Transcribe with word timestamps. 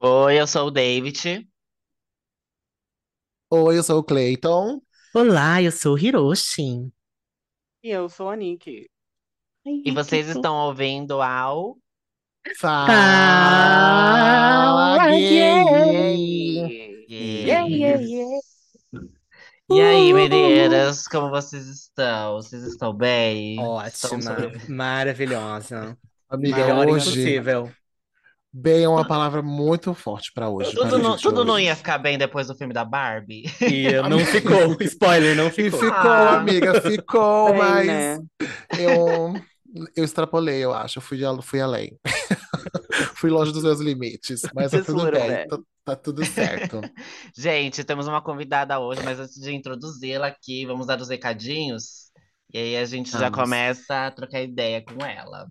Oi, 0.00 0.40
eu 0.40 0.46
sou 0.46 0.66
o 0.68 0.70
David. 0.70 1.46
Oi, 3.50 3.78
eu 3.78 3.82
sou 3.82 3.98
o 3.98 4.04
Clayton. 4.04 4.80
Olá, 5.14 5.60
eu 5.62 5.72
sou 5.72 5.98
Hiroshi. 5.98 6.90
E 7.82 7.90
eu 7.90 8.08
sou 8.08 8.30
a 8.30 8.36
Nick. 8.36 8.88
E 9.64 9.90
vocês 9.90 10.28
estão 10.28 10.54
ouvindo 10.66 11.20
ao. 11.20 11.76
Fala, 12.58 12.86
Fala, 14.96 15.08
gay! 15.08 17.06
Yeah, 17.08 17.66
yeah, 17.66 18.00
yeah. 18.00 18.40
E 19.68 19.80
aí, 19.80 20.12
meninas, 20.12 21.06
como 21.06 21.28
vocês 21.30 21.66
estão? 21.66 22.36
Vocês 22.36 22.62
estão 22.64 22.94
bem? 22.94 23.54
Estão 23.54 24.18
Ótima, 24.18 24.22
sobre- 24.22 24.68
maravilhosa. 24.72 25.98
Amiga, 26.28 26.56
Melhor 26.56 26.88
hoje, 26.88 27.10
impossível. 27.10 27.70
Bem 28.52 28.84
é 28.84 28.88
uma 28.88 29.06
palavra 29.06 29.42
muito 29.42 29.94
forte 29.94 30.32
pra 30.32 30.48
hoje. 30.48 30.76
Tudo, 30.76 30.88
pra 30.88 30.98
não, 30.98 31.16
tudo 31.16 31.44
não 31.44 31.54
hoje. 31.54 31.64
ia 31.64 31.76
ficar 31.76 31.98
bem 31.98 32.18
depois 32.18 32.46
do 32.48 32.54
filme 32.56 32.72
da 32.74 32.84
Barbie? 32.84 33.44
E 33.66 34.00
não 34.08 34.24
ficou, 34.24 34.76
spoiler, 34.82 35.36
não 35.36 35.50
E 35.56 35.70
ficou. 35.70 35.80
ficou, 35.80 36.10
Ah, 36.10 36.36
amiga, 36.36 36.74
ficou, 36.82 37.52
bem, 37.52 37.54
mas 37.54 37.86
né? 37.86 38.18
eu, 38.76 39.34
eu 39.96 40.04
extrapolei, 40.04 40.62
eu 40.64 40.72
acho. 40.74 40.98
Eu 40.98 41.02
fui, 41.02 41.18
fui 41.42 41.60
além. 41.60 41.98
Fui 43.14 43.30
longe 43.30 43.52
dos 43.52 43.62
meus 43.62 43.80
limites, 43.80 44.48
mas 44.54 44.72
tá 44.72 44.80
tudo 44.82 45.08
bem, 45.08 45.38
bit. 45.42 45.46
tá, 45.46 45.58
tá 45.84 45.96
tudo 45.96 46.24
certo. 46.24 46.80
Gente, 47.36 47.84
temos 47.84 48.06
uma 48.08 48.22
convidada 48.22 48.78
hoje, 48.78 49.02
mas 49.02 49.18
antes 49.20 49.40
de 49.40 49.52
introduzi-la 49.54 50.26
aqui, 50.28 50.66
vamos 50.66 50.86
dar 50.86 51.00
os 51.00 51.08
recadinhos. 51.08 52.10
E 52.52 52.58
aí 52.58 52.76
a 52.76 52.84
gente 52.84 53.16
já 53.16 53.30
Vamos. 53.30 53.30
começa 53.30 54.06
a 54.06 54.10
trocar 54.10 54.42
ideia 54.42 54.82
com 54.84 55.04
ela. 55.04 55.46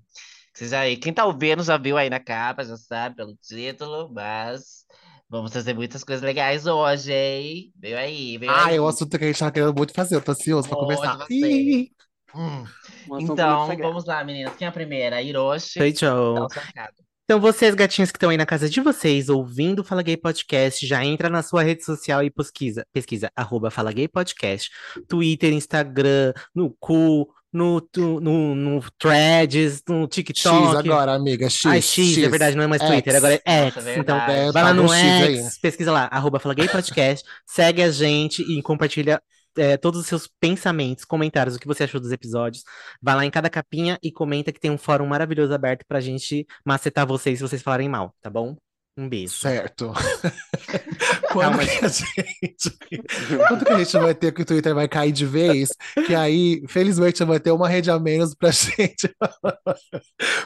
Vocês 0.59 0.73
aí, 0.73 0.97
quem 0.97 1.13
tá 1.13 1.23
ouvindo 1.23 1.63
já 1.63 1.77
viu 1.77 1.97
aí 1.97 2.09
na 2.09 2.19
capa, 2.19 2.65
já 2.65 2.75
sabe 2.75 3.15
pelo 3.15 3.33
título, 3.41 4.11
mas 4.13 4.83
vamos 5.29 5.51
trazer 5.51 5.73
muitas 5.73 6.03
coisas 6.03 6.21
legais 6.21 6.67
hoje, 6.67 7.13
hein? 7.13 7.71
Veio 7.77 7.97
aí, 7.97 8.37
veio 8.37 8.51
Ah, 8.51 8.65
aí. 8.65 8.75
é 8.75 8.81
o 8.81 8.85
assunto 8.85 9.17
que 9.17 9.23
a 9.23 9.27
gente 9.27 9.39
tava 9.39 9.53
querendo 9.53 9.73
muito 9.73 9.93
fazer, 9.93 10.15
eu 10.17 10.21
tô 10.21 10.33
ansioso 10.33 10.67
pra. 10.67 11.25
Ih, 11.29 11.91
Hum. 12.35 12.65
Um 13.09 13.19
Então, 13.21 13.67
vamos 13.77 14.03
lá, 14.03 14.21
meninas. 14.21 14.53
Quem 14.57 14.65
é 14.65 14.69
a 14.69 14.73
primeira? 14.73 15.21
Hiroshi. 15.21 15.79
Recado. 15.79 16.93
Então, 17.23 17.39
vocês, 17.39 17.73
gatinhos 17.73 18.11
que 18.11 18.17
estão 18.17 18.29
aí 18.29 18.35
na 18.37 18.45
casa 18.45 18.69
de 18.69 18.81
vocês, 18.81 19.29
ouvindo 19.29 19.79
o 19.79 19.83
Fala 19.83 20.01
Gay 20.01 20.17
Podcast, 20.17 20.85
já 20.85 21.05
entra 21.05 21.29
na 21.29 21.41
sua 21.41 21.63
rede 21.63 21.85
social 21.85 22.21
e 22.21 22.29
pesquisa, 22.29 22.85
pesquisa, 22.91 23.31
arroba 23.33 23.71
Fala 23.71 23.93
Gay 23.93 24.09
Podcast, 24.09 24.69
Twitter, 25.07 25.53
Instagram, 25.53 26.33
no 26.53 26.75
cu, 26.79 27.33
no, 27.51 27.81
no, 27.95 28.55
no 28.55 28.81
Threads, 28.99 29.81
no 29.87 30.03
X 30.03 30.09
TikTok. 30.15 30.77
agora, 30.77 31.13
amiga, 31.13 31.49
X, 31.49 31.65
Ah, 31.65 31.81
X, 31.81 32.17
é 32.17 32.29
verdade, 32.29 32.55
não 32.55 32.63
é 32.63 32.67
mais 32.67 32.81
Twitter, 32.81 33.13
X. 33.13 33.15
agora 33.15 33.41
é 33.45 33.65
Nossa, 33.65 33.81
X. 33.81 33.97
Então. 33.97 34.17
É, 34.17 34.51
vai 34.51 34.63
lá 34.63 34.73
no 34.73 34.87
X 34.87 34.93
aí. 34.93 35.37
X, 35.37 35.57
pesquisa 35.59 35.91
lá, 35.91 36.05
arroba 36.11 36.39
Fala 36.39 36.53
Gay 36.55 36.67
Podcast, 36.69 37.27
segue 37.45 37.81
a 37.81 37.91
gente 37.91 38.41
e 38.43 38.61
compartilha 38.61 39.21
é, 39.57 39.75
todos 39.77 39.99
os 39.99 40.07
seus 40.07 40.27
pensamentos, 40.39 41.03
comentários, 41.05 41.55
o 41.55 41.59
que 41.59 41.67
você 41.67 41.83
achou 41.83 41.99
dos 41.99 42.11
episódios. 42.11 42.63
Vai 43.01 43.15
lá 43.15 43.25
em 43.25 43.31
cada 43.31 43.49
capinha 43.49 43.97
e 44.01 44.11
comenta 44.11 44.51
que 44.51 44.59
tem 44.59 44.69
um 44.71 44.77
fórum 44.77 45.07
maravilhoso 45.07 45.53
aberto 45.53 45.83
pra 45.87 45.99
gente 45.99 46.45
macetar 46.65 47.05
vocês 47.07 47.39
se 47.39 47.43
vocês 47.47 47.61
falarem 47.61 47.89
mal, 47.89 48.13
tá 48.21 48.29
bom? 48.29 48.55
Um 48.99 49.07
beijo. 49.07 49.33
Certo. 49.33 49.93
Quando 51.31 51.57
Calma, 51.57 51.65
que 51.65 51.85
a 51.85 51.87
gente, 51.87 52.77
quando 53.47 53.65
que 53.65 53.71
a 53.71 53.77
gente 53.77 53.97
vai 53.99 54.15
ter 54.15 54.33
que 54.33 54.41
o 54.41 54.45
Twitter 54.45 54.73
vai 54.73 54.87
cair 54.87 55.11
de 55.11 55.27
vez? 55.27 55.69
Que 56.07 56.15
aí, 56.15 56.63
felizmente, 56.67 57.23
vai 57.23 57.39
ter 57.39 57.51
uma 57.51 57.69
rede 57.69 57.91
a 57.91 57.99
menos 57.99 58.33
pra 58.33 58.49
gente, 58.51 59.15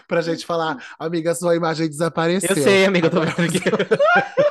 pra 0.07 0.21
gente 0.21 0.45
falar, 0.45 0.77
amiga, 0.99 1.33
sua 1.33 1.55
imagem 1.55 1.87
desapareceu. 1.87 2.55
Eu 2.55 2.63
sei, 2.63 2.85
amiga, 2.85 3.07
eu 3.07 3.11
tô 3.11 3.21
vendo 3.21 3.41
aqui. 3.43 3.61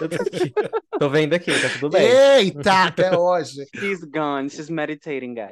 Eu 0.01 0.09
tô 0.09 0.23
aqui. 0.23 0.55
Tô 0.99 1.11
vendo 1.11 1.35
aqui, 1.35 1.53
tá 1.53 1.69
tudo 1.79 1.91
bem. 1.91 2.09
Eita, 2.09 2.85
até 2.85 3.17
hoje. 3.17 3.67
She's 3.77 4.03
gone. 4.05 4.49
She's 4.49 4.71
meditating, 4.71 5.35
guys. 5.35 5.51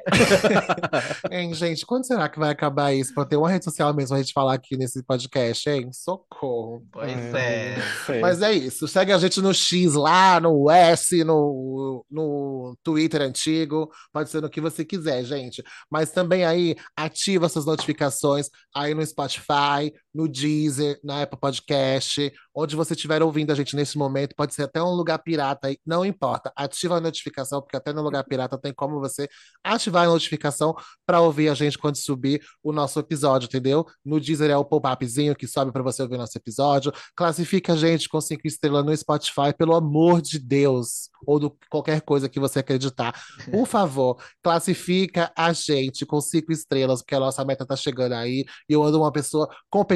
Hein, 1.29 1.53
gente, 1.53 1.85
quando 1.85 2.07
será 2.07 2.27
que 2.27 2.39
vai 2.39 2.49
acabar 2.49 2.93
isso? 2.93 3.13
Pra 3.13 3.25
ter 3.25 3.35
uma 3.35 3.49
rede 3.49 3.65
social 3.65 3.93
mesmo 3.93 4.15
a 4.15 4.19
gente 4.19 4.33
falar 4.33 4.53
aqui 4.53 4.77
nesse 4.77 5.03
podcast, 5.03 5.69
hein? 5.69 5.91
Socorro. 5.91 6.83
Pois 6.91 7.11
é. 7.35 7.75
não 7.77 8.05
sei. 8.05 8.19
É 8.41 8.51
isso. 8.51 8.87
Segue 8.87 9.11
a 9.11 9.17
gente 9.17 9.41
no 9.41 9.53
X 9.53 9.93
lá, 9.93 10.39
no 10.39 10.69
S, 10.69 11.23
no, 11.23 12.05
no 12.09 12.77
Twitter 12.83 13.21
antigo. 13.21 13.89
Pode 14.11 14.29
ser 14.29 14.41
no 14.41 14.49
que 14.49 14.61
você 14.61 14.83
quiser, 14.85 15.23
gente. 15.23 15.63
Mas 15.89 16.11
também 16.11 16.45
aí 16.45 16.75
ativa 16.95 17.45
essas 17.45 17.65
notificações 17.65 18.49
aí 18.75 18.93
no 18.93 19.05
Spotify, 19.05 19.93
no 20.13 20.27
Deezer, 20.27 20.99
na 21.03 21.21
Apple 21.21 21.39
Podcast, 21.39 22.31
onde 22.55 22.75
você 22.75 22.93
estiver 22.93 23.23
ouvindo 23.23 23.51
a 23.51 23.55
gente 23.55 23.75
nesse 23.75 23.97
momento. 23.97 24.35
Pode 24.35 24.53
ser 24.53 24.63
até 24.63 24.81
um 24.81 24.91
lugar 24.91 25.17
pirata 25.19 25.67
aí, 25.67 25.77
não 25.85 26.05
importa. 26.05 26.51
Ativa 26.55 26.97
a 26.97 27.01
notificação, 27.01 27.61
porque 27.61 27.77
até 27.77 27.93
no 27.93 28.01
lugar 28.01 28.23
pirata 28.23 28.57
tem 28.57 28.73
como 28.73 28.99
você 28.99 29.27
ativar 29.63 30.05
a 30.05 30.09
notificação 30.09 30.75
para 31.05 31.21
ouvir 31.21 31.49
a 31.49 31.53
gente 31.53 31.77
quando 31.77 31.95
subir 31.97 32.41
o 32.63 32.71
nosso 32.71 32.99
episódio, 32.99 33.45
entendeu? 33.45 33.85
No 34.03 34.19
Deezer 34.19 34.49
é 34.49 34.57
o 34.57 34.65
pop-upzinho 34.65 35.35
que 35.35 35.47
sobe 35.47 35.71
para 35.71 35.83
você 35.83 36.01
ouvir 36.01 36.17
nosso 36.17 36.37
episódio. 36.37 36.91
Classifica 37.15 37.73
a 37.73 37.75
gente 37.75 38.09
com 38.09 38.19
cinco 38.19 38.45
estrelas 38.45 38.85
no 38.85 38.95
Spotify, 38.95 39.53
pelo 39.57 39.75
amor 39.75 40.21
de 40.21 40.39
Deus, 40.39 41.09
ou 41.25 41.39
do 41.39 41.57
qualquer 41.69 42.01
coisa 42.01 42.27
que 42.27 42.39
você 42.39 42.59
acreditar. 42.59 43.13
Por 43.49 43.65
favor, 43.67 44.21
classifica 44.43 45.31
a 45.35 45.53
gente 45.53 46.05
com 46.05 46.19
cinco 46.19 46.51
estrelas, 46.51 47.01
porque 47.01 47.15
a 47.15 47.19
nossa 47.19 47.43
meta 47.45 47.65
tá 47.65 47.75
chegando 47.75 48.13
aí. 48.13 48.45
E 48.69 48.73
eu 48.73 48.83
ando 48.83 48.99
uma 48.99 49.11
pessoa 49.11 49.49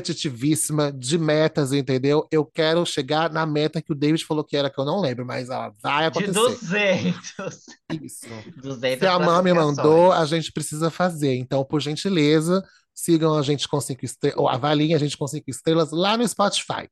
competitivíssima 0.06 0.92
de 0.92 1.18
metas, 1.18 1.74
entendeu? 1.74 2.28
Eu 2.32 2.46
quero 2.46 2.86
chegar 2.86 3.30
na 3.32 3.46
meta 3.46 3.82
que 3.82 3.92
o 3.92 3.96
David 3.96 4.24
falou 4.26 4.44
que 4.44 4.56
era, 4.56 4.70
que 4.70 4.80
eu 4.80 4.86
não 4.86 5.02
lembro, 5.02 5.26
mas 5.26 5.50
ela 5.50 5.74
vai 5.82 6.10
De 6.12 6.20
acontecer. 6.20 6.34
200. 6.34 7.66
Isso. 8.04 8.28
200 8.58 9.00
Se 9.00 9.08
a 9.08 9.20
Mami 9.20 9.52
classificações. 9.52 9.78
mandou, 9.78 10.12
a 10.12 10.26
gente 10.26 10.52
precisa 10.52 10.90
fazer. 10.90 11.36
Então, 11.36 11.64
por 11.66 11.82
gentileza, 11.82 12.64
sigam 12.94 13.36
a 13.38 13.42
gente 13.42 13.68
com 13.68 13.80
cinco 13.82 14.06
estrelas, 14.06 14.38
ou 14.38 14.48
avaliem 14.48 14.94
a 14.94 14.98
gente 14.98 15.18
com 15.18 15.28
cinco 15.28 15.50
estrelas 15.50 15.92
lá 15.92 16.18
no 16.18 16.28
Spotify. 16.28 16.90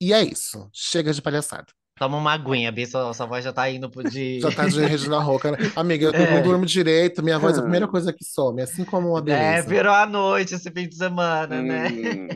E 0.00 0.12
é 0.12 0.22
isso. 0.22 0.68
Chega 0.72 1.12
de 1.12 1.22
palhaçada. 1.22 1.66
Toma 1.98 2.16
uma 2.16 2.32
aguinha, 2.32 2.70
Bi, 2.70 2.86
sua, 2.86 3.12
sua 3.12 3.26
voz 3.26 3.44
já 3.44 3.52
tá 3.52 3.68
indo 3.70 3.90
pro 3.90 4.02
de. 4.08 4.40
Já 4.40 4.50
tá 4.52 4.66
de 4.68 4.80
Regina 4.84 5.18
Roca. 5.18 5.50
né? 5.52 5.58
Amiga, 5.74 6.06
eu 6.06 6.12
É. 6.14 6.30
não 6.36 6.42
durmo 6.42 6.64
direito, 6.64 7.22
minha 7.22 7.38
voz 7.38 7.56
é 7.56 7.58
a 7.58 7.62
primeira 7.62 7.88
coisa 7.88 8.12
que 8.12 8.24
some, 8.24 8.62
assim 8.62 8.84
como 8.84 9.08
uma 9.10 9.18
É, 9.18 9.22
beleza. 9.22 9.68
virou 9.68 9.92
a 9.92 10.06
noite 10.06 10.54
esse 10.54 10.70
fim 10.70 10.88
de 10.88 10.94
semana, 10.96 11.60
né? 11.62 11.88
Hum, 11.88 12.28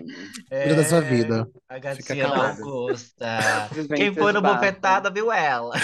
Vida 0.65 0.75
da 0.77 0.85
sua 0.85 0.99
É, 0.99 1.01
vida. 1.01 1.49
A 1.69 1.79
gatinha 1.79 2.29
da. 2.29 2.51
Augusta. 2.51 3.71
Quem 3.97 4.13
foi 4.15 4.33
no 4.33 4.43
bofetada 4.43 5.11
viu 5.11 5.31
ela. 5.33 5.75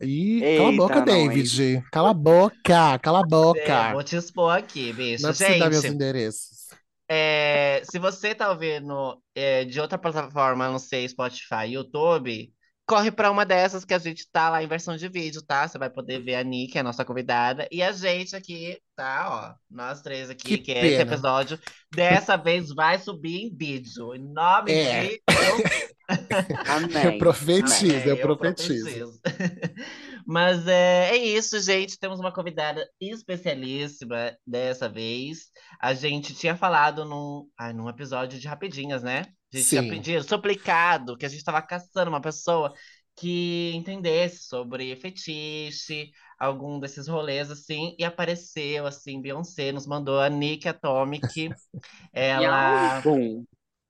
Ih, 0.00 0.40
cala 0.56 0.68
a 0.68 0.72
Eita, 0.72 0.76
boca, 0.76 0.94
nós. 0.96 1.04
David. 1.04 1.82
Cala 1.90 2.10
a 2.10 2.14
boca, 2.14 2.98
cala 3.00 3.18
a 3.20 3.22
É, 3.22 3.26
boca. 3.28 3.92
vou 3.92 4.02
te 4.02 4.16
expor 4.16 4.56
aqui, 4.56 4.92
bicho. 4.92 5.22
Não 5.22 5.30
é 5.30 5.32
preciso 5.32 5.58
dar 5.58 5.70
meus 5.70 5.82
Gente, 5.82 5.94
endereços. 5.94 6.68
é, 7.08 7.82
se 7.84 7.98
você 7.98 8.34
tá 8.34 8.50
ouvindo 8.50 9.20
é, 9.34 9.64
de 9.64 9.80
outra 9.80 9.98
plataforma, 9.98 10.68
não 10.70 10.78
sei, 10.78 11.08
Spotify, 11.08 11.66
YouTube, 11.72 12.52
corre 12.86 13.10
pra 13.10 13.30
uma 13.30 13.44
dessas 13.46 13.84
que 13.84 13.94
a 13.94 13.98
gente 13.98 14.26
tá 14.30 14.50
lá 14.50 14.62
em 14.62 14.66
versão 14.66 14.96
de 14.96 15.08
vídeo, 15.08 15.42
tá? 15.42 15.66
Você 15.66 15.78
vai 15.78 15.88
poder 15.88 16.20
ver 16.22 16.34
a 16.34 16.42
Nick, 16.42 16.78
a 16.78 16.82
nossa 16.82 17.04
convidada, 17.04 17.66
e 17.70 17.82
a 17.82 17.92
gente 17.92 18.34
aqui, 18.36 18.78
tá? 18.96 19.56
Ó, 19.56 19.74
nós 19.74 20.02
três 20.02 20.28
aqui, 20.30 20.42
Que 20.42 20.58
que, 20.58 20.72
é 20.72 20.86
esse 20.86 21.02
episódio, 21.02 21.58
dessa 21.94 22.36
vez 22.36 22.68
vai 22.74 22.98
subir 22.98 23.46
em 23.46 23.56
vídeo. 23.56 24.14
Em 24.14 24.32
nome 24.32 24.72
É. 24.72 25.02
de 25.02 25.22
Deus. 25.28 25.92
Amém. 26.68 27.04
Eu 27.04 27.18
profetizo, 27.18 28.08
É, 28.08 28.10
eu 28.10 28.16
profetizo. 28.18 28.84
profetizo. 28.84 29.20
Mas 30.26 30.66
é, 30.66 31.10
é 31.10 31.16
isso, 31.16 31.60
gente. 31.60 31.98
Temos 31.98 32.20
uma 32.20 32.32
convidada 32.32 32.88
especialíssima 33.00 34.36
dessa 34.46 34.88
vez. 34.88 35.50
A 35.80 35.94
gente 35.94 36.34
tinha 36.34 36.56
falado 36.56 37.04
num, 37.04 37.48
ai, 37.58 37.72
num 37.72 37.88
episódio 37.88 38.38
de 38.38 38.46
Rapidinhas, 38.46 39.02
né? 39.02 39.26
A 39.52 39.56
gente 39.56 39.68
tinha 39.68 39.82
Sim. 39.82 39.90
pedido, 39.90 40.24
suplicado, 40.24 41.16
que 41.16 41.26
a 41.26 41.28
gente 41.28 41.38
estava 41.38 41.60
caçando 41.60 42.08
uma 42.08 42.20
pessoa 42.20 42.72
que 43.16 43.72
entendesse 43.74 44.44
sobre 44.44 44.96
fetiche, 44.96 46.10
algum 46.38 46.80
desses 46.80 47.06
rolês, 47.06 47.50
assim, 47.50 47.94
e 47.98 48.04
apareceu, 48.04 48.86
assim, 48.86 49.20
Beyoncé, 49.20 49.70
nos 49.70 49.86
mandou 49.86 50.18
a 50.20 50.28
Nick 50.28 50.68
Atomic. 50.68 51.50
Ela. 52.12 53.02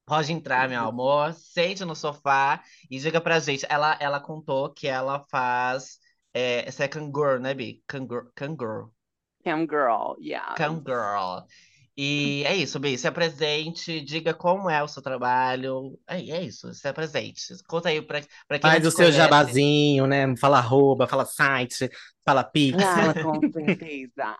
Pode 0.04 0.32
entrar, 0.32 0.68
meu 0.68 0.82
amor. 0.82 1.32
Sente 1.32 1.84
no 1.84 1.94
sofá 1.94 2.62
e 2.90 2.98
diga 2.98 3.20
pra 3.20 3.38
gente. 3.38 3.64
Ela, 3.68 3.96
ela 4.00 4.20
contou 4.20 4.72
que 4.72 4.88
ela 4.88 5.24
faz. 5.30 5.98
É, 6.34 6.66
essa 6.68 6.84
é 6.84 6.88
Kangirl, 6.88 7.38
né, 7.40 7.54
Bi? 7.54 7.82
Kangirl. 7.86 8.28
Kangirl. 9.44 10.16
Yeah. 10.20 10.54
Kangirl. 10.54 11.46
E 11.96 12.42
é 12.46 12.56
isso, 12.56 12.78
Bi. 12.80 12.96
Se 12.96 13.06
apresente, 13.06 14.00
diga 14.00 14.32
como 14.34 14.70
é 14.70 14.82
o 14.82 14.88
seu 14.88 15.02
trabalho. 15.02 15.98
É, 16.08 16.16
é 16.16 16.42
isso, 16.42 16.72
se 16.74 16.88
apresente. 16.88 17.42
Conta 17.68 17.88
aí 17.90 18.00
pra, 18.00 18.22
pra 18.48 18.58
quem 18.58 18.70
Faz 18.70 18.86
o 18.86 18.90
seu 18.92 19.10
conhece. 19.10 19.16
jabazinho, 19.16 20.06
né? 20.06 20.36
Fala 20.36 20.58
arroba, 20.58 21.08
fala 21.08 21.24
site, 21.26 21.90
Fala 22.24 22.44
Pix. 22.44 22.80
Fala, 22.80 23.14
com 23.22 23.40
certeza. 23.50 24.38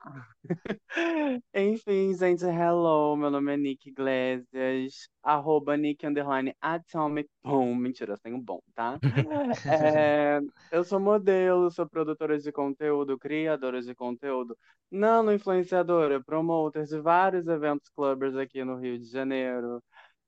Enfim, 1.53 2.15
gente, 2.15 2.45
hello, 2.45 3.17
meu 3.17 3.29
nome 3.31 3.55
é 3.55 3.57
Nick 3.57 3.89
Iglesias, 3.89 5.09
arroba 5.23 5.77
Nick 5.77 6.07
underline 6.07 6.55
Atomic 6.61 7.29
Boom, 7.43 7.75
mentira, 7.75 8.13
eu 8.13 8.19
tenho 8.19 8.39
bom, 8.39 8.61
tá? 8.75 8.99
É, 9.99 10.41
eu 10.71 10.85
sou 10.85 11.01
modelo, 11.01 11.71
sou 11.71 11.89
produtora 11.89 12.39
de 12.39 12.53
conteúdo, 12.53 13.19
criadora 13.19 13.83
de 13.83 13.95
conteúdo, 13.95 14.57
nano 14.91 15.33
influenciadora, 15.33 16.23
promoter 16.23 16.85
de 16.85 17.01
vários 17.01 17.47
eventos 17.49 17.89
clubbers 17.91 18.37
aqui 18.37 18.63
no 18.65 18.77
Rio 18.77 18.99
de 18.99 19.07
Janeiro. 19.07 19.83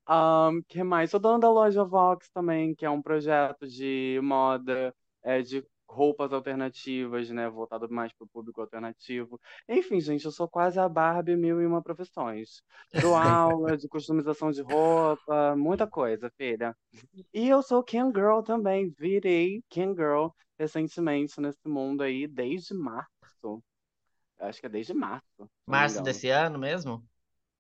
Um, 0.09 0.61
que 0.69 0.83
mais? 0.83 1.11
Sou 1.11 1.21
dona 1.21 1.39
da 1.39 1.51
loja 1.51 1.85
Vox 1.85 2.29
também, 2.31 2.75
que 2.75 2.85
é 2.85 2.91
um 2.91 3.01
projeto 3.01 3.67
de 3.67 4.21
moda, 4.23 4.95
é, 5.23 5.41
de 5.41 5.65
roupas 5.95 6.33
alternativas, 6.33 7.31
né? 7.31 7.49
Voltado 7.49 7.89
mais 7.89 8.13
para 8.13 8.25
o 8.25 8.29
público 8.29 8.61
alternativo. 8.61 9.41
Enfim, 9.69 10.01
gente, 10.01 10.25
eu 10.25 10.33
sou 10.33 10.49
quase 10.49 10.79
a 10.79 10.89
Barbie 10.89 11.37
mil 11.37 11.61
e 11.63 11.67
uma 11.67 11.83
profissões. 11.83 12.63
Dou 12.93 13.15
aula 13.17 13.77
de 13.77 13.89
customização 13.89 14.51
de 14.51 14.63
roupa, 14.63 15.55
muita 15.57 15.87
coisa, 15.87 16.31
filha. 16.37 16.77
E 17.33 17.49
eu 17.49 17.63
sou 17.63 17.83
Can 17.83 18.11
Girl 18.13 18.41
também. 18.43 18.91
Virei 18.99 19.63
Can 19.71 19.95
Girl 19.95 20.29
recentemente 20.59 21.41
nesse 21.41 21.67
mundo 21.67 22.03
aí, 22.03 22.27
desde 22.27 22.75
março. 22.75 23.63
Acho 24.39 24.61
que 24.61 24.67
é 24.67 24.69
desde 24.69 24.93
março. 24.93 25.49
Março 25.67 26.03
desse 26.03 26.29
ano 26.29 26.59
mesmo? 26.59 27.03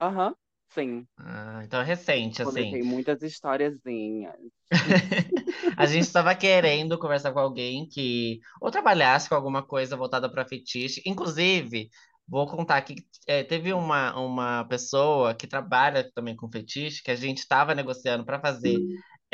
Aham, 0.01 0.35
sim. 0.75 1.07
Ah, 1.17 1.63
então 1.65 1.81
é 1.81 1.85
recente, 1.85 2.43
assim. 2.43 2.53
Coletei 2.53 2.83
muitas 2.83 3.23
historiazinhas. 3.23 4.35
A 5.79 5.87
gente 5.87 6.03
estava 6.05 6.35
querendo 6.35 6.99
conversar 6.99 7.33
com 7.33 7.39
alguém 7.39 7.89
que 7.89 8.41
ou 8.61 8.71
trabalhasse 8.71 9.29
com 9.29 9.35
alguma 9.35 9.63
coisa 9.63 9.97
voltada 9.97 10.31
para 10.31 10.47
fetiche. 10.47 11.03
Inclusive, 11.07 11.89
vou 12.27 12.47
contar 12.47 12.79
aqui, 12.79 12.97
que, 12.97 13.05
eh, 13.27 13.45
teve 13.45 13.73
uma, 13.73 14.19
uma 14.19 14.65
pessoa 14.65 15.35
que 15.35 15.47
trabalha 15.47 16.11
também 16.15 16.35
com 16.35 16.51
fetiche, 16.51 17.03
que 17.03 17.11
a 17.11 17.17
gente 17.17 17.39
estava 17.39 17.75
negociando 17.75 18.25
para 18.25 18.41
fazer 18.41 18.81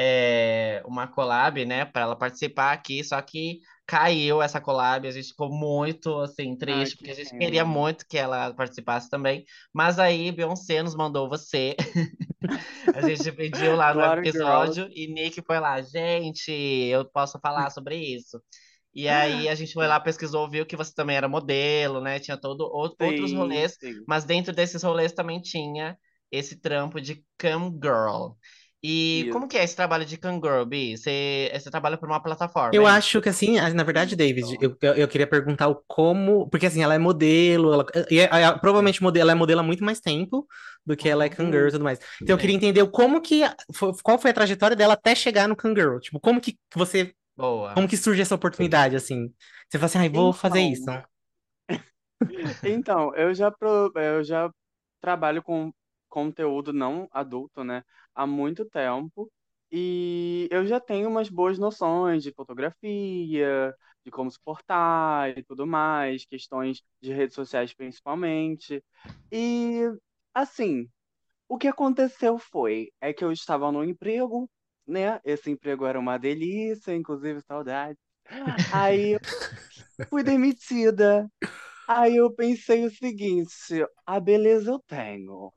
eh, 0.00 0.82
uma 0.86 1.06
collab, 1.08 1.64
né, 1.66 1.84
para 1.84 2.02
ela 2.02 2.16
participar 2.16 2.72
aqui, 2.72 3.04
só 3.04 3.20
que 3.22 3.60
caiu 3.86 4.40
essa 4.42 4.60
collab, 4.60 5.06
a 5.06 5.10
gente 5.10 5.28
ficou 5.28 5.50
muito, 5.52 6.16
assim, 6.20 6.56
triste, 6.56 6.94
Ai, 6.94 6.96
porque 6.96 7.10
a 7.10 7.14
gente 7.14 7.34
queria 7.38 7.64
muito 7.64 8.06
que 8.08 8.16
ela 8.18 8.54
participasse 8.54 9.10
também, 9.10 9.44
mas 9.74 9.98
aí 9.98 10.32
Beyoncé 10.32 10.82
nos 10.82 10.94
mandou 10.94 11.28
você. 11.28 11.76
A 12.92 13.02
gente 13.02 13.30
pediu 13.32 13.74
lá 13.76 13.94
no 13.94 14.02
Claro, 14.02 14.26
girl. 14.26 14.74
episódio 14.74 14.88
e 14.92 15.06
Nick 15.12 15.42
foi 15.46 15.58
lá, 15.60 15.80
gente, 15.82 16.50
eu 16.52 17.04
posso 17.10 17.38
falar 17.40 17.70
sobre 17.70 17.96
isso. 17.96 18.40
E 18.94 19.08
aí 19.08 19.48
a 19.48 19.54
gente 19.54 19.72
foi 19.74 19.86
lá, 19.86 20.00
pesquisou, 20.00 20.50
viu 20.50 20.66
que 20.66 20.76
você 20.76 20.92
também 20.94 21.16
era 21.16 21.28
modelo, 21.28 22.00
né? 22.00 22.18
Tinha 22.20 22.36
todo 22.40 22.62
ou- 22.62 22.94
outros 22.98 23.32
Sim, 23.32 23.32
rolês, 23.32 23.78
sim. 23.80 24.06
mas 24.06 24.24
dentro 24.24 24.52
desses 24.54 24.82
rolês 24.82 25.12
também 25.12 25.40
tinha 25.40 25.96
esse 26.30 26.56
trampo 26.56 27.00
de 27.00 27.24
cam 27.38 27.70
girl. 27.82 28.32
E 28.82 29.26
Isso. 29.26 29.30
como 29.30 29.48
que 29.48 29.58
é 29.58 29.64
esse 29.64 29.76
trabalho 29.76 30.04
de 30.06 30.16
girl, 30.16 30.64
Bi? 30.64 30.96
Você, 30.96 31.50
você 31.54 31.70
trabalha 31.70 31.98
por 31.98 32.08
uma 32.08 32.22
plataforma, 32.22 32.72
Eu 32.72 32.86
é 32.86 32.88
isso? 32.88 33.02
acho 33.02 33.20
que 33.20 33.28
assim, 33.28 33.56
na 33.74 33.82
verdade, 33.82 34.14
David, 34.14 34.56
eu, 34.60 34.76
eu, 34.80 34.94
eu 34.94 35.08
queria 35.08 35.26
perguntar 35.26 35.66
o 35.68 35.82
como, 35.88 36.48
porque 36.48 36.66
assim, 36.66 36.82
ela 36.82 36.94
é 36.94 36.98
modelo, 36.98 37.72
ela, 37.72 37.84
e 38.08 38.20
é- 38.20 38.24
é- 38.30 38.58
provavelmente 38.58 39.02
modelo, 39.02 39.22
ela 39.24 39.32
é 39.32 39.34
modelo 39.34 39.60
há 39.60 39.62
muito 39.64 39.82
mais 39.84 39.98
tempo 40.00 40.46
do 40.86 40.96
que 40.96 41.08
ela 41.08 41.24
é 41.24 41.28
Kangirl 41.28 41.66
e 41.68 41.72
tudo 41.72 41.82
mais. 41.84 41.98
Então 42.22 42.34
eu 42.34 42.38
queria 42.38 42.54
entender 42.54 42.80
o 42.82 42.88
como 42.90 43.20
que, 43.20 43.42
qual 44.04 44.18
foi 44.20 44.30
a 44.30 44.34
trajetória 44.34 44.76
dela 44.76 44.94
até 44.94 45.14
chegar 45.16 45.48
no 45.48 45.56
Kangirl, 45.56 45.98
tipo, 45.98 46.20
como 46.20 46.40
que 46.40 46.56
você, 46.74 47.12
Boa. 47.36 47.76
como 47.76 47.88
que 47.88 47.96
surge 47.96 48.22
essa 48.22 48.34
oportunidade, 48.36 48.96
assim? 48.96 49.34
Você 49.68 49.78
fala 49.78 49.86
assim, 49.86 49.98
ai, 49.98 50.10
vou 50.10 50.32
fazer 50.32 50.60
Então, 50.60 50.62
isso. 50.62 50.90
Então, 52.62 53.14
eu 53.14 53.34
já, 53.34 53.50
pro- 53.50 53.92
eu 53.96 54.22
já 54.24 54.50
trabalho 55.00 55.42
com 55.42 55.72
conteúdo 56.10 56.72
não 56.72 57.08
adulto, 57.12 57.64
né, 57.64 57.82
há 58.14 58.26
muito 58.26 58.64
tempo. 58.66 59.30
E 59.72 60.48
eu 60.50 60.66
já 60.66 60.80
tenho 60.80 61.08
umas 61.08 61.28
boas 61.30 61.58
noções 61.58 62.22
de 62.24 62.32
fotografia, 62.32 63.74
de 64.04 64.10
como 64.10 64.30
se 64.30 64.38
portar 64.40 65.30
e 65.38 65.44
tudo 65.44 65.66
mais, 65.66 66.24
questões 66.26 66.82
de 67.00 67.12
redes 67.12 67.34
sociais 67.34 67.72
principalmente. 67.72 68.82
E, 69.32 69.82
assim, 70.34 70.88
o 71.48 71.58
que 71.58 71.68
aconteceu 71.68 72.38
foi, 72.38 72.90
é 73.00 73.12
que 73.12 73.24
eu 73.24 73.32
estava 73.32 73.70
no 73.72 73.84
emprego, 73.84 74.50
né? 74.86 75.20
Esse 75.24 75.50
emprego 75.50 75.86
era 75.86 75.98
uma 75.98 76.18
delícia, 76.18 76.94
inclusive 76.94 77.40
saudade. 77.42 77.98
Aí 78.72 79.18
fui 80.08 80.22
demitida. 80.22 81.30
Aí 81.88 82.16
eu 82.16 82.32
pensei 82.32 82.84
o 82.84 82.90
seguinte: 82.90 83.84
a 84.06 84.20
beleza 84.20 84.70
eu 84.70 84.78
tenho, 84.86 85.52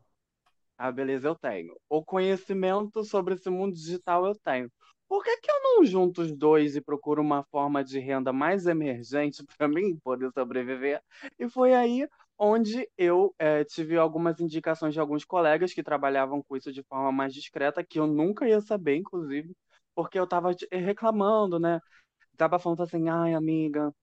a 0.84 0.92
beleza 0.92 1.30
eu 1.30 1.36
tenho, 1.36 1.74
o 1.90 2.04
conhecimento 2.04 3.06
sobre 3.06 3.36
esse 3.36 3.50
mundo 3.50 3.74
digital 3.74 4.26
eu 4.26 4.36
tenho. 4.36 4.70
Por 5.08 5.24
que 5.24 5.38
que 5.38 5.50
eu 5.50 5.56
não 5.64 5.86
junto 5.86 6.22
os 6.22 6.36
dois 6.36 6.76
e 6.76 6.82
procuro 6.82 7.22
uma 7.22 7.42
forma 7.46 7.82
de 7.82 8.00
renda 8.00 8.34
mais 8.34 8.66
emergente 8.68 9.46
para 9.58 9.66
mim 9.70 9.98
poder 10.04 10.30
sobreviver? 10.34 11.02
E 11.40 11.48
foi 11.48 11.74
aí 11.74 12.06
onde 12.38 12.86
eu 12.98 13.34
eh, 13.40 13.64
tive 13.64 13.96
algumas 13.98 14.42
indicações 14.42 14.94
de 14.94 15.00
alguns 15.00 15.24
colegas 15.24 15.74
que 15.74 15.82
trabalhavam 15.82 16.44
com 16.44 16.58
isso 16.58 16.70
de 16.74 16.84
forma 16.84 17.14
mais 17.14 17.34
discreta, 17.34 17.82
que 17.82 17.98
eu 17.98 18.06
nunca 18.06 18.46
ia 18.46 18.60
saber, 18.60 18.98
inclusive, 18.98 19.56
porque 19.96 20.20
eu 20.20 20.26
estava 20.26 20.52
reclamando, 20.70 21.60
né? 21.60 21.80
Tava 22.38 22.60
falando 22.60 22.84
assim, 22.84 23.10
ai, 23.10 23.34
amiga. 23.36 23.94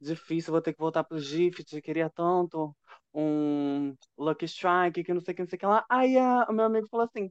Difícil, 0.00 0.52
vou 0.52 0.62
ter 0.62 0.72
que 0.72 0.80
voltar 0.80 1.04
pro 1.04 1.18
Gift, 1.18 1.80
queria 1.82 2.08
tanto 2.10 2.74
um 3.14 3.94
Lucky 4.18 4.46
Strike, 4.46 5.04
que 5.04 5.14
não 5.14 5.20
sei 5.20 5.32
o 5.32 5.36
que, 5.36 5.42
não 5.42 5.48
sei 5.48 5.56
o 5.56 5.60
que 5.60 5.66
lá. 5.66 5.84
Aí 5.88 6.16
a- 6.18 6.46
o 6.48 6.52
meu 6.52 6.64
amigo 6.66 6.88
falou 6.88 7.06
assim, 7.06 7.30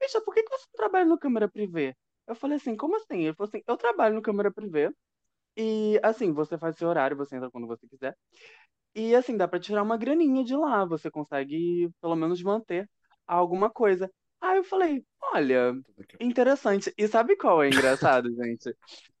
bicha, 0.00 0.20
por 0.22 0.34
que 0.34 0.42
que 0.44 0.50
você 0.50 0.66
não 0.74 0.78
trabalha 0.78 1.06
no 1.06 1.18
câmera 1.18 1.48
privê? 1.50 1.96
Eu 2.28 2.34
falei 2.36 2.56
assim, 2.58 2.76
como 2.76 2.96
assim? 2.96 3.22
Ele 3.24 3.34
falou 3.34 3.48
assim, 3.48 3.62
eu 3.66 3.76
trabalho 3.76 4.14
no 4.16 4.22
câmera 4.22 4.52
privê 4.52 4.90
e 5.56 6.00
assim, 6.02 6.32
você 6.32 6.58
faz 6.58 6.76
seu 6.76 6.88
horário, 6.88 7.16
você 7.16 7.36
entra 7.36 7.50
quando 7.50 7.66
você 7.66 7.86
quiser. 7.88 8.16
E 8.94 9.14
assim, 9.14 9.36
dá 9.36 9.48
pra 9.48 9.58
tirar 9.60 9.82
uma 9.82 9.96
graninha 9.96 10.44
de 10.44 10.54
lá, 10.56 10.84
você 10.84 11.10
consegue 11.10 11.90
pelo 12.00 12.16
menos 12.16 12.42
manter 12.42 12.88
alguma 13.26 13.70
coisa. 13.70 14.10
Aí 14.40 14.58
eu 14.58 14.64
falei, 14.64 15.04
olha, 15.34 15.74
interessante. 16.20 16.92
E 16.98 17.08
sabe 17.08 17.36
qual 17.36 17.62
é 17.62 17.70
engraçado, 17.70 18.28
gente? 18.36 18.74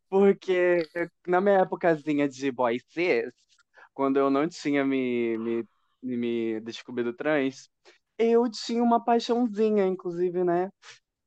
Porque 0.08 0.88
na 1.26 1.40
minha 1.40 1.60
épocazinha 1.60 2.28
de 2.28 2.52
boy 2.52 2.78
cis, 2.90 3.32
quando 3.94 4.18
eu 4.18 4.30
não 4.30 4.48
tinha 4.48 4.84
me, 4.84 5.38
me, 5.38 5.64
me 6.02 6.60
descobrido 6.60 7.12
trans, 7.12 7.70
eu 8.18 8.50
tinha 8.50 8.82
uma 8.82 9.02
paixãozinha, 9.04 9.86
inclusive, 9.86 10.44
né? 10.44 10.70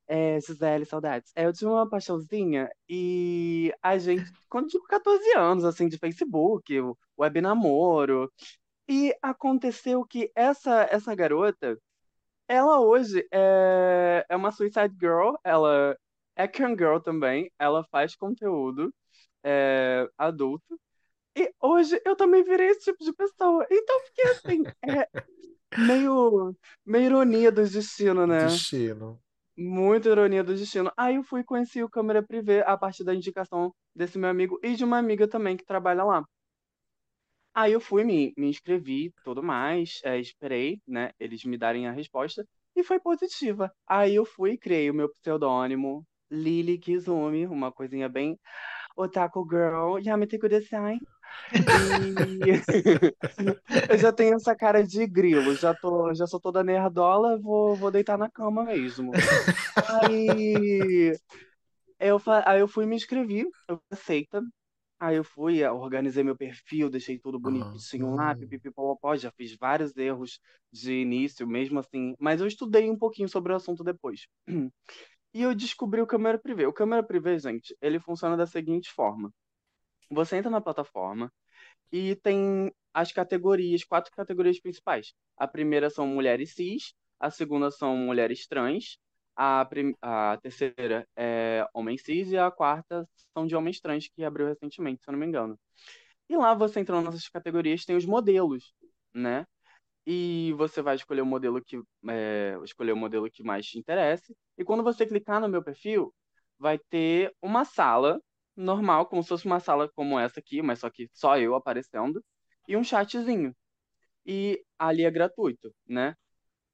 É, 0.08 0.40
Gisele, 0.40 0.86
saudades. 0.86 1.32
É, 1.36 1.46
eu 1.46 1.54
tinha 1.54 1.70
uma 1.70 1.90
paixãozinha 1.90 2.70
e 2.88 3.74
a 3.82 3.98
gente, 3.98 4.32
quando 4.50 4.68
tinha 4.70 4.82
14 4.88 5.34
anos, 5.38 5.66
assim, 5.66 5.88
de 5.88 5.98
Facebook, 5.98 6.74
web 7.18 7.42
namoro, 7.42 8.32
e 8.88 9.16
aconteceu 9.22 10.06
que 10.06 10.32
essa, 10.36 10.88
essa 10.92 11.16
garota, 11.16 11.78
ela 12.48 12.80
hoje 12.80 13.28
é, 13.32 14.26
é 14.30 14.36
uma 14.36 14.52
Suicide 14.52 14.96
Girl, 15.00 15.36
ela 15.44 15.98
é 16.36 16.48
Can 16.48 16.72
Girl 16.78 17.00
também, 17.00 17.52
ela 17.60 17.84
faz 17.92 18.16
conteúdo 18.16 18.94
é, 19.44 20.10
adulto. 20.18 20.80
E 21.36 21.52
hoje 21.62 22.00
eu 22.06 22.16
também 22.16 22.44
virei 22.44 22.70
esse 22.70 22.86
tipo 22.86 23.04
de 23.04 23.14
pessoa. 23.14 23.66
Então 23.70 24.00
fiquei 24.06 24.32
assim, 24.32 24.64
é 24.88 25.08
meio, 25.78 26.56
meio 26.86 27.06
ironia 27.06 27.52
do 27.52 27.64
destino, 27.64 28.26
né? 28.26 28.46
Destino. 28.46 29.20
Muita 29.58 30.10
ironia 30.10 30.44
do 30.44 30.56
destino. 30.56 30.92
Aí 30.98 31.16
eu 31.16 31.24
fui 31.24 31.42
e 31.42 31.46
conheci 31.46 31.84
o 31.84 31.90
câmera 31.90 32.24
privê 32.24 32.62
a 32.62 32.78
partir 32.78 33.04
da 33.04 33.14
indicação 33.14 33.74
desse 33.94 34.18
meu 34.18 34.30
amigo 34.30 34.60
e 34.64 34.76
de 34.76 34.84
uma 34.84 34.98
amiga 34.98 35.28
também 35.28 35.58
que 35.58 35.66
trabalha 35.66 36.04
lá. 36.04 36.24
Aí 37.54 37.72
eu 37.72 37.80
fui, 37.80 38.04
me, 38.04 38.34
me 38.38 38.50
inscrevi, 38.50 39.14
tudo 39.24 39.42
mais, 39.42 40.02
é, 40.04 40.20
esperei, 40.20 40.82
né, 40.86 41.12
eles 41.18 41.46
me 41.46 41.58
darem 41.58 41.88
a 41.88 41.92
resposta, 41.92 42.46
e 42.76 42.84
foi 42.84 43.00
positiva. 43.00 43.72
Aí 43.88 44.16
eu 44.16 44.26
fui, 44.26 44.58
criei 44.58 44.90
o 44.92 44.94
meu 44.94 45.10
pseudônimo, 45.10 46.06
Lily 46.30 46.78
Kizumi, 46.78 47.48
uma 47.48 47.72
coisinha 47.72 48.10
bem 48.10 48.38
otaku 48.98 49.48
girl, 49.50 49.98
yamete 50.00 50.38
kudasai. 50.38 50.98
E 51.52 52.52
eu 53.90 53.98
já 53.98 54.12
tenho 54.12 54.36
essa 54.36 54.56
cara 54.56 54.84
de 54.84 55.06
grilo, 55.08 55.56
já 55.56 55.74
tô, 55.74 56.14
já 56.14 56.28
sou 56.28 56.40
toda 56.40 56.64
nerdola, 56.64 57.38
vou, 57.40 57.78
vou 57.78 57.92
deitar 57.92 58.18
na 58.18 58.30
cama 58.30 58.64
mesmo. 58.66 59.14
Aí 59.88 61.18
eu, 62.00 62.20
aí 62.46 62.60
eu 62.60 62.68
fui 62.68 62.86
me 62.86 62.96
inscrevi, 62.96 63.46
eu 63.68 63.82
aceita. 63.92 64.42
Aí 65.00 65.18
eu 65.18 65.24
fui, 65.24 65.64
organizei 65.66 66.24
meu 66.24 66.38
perfil, 66.38 66.90
deixei 66.90 67.20
tudo 67.20 67.40
bonitinho 67.40 68.16
lá, 68.16 68.34
Aham. 68.34 68.38
pipipipopopó, 68.38 69.16
já 69.18 69.32
fiz 69.32 69.56
vários 69.58 69.96
erros 69.98 70.40
de 70.72 70.94
início, 71.02 71.46
mesmo 71.48 71.80
assim, 71.80 72.16
mas 72.20 72.42
eu 72.42 72.48
estudei 72.48 72.90
um 72.90 72.98
pouquinho 72.98 73.28
sobre 73.30 73.52
o 73.54 73.56
assunto 73.56 73.84
depois. 73.84 74.28
E 75.34 75.42
eu 75.42 75.54
descobri 75.54 76.02
o 76.02 76.08
câmera 76.08 76.40
privê. 76.40 76.66
O 76.66 76.74
câmera 76.74 77.04
privê, 77.04 77.38
gente, 77.38 77.76
ele 77.82 78.00
funciona 78.00 78.38
da 78.38 78.48
seguinte 78.48 78.92
forma. 78.92 79.32
Você 80.10 80.38
entra 80.38 80.50
na 80.52 80.62
plataforma 80.62 81.32
E 81.92 82.16
tem 82.18 82.74
as 82.94 83.12
categorias, 83.12 83.84
quatro 83.84 84.12
categorias 84.14 84.60
principais. 84.60 85.14
A 85.38 85.48
primeira 85.48 85.90
são 85.90 86.08
mulheres 86.08 86.54
cis, 86.56 86.94
a 87.20 87.32
segunda 87.32 87.72
são 87.72 87.98
mulheres 87.98 88.48
trans, 88.48 88.98
a, 89.36 89.68
a 90.02 90.38
terceira 90.42 91.08
é 91.18 91.68
homens 91.74 92.04
cis 92.04 92.32
e 92.32 92.38
a 92.38 92.52
quarta 92.52 93.08
são 93.34 93.48
de 93.48 93.56
homens 93.56 93.80
trans, 93.82 94.08
que 94.10 94.24
abriu 94.24 94.48
recentemente, 94.48 95.04
se 95.04 95.10
eu 95.10 95.14
não 95.14 95.20
me 95.20 95.26
engano. 95.28 95.60
E 96.30 96.36
lá 96.38 96.54
você 96.54 96.80
entrando 96.80 97.06
nessas 97.06 97.30
categorias 97.30 97.86
tem 97.86 97.96
os 97.96 98.06
modelos, 98.06 98.74
né? 99.14 99.46
E 100.06 100.54
você 100.58 100.82
vai 100.82 100.96
escolher 100.96 101.22
o 101.22 101.26
modelo 101.26 101.62
que 101.64 101.82
é, 102.10 102.58
escolher 102.64 102.94
o 102.94 102.98
modelo 102.98 103.30
que 103.32 103.44
mais 103.44 103.66
te 103.68 103.80
interesse. 103.80 104.36
E 104.58 104.64
quando 104.66 104.84
você 104.84 105.06
clicar 105.06 105.42
no 105.42 105.50
meu 105.50 105.64
perfil, 105.64 106.14
vai 106.60 106.80
ter 106.80 107.34
uma 107.42 107.66
sala 107.66 108.22
normal, 108.56 109.06
como 109.08 109.22
se 109.24 109.30
fosse 109.30 109.46
uma 109.46 109.60
sala 109.60 109.90
como 109.90 110.20
essa 110.20 110.40
aqui, 110.40 110.62
mas 110.62 110.80
só 110.80 110.90
que 110.90 111.10
só 111.14 111.38
eu 111.38 111.56
aparecendo, 111.56 112.24
e 112.68 112.78
um 112.78 112.84
chatzinho. 112.84 113.56
E 114.26 114.64
ali 114.80 115.04
é 115.04 115.12
gratuito, 115.12 115.74
né? 115.88 116.16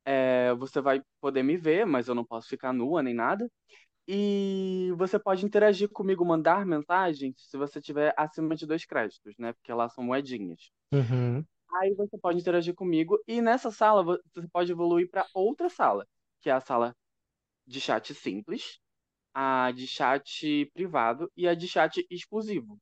É, 0.05 0.53
você 0.55 0.81
vai 0.81 1.01
poder 1.19 1.43
me 1.43 1.57
ver, 1.57 1.85
mas 1.85 2.07
eu 2.07 2.15
não 2.15 2.25
posso 2.25 2.47
ficar 2.47 2.73
nua 2.73 3.03
nem 3.03 3.13
nada. 3.13 3.49
E 4.07 4.91
você 4.97 5.19
pode 5.19 5.45
interagir 5.45 5.89
comigo, 5.89 6.25
mandar 6.25 6.65
mensagens 6.65 7.35
se 7.37 7.57
você 7.57 7.79
tiver 7.79 8.13
acima 8.17 8.55
de 8.55 8.65
dois 8.65 8.85
créditos, 8.85 9.35
né? 9.37 9.53
Porque 9.53 9.71
lá 9.71 9.87
são 9.89 10.03
moedinhas. 10.03 10.71
Uhum. 10.91 11.45
Aí 11.75 11.93
você 11.93 12.17
pode 12.17 12.39
interagir 12.39 12.73
comigo 12.73 13.17
e 13.27 13.41
nessa 13.41 13.71
sala 13.71 14.03
você 14.03 14.47
pode 14.51 14.71
evoluir 14.71 15.09
para 15.09 15.25
outra 15.33 15.69
sala, 15.69 16.05
que 16.41 16.49
é 16.49 16.53
a 16.53 16.59
sala 16.59 16.95
de 17.65 17.79
chat 17.79 18.13
simples, 18.13 18.79
a 19.33 19.71
de 19.71 19.87
chat 19.87 20.65
privado 20.73 21.31
e 21.35 21.47
a 21.47 21.55
de 21.55 21.67
chat 21.67 22.05
exclusivo. 22.09 22.77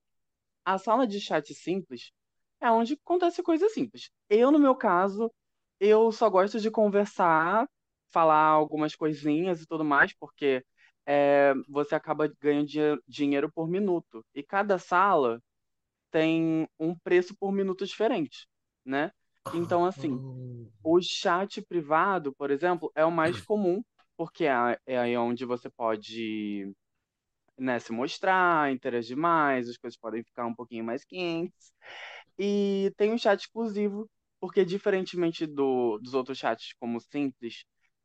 A 0.65 0.77
sala 0.77 1.07
de 1.07 1.19
chat 1.21 1.53
simples 1.53 2.11
é 2.61 2.71
onde 2.71 2.93
acontece 2.95 3.43
coisas 3.43 3.73
simples. 3.73 4.11
Eu, 4.29 4.51
no 4.51 4.59
meu 4.59 4.75
caso, 4.75 5.31
eu 5.79 6.11
só 6.11 6.29
gosto 6.29 6.59
de 6.59 6.71
conversar, 6.71 7.67
falar 8.11 8.45
algumas 8.45 8.95
coisinhas 8.95 9.61
e 9.61 9.67
tudo 9.67 9.83
mais, 9.85 10.13
porque 10.19 10.63
é, 11.05 11.53
você 11.69 11.95
acaba 11.95 12.31
ganhando 12.41 13.01
dinheiro 13.07 13.51
por 13.51 13.67
minuto. 13.69 14.25
E 14.35 14.43
cada 14.43 14.77
sala 14.77 15.41
tem 16.11 16.67
um 16.79 16.95
preço 16.97 17.35
por 17.37 17.51
minuto 17.51 17.85
diferente, 17.85 18.47
né? 18.85 19.11
Então, 19.51 19.85
assim, 19.85 20.21
Hum. 20.21 20.69
o 20.83 21.01
chat 21.01 21.61
privado, 21.63 22.33
por 22.35 22.51
exemplo, 22.51 22.91
é 22.95 23.05
o 23.05 23.11
mais 23.11 23.41
comum, 23.41 23.83
porque 24.19 24.43
é, 24.45 24.77
é 24.85 24.99
aí 24.99 25.15
onde 25.15 25.45
você 25.45 25.69
pode, 25.69 26.69
né, 27.57 27.79
se 27.79 27.93
mostrar, 27.93 28.69
interagir 28.69 29.15
mais, 29.15 29.69
as 29.69 29.77
coisas 29.77 29.97
podem 29.97 30.21
ficar 30.25 30.45
um 30.45 30.53
pouquinho 30.53 30.83
mais 30.83 31.05
quentes. 31.05 31.71
E 32.37 32.91
tem 32.97 33.13
um 33.13 33.17
chat 33.17 33.39
exclusivo, 33.39 34.09
porque 34.37 34.65
diferentemente 34.65 35.47
do, 35.47 35.99
dos 35.99 36.13
outros 36.13 36.37
chats, 36.37 36.73
como 36.81 36.99
simples 36.99 37.63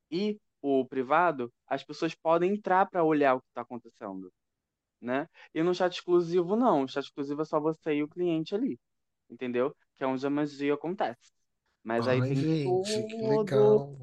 e 0.09 0.38
o 0.62 0.87
privado, 0.87 1.52
as 1.66 1.83
pessoas 1.83 2.14
podem 2.14 2.52
entrar 2.52 2.88
para 2.88 3.02
olhar 3.02 3.35
o 3.35 3.40
que 3.40 3.49
está 3.49 3.62
acontecendo, 3.62 4.33
né? 5.00 5.28
E 5.52 5.64
no 5.64 5.75
chat 5.75 5.94
exclusivo, 5.94 6.54
não. 6.54 6.85
O 6.85 6.88
chat 6.88 7.06
exclusivo 7.06 7.42
é 7.42 7.44
só 7.44 7.59
você 7.59 7.94
e 7.97 8.04
o 8.04 8.09
cliente 8.09 8.54
ali, 8.54 8.78
entendeu? 9.28 9.75
Que 9.97 10.04
é 10.04 10.06
onde 10.06 10.25
a 10.25 10.30
magia 10.30 10.75
acontece. 10.75 11.33
Mas 11.83 12.06
aí 12.06 12.21
Ai, 12.21 12.28
tem 12.28 12.37
gente, 12.37 13.02
que 13.09 13.18
todo 13.18 13.28
legal. 13.28 13.99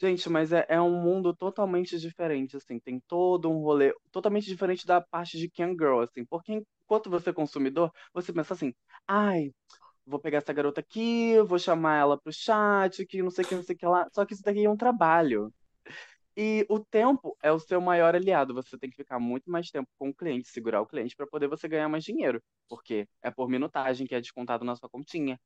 Gente, 0.00 0.28
mas 0.30 0.52
é, 0.52 0.64
é 0.68 0.80
um 0.80 1.00
mundo 1.02 1.34
totalmente 1.34 1.98
diferente, 1.98 2.56
assim, 2.56 2.78
tem 2.78 3.00
todo 3.08 3.50
um 3.50 3.58
rolê 3.58 3.92
totalmente 4.12 4.46
diferente 4.46 4.86
da 4.86 5.00
parte 5.00 5.36
de 5.36 5.50
Can 5.50 5.70
Girl, 5.72 6.00
assim, 6.00 6.24
porque 6.24 6.62
enquanto 6.84 7.10
você 7.10 7.30
é 7.30 7.32
consumidor, 7.32 7.90
você 8.12 8.32
pensa 8.32 8.54
assim, 8.54 8.72
ai, 9.08 9.50
vou 10.06 10.20
pegar 10.20 10.38
essa 10.38 10.52
garota 10.52 10.80
aqui, 10.80 11.40
vou 11.42 11.58
chamar 11.58 11.98
ela 11.98 12.20
pro 12.20 12.32
chat, 12.32 13.06
que 13.06 13.22
não 13.22 13.30
sei 13.30 13.44
o 13.44 13.48
que, 13.48 13.54
não 13.56 13.62
sei 13.64 13.74
o 13.76 13.78
que 13.78 13.86
lá, 13.86 14.08
só 14.12 14.24
que 14.26 14.34
isso 14.34 14.42
daqui 14.44 14.64
é 14.64 14.70
um 14.70 14.76
trabalho. 14.76 15.52
E 16.36 16.64
o 16.68 16.78
tempo 16.80 17.36
é 17.42 17.50
o 17.52 17.58
seu 17.58 17.80
maior 17.80 18.14
aliado, 18.14 18.54
você 18.54 18.78
tem 18.78 18.90
que 18.90 18.96
ficar 18.96 19.18
muito 19.18 19.50
mais 19.50 19.70
tempo 19.70 19.88
com 19.98 20.10
o 20.10 20.14
cliente, 20.14 20.48
segurar 20.48 20.80
o 20.80 20.86
cliente 20.86 21.16
para 21.16 21.26
poder 21.26 21.48
você 21.48 21.68
ganhar 21.68 21.88
mais 21.88 22.04
dinheiro, 22.04 22.42
porque 22.68 23.08
é 23.22 23.30
por 23.30 23.48
minutagem 23.48 24.06
que 24.06 24.14
é 24.14 24.20
descontado 24.20 24.64
na 24.64 24.76
sua 24.76 24.88
continha. 24.88 25.38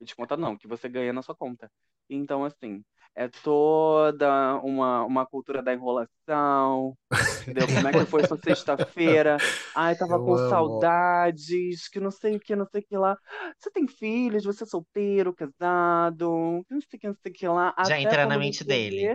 Descontado 0.00 0.40
não, 0.42 0.56
que 0.58 0.68
você 0.68 0.88
ganha 0.88 1.12
na 1.12 1.22
sua 1.22 1.34
conta. 1.34 1.70
Então, 2.08 2.44
assim, 2.44 2.84
é 3.16 3.28
toda 3.42 4.56
uma, 4.62 5.04
uma 5.04 5.26
cultura 5.26 5.62
da 5.62 5.72
enrolação, 5.74 6.96
entendeu? 7.42 7.68
Como 7.72 7.88
é 7.88 7.94
que 7.94 8.04
foi 8.06 8.24
sua 8.24 8.38
sexta-feira? 8.38 9.42
Ai, 9.74 9.96
tava 9.96 10.18
Eu 10.18 10.20
com 10.20 10.36
amo. 10.36 10.38
saudades, 10.38 11.88
que 11.88 12.00
não 12.00 12.10
sei 12.12 12.36
o 12.36 12.40
que, 12.40 12.56
não 12.56 12.66
sei 12.66 12.82
o 12.82 12.86
que 12.86 12.96
lá. 12.98 13.16
Você 13.58 13.70
tem 13.70 13.86
filhos, 13.88 14.44
você 14.44 14.64
é 14.64 14.66
solteiro, 14.66 15.34
casado, 15.34 16.64
que 16.68 16.74
não 16.74 16.80
sei 16.82 16.96
o 16.98 17.00
que, 17.00 17.08
não 17.08 17.16
sei 17.22 17.32
o 17.32 17.34
que 17.34 17.48
lá. 17.48 17.74
Já 17.82 17.98
Até 17.98 18.00
entra 18.00 18.26
na 18.26 18.38
mente 18.38 18.64
dele. 18.64 19.14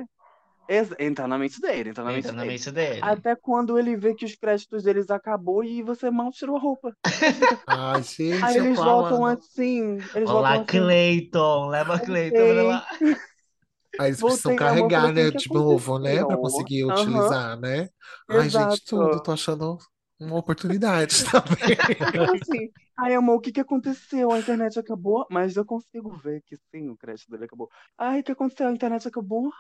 vê... 0.70 0.86
Entra 1.00 1.28
na 1.28 1.38
mente 1.38 1.60
dele, 1.62 1.90
entra 1.90 2.04
na 2.04 2.14
mente 2.14 2.32
Entra 2.32 2.36
na 2.36 2.46
dele. 2.46 2.54
mente 2.54 2.72
dele. 2.72 3.02
Até 3.02 3.36
quando 3.36 3.78
ele 3.80 3.96
vê 3.98 4.16
que 4.16 4.26
os 4.26 4.36
créditos 4.36 4.84
deles 4.84 5.10
acabou 5.12 5.64
e 5.64 5.82
você 5.84 6.10
mal 6.12 6.32
tirou 6.32 6.58
a 6.58 6.60
roupa. 6.60 6.96
Ai, 7.68 8.04
gente, 8.04 8.42
Aí 8.42 8.58
eles 8.58 8.82
voltam 8.82 9.26
assim, 9.26 10.06
eles 10.14 10.32
voltam 10.32 10.32
Olá, 10.32 10.56
assim, 10.62 10.92
Cleiton. 10.92 11.68
Leva 11.70 12.00
Cleiton 12.00 12.54
lá. 12.64 12.86
Aí 13.98 14.10
eles 14.10 14.24
precisam 14.24 14.54
voltei. 14.54 14.66
Eu 14.68 14.72
carregar, 14.72 15.12
né, 15.14 15.32
de 15.32 15.52
novo, 15.52 16.00
né, 16.00 16.26
pra 16.26 16.38
aconteceu? 16.38 16.38
conseguir 16.38 16.86
Aham, 16.88 17.38
utilizar, 17.38 17.60
né? 17.60 17.90
Ai, 18.30 18.50
gente, 18.50 18.84
tudo. 18.86 19.20
exato. 19.20 19.22
Tô 19.22 19.32
achando 19.32 19.78
uma 20.20 20.38
oportunidade 20.38 21.24
também. 21.32 21.78
Então, 22.00 22.34
assim, 22.34 22.72
ai, 22.98 23.14
amor, 23.16 23.36
o 23.38 23.42
que 23.42 23.52
que 23.52 23.60
aconteceu? 23.60 24.34
A 24.34 24.40
internet 24.40 24.78
acabou? 24.80 25.26
Mas 25.30 25.56
eu 25.56 25.66
consigo 25.66 26.16
ver 26.18 26.42
que 26.44 26.58
sim, 26.72 26.90
o 26.90 26.98
crédito 26.98 27.30
dele 27.32 27.46
acabou. 27.46 27.70
Ai, 27.98 28.20
o 28.22 28.24
que 28.24 28.32
aconteceu? 28.32 28.68
A 28.68 28.72
internet 28.72 29.08
acabou? 29.08 29.52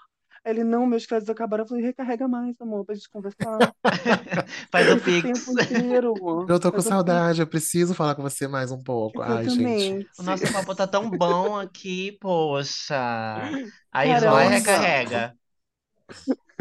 Ele, 0.44 0.64
não, 0.64 0.86
meus 0.86 1.06
créditos 1.06 1.30
acabaram. 1.30 1.64
Eu 1.64 1.68
falei, 1.68 1.84
recarrega 1.84 2.28
mais, 2.28 2.60
amor, 2.60 2.86
pra 2.86 2.96
gente 2.96 3.10
conversar. 3.10 3.76
Faz 4.72 4.90
o 4.90 4.98
tempo 4.98 5.52
inteiro. 5.52 6.14
Eu 6.48 6.60
tô 6.60 6.72
com 6.72 6.82
Faz 6.82 6.86
Pix. 6.86 6.88
saudade, 6.88 7.42
eu 7.42 7.48
preciso 7.48 7.94
falar 7.94 8.16
com 8.16 8.22
você 8.24 8.48
mais 8.48 8.72
um 8.72 8.82
pouco. 8.84 9.22
Ai, 9.22 9.48
gente. 9.50 10.00
Exatamente. 10.00 10.10
O 10.18 10.24
nosso 10.24 10.50
papo 10.52 10.76
tá 10.76 10.88
tão 10.88 11.10
bom 11.10 11.58
aqui, 11.60 12.14
poxa. 12.20 13.56
Aí 13.92 14.10
Caramba. 14.10 14.32
vai 14.32 14.48
recarrega. 14.50 15.36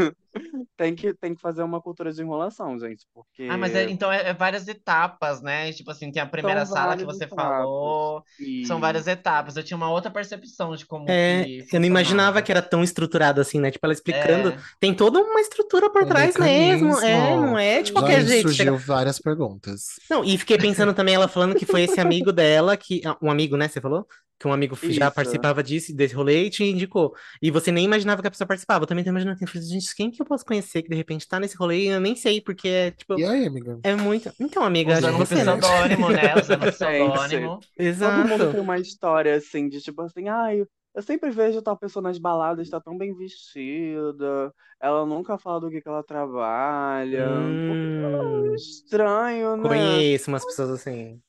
Tem 0.76 0.94
que, 0.94 1.12
tem 1.14 1.34
que 1.34 1.40
fazer 1.40 1.62
uma 1.62 1.80
cultura 1.80 2.12
de 2.12 2.22
enrolação, 2.22 2.78
gente, 2.78 3.06
porque 3.12 3.42
Ah, 3.48 3.58
mas 3.58 3.74
é- 3.74 3.90
então 3.90 4.10
é, 4.12 4.28
é 4.30 4.34
várias 4.34 4.66
etapas, 4.68 5.42
né? 5.42 5.72
Tipo 5.72 5.90
assim, 5.90 6.10
tem 6.10 6.22
a 6.22 6.26
primeira 6.26 6.64
são 6.64 6.74
sala 6.74 6.96
que 6.96 7.04
você 7.04 7.24
etapas. 7.24 7.34
falou. 7.34 8.24
São 8.62 8.80
várias 8.80 9.06
E 9.06 9.10
etapas. 9.10 9.56
Eu 9.56 9.64
tinha 9.64 9.76
uma 9.76 9.90
outra 9.90 10.10
percepção 10.10 10.74
de 10.76 10.86
como 10.86 11.06
É, 11.12 11.44
que 11.68 11.76
eu 11.76 11.80
não 11.80 11.86
imaginava 11.86 12.40
que 12.42 12.52
era 12.52 12.62
tão 12.62 12.84
estruturado 12.84 13.40
assim, 13.40 13.58
né? 13.60 13.70
Tipo, 13.70 13.84
ela 13.86 13.92
explicando. 13.92 14.52
É, 14.52 14.56
Tem 14.78 14.94
toda 14.94 15.20
uma 15.20 15.40
estrutura 15.40 15.90
por 15.90 16.02
Um 16.02 16.08
trás 16.08 16.36
mesmo. 16.38 16.98
É, 17.00 17.36
não 17.36 17.58
é 17.58 17.82
de 17.82 17.90
Já 17.90 17.92
qualquer 17.92 18.20
aí 18.20 18.26
jeito. 18.26 18.48
surgiu 18.48 18.76
Chega... 18.76 18.78
várias 18.78 19.18
perguntas. 19.18 19.86
Não, 20.08 20.24
e 20.24 20.36
fiquei 20.38 20.58
pensando 20.58 20.92
também, 20.94 21.14
ela 21.14 21.28
falando 21.28 21.54
que 21.54 21.66
foi 21.66 21.82
esse 21.82 22.00
amigo 22.00 22.32
dela, 22.32 22.76
que. 22.76 23.00
ah, 23.06 23.16
Um 23.22 23.30
amigo, 23.30 23.56
né? 23.56 23.68
Você 23.68 23.80
falou? 23.80 24.06
Que 24.40 24.48
um 24.48 24.54
amigo 24.54 24.76
já 24.88 25.10
Isso. 25.10 25.12
participava 25.12 25.62
disso, 25.62 25.94
desse 25.94 26.14
rolê 26.14 26.46
e 26.46 26.50
te 26.50 26.64
indicou. 26.64 27.14
E 27.42 27.50
você 27.50 27.70
nem 27.70 27.84
imaginava 27.84 28.22
que 28.22 28.28
a 28.28 28.30
pessoa 28.32 28.48
participava. 28.48 28.84
Eu 28.84 28.88
também 28.88 29.04
tô 29.04 29.10
imaginando, 29.10 29.38
eu 29.40 29.46
falei, 29.48 29.68
gente, 29.68 29.94
quem 29.94 30.10
que 30.10 30.22
eu 30.22 30.26
posso 30.26 30.44
conhecer 30.46 30.82
que 30.82 30.88
de 30.90 30.96
repente 30.96 31.28
tá 31.28 31.38
nesse 31.40 31.56
rolê 31.56 31.84
e 31.84 31.88
eu 31.88 32.00
nem 32.00 32.16
sei, 32.16 32.40
porque 32.40 32.68
é, 32.68 32.90
tipo, 32.92 33.14
E 33.16 33.24
aí, 33.24 33.46
amiga? 33.46 33.80
é 33.82 33.94
muito. 33.96 34.32
Então, 34.40 34.62
amiga, 34.64 34.96
acho 34.96 35.08
que 35.08 35.12
usando 35.12 35.18
você, 35.18 35.44
né? 35.44 35.52
pseudônimo, 35.58 36.12
né? 36.12 36.36
Usando 36.38 36.68
pseudônimo. 36.68 37.64
todo 38.00 38.24
mundo 38.24 38.46
Exato. 38.46 38.48
tem 38.48 38.60
uma 38.60 38.78
história 38.78 39.36
assim, 39.36 39.68
de 39.68 39.80
tipo 39.80 40.02
assim, 40.02 40.28
ai, 40.28 40.64
eu 40.94 41.02
sempre 41.02 41.30
vejo 41.30 41.62
tal 41.62 41.76
pessoa 41.78 42.02
nas 42.02 42.18
baladas, 42.18 42.68
tá 42.68 42.80
tão 42.80 42.96
bem 42.98 43.14
vestida, 43.14 44.52
ela 44.80 45.06
nunca 45.06 45.38
fala 45.38 45.60
do 45.60 45.70
que 45.70 45.80
que 45.80 45.88
ela 45.88 46.02
trabalha. 46.02 47.56
É 47.68 48.54
Hum, 48.54 48.54
estranho, 48.56 49.56
né? 49.56 50.04
conheço 50.08 50.30
umas 50.30 50.44
pessoas 50.44 50.70
assim. 50.70 51.22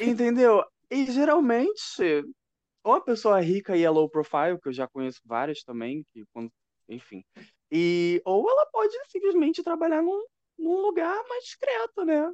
Entendeu? 0.00 0.64
E 0.90 1.10
geralmente, 1.10 2.24
ou 2.88 2.94
a 2.94 3.00
pessoa 3.00 3.40
rica 3.40 3.76
e 3.76 3.82
é 3.84 3.90
low 3.90 4.08
profile, 4.08 4.58
que 4.60 4.68
eu 4.68 4.72
já 4.72 4.88
conheço 4.88 5.20
várias 5.24 5.62
também, 5.62 6.06
que 6.12 6.24
quando, 6.32 6.50
enfim. 6.88 7.22
E, 7.70 8.22
ou 8.24 8.48
ela 8.50 8.66
pode 8.72 8.94
simplesmente 9.08 9.62
trabalhar 9.62 10.02
num, 10.02 10.24
num 10.58 10.80
lugar 10.80 11.22
mais 11.28 11.44
discreto, 11.44 12.04
né? 12.04 12.32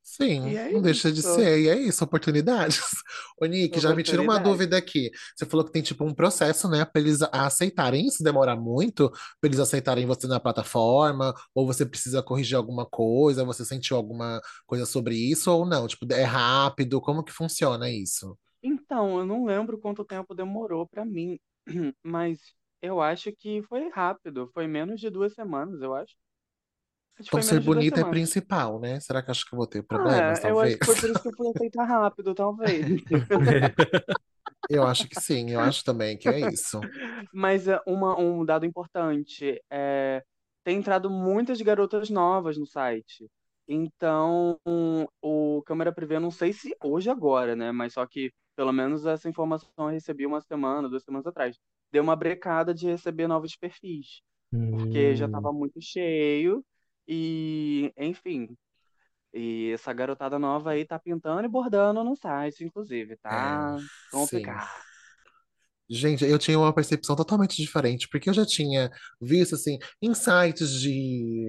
Sim, 0.00 0.54
é 0.54 0.70
não 0.70 0.80
deixa 0.80 1.10
de 1.10 1.20
ser, 1.20 1.58
e 1.58 1.68
é 1.68 1.76
isso, 1.76 2.04
oportunidades. 2.04 2.78
Ô, 3.42 3.46
Nick, 3.46 3.80
já 3.80 3.92
me 3.92 4.04
tira 4.04 4.22
uma 4.22 4.38
dúvida 4.38 4.76
aqui. 4.76 5.10
Você 5.36 5.44
falou 5.44 5.66
que 5.66 5.72
tem 5.72 5.82
tipo 5.82 6.04
um 6.04 6.14
processo, 6.14 6.68
né, 6.68 6.84
para 6.84 7.02
eles 7.02 7.22
aceitarem 7.32 8.06
isso, 8.06 8.22
demora 8.22 8.54
muito 8.54 9.10
para 9.10 9.48
eles 9.48 9.58
aceitarem 9.58 10.06
você 10.06 10.28
na 10.28 10.38
plataforma, 10.38 11.34
ou 11.52 11.66
você 11.66 11.84
precisa 11.84 12.22
corrigir 12.22 12.56
alguma 12.56 12.86
coisa, 12.86 13.44
você 13.44 13.64
sentiu 13.64 13.96
alguma 13.96 14.40
coisa 14.64 14.86
sobre 14.86 15.16
isso, 15.16 15.50
ou 15.50 15.66
não? 15.66 15.88
Tipo, 15.88 16.06
é 16.12 16.22
rápido, 16.22 17.00
como 17.00 17.24
que 17.24 17.32
funciona 17.32 17.90
isso? 17.90 18.38
Então, 18.86 19.18
eu 19.18 19.26
não 19.26 19.44
lembro 19.44 19.78
quanto 19.78 20.04
tempo 20.04 20.34
demorou 20.34 20.86
pra 20.88 21.04
mim, 21.04 21.38
mas 22.04 22.40
eu 22.82 23.00
acho 23.00 23.32
que 23.32 23.62
foi 23.64 23.88
rápido, 23.90 24.48
foi 24.54 24.66
menos 24.66 25.00
de 25.00 25.10
duas 25.10 25.34
semanas, 25.34 25.80
eu 25.82 25.94
acho. 25.94 26.16
Acho 27.18 27.28
que 27.28 27.28
Então 27.28 27.40
foi 27.40 27.42
ser 27.42 27.60
menos 27.60 27.62
de 27.64 27.70
duas 27.70 27.86
bonita 27.86 28.00
é 28.00 28.04
semanas. 28.04 28.30
principal, 28.44 28.80
né? 28.80 29.00
Será 29.00 29.22
que 29.22 29.28
eu 29.30 29.32
acho 29.32 29.44
que 29.46 29.54
eu 29.54 29.56
vou 29.58 29.66
ter 29.66 29.82
Ah, 29.92 30.16
problemas, 30.22 30.40
é, 30.44 30.50
eu 30.50 30.60
acho 30.60 30.76
talvez? 30.76 30.78
que 30.78 30.84
foi 30.84 30.96
por 30.98 31.10
isso 31.10 31.22
que 31.22 31.28
eu 31.28 31.34
fui 31.34 31.48
aceitar 31.48 31.84
rápido, 31.84 32.34
talvez. 32.34 32.86
Eu 34.68 34.86
acho 34.86 35.08
que 35.08 35.16
sim, 35.16 35.50
eu 35.50 35.62
acho 35.62 35.84
também 35.84 36.16
que 36.18 36.28
é 36.28 36.40
isso. 36.40 36.88
Mas 37.32 37.68
é 37.68 37.80
uma, 37.86 38.18
um 38.18 38.44
dado 38.44 38.66
importante 38.66 39.60
é 39.70 40.22
tem 40.64 40.78
entrado 40.78 41.08
muitas 41.08 41.60
garotas 41.62 42.10
novas 42.10 42.56
no 42.58 42.66
site. 42.66 43.30
Então, 43.68 44.58
o 45.22 45.62
Câmera 45.64 45.92
Privê, 45.92 46.18
não 46.18 46.30
sei 46.32 46.52
se 46.52 46.76
hoje 46.82 47.08
agora, 47.10 47.54
né? 47.54 47.70
Mas 47.72 47.92
só 47.94 48.04
que 48.06 48.32
pelo 48.56 48.72
menos 48.72 49.06
essa 49.06 49.28
informação 49.28 49.70
eu 49.78 49.88
recebi 49.88 50.26
uma 50.26 50.40
semana, 50.42 50.88
duas 50.88 51.04
semanas 51.04 51.26
atrás. 51.28 51.58
Deu 51.92 52.02
uma 52.02 52.16
brecada 52.16 52.74
de 52.74 52.86
receber 52.88 53.28
novos 53.28 53.56
perfis, 53.56 54.22
porque 54.70 55.16
já 55.16 55.26
Hum. 55.26 55.26
estava 55.26 55.52
muito 55.52 55.80
cheio 55.82 56.64
e, 57.08 57.92
enfim. 57.98 58.56
E 59.32 59.72
essa 59.72 59.92
garotada 59.92 60.38
nova 60.38 60.72
aí 60.72 60.84
tá 60.86 60.98
pintando 60.98 61.44
e 61.44 61.48
bordando 61.48 62.02
no 62.04 62.16
site, 62.16 62.64
inclusive, 62.64 63.16
É, 63.30 63.58
tá 63.58 63.82
sim. 64.10 64.10
complicado. 64.10 64.70
Gente, 65.88 66.24
eu 66.24 66.36
tinha 66.38 66.58
uma 66.58 66.74
percepção 66.74 67.14
totalmente 67.14 67.56
diferente, 67.56 68.08
porque 68.08 68.28
eu 68.28 68.34
já 68.34 68.44
tinha 68.44 68.90
visto, 69.20 69.54
assim, 69.54 69.78
em 70.02 70.12
sites 70.14 70.80
de 70.80 71.46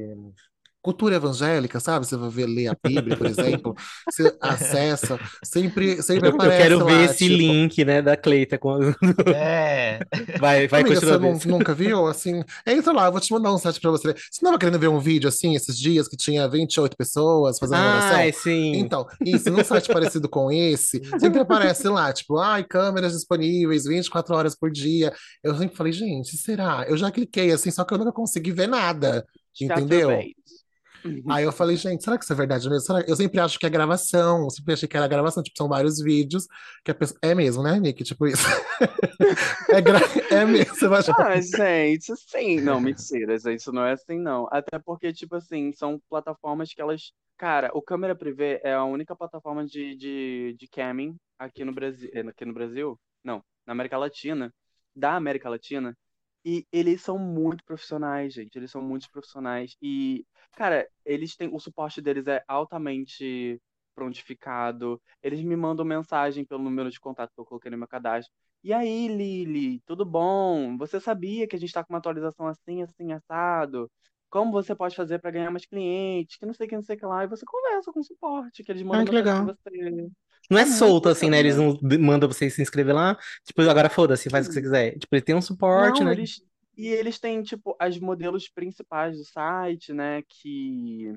cultura 0.88 1.18
evangélica, 1.18 1.82
sabe? 1.82 2.08
Você 2.08 2.16
vai 2.16 2.30
ver, 2.30 2.46
ler 2.46 2.70
a 2.70 2.78
Bíblia, 2.82 3.18
por 3.18 3.28
exemplo, 3.28 3.76
você 4.10 4.34
acessa, 4.40 5.20
sempre, 5.44 6.02
sempre 6.02 6.30
Eu, 6.30 6.32
eu 6.32 6.36
aparece 6.36 6.64
quero 6.64 6.86
ver 6.86 6.94
lá, 6.94 7.04
esse 7.04 7.28
tipo, 7.28 7.36
link, 7.36 7.84
né, 7.84 8.02
da 8.02 8.16
Cleita. 8.16 8.58
Quando... 8.58 8.96
É. 9.28 10.00
Vai, 10.40 10.68
vai, 10.68 10.82
Amiga, 10.82 10.96
continua 10.96 11.20
você 11.20 11.46
ver. 11.46 11.52
nunca 11.52 11.74
viu? 11.74 12.08
Assim, 12.08 12.42
entra 12.66 12.94
lá, 12.94 13.08
eu 13.08 13.12
vou 13.12 13.20
te 13.20 13.34
mandar 13.34 13.54
um 13.54 13.58
site 13.58 13.82
pra 13.82 13.92
você. 13.92 14.14
Você 14.14 14.40
não 14.42 14.52
estava 14.52 14.58
querendo 14.58 14.80
ver 14.80 14.88
um 14.88 15.00
vídeo 15.00 15.28
assim 15.28 15.56
esses 15.56 15.78
dias 15.78 16.08
que 16.08 16.16
tinha 16.16 16.48
28 16.48 16.96
pessoas 16.96 17.60
fazendo 17.60 17.80
uma 17.80 17.96
oração? 17.96 18.18
Ai, 18.18 18.32
sim. 18.32 18.78
Então, 18.78 19.06
isso, 19.26 19.50
num 19.50 19.64
site 19.66 19.92
parecido 19.92 20.30
com 20.30 20.50
esse, 20.50 21.02
sempre 21.20 21.42
aparece 21.42 21.90
lá, 21.90 22.14
tipo, 22.14 22.38
ai, 22.38 22.64
câmeras 22.64 23.12
disponíveis 23.12 23.84
24 23.84 24.34
horas 24.34 24.56
por 24.56 24.72
dia. 24.72 25.14
Eu 25.44 25.54
sempre 25.58 25.76
falei, 25.76 25.92
gente, 25.92 26.38
será? 26.38 26.86
Eu 26.88 26.96
já 26.96 27.12
cliquei 27.12 27.52
assim, 27.52 27.72
só 27.72 27.84
que 27.84 27.94
eu 27.94 27.98
nunca 27.98 28.14
consegui 28.14 28.54
ver 28.54 28.68
nada, 28.68 29.26
entendeu? 29.60 30.12
Aí 31.30 31.44
eu 31.44 31.52
falei, 31.52 31.76
gente, 31.78 32.04
será 32.04 32.18
que 32.18 32.24
isso 32.24 32.34
é 32.34 32.36
verdade 32.36 32.70
mesmo? 32.70 32.82
Será- 32.86 33.04
Eu 33.08 33.16
sempre 33.16 33.40
acho 33.40 33.58
que 33.60 33.66
é 33.66 33.70
gravação, 33.70 34.44
eu 34.44 34.50
sempre 34.50 34.74
achei 34.74 34.88
que 34.88 34.98
era 34.98 35.08
gravação, 35.08 35.44
tipo, 35.44 35.58
são 35.58 35.68
vários 35.68 36.00
vídeos 36.02 36.48
que 36.84 36.92
a 36.92 36.96
pessoa... 36.96 37.20
É 37.22 37.34
mesmo, 37.36 37.64
né, 37.64 37.80
Nick? 37.80 38.04
Tipo 38.04 38.28
isso. 38.28 38.44
É, 39.70 39.82
gra... 39.82 40.00
é 40.32 40.46
mesmo, 40.46 40.94
achar... 40.94 41.14
Ah, 41.20 41.40
gente, 41.42 42.16
sim. 42.16 42.62
Não, 42.62 42.80
mentira, 42.80 43.38
gente, 43.38 43.60
isso 43.60 43.72
não 43.72 43.84
é 43.86 43.94
assim, 43.94 44.18
não. 44.20 44.48
Até 44.52 44.80
porque, 44.80 45.12
tipo 45.12 45.36
assim, 45.36 45.72
são 45.74 46.00
plataformas 46.10 46.74
que 46.74 46.82
elas. 46.82 47.12
Cara, 47.38 47.70
o 47.74 47.82
Câmera 47.82 48.16
Privé 48.16 48.62
é 48.64 48.74
a 48.74 48.84
única 48.86 49.16
plataforma 49.16 49.66
de, 49.66 49.96
de, 49.96 50.56
de 50.58 50.68
camming 50.68 51.16
aqui 51.38 51.64
no 51.66 51.74
Brasil. 51.74 52.10
Aqui 52.30 52.46
no 52.46 52.54
Brasil? 52.54 53.00
Não, 53.24 53.44
na 53.66 53.74
América 53.74 53.98
Latina. 53.98 54.54
Da 54.96 55.16
América 55.16 55.50
Latina. 55.50 55.96
E 56.50 56.66
eles 56.72 57.02
são 57.02 57.20
muito 57.20 57.62
profissionais, 57.66 58.34
gente. 58.34 58.56
Eles 58.58 58.72
são 58.72 58.82
muito 58.82 59.10
profissionais. 59.12 59.76
E, 59.82 60.26
cara, 60.54 60.88
eles 61.04 61.36
têm. 61.36 61.50
O 61.54 61.60
suporte 61.60 62.02
deles 62.02 62.26
é 62.26 62.42
altamente 62.48 63.62
prontificado. 63.94 65.02
Eles 65.22 65.42
me 65.42 65.58
mandam 65.58 65.84
mensagem 65.86 66.46
pelo 66.46 66.64
número 66.64 66.90
de 66.90 67.02
contato 67.02 67.34
que 67.34 67.42
eu 67.42 67.46
coloquei 67.46 67.70
no 67.70 67.78
meu 67.78 67.88
cadastro. 67.88 68.34
E 68.64 68.72
aí, 68.72 69.10
Lili, 69.10 69.82
tudo 69.86 70.06
bom? 70.06 70.78
Você 70.78 71.02
sabia 71.02 71.46
que 71.50 71.56
a 71.58 71.60
gente 71.60 71.68
está 71.68 71.84
com 71.84 71.92
uma 71.94 72.00
atualização 72.00 72.48
assim, 72.48 72.82
assim, 72.82 73.12
assado? 73.12 73.92
Como 74.30 74.50
você 74.52 74.74
pode 74.74 74.96
fazer 74.96 75.20
para 75.20 75.32
ganhar 75.32 75.52
mais 75.52 75.66
clientes? 75.66 76.38
Que 76.38 76.46
não 76.46 76.54
sei 76.54 76.66
o 76.68 76.70
que, 76.70 76.76
não 76.76 76.84
sei 76.84 76.96
o 76.96 77.00
que 77.00 77.06
lá. 77.06 77.26
E 77.26 77.28
você 77.28 77.44
conversa 77.46 77.92
com 77.92 78.00
o 78.00 78.04
suporte, 78.06 78.64
que 78.64 78.72
eles 78.72 78.84
mandam 78.84 79.00
Ai, 79.00 79.06
que 79.06 79.12
legal. 79.12 79.46
pra 79.46 79.54
você. 79.54 80.10
Não 80.50 80.58
é 80.60 80.66
É 80.66 80.66
solto 80.66 81.10
assim, 81.10 81.30
né? 81.30 81.40
Eles 81.40 81.58
não 81.58 81.78
mandam 82.00 82.30
você 82.30 82.50
se 82.50 82.62
inscrever 82.62 82.96
lá. 82.96 83.18
Tipo, 83.46 83.62
agora 83.64 83.90
foda-se, 83.90 84.30
faz 84.30 84.46
o 84.46 84.50
que 84.50 84.54
você 84.56 84.62
Sim. 84.62 84.62
quiser. 84.62 84.98
Tipo, 84.98 85.16
ele 85.16 85.22
tem 85.24 85.36
um 85.36 85.42
suporte, 85.42 86.04
Não, 86.04 86.06
né? 86.06 86.18
eles. 86.18 86.42
E 86.78 86.88
eles 86.88 87.20
têm, 87.20 87.42
tipo, 87.44 87.76
as 87.80 87.98
modelos 88.00 88.50
principais 88.50 89.18
do 89.18 89.26
site, 89.26 89.94
né? 89.94 90.22
Que. 90.24 91.12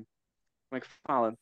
Como 0.69 0.77
é 0.77 0.81
que 0.81 0.87
fala? 1.07 1.35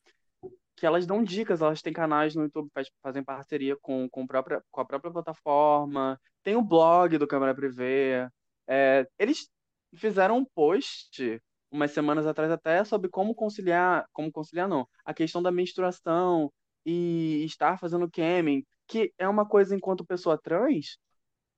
que 0.78 0.86
elas 0.86 1.06
dão 1.08 1.24
dicas, 1.24 1.62
elas 1.62 1.82
têm 1.82 1.94
canais 1.94 2.36
no 2.36 2.44
YouTube, 2.44 2.70
faz- 2.74 2.90
fazem 3.04 3.24
parceria 3.24 3.78
com, 3.82 4.10
com, 4.10 4.28
própria, 4.28 4.64
com 4.72 4.82
a 4.82 4.86
própria 4.86 5.12
plataforma, 5.12 6.20
tem 6.44 6.56
o 6.56 6.62
blog 6.64 7.18
do 7.18 7.28
Câmara 7.28 7.56
Privé. 7.56 8.30
É, 8.68 9.08
eles 9.20 9.50
fizeram 9.96 10.38
um 10.38 10.46
post 10.46 11.42
umas 11.72 11.92
semanas 11.92 12.26
atrás 12.28 12.52
até 12.52 12.84
sobre 12.86 13.10
como 13.10 13.36
conciliar, 13.36 14.06
como 14.14 14.32
conciliar 14.32 14.68
não, 14.68 14.88
a 15.06 15.14
questão 15.14 15.42
da 15.44 15.52
menstruação 15.52 16.52
e 16.86 17.44
estar 17.46 17.80
fazendo 17.80 18.10
camming, 18.10 18.66
que 18.88 19.14
é 19.18 19.28
uma 19.28 19.48
coisa 19.48 19.76
enquanto 19.76 20.06
pessoa 20.06 20.38
trans 20.38 20.98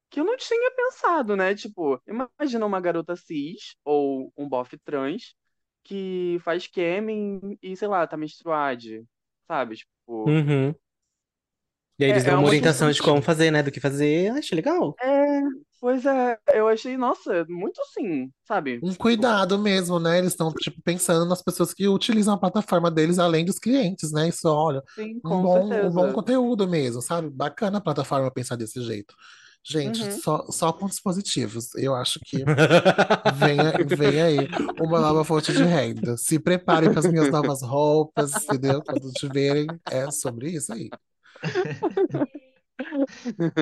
que 0.10 0.20
eu 0.20 0.26
não 0.26 0.36
tinha 0.36 0.72
pensado, 0.76 1.36
né? 1.38 1.56
Tipo, 1.56 2.02
imagina 2.06 2.66
uma 2.66 2.82
garota 2.82 3.16
cis 3.16 3.76
ou 3.86 4.32
um 4.38 4.48
bofe 4.48 4.78
trans 4.80 5.34
que 5.84 6.38
faz 6.44 6.68
camming 6.68 7.58
e, 7.62 7.76
sei 7.76 7.88
lá, 7.88 8.06
tá 8.06 8.18
menstruada, 8.18 9.04
sabe? 9.48 9.78
Tipo, 9.78 10.30
Uhum. 10.30 10.76
E 11.98 12.06
aí 12.06 12.10
eles 12.10 12.24
é, 12.24 12.26
dão 12.28 12.36
é 12.36 12.38
uma 12.40 12.48
orientação 12.48 12.92
de 12.92 13.02
como 13.02 13.22
fazer, 13.22 13.52
né? 13.52 13.62
Do 13.62 13.72
que 13.72 13.80
fazer. 13.80 14.32
Achei 14.32 14.56
legal. 14.56 14.96
É, 15.00 15.42
pois 15.82 16.06
é, 16.06 16.39
eu 16.54 16.70
achei, 16.70 16.96
nossa, 16.98 17.46
muito 17.50 17.82
assim, 17.82 18.32
sabe? 18.48 18.80
Um 18.82 18.89
Tipo, 18.89 19.00
cuidado 19.00 19.60
mesmo, 19.60 20.00
né? 20.00 20.17
Eles 20.17 20.32
estão, 20.34 20.52
tipo, 20.54 20.82
pensando 20.82 21.26
nas 21.26 21.41
pessoas 21.41 21.74
que 21.74 21.88
utilizam 21.88 22.34
a 22.34 22.39
plataforma 22.39 22.89
deles, 22.89 23.20
além 23.20 23.46
dos 23.46 23.60
clientes, 23.60 24.12
né? 24.12 24.30
Isso, 24.30 24.48
olha, 24.50 24.82
sim, 24.98 25.22
um 25.24 25.30
com 25.30 25.41
bom, 25.41 25.88
um 25.88 25.94
bom 25.94 26.12
conteúdo 26.12 26.67
mesmo, 26.67 27.02
sabe? 27.02 27.30
Bacana 27.30 27.78
a 27.78 27.82
plataforma 27.82 28.32
pensar 28.32 28.56
desse 28.56 28.82
jeito. 28.82 29.13
Gente, 29.63 30.00
Uhum. 30.04 30.12
só, 30.12 30.48
só 30.52 30.72
pontos 30.72 31.00
positivos. 31.00 31.76
Eu 31.76 31.94
acho 31.96 32.20
que 32.24 32.44
vem, 33.24 33.60
vem 33.88 34.22
aí 34.22 34.50
uma 34.80 35.00
nova 35.02 35.24
fonte 35.26 35.54
de 35.54 35.63
renda. 35.63 36.17
Se 36.17 36.39
preparem 36.39 36.89
para 36.89 37.02
as 37.02 37.08
minhas 37.08 37.30
novas 37.30 37.62
roupas, 37.62 38.36
entendeu? 38.38 38.84
Quando 38.84 39.12
te 39.13 39.28
verem, 39.30 39.80
é 39.89 40.10
sobre 40.12 40.52
isso 40.52 40.74
aí. 40.74 40.94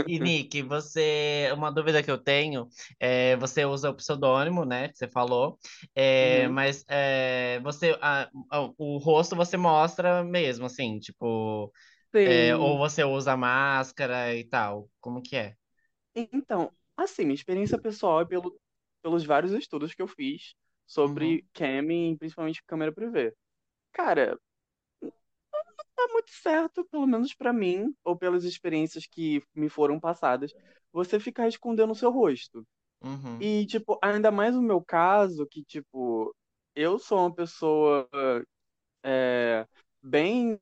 E 0.06 0.18
Nick, 0.20 0.64
você, 0.64 1.52
uma 1.54 1.72
dúvida 1.72 2.02
que 2.02 2.10
eu 2.10 2.18
tenho, 2.18 2.68
é, 3.00 3.36
você 3.38 3.66
usa 3.66 3.92
o 3.92 3.96
pseudônimo, 3.96 4.66
né, 4.66 4.90
que 4.90 4.98
você 4.98 5.08
falou, 5.08 5.60
é, 5.94 6.48
Uhum. 6.48 6.50
mas 6.50 6.84
é, 6.88 7.60
você, 7.62 7.96
a- 8.02 8.30
a- 8.52 8.72
o 8.78 8.98
rosto 8.98 9.36
você 9.36 9.56
mostra 9.58 10.24
mesmo, 10.24 10.66
assim, 10.66 11.00
tipo, 11.00 11.72
ou 12.60 12.78
você 12.78 13.04
usa 13.04 13.38
máscara 13.38 14.36
e 14.36 14.44
tal, 14.46 14.90
como 15.00 15.22
que 15.22 15.36
é? 15.36 15.56
Então, 16.16 16.72
assim, 16.98 17.24
minha 17.24 17.36
experiência 17.36 17.78
pessoal 17.80 18.22
é 18.22 18.26
pelo, 18.26 18.60
pelos 19.02 19.26
vários 19.26 19.52
estudos 19.54 19.94
que 19.94 20.02
eu 20.02 20.08
fiz 20.08 20.56
Uhum, 21.04 21.40
sobre 21.40 21.46
camming, 21.54 22.18
principalmente 22.18 22.64
câmera 22.66 22.92
privê. 22.94 23.36
Cara, 23.94 24.40
tá 25.96 26.08
muito 26.14 26.32
certo, 26.32 26.86
pelo 26.90 27.08
menos 27.08 27.34
pra 27.36 27.54
mim, 27.54 27.94
ou 28.04 28.18
pelas 28.18 28.44
experiências 28.44 29.06
que 29.08 29.44
me 29.56 29.70
foram 29.70 30.00
passadas, 30.00 30.54
você 30.92 31.20
ficar 31.20 31.48
escondendo 31.48 31.92
o 31.92 31.96
seu 31.96 32.12
rosto. 32.12 32.66
uhum, 33.02 33.46
E, 33.46 33.66
tipo, 33.68 34.00
ainda 34.04 34.32
mais 34.32 34.56
no 34.56 34.62
meu 34.62 34.84
caso, 34.84 35.48
que, 35.48 35.64
tipo, 35.66 36.36
eu 36.76 37.00
sou 37.00 37.20
uma 37.20 37.36
pessoa 37.36 38.08
é, 39.04 39.66
bem 40.02 40.60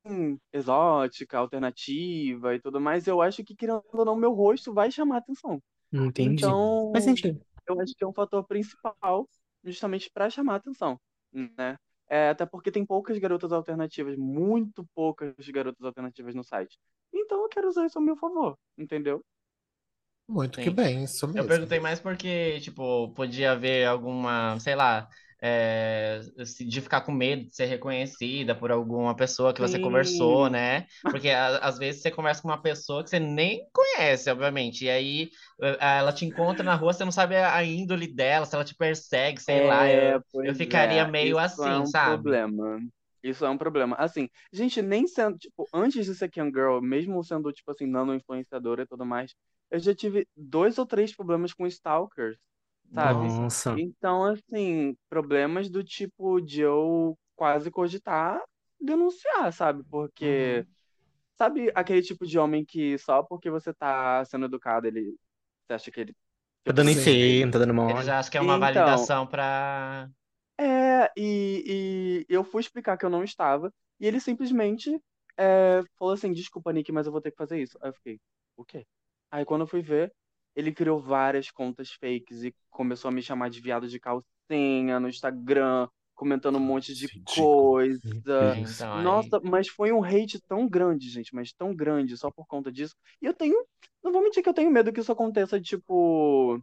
exótica, 0.54 1.38
alternativa 1.38 2.56
e 2.56 2.60
tudo 2.62 2.80
mais, 2.82 3.08
eu 3.08 3.22
acho 3.22 3.44
que, 3.44 3.56
querendo 3.56 3.84
ou 3.94 4.06
não, 4.06 4.16
meu 4.16 4.34
rosto 4.34 4.74
vai 4.74 4.92
chamar 4.92 5.18
atenção. 5.18 5.62
Entendi. 5.92 6.62
Faz 6.92 7.04
Então, 7.04 7.04
sentido. 7.04 7.42
eu 7.68 7.80
acho 7.82 7.94
que 7.98 8.04
é 8.04 8.08
um 8.08 8.14
fator 8.14 8.46
principal 8.48 9.30
justamente 9.64 10.10
para 10.12 10.30
chamar 10.30 10.56
atenção, 10.58 11.00
né? 11.34 11.78
É, 12.10 12.30
até 12.30 12.46
porque 12.46 12.72
tem 12.72 12.86
poucas 12.86 13.18
garotas 13.20 13.52
alternativas, 13.52 14.16
muito 14.18 14.86
poucas 14.96 15.34
garotas 15.50 15.84
alternativas 15.86 16.36
no 16.36 16.44
site. 16.44 16.80
Então 17.14 17.42
eu 17.44 17.50
quero 17.50 17.68
usar 17.68 17.86
isso 17.86 17.98
ao 17.98 18.04
meu 18.06 18.16
favor, 18.18 18.58
entendeu? 18.78 19.24
Muito 20.28 20.60
que 20.60 20.70
sim. 20.70 20.72
bem, 20.72 21.04
isso 21.06 21.28
Eu 21.34 21.46
mesmo. 21.46 21.46
perguntei 21.46 21.80
mais 21.80 22.00
porque, 22.00 22.60
tipo, 22.62 23.12
podia 23.14 23.52
haver 23.54 23.88
alguma, 23.88 24.60
sei 24.60 24.76
lá, 24.76 25.10
é, 25.42 26.20
de 26.68 26.82
ficar 26.82 27.02
com 27.02 27.12
medo 27.12 27.46
de 27.46 27.56
ser 27.56 27.66
reconhecida 27.66 28.56
por 28.56 28.72
alguma 28.72 29.16
pessoa 29.16 29.54
que 29.54 29.62
você 29.62 29.78
conversou, 29.80 30.50
Sim. 30.50 30.50
né? 30.50 30.88
Porque 31.10 31.30
a- 31.30 31.58
às 31.60 31.78
vezes 31.78 32.02
você 32.02 32.12
conversa 32.12 32.42
com 32.42 32.48
uma 32.50 32.62
pessoa 32.62 33.04
que 33.04 33.10
você 33.10 33.20
nem 33.20 33.68
conhece, 33.72 34.30
obviamente, 34.30 34.86
e 34.86 34.90
aí 34.90 35.30
eh, 35.62 35.78
ela 35.80 36.12
te 36.14 36.26
encontra 36.26 36.64
na 36.66 36.76
rua, 36.76 36.94
você 36.94 37.06
não 37.06 37.12
sabe 37.12 37.36
a 37.36 37.64
índole 37.64 38.08
dela, 38.14 38.46
se 38.46 38.56
ela 38.56 38.66
te 38.66 38.76
persegue, 38.76 39.40
sei 39.42 39.62
lá. 39.62 39.90
É, 39.90 40.20
Eu, 40.20 40.20
eu 40.44 40.56
pois 40.56 40.56
ficaria 40.56 41.06
é, 41.06 41.06
meio 41.06 41.38
isso 41.40 41.64
é 41.64 41.80
assim, 41.80 41.82
um 41.82 41.92
sabe? 41.92 41.94
problema. 41.94 42.80
Isso 43.24 43.46
é 43.46 43.50
um 43.50 43.58
problema. 43.58 43.96
Assim, 43.98 44.30
gente, 44.52 44.82
nem 44.82 45.08
sendo, 45.08 45.38
tipo, 45.38 45.68
antes 45.74 46.06
de 46.06 46.16
ser 46.16 46.30
Cam 46.30 46.48
Girl, 46.48 46.80
mesmo 46.82 47.24
sendo, 47.24 47.52
tipo 47.52 47.72
assim, 47.72 47.86
nano 47.88 48.14
influenciadora 48.14 48.84
e 48.84 48.88
tudo 48.88 49.06
mais, 49.06 49.34
eu 49.72 49.80
já 49.80 49.94
tive 49.96 50.28
dois 50.36 50.78
ou 50.78 50.86
três 50.86 51.16
problemas 51.16 51.54
com 51.54 51.66
stalkers 51.68 52.38
sabe? 52.94 53.36
Nossa. 53.38 53.72
Então, 53.74 54.24
assim, 54.26 54.96
problemas 55.10 55.70
do 55.70 55.84
tipo 55.84 56.42
de 56.42 56.62
eu 56.62 57.18
quase 57.36 57.72
cogitar 57.72 58.42
denunciar, 58.80 59.52
sabe? 59.54 59.84
Porque, 59.90 60.66
Uhum. 60.66 60.76
sabe 61.38 61.72
aquele 61.76 62.02
tipo 62.02 62.26
de 62.28 62.40
homem 62.40 62.66
que 62.66 62.98
só 63.00 63.24
porque 63.24 63.50
você 63.52 63.74
tá 63.74 64.26
sendo 64.26 64.46
educado, 64.48 64.88
ele 64.88 65.16
você 65.68 65.74
acha 65.76 65.92
que 65.92 66.02
ele 66.02 66.16
Tá 66.64 66.74
dando 66.74 66.90
em 66.92 66.96
não 67.46 67.52
tá 67.52 67.60
dando 67.60 67.74
Ele 67.86 68.02
mole. 68.02 68.04
já 68.04 68.20
acha 68.20 68.30
que 68.30 68.38
é 68.38 68.42
uma 68.42 68.58
Então, 68.58 68.60
validação 68.60 69.26
pra. 69.26 70.10
é, 70.60 71.12
e, 71.18 72.26
e 72.30 72.34
eu 72.34 72.44
fui 72.44 72.62
explicar 72.62 72.98
que 72.98 73.06
eu 73.06 73.10
não 73.10 73.24
estava, 73.24 73.74
e 74.00 74.08
ele 74.08 74.20
simplesmente 74.20 75.00
é, 75.38 75.84
falou 75.98 76.14
assim, 76.14 76.34
desculpa, 76.34 76.72
Nick, 76.74 76.92
mas 76.92 77.06
eu 77.06 77.12
vou 77.12 77.22
ter 77.22 77.32
que 77.32 77.38
fazer 77.38 77.62
isso. 77.62 77.78
Aí 77.82 77.90
eu 77.90 77.94
fiquei, 77.94 78.20
o 78.56 78.66
quê? 78.66 78.86
Aí 79.32 79.46
quando 79.46 79.62
eu 79.62 79.68
fui 79.68 79.82
ver, 79.82 80.14
ele 80.58 80.72
criou 80.74 81.00
várias 81.00 81.52
contas 81.52 81.92
fakes 81.92 82.44
e 82.44 82.54
começou 82.72 83.10
a 83.10 83.12
me 83.12 83.22
chamar 83.22 83.48
de 83.52 83.62
viado 83.62 83.88
de 83.88 84.00
calcinha 84.00 85.00
no 85.00 85.08
Instagram, 85.08 85.88
comentando 86.16 86.56
um 86.58 86.60
monte 86.60 86.96
de 86.96 87.08
Ridículo. 87.08 87.36
coisa. 87.36 88.00
Deus. 88.04 88.82
então. 88.82 89.04
Nossa, 89.04 89.40
mas 89.44 89.68
foi 89.68 89.92
um 89.92 90.04
hate 90.04 90.42
tão 90.48 90.68
grande, 90.68 91.10
gente, 91.10 91.36
mas 91.36 91.54
tão 91.54 91.76
grande 91.76 92.18
só 92.18 92.32
por 92.32 92.48
conta 92.48 92.72
disso. 92.72 92.96
E 93.22 93.28
eu 93.28 93.36
tenho, 93.36 93.64
não 94.04 94.12
vou 94.12 94.24
mentir 94.24 94.42
que 94.42 94.50
eu 94.50 94.54
tenho 94.54 94.72
medo 94.72 94.92
que 94.92 95.00
isso 95.00 95.12
aconteça, 95.12 95.62
tipo, 95.62 96.60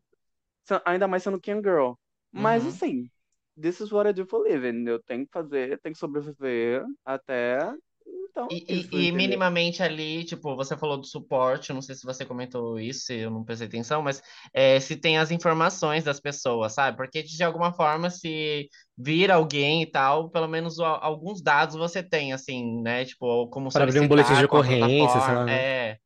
ainda 0.84 1.06
mais 1.06 1.22
sendo 1.22 1.40
Ken 1.40 1.62
Girl. 1.62 1.92
Mas 2.32 2.64
Uhum. 2.64 2.70
assim, 2.70 3.10
this 3.60 3.78
is 3.78 3.92
what 3.92 4.10
I 4.10 4.12
do 4.12 4.26
for 4.26 4.44
living. 4.44 4.88
Eu 4.88 5.00
tenho 5.04 5.24
que 5.24 5.32
fazer, 5.32 5.78
tenho 5.80 5.92
que 5.92 6.00
sobreviver 6.00 6.84
até. 7.04 7.72
Então, 8.06 8.50
E, 8.50 8.66
é 8.68 9.04
e- 9.04 9.08
e 9.08 9.12
minimamente 9.12 9.82
ali, 9.82 10.22
tipo, 10.24 10.54
você 10.54 10.76
falou 10.76 10.98
do 10.98 11.06
suporte, 11.06 11.72
não 11.72 11.80
sei 11.80 11.94
se 11.94 12.04
você 12.04 12.26
comentou 12.26 12.78
isso, 12.78 13.06
se 13.06 13.14
eu 13.20 13.30
não 13.30 13.42
prestei 13.42 13.66
atenção, 13.68 14.02
mas 14.02 14.22
é, 14.52 14.78
se 14.80 14.96
tem 14.96 15.16
as 15.18 15.30
informações 15.30 16.04
das 16.04 16.20
pessoas, 16.20 16.74
sabe? 16.74 16.94
Porque 16.96 17.22
de 17.22 17.42
alguma 17.42 17.72
forma, 17.72 18.10
se 18.10 18.68
vir 18.98 19.30
alguém 19.30 19.82
e 19.82 19.86
tal, 19.90 20.28
pelo 20.30 20.46
menos 20.46 20.78
alguns 20.78 21.40
dados 21.42 21.74
você 21.74 22.02
tem, 22.02 22.34
assim, 22.34 22.82
né? 22.82 23.04
Tipo, 23.06 23.48
como 23.48 23.70
Para 23.72 23.84
abrir 23.84 24.00
um 24.00 24.08
boletim 24.08 24.34
de 24.34 24.44
ocorrência, 24.44 25.20
sei 25.20 25.36
plataforma, 25.36 25.44
né? 25.46 25.66
é, 25.92 25.98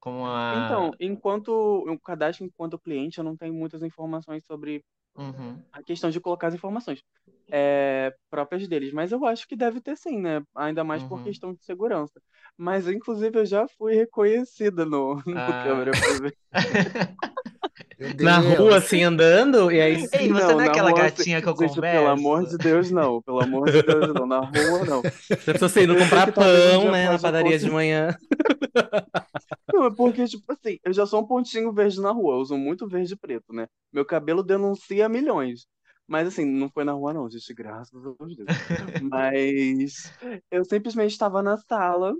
como 0.00 0.26
a... 0.26 0.50
Então, 0.50 0.92
enquanto 1.00 1.48
o 1.50 1.98
cadastro 2.00 2.44
enquanto 2.46 2.78
cliente, 2.78 3.18
eu 3.18 3.24
não 3.24 3.36
tenho 3.36 3.52
muitas 3.54 3.82
informações 3.82 4.44
sobre 4.44 4.84
Uhum, 5.16 5.62
a 5.72 5.82
questão 5.82 6.10
de 6.10 6.20
colocar 6.20 6.48
as 6.48 6.54
informações 6.54 7.02
é, 7.50 8.14
próprias 8.30 8.66
deles, 8.68 8.92
mas 8.92 9.12
eu 9.12 9.24
acho 9.24 9.46
que 9.46 9.56
deve 9.56 9.80
ter 9.80 9.96
sim, 9.96 10.20
né? 10.20 10.42
Ainda 10.56 10.82
mais 10.84 11.02
por 11.04 11.16
uhum. 11.16 11.24
questão 11.24 11.54
de 11.54 11.64
segurança. 11.64 12.20
Mas, 12.56 12.88
inclusive, 12.88 13.38
eu 13.38 13.46
já 13.46 13.66
fui 13.68 13.94
reconhecida 13.94 14.84
no, 14.84 15.16
no 15.26 15.36
Ah. 15.38 15.62
câmera 15.62 15.92
Na 18.20 18.38
rua, 18.38 18.76
assim, 18.76 19.02
andando, 19.02 19.72
e 19.72 19.80
aí 19.80 19.94
Ei, 20.12 20.28
você 20.28 20.54
não 20.54 20.60
é 20.60 20.64
na 20.64 20.64
aquela 20.66 20.90
rua, 20.90 21.00
gatinha 21.00 21.40
que 21.40 21.48
eu 21.48 21.56
gente, 21.56 21.80
pelo 21.80 22.08
amor 22.08 22.40
converso? 22.40 22.58
de 22.58 22.64
Deus, 22.64 22.90
não. 22.90 23.22
Pelo 23.22 23.42
amor 23.42 23.70
de 23.70 23.82
Deus, 23.82 24.12
não. 24.12 24.26
Na 24.26 24.40
rua, 24.40 24.84
não. 24.84 24.98
a 24.98 25.36
pessoa 25.36 25.68
saindo 25.68 25.94
Eu 25.94 25.98
sei 25.98 26.04
comprar 26.04 26.32
pão, 26.32 26.90
né, 26.90 27.08
na 27.08 27.18
padaria 27.18 27.58
de 27.58 27.70
manhã. 27.70 28.16
Não, 29.72 29.84
é 29.86 29.94
porque, 29.94 30.24
tipo 30.26 30.50
assim, 30.52 30.78
eu 30.82 30.92
já 30.92 31.04
sou 31.04 31.20
um 31.20 31.26
pontinho 31.26 31.70
verde 31.72 32.00
na 32.00 32.10
rua. 32.10 32.34
Eu 32.36 32.40
uso 32.40 32.56
muito 32.56 32.88
verde 32.88 33.12
e 33.12 33.16
preto, 33.16 33.52
né? 33.52 33.66
Meu 33.92 34.06
cabelo 34.06 34.42
denuncia 34.42 35.06
milhões. 35.06 35.66
Mas, 36.06 36.28
assim, 36.28 36.44
não 36.46 36.70
foi 36.70 36.84
na 36.84 36.92
rua, 36.92 37.12
não, 37.12 37.28
gente. 37.28 37.52
Graças 37.52 37.94
a 37.94 38.24
Deus. 38.24 38.46
Mas 39.10 40.12
eu 40.50 40.64
simplesmente 40.64 41.12
estava 41.12 41.42
na 41.42 41.58
sala. 41.58 42.14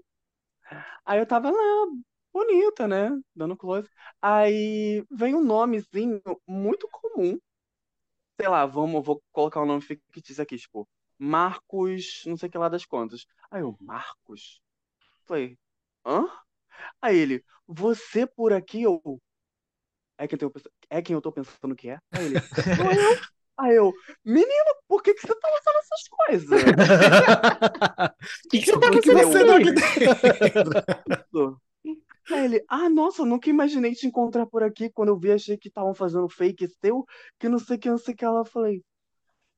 Aí 1.05 1.19
eu 1.19 1.27
tava 1.27 1.51
lá, 1.51 1.87
bonita, 2.37 2.87
né? 2.87 3.11
Dando 3.35 3.57
close. 3.57 3.89
Aí 4.21 5.03
vem 5.11 5.35
um 5.35 5.43
nomezinho 5.45 6.21
muito 6.47 6.89
comum. 6.91 7.39
Sei 8.39 8.49
lá, 8.49 8.67
vamos, 8.67 9.05
vou 9.05 9.23
colocar 9.33 9.63
um 9.63 9.67
nome 9.67 9.83
fictício 9.83 10.43
aqui, 10.43 10.57
tipo, 10.59 10.87
Marcos, 11.19 12.23
não 12.27 12.37
sei 12.37 12.49
que 12.51 12.59
lá 12.59 12.69
das 12.69 12.85
contas. 12.85 13.27
Aí 13.51 13.63
eu, 13.63 13.77
Marcos? 13.81 14.61
Falei, 15.27 15.59
hã? 16.07 16.27
Aí 17.03 17.17
ele, 17.19 17.45
você 17.67 18.27
por 18.27 18.53
aqui, 18.53 18.83
eu. 18.83 19.03
É 20.19 20.27
quem, 20.29 20.39
eu 20.41 20.51
tô, 20.51 20.71
é 20.91 21.03
quem 21.03 21.15
eu 21.15 21.21
tô 21.23 21.33
pensando 21.33 21.77
que 21.77 21.91
é? 21.91 21.99
Aí 22.13 22.25
ele, 22.25 22.43
sou 22.75 22.93
eu. 22.93 23.21
Aí 23.59 23.75
eu, 23.77 23.93
menino, 24.25 24.77
por 24.89 25.03
que, 25.03 25.15
que 25.15 25.23
você 25.23 25.35
tá 25.35 25.49
lançando 25.49 25.77
essas 25.79 26.09
coisas? 26.09 26.63
O 28.45 28.49
que, 28.49 28.61
que 28.61 28.67
você 28.67 28.79
tá 28.79 28.89
O 28.89 28.91
que, 28.91 29.03
tá 29.03 29.21
aqui? 29.57 29.71
dentro? 31.05 31.61
Aí 32.31 32.45
ele, 32.45 32.65
ah, 32.69 32.89
nossa, 32.91 33.25
nunca 33.25 33.51
imaginei 33.51 33.93
te 33.95 34.07
encontrar 34.07 34.47
por 34.47 34.63
aqui. 34.63 34.91
Quando 34.91 35.11
eu 35.11 35.19
vi, 35.19 35.33
achei 35.33 35.57
que 35.57 35.69
estavam 35.69 35.95
fazendo 35.95 36.29
fake 36.29 36.69
seu, 36.81 37.05
que 37.39 37.49
não 37.49 37.59
sei 37.59 37.79
que, 37.79 37.89
não 37.91 37.99
sei 37.99 38.15
que. 38.15 38.25
Ela 38.25 38.45
falei, 38.45 38.83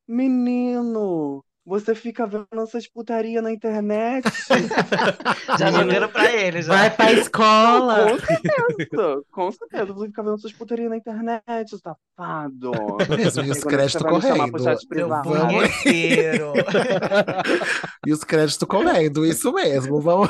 menino, 0.07 1.45
você 1.69 1.95
fica 1.95 2.27
vendo 2.27 2.47
essas 2.63 2.89
putaria 2.89 3.43
na 3.43 3.53
internet? 3.53 4.25
Já 5.59 5.71
jogando 5.71 6.09
pra 6.09 6.33
ele, 6.33 6.63
já. 6.63 6.73
Vai 6.75 6.91
pra 6.91 7.13
escola! 7.13 8.07
Com 8.11 8.19
certeza, 8.19 9.23
com 9.31 9.53
certeza. 9.53 9.93
Você 9.93 10.07
fica 10.07 10.23
vendo 10.23 10.35
essas 10.37 10.53
putaria 10.53 10.89
na 10.89 10.97
internet, 10.97 11.77
safado. 11.79 12.73
E 13.45 13.51
os 13.51 13.63
créditos 13.65 14.03
correndo. 14.03 14.59
chat 14.63 14.79
Seu 14.81 14.89
privado, 14.89 15.29
Vamos-. 15.29 15.69
E 18.07 18.13
os 18.13 18.25
créditos 18.25 18.67
correndo, 18.67 19.27
isso 19.27 19.53
mesmo. 19.53 20.01
Vamos, 20.01 20.29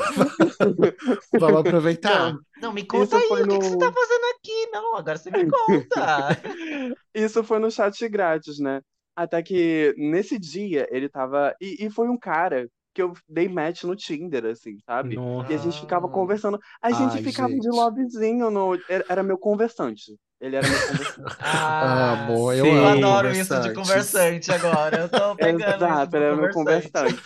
vamos 1.39 1.59
aproveitar. 1.61 2.33
Não, 2.33 2.39
Não, 2.61 2.73
me 2.73 2.83
conta 2.83 3.17
Isso 3.17 3.33
aí, 3.35 3.41
o 3.43 3.47
que, 3.47 3.57
que 3.59 3.65
você 3.65 3.71
no- 3.75 3.79
tá 3.79 3.91
fazendo 3.93 4.25
aqui? 4.35 4.67
Não, 4.73 4.97
agora 4.97 5.17
você 5.17 5.31
me 5.31 5.49
conta. 5.49 6.37
Isso 7.15 7.43
foi 7.43 7.59
no 7.59 7.71
chat 7.71 8.07
grátis, 8.09 8.59
né? 8.59 8.81
Até 9.19 9.43
que 9.43 9.93
nesse 9.97 10.39
dia 10.39 10.87
ele 10.89 11.09
tava. 11.09 11.53
E, 11.59 11.85
e 11.85 11.89
foi 11.89 12.07
um 12.07 12.17
cara 12.17 12.69
que 12.93 13.01
eu 13.01 13.11
dei 13.27 13.49
match 13.49 13.83
no 13.83 13.93
Tinder, 13.95 14.45
assim, 14.45 14.77
sabe? 14.85 15.15
Nossa. 15.15 15.51
E 15.51 15.55
a 15.55 15.57
gente 15.57 15.77
ficava 15.81 16.07
Ah. 16.07 16.09
conversando. 16.09 16.57
A 16.81 16.91
gente 16.91 17.17
Ai, 17.17 17.23
ficava 17.23 17.49
de 17.49 17.55
gente. 17.55 17.67
lovezinho 17.67 18.49
no. 18.49 18.75
Era, 18.87 19.05
era 19.09 19.23
meu 19.23 19.37
conversante. 19.37 20.15
Ele 20.39 20.55
era 20.55 20.65
meu 20.65 20.79
conversante. 20.87 21.19
Ah, 21.41 22.11
Amor, 22.23 22.53
eu 22.55 22.63
sim. 22.65 22.71
eu 22.71 22.87
adoro 22.87 23.29
isso 23.31 23.59
de 23.59 23.73
conversante 23.73 24.51
agora. 24.53 25.01
Eu 25.01 25.09
tô 25.09 25.35
pegando 25.35 25.83
Exato, 25.83 26.15
ele 26.15 26.25
era 26.25 26.35
meu 26.37 26.51
conversante. 26.51 27.21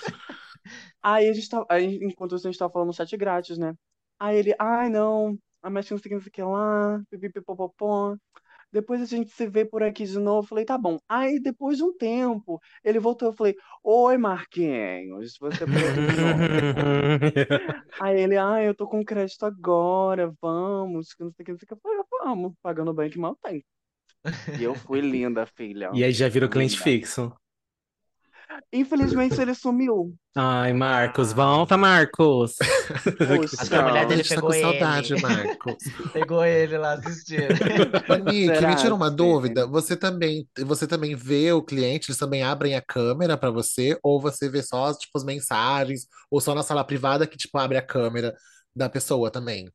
Aí 1.01 1.29
a 1.29 1.33
gente 1.33 1.47
tava. 1.49 1.65
Aí, 1.69 1.99
enquanto 2.01 2.35
isso, 2.35 2.47
a 2.47 2.51
gente 2.51 2.57
tava 2.59 2.71
falando 2.73 2.87
no 2.87 2.93
chat 2.93 3.15
grátis, 3.17 3.57
né? 3.57 3.73
Aí 4.19 4.37
ele, 4.37 4.55
ai 4.57 4.89
não, 4.89 5.37
a 5.61 5.69
match 5.69 5.91
não 5.91 5.97
sei 5.99 6.17
o 6.17 6.21
que 6.31 6.41
lá, 6.41 6.99
pipipipopopó. 7.09 8.15
Depois 8.73 9.01
a 9.01 9.05
gente 9.05 9.31
se 9.31 9.47
vê 9.47 9.63
por 9.63 9.83
aqui 9.83 10.05
de 10.05 10.19
novo. 10.19 10.45
Eu 10.45 10.49
Falei, 10.49 10.65
tá 10.65 10.77
bom. 10.77 10.97
Aí 11.07 11.39
depois 11.39 11.77
de 11.77 11.83
um 11.83 11.95
tempo, 11.95 12.59
ele 12.83 12.99
voltou. 12.99 13.29
Eu 13.29 13.33
falei, 13.33 13.55
oi 13.83 14.17
Marquinhos, 14.17 15.37
você. 15.39 15.63
Aí 18.01 18.19
ele, 18.19 18.37
ah, 18.37 18.61
eu 18.63 18.75
tô 18.75 18.87
com 18.87 19.05
crédito 19.05 19.45
agora, 19.45 20.33
vamos, 20.41 21.13
que 21.13 21.23
não 21.23 21.31
sei 21.31 21.43
o 21.43 21.45
que, 21.45 21.51
não 21.51 21.59
sei 21.59 21.65
o 21.65 21.67
que. 21.67 21.73
Eu 21.73 21.79
falei, 21.81 21.99
"Ah, 21.99 22.25
vamos, 22.25 22.53
pagando 22.61 22.93
bem 22.93 23.09
que 23.09 23.19
mal 23.19 23.35
tem. 23.35 23.63
E 24.59 24.63
eu 24.63 24.75
fui 24.75 25.01
linda, 25.01 25.45
filha. 25.45 25.91
E 25.93 26.03
aí 26.03 26.11
já 26.11 26.27
virou 26.27 26.49
cliente 26.49 26.73
Linda. 26.73 26.83
fixo. 26.83 27.33
Infelizmente 28.71 29.39
ele 29.39 29.53
sumiu. 29.53 30.15
Ai, 30.35 30.73
Marcos, 30.73 31.31
volta, 31.31 31.77
Marcos. 31.77 32.55
Acho 33.59 33.69
que 33.69 33.75
a 33.75 33.83
mulher 33.83 34.07
dele 34.07 34.23
gente 34.23 34.29
tá 34.29 34.35
pegou 34.35 34.49
com 34.51 34.59
saudade, 34.59 35.13
ele. 35.13 35.21
Marcos. 35.21 35.75
Pegou 36.11 36.43
ele 36.45 36.77
lá 36.77 36.93
assistindo. 36.93 37.49
Nick, 38.25 38.65
me 38.65 38.75
tira 38.75 38.95
uma 38.95 39.11
dúvida. 39.11 39.67
Você 39.67 39.95
também, 39.95 40.47
você 40.65 40.87
também 40.87 41.15
vê 41.15 41.51
o 41.51 41.61
cliente, 41.61 42.09
eles 42.09 42.17
também 42.17 42.41
abrem 42.43 42.75
a 42.75 42.81
câmera 42.81 43.37
pra 43.37 43.51
você, 43.51 43.97
ou 44.01 44.19
você 44.19 44.49
vê 44.49 44.63
só 44.63 44.93
tipo, 44.93 45.17
as 45.17 45.23
mensagens, 45.23 46.07
ou 46.31 46.41
só 46.41 46.55
na 46.55 46.63
sala 46.63 46.83
privada 46.83 47.27
que 47.27 47.37
tipo 47.37 47.57
abre 47.57 47.77
a 47.77 47.85
câmera 47.85 48.35
da 48.75 48.89
pessoa 48.89 49.29
também? 49.29 49.69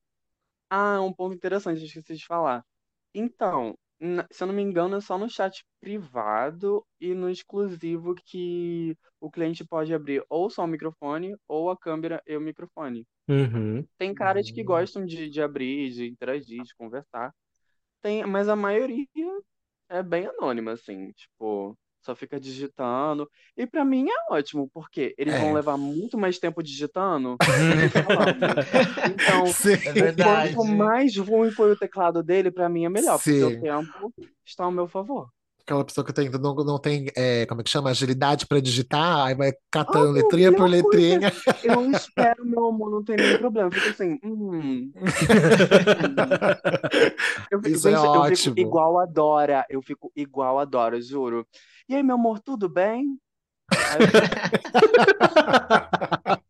Ah, 0.68 1.00
um 1.00 1.12
ponto 1.12 1.34
interessante, 1.34 1.80
eu 1.80 1.86
esqueci 1.86 2.16
de 2.16 2.26
falar. 2.26 2.64
Então, 3.14 3.76
se 4.30 4.42
eu 4.42 4.46
não 4.48 4.54
me 4.54 4.62
engano, 4.62 4.96
é 4.96 5.00
só 5.00 5.18
no 5.18 5.28
chat 5.28 5.64
privado 5.80 6.84
e 7.00 7.14
no 7.14 7.28
exclusivo 7.30 8.14
que 8.14 8.96
o 9.20 9.30
cliente 9.30 9.64
pode 9.64 9.92
abrir 9.94 10.24
ou 10.28 10.50
só 10.50 10.64
o 10.64 10.66
microfone 10.68 11.36
ou 11.48 11.70
a 11.70 11.76
câmera 11.78 12.22
e 12.26 12.36
o 12.36 12.40
microfone. 12.40 13.06
Uhum. 13.28 13.88
Tem 13.98 14.14
caras 14.14 14.50
que 14.50 14.62
Hum. 14.62 14.64
gostam 14.64 15.04
de, 15.06 15.28
de 15.30 15.42
abrir, 15.42 15.90
de 15.92 16.06
interagir, 16.08 16.62
de 16.64 16.74
conversar. 16.76 17.32
Tem, 18.02 18.24
mas 18.26 18.48
a 18.48 18.56
maioria 18.56 19.06
é 19.88 20.02
bem 20.02 20.26
anônima, 20.26 20.72
assim, 20.72 21.12
tipo, 21.12 21.76
só 22.08 22.14
fica 22.16 22.40
digitando. 22.40 23.28
E 23.54 23.66
pra 23.66 23.84
mim 23.84 24.06
é 24.08 24.32
ótimo, 24.34 24.70
porque 24.72 25.14
eles 25.18 25.38
vão 25.38 25.50
É. 25.50 25.54
levar 25.54 25.76
muito 25.76 26.16
mais 26.16 26.38
tempo 26.38 26.62
digitando 26.62 27.36
do 27.38 27.90
que 27.92 28.02
falando. 28.02 28.38
Então, 29.12 29.46
Sim. 29.52 29.74
É. 29.74 30.54
Quanto 30.54 30.64
mais 30.64 31.14
ruim 31.18 31.50
foi 31.50 31.70
o 31.72 31.76
teclado 31.76 32.22
dele, 32.22 32.50
pra 32.50 32.66
mim 32.68 32.86
é 32.86 32.88
melhor, 32.88 33.16
porque 33.18 33.30
Sim. 33.38 33.44
o 33.44 33.60
tempo 33.60 34.12
está 34.46 34.64
ao 34.64 34.72
meu 34.72 34.88
favor. 34.88 35.28
Aquela 35.60 35.84
pessoa 35.84 36.02
que 36.02 36.14
tem, 36.14 36.30
não, 36.30 36.54
não 36.54 36.78
tem, 36.78 37.08
é, 37.14 37.44
como 37.44 37.60
é 37.60 37.64
que 37.64 37.68
chama? 37.68 37.90
Agilidade 37.90 38.46
para 38.46 38.58
digitar, 38.58 39.26
aí 39.26 39.34
vai 39.34 39.52
catando 39.70 40.08
Ah, 40.08 40.12
letrinha 40.12 40.50
por 40.50 40.60
coisa. 40.60 40.76
letrinha. 40.76 41.30
Eu 41.62 41.90
espero, 41.92 42.42
meu 42.46 42.68
amor, 42.68 42.90
não 42.90 43.04
tem 43.04 43.16
nenhum 43.16 43.36
problema. 43.36 43.68
Eu 43.68 43.72
fico 43.72 43.88
assim, 43.90 44.18
hum. 44.24 44.90
Eu, 47.50 47.58
fico- 47.62 47.68
Isso 47.76 47.88
é 47.88 47.92
gente, 47.92 48.02
eu 48.04 48.10
ótimo. 48.12 48.54
fico 48.54 48.60
igual 48.66 48.98
a 48.98 49.04
Dora. 49.04 49.66
Eu 49.68 49.82
fico 49.82 50.10
igual 50.16 50.58
a 50.58 50.64
Dora, 50.64 51.00
juro. 51.02 51.46
E 51.88 51.94
aí, 51.94 52.02
meu 52.02 52.16
amor, 52.16 52.38
tudo 52.40 52.68
bem? 52.68 53.18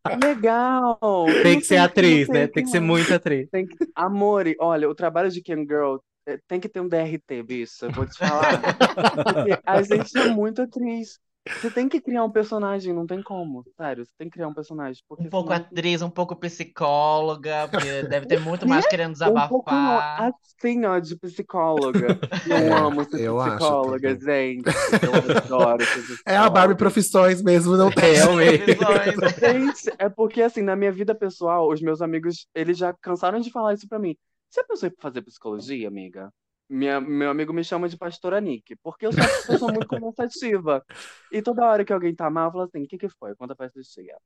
Eu 0.05 0.19
legal. 0.19 0.97
Tem 1.43 1.53
Não 1.53 1.59
que 1.61 1.65
ser 1.65 1.77
atriz, 1.77 2.27
né? 2.27 2.47
Tem 2.47 2.63
que 2.63 2.69
ser 2.69 2.81
muito 2.81 3.13
atriz. 3.13 3.49
Tem 3.49 3.65
que... 3.65 3.75
Amore, 3.95 4.55
olha, 4.59 4.89
o 4.89 4.95
trabalho 4.95 5.29
de 5.29 5.41
Cam 5.41 5.61
Girl 5.61 5.97
eh, 6.25 6.39
tem 6.47 6.59
que 6.59 6.67
ter 6.67 6.81
um 6.81 6.89
DRT, 6.89 7.43
bicho. 7.43 7.85
Eu 7.85 7.91
vou 7.91 8.05
te 8.05 8.17
falar. 8.17 8.59
Porque 9.23 9.59
a 9.65 9.81
gente 9.81 10.17
é 10.17 10.27
muito 10.27 10.61
atriz. 10.61 11.19
Você 11.47 11.69
tem 11.71 11.89
que 11.89 12.01
criar 12.01 12.23
um 12.23 12.31
personagem, 12.31 12.93
não 12.93 13.05
tem 13.07 13.21
como. 13.23 13.65
Sério, 13.77 14.05
você 14.05 14.13
tem 14.17 14.27
que 14.29 14.33
criar 14.35 14.47
um 14.47 14.53
personagem. 14.53 15.03
Porque 15.07 15.23
Um 15.23 15.29
pouco 15.29 15.51
senão... 15.51 15.53
atriz, 15.53 16.01
um 16.01 16.09
pouco 16.09 16.35
psicóloga, 16.35 17.67
porque 17.69 18.03
deve 18.03 18.25
ter 18.25 18.39
muito 18.39 18.65
mais 18.67 18.87
querendo 18.87 19.13
Um 19.23 19.41
pouco 19.41 19.75
não, 19.75 20.01
desabafar. 20.13 20.31
assim, 20.59 20.85
ó, 20.85 20.99
de 20.99 21.15
psicóloga. 21.17 22.19
Eu 22.45 22.57
É, 22.57 22.73
amo 22.73 23.03
ser 23.05 23.21
eu 23.21 23.39
acho 23.39 23.73
psicóloga, 23.73 24.15
também. 24.17 24.17
gente. 24.17 24.97
Eu 25.01 25.19
adoro 25.19 25.85
ser 25.87 26.03
É 26.25 26.37
a 26.37 26.49
Barbie 26.49 26.75
psicóloga. 26.75 26.75
Profissões 26.75 27.41
mesmo, 27.41 27.75
não 27.77 27.91
tem. 27.91 28.13
Realmente. 28.15 28.65
Visões. 28.65 29.21
Gente, 29.37 29.91
é 29.97 30.09
porque 30.09 30.41
assim, 30.41 30.61
na 30.61 30.75
minha 30.75 30.91
vida 30.91 31.15
pessoal, 31.15 31.69
os 31.71 31.81
meus 31.81 32.01
amigos, 32.01 32.47
eles 32.53 32.77
já 32.77 32.93
cansaram 33.01 33.39
de 33.39 33.51
falar 33.51 33.73
isso 33.73 33.87
pra 33.87 33.99
mim. 33.99 34.15
Você 34.49 34.63
pensou 34.65 34.89
em 34.89 34.93
fazer 34.99 35.21
psicologia, 35.21 35.87
amiga? 35.87 36.31
Minha, 36.69 37.01
meu 37.01 37.31
amigo 37.31 37.51
me 37.51 37.63
chama 37.63 37.89
de 37.89 37.97
pastora 37.97 38.39
Nick, 38.39 38.75
porque 38.83 39.05
eu 39.05 39.11
sou 39.11 39.25
uma 39.25 39.43
pessoa 39.47 39.71
muito 39.71 39.87
conversativa. 39.89 40.85
E 41.31 41.41
toda 41.41 41.65
hora 41.65 41.83
que 41.83 41.91
alguém 41.91 42.13
tá 42.15 42.29
mal, 42.29 42.47
eu 42.47 42.51
falo 42.51 42.63
assim, 42.65 42.83
o 42.83 42.87
que 42.87 42.97
que 42.97 43.09
foi? 43.09 43.35
Conta 43.35 43.55
pra 43.55 43.65
essa 43.65 43.81
tia. 43.81 44.17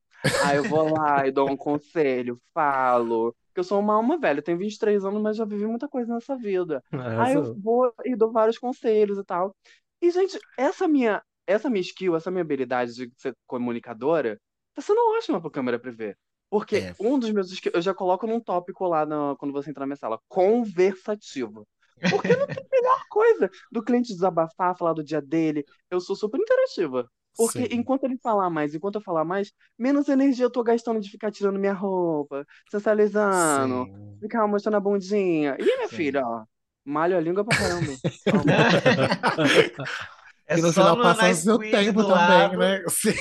Aí 0.42 0.58
eu 0.58 0.66
vou 0.66 0.94
lá 0.94 1.26
e 1.26 1.32
dou 1.32 1.50
um 1.50 1.56
conselho, 1.58 2.42
falo. 2.54 3.34
Porque 3.48 3.60
eu 3.62 3.64
sou 3.64 3.80
uma 3.80 3.94
alma 3.96 4.18
velha, 4.18 4.42
tenho 4.42 4.58
23 4.58 5.06
anos, 5.06 5.22
mas 5.22 5.38
já 5.38 5.46
vivi 5.46 5.66
muita 5.66 5.88
coisa 5.88 6.14
nessa 6.14 6.36
vida. 6.36 6.84
Aí 7.18 7.34
eu 7.36 7.54
vou 7.62 7.94
e 8.04 8.16
dou 8.16 8.32
vários 8.32 8.58
conselhos 8.58 9.18
e 9.18 9.24
tal. 9.24 9.56
E, 10.02 10.12
gente, 10.12 10.38
essa 10.58 10.86
minha, 10.88 11.24
essa 11.48 11.70
minha 11.70 11.82
skill, 11.82 12.16
essa 12.16 12.30
minha 12.32 12.42
habilidade 12.42 12.94
de 12.94 13.12
ser 13.18 13.34
comunicadora, 13.48 14.38
tá 14.74 14.82
sendo 14.82 15.00
ótima 15.18 15.40
pra 15.40 15.50
câmera 15.52 15.80
privê. 15.80 16.16
Porque 16.50 16.76
É. 16.78 16.96
um 17.00 17.18
dos 17.18 17.32
meus 17.32 17.52
skills, 17.52 17.74
eu 17.76 17.82
já 17.82 17.94
coloco 17.94 18.28
num 18.28 18.40
tópico 18.40 18.86
lá 18.88 19.06
na- 19.06 19.36
quando 19.40 19.52
você 19.54 19.70
entrar 19.70 19.82
na 19.82 19.88
minha 19.88 19.96
sala, 19.98 20.20
conversativo. 20.28 21.66
Porque 22.10 22.36
não 22.36 22.48
tem 22.48 22.66
melhor 22.72 23.04
coisa 23.10 23.50
do 23.72 23.84
cliente 23.84 24.14
desabafar, 24.14 24.78
falar 24.78 24.94
do 24.94 25.04
dia 25.04 25.22
dele. 25.22 25.66
Eu 25.90 26.00
sou 26.00 26.16
super 26.16 26.40
interativa. 26.40 27.10
Porque 27.36 27.64
Sim. 27.64 27.68
enquanto 27.72 28.04
ele 28.04 28.18
falar 28.18 28.50
mais, 28.50 28.76
enquanto 28.76 28.96
eu 28.96 29.02
falar 29.02 29.26
mais, 29.26 29.52
menos 29.78 30.08
energia 30.08 30.46
eu 30.46 30.52
tô 30.52 30.64
gastando 30.64 31.00
de 31.00 31.10
ficar 31.10 31.32
tirando 31.32 31.60
minha 31.60 31.74
roupa, 31.74 32.46
sensualizando, 32.70 33.86
Sim. 33.86 34.18
ficar 34.20 34.48
mostrando 34.48 34.76
a 34.76 34.80
bundinha. 34.80 35.56
E 35.60 35.64
minha 35.64 35.90
Sim. 35.90 35.96
filha, 35.96 36.22
ó, 36.24 36.44
malho 36.86 37.18
a 37.18 37.20
língua 37.20 37.44
pra 37.44 37.56
caramba. 37.56 37.92
É 40.46 40.58
E 40.58 40.62
no 40.62 40.74
só 40.74 40.74
final 40.74 40.98
no, 40.98 41.04
passa 41.04 41.30
o 41.30 41.36
seu 41.36 41.60
tempo 41.60 42.06
também, 42.06 42.58
né? 42.58 42.84
Sim. 42.90 43.14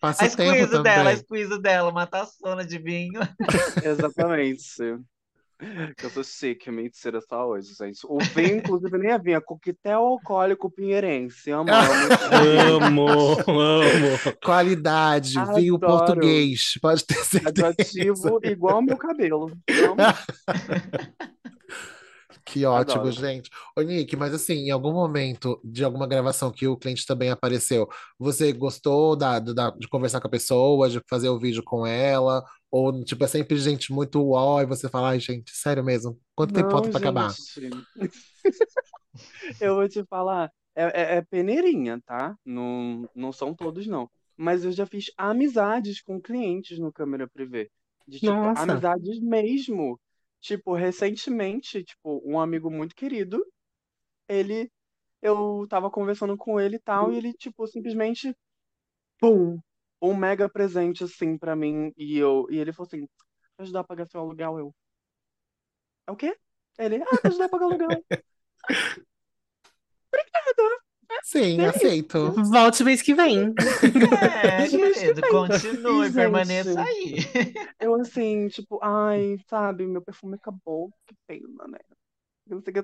Passa 0.00 0.24
A 0.24 0.26
o 0.26 0.36
tempo 0.36 0.56
squeeze 0.56 0.82
dela, 0.82 1.10
a 1.10 1.12
também. 1.12 1.16
squeeze 1.16 1.58
dela, 1.60 1.90
uma 1.90 2.06
taçona 2.06 2.64
de 2.64 2.78
vinho. 2.78 3.20
Exatamente. 3.82 4.64
Eu 6.02 6.10
sou 6.10 6.22
chique, 6.22 6.70
mentira 6.70 7.18
só 7.26 7.48
hoje, 7.48 7.72
gente. 7.78 8.00
O 8.06 8.18
vinho, 8.34 8.56
inclusive, 8.58 8.98
nem 8.98 9.10
é 9.12 9.18
vinho, 9.18 9.38
é 9.38 9.40
coquetel 9.40 10.00
alcoólico 10.00 10.70
pinheirense. 10.70 11.50
Amo, 11.50 11.70
amo. 11.72 13.08
Amo, 13.08 13.60
amo. 13.60 14.36
Qualidade, 14.44 15.32
vinho 15.54 15.76
Adoro. 15.76 15.98
português, 15.98 16.74
pode 16.80 17.04
ter 17.06 17.14
certeza. 17.24 17.66
Radioativo 17.68 18.38
igual 18.44 18.76
ao 18.76 18.82
meu 18.82 18.98
cabelo. 18.98 19.50
Que 22.48 22.64
ótimo, 22.64 23.00
Adoro. 23.00 23.10
gente. 23.12 23.50
Ô, 23.76 23.80
Nick, 23.82 24.14
mas 24.14 24.32
assim, 24.32 24.54
em 24.68 24.70
algum 24.70 24.92
momento 24.92 25.60
de 25.64 25.82
alguma 25.82 26.06
gravação 26.06 26.52
que 26.52 26.64
o 26.68 26.76
cliente 26.76 27.04
também 27.04 27.28
apareceu, 27.28 27.88
você 28.16 28.52
gostou 28.52 29.16
da, 29.16 29.40
da- 29.40 29.70
de 29.70 29.88
conversar 29.88 30.20
com 30.20 30.28
a 30.28 30.30
pessoa, 30.30 30.88
de 30.88 31.00
fazer 31.10 31.28
o 31.28 31.40
vídeo 31.40 31.60
com 31.64 31.84
ela? 31.84 32.44
Ou, 32.76 33.04
tipo, 33.04 33.24
é 33.24 33.26
sempre 33.26 33.56
gente 33.56 33.92
muito 33.92 34.20
uó 34.22 34.60
e 34.60 34.66
você 34.66 34.88
fala, 34.88 35.10
ai, 35.10 35.20
gente, 35.20 35.50
sério 35.56 35.82
mesmo? 35.82 36.20
Quanto 36.34 36.52
tempo 36.52 36.70
falta 36.70 36.90
pra 36.90 36.98
acabar? 36.98 37.34
Eu 39.60 39.74
vou 39.76 39.88
te 39.88 40.04
falar, 40.04 40.52
é, 40.74 40.82
é- 40.84 41.16
é 41.18 41.22
peneirinha, 41.22 42.00
tá? 42.04 42.36
Não, 42.44 43.08
não 43.14 43.32
são 43.32 43.54
todos, 43.54 43.86
não. 43.86 44.10
Mas 44.36 44.64
eu 44.64 44.72
já 44.72 44.86
fiz 44.86 45.10
amizades 45.16 46.00
com 46.02 46.20
clientes 46.20 46.78
no 46.78 46.92
câmera 46.92 47.26
privê. 47.28 47.70
De, 48.06 48.20
tipo, 48.20 48.32
Nossa. 48.32 48.62
amizades 48.62 49.20
mesmo. 49.20 49.98
Tipo, 50.40 50.74
recentemente, 50.74 51.82
tipo, 51.82 52.22
um 52.24 52.38
amigo 52.38 52.70
muito 52.70 52.94
querido, 52.94 53.44
ele, 54.28 54.70
eu 55.22 55.66
tava 55.68 55.90
conversando 55.90 56.36
com 56.36 56.60
ele 56.60 56.76
e 56.76 56.80
tal, 56.80 57.12
e 57.12 57.16
ele, 57.16 57.32
tipo, 57.34 57.66
simplesmente, 57.66 58.34
pum, 59.20 59.60
um 60.00 60.14
mega 60.16 60.48
presente, 60.48 61.04
assim, 61.04 61.36
pra 61.38 61.56
mim, 61.56 61.92
e 61.96 62.18
eu, 62.18 62.46
e 62.50 62.58
ele 62.58 62.72
falou 62.72 62.86
assim, 62.86 63.06
"Pra 63.56 63.64
ajudar 63.64 63.80
a 63.80 63.84
pagar 63.84 64.06
seu 64.08 64.20
aluguel, 64.20 64.58
eu. 64.58 64.74
É 66.06 66.12
o 66.12 66.16
quê? 66.16 66.36
Ele, 66.78 67.02
ah, 67.02 67.06
pra 67.20 67.30
ajudar 67.30 67.44
a 67.46 67.48
pagar 67.48 67.66
o 67.66 67.68
aluguel. 67.70 68.04
Sim, 71.22 71.60
É 71.60 71.66
aceito. 71.66 72.32
Volte 72.50 72.84
mês 72.84 73.02
que 73.02 73.14
vem. 73.14 73.52
É, 74.44 74.58
mas 74.78 74.94
querido, 74.96 75.20
continue, 75.28 76.08
E, 76.08 76.12
permaneça 76.12 76.72
gente, 76.72 76.78
aí. 76.78 77.14
Eu 77.80 77.94
assim, 77.94 78.48
tipo, 78.48 78.78
ai, 78.82 79.36
sabe, 79.48 79.86
meu 79.86 80.02
perfume 80.02 80.36
acabou, 80.36 80.90
que 81.06 81.14
pena, 81.26 81.66
né? 81.68 81.78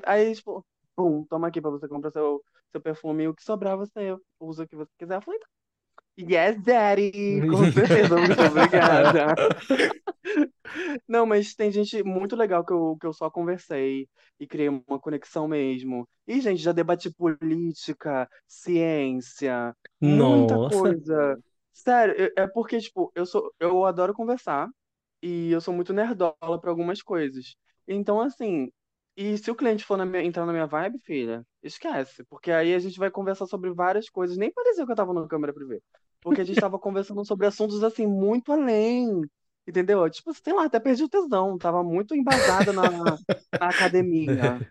Aí, 0.07 0.35
tipo, 0.35 0.65
pum, 0.97 1.25
toma 1.25 1.49
aqui 1.49 1.61
pra 1.61 1.71
você 1.71 1.87
comprar 1.87 2.11
seu, 2.11 2.43
seu 2.73 2.81
perfume, 2.81 3.29
o 3.29 3.35
que 3.35 3.45
sobrar 3.45 3.77
você 3.77 4.17
usa 4.41 4.65
o 4.65 4.69
que 4.69 4.77
você 4.77 4.91
quiser. 4.99 5.17
Eu 5.17 5.23
falei, 5.23 5.39
tá. 5.39 5.47
Yes, 6.17 6.57
daddy! 6.63 7.43
Com 7.47 7.67
certeza, 7.67 8.21
muito 8.21 8.43
obrigada. 8.45 9.39
Não, 11.09 11.27
mas 11.27 11.55
tem 11.55 11.71
gente 11.71 12.03
muito 12.03 12.35
legal 12.37 12.65
que 12.65 12.73
eu, 12.73 12.97
que 13.01 13.07
eu 13.07 13.13
só 13.13 13.31
conversei 13.31 14.09
e 14.39 14.47
criei 14.47 14.69
uma 14.69 14.99
conexão 15.01 15.47
mesmo. 15.49 16.09
E, 16.27 16.41
gente, 16.41 16.61
já 16.63 16.73
debati 16.73 17.11
política, 17.13 18.29
ciência, 18.47 19.75
muita 20.01 20.59
Nossa. 20.59 20.59
coisa. 20.59 21.39
Sério, 21.73 22.33
é 22.37 22.47
porque, 22.47 22.79
tipo, 22.81 23.11
eu 23.15 23.25
sou, 23.27 23.53
eu 23.61 23.85
adoro 23.85 24.15
conversar 24.15 24.69
e 25.23 25.51
eu 25.51 25.61
sou 25.61 25.73
muito 25.75 25.93
nerdola 25.93 26.61
pra 26.61 26.71
algumas 26.71 27.03
coisas. 27.03 27.55
Então, 27.87 28.21
assim, 28.21 28.71
e 29.17 29.37
se 29.39 29.51
o 29.51 29.55
cliente 29.57 29.85
for 29.85 29.97
na 29.97 30.07
minha- 30.07 30.23
entrar 30.25 30.47
na 30.47 30.53
minha 30.53 30.67
vibe, 30.67 30.99
filha, 31.05 31.45
esquece, 31.63 32.25
porque 32.25 32.51
aí 32.51 32.75
a 32.75 32.79
gente 32.79 32.99
vai 32.99 33.11
conversar 33.11 33.47
sobre 33.47 33.73
várias 33.73 34.09
coisas. 34.09 34.37
Nem 34.37 34.53
parecia 34.53 34.85
que 34.87 34.93
eu 34.93 34.97
tava 34.97 35.13
na 35.15 35.27
câmera 35.29 35.53
privê, 35.53 35.81
porque 36.23 36.41
a 36.41 36.45
gente 36.45 36.59
tava 36.61 36.79
conversando 36.79 37.25
sobre 37.25 37.47
assuntos, 37.47 37.83
assim, 37.85 38.07
muito 38.07 38.53
além, 38.53 39.23
entendeu? 39.67 40.09
Tipo, 40.11 40.33
sei 40.35 40.53
lá, 40.53 40.65
até 40.67 40.81
perdi 40.81 41.05
o 41.05 41.09
tesão, 41.09 41.59
tava 41.59 41.83
muito 41.83 42.15
embasada 42.15 42.73
na, 42.73 43.19
na 43.59 43.69
academia, 43.69 44.63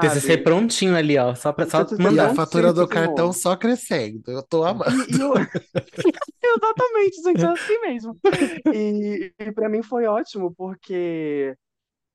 TCC 0.00 0.36
sabe? 0.38 0.42
prontinho 0.42 0.96
ali, 0.96 1.18
ó. 1.18 1.34
Só, 1.34 1.52
pra, 1.52 1.66
só 1.66 1.86
E 1.98 2.18
a 2.20 2.30
fatura 2.30 2.72
do 2.72 2.86
sim, 2.86 2.88
cartão 2.88 3.32
só 3.32 3.56
crescendo. 3.56 4.30
Eu 4.30 4.42
tô 4.42 4.64
amando. 4.64 4.90
E, 4.90 5.16
e 5.16 5.20
eu... 5.20 5.34
Exatamente, 6.42 7.22
gente, 7.22 7.44
é 7.44 7.48
assim 7.48 7.78
mesmo. 7.80 8.18
E, 8.72 9.32
e 9.38 9.52
para 9.52 9.68
mim 9.68 9.82
foi 9.82 10.06
ótimo, 10.06 10.54
porque 10.54 11.56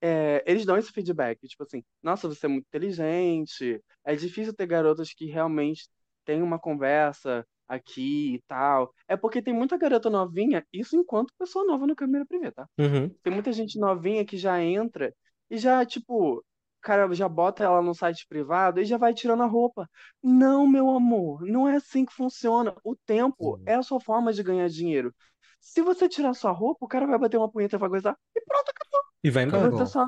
é, 0.02 0.44
eles 0.48 0.66
dão 0.66 0.78
esse 0.78 0.92
feedback, 0.92 1.48
tipo 1.48 1.64
assim, 1.64 1.84
nossa, 2.04 2.28
você 2.28 2.46
é 2.48 2.50
muito 2.50 2.68
inteligente, 2.68 3.82
é 4.06 4.16
difícil 4.16 4.54
ter 4.54 4.68
garotas 4.68 5.14
que 5.14 5.26
realmente 5.28 5.88
têm 6.26 6.42
uma 6.42 6.60
conversa 6.60 7.46
aqui 7.72 8.36
e 8.36 8.42
tal. 8.48 8.94
É 9.08 9.16
porque 9.16 9.42
tem 9.42 9.54
muita 9.54 9.78
garota 9.78 10.10
novinha, 10.10 10.66
isso 10.74 10.96
enquanto 10.98 11.34
pessoa 11.38 11.66
nova 11.66 11.88
no 11.88 11.96
câmera 11.96 12.26
privê, 12.26 12.52
tá? 12.52 12.68
Uhum. 12.78 13.10
Tem 13.24 13.34
muita 13.34 13.52
gente 13.54 13.80
novinha 13.80 14.26
que 14.26 14.38
já 14.38 14.62
entra 14.62 15.14
e 15.50 15.58
já, 15.58 15.86
tipo, 15.86 16.44
cara 16.82 17.14
já 17.14 17.30
bota 17.30 17.64
ela 17.64 17.82
no 17.82 17.94
site 17.94 18.26
privado 18.28 18.80
e 18.82 18.86
já 18.86 18.98
vai 18.98 19.14
tirando 19.14 19.44
a 19.44 19.46
roupa. 19.46 19.90
Não, 20.22 20.68
meu 20.68 20.90
amor, 20.90 21.42
não 21.46 21.68
é 21.68 21.76
assim 21.76 22.06
que 22.06 22.14
funciona. 22.14 22.76
O 22.84 22.96
tempo 22.96 23.58
Sim. 23.58 23.64
é 23.66 23.76
a 23.76 23.84
sua 23.84 24.00
forma 24.00 24.34
de 24.34 24.44
ganhar 24.44 24.68
dinheiro. 24.68 25.14
Se 25.60 25.82
você 25.82 26.10
tirar 26.10 26.34
sua 26.34 26.52
roupa, 26.52 26.86
o 26.86 26.88
cara 26.88 27.06
vai 27.06 27.20
bater 27.20 27.38
uma 27.38 27.50
punheta, 27.50 27.78
vai 27.78 27.88
gozar 27.88 28.18
e 28.36 28.42
pronto, 28.42 28.70
acabou. 28.70 29.02
E 29.24 29.30
vai 29.30 29.44
E 29.44 29.46
embora. 29.46 29.68
Acabou. 29.68 29.86
só. 29.86 30.06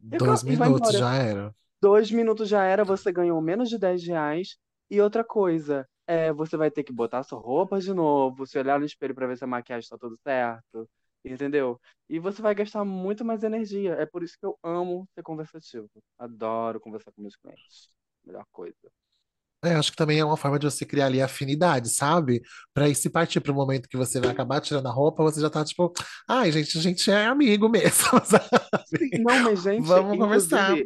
Dois 0.00 0.42
e 0.42 0.56
vai 0.56 0.68
minutos 0.68 0.92
já 0.92 1.14
era. 1.14 1.54
Dois 1.80 2.10
minutos 2.10 2.48
já 2.48 2.64
era, 2.64 2.84
você 2.84 3.12
ganhou 3.12 3.40
menos 3.40 3.68
de 3.68 3.78
10 3.78 4.04
reais. 4.04 4.56
E 4.90 5.00
outra 5.00 5.22
coisa, 5.22 5.86
é, 6.08 6.32
você 6.32 6.56
vai 6.58 6.70
ter 6.72 6.84
que 6.84 6.92
botar 6.94 7.22
sua 7.24 7.40
roupa 7.40 7.80
de 7.80 7.94
novo, 7.94 8.46
se 8.46 8.58
olhar 8.58 8.80
no 8.80 8.86
espelho 8.86 9.14
pra 9.14 9.28
ver 9.28 9.38
se 9.38 9.44
a 9.44 9.48
maquiagem 9.48 9.88
tá 9.90 9.98
tudo 9.98 10.18
certo, 10.18 10.90
entendeu? 11.24 11.80
E 12.08 12.18
você 12.20 12.42
vai 12.42 12.54
gastar 12.56 12.84
muito 12.86 13.24
mais 13.24 13.44
energia. 13.44 13.94
É 13.94 14.06
por 14.06 14.24
isso 14.24 14.38
que 14.40 14.46
eu 14.46 14.58
amo 14.64 15.08
ser 15.14 15.22
conversativo. 15.24 15.90
Adoro 16.18 16.80
conversar 16.80 17.12
com 17.12 17.22
meus 17.22 17.36
clientes. 17.36 17.90
Melhor 18.24 18.46
coisa. 18.52 18.90
É, 19.64 19.74
acho 19.74 19.90
que 19.90 19.96
também 19.96 20.20
é 20.20 20.24
uma 20.24 20.36
forma 20.36 20.56
de 20.58 20.66
você 20.66 20.86
criar 20.86 21.06
ali 21.06 21.20
afinidade, 21.20 21.90
sabe? 21.90 22.40
Pra 22.72 22.84
aí 22.84 22.94
se 22.94 23.10
partir 23.10 23.40
pro 23.40 23.52
momento 23.54 23.88
que 23.88 23.96
você 23.96 24.20
vai 24.20 24.30
acabar 24.30 24.60
tirando 24.60 24.86
a 24.86 24.92
roupa, 24.92 25.22
você 25.24 25.40
já 25.40 25.50
tá 25.50 25.64
tipo, 25.64 25.92
ai, 26.28 26.52
gente, 26.52 26.78
a 26.78 26.80
gente 26.82 27.10
é 27.10 27.26
amigo 27.26 27.68
mesmo, 27.68 28.04
sabe? 28.24 28.44
não, 29.16 29.38
mas 29.40 29.62
gente, 29.62 29.86
Vamos 29.86 30.18
conversar. 30.18 30.80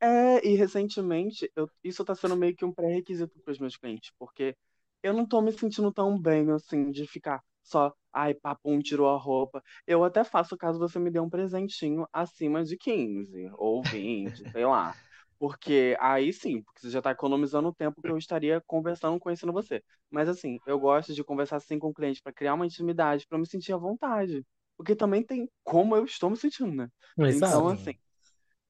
É, 0.00 0.46
e 0.46 0.54
recentemente, 0.56 1.50
eu, 1.56 1.68
isso 1.82 2.04
tá 2.04 2.14
sendo 2.14 2.36
meio 2.36 2.54
que 2.54 2.64
um 2.64 2.72
pré-requisito 2.72 3.38
para 3.40 3.52
os 3.52 3.58
meus 3.58 3.76
clientes, 3.76 4.10
porque 4.18 4.56
eu 5.02 5.12
não 5.14 5.26
tô 5.26 5.40
me 5.40 5.52
sentindo 5.52 5.92
tão 5.92 6.18
bem, 6.20 6.50
assim, 6.50 6.90
de 6.90 7.06
ficar 7.06 7.42
só, 7.62 7.92
ai, 8.12 8.32
papum, 8.34 8.78
tirou 8.80 9.08
a 9.08 9.16
roupa. 9.18 9.62
Eu 9.86 10.04
até 10.04 10.22
faço 10.24 10.56
caso 10.56 10.78
você 10.78 10.98
me 10.98 11.10
dê 11.10 11.18
um 11.20 11.28
presentinho 11.30 12.06
acima 12.12 12.64
de 12.64 12.76
15 12.76 13.50
ou 13.54 13.84
20, 13.84 14.46
sei 14.50 14.64
lá. 14.66 14.94
Porque 15.38 15.96
aí 16.00 16.32
sim, 16.32 16.62
porque 16.62 16.80
você 16.80 16.90
já 16.90 17.02
tá 17.02 17.10
economizando 17.10 17.68
o 17.68 17.74
tempo 17.74 18.00
que 18.02 18.10
eu 18.10 18.16
estaria 18.16 18.62
conversando, 18.66 19.18
conhecendo 19.20 19.52
você. 19.52 19.82
Mas 20.10 20.28
assim, 20.28 20.58
eu 20.66 20.78
gosto 20.78 21.12
de 21.12 21.22
conversar 21.24 21.56
assim 21.56 21.78
com 21.78 21.88
o 21.88 21.94
cliente 21.94 22.22
para 22.22 22.32
criar 22.32 22.54
uma 22.54 22.64
intimidade, 22.66 23.26
para 23.26 23.36
eu 23.36 23.40
me 23.40 23.46
sentir 23.48 23.72
à 23.72 23.76
vontade. 23.76 24.44
Porque 24.76 24.94
também 24.96 25.22
tem 25.24 25.48
como 25.64 25.96
eu 25.96 26.04
estou 26.04 26.30
me 26.30 26.36
sentindo, 26.36 26.72
né? 26.74 26.88
Então, 27.26 27.66
Exato. 27.66 27.68
assim, 27.68 27.92
Sim. 27.92 27.98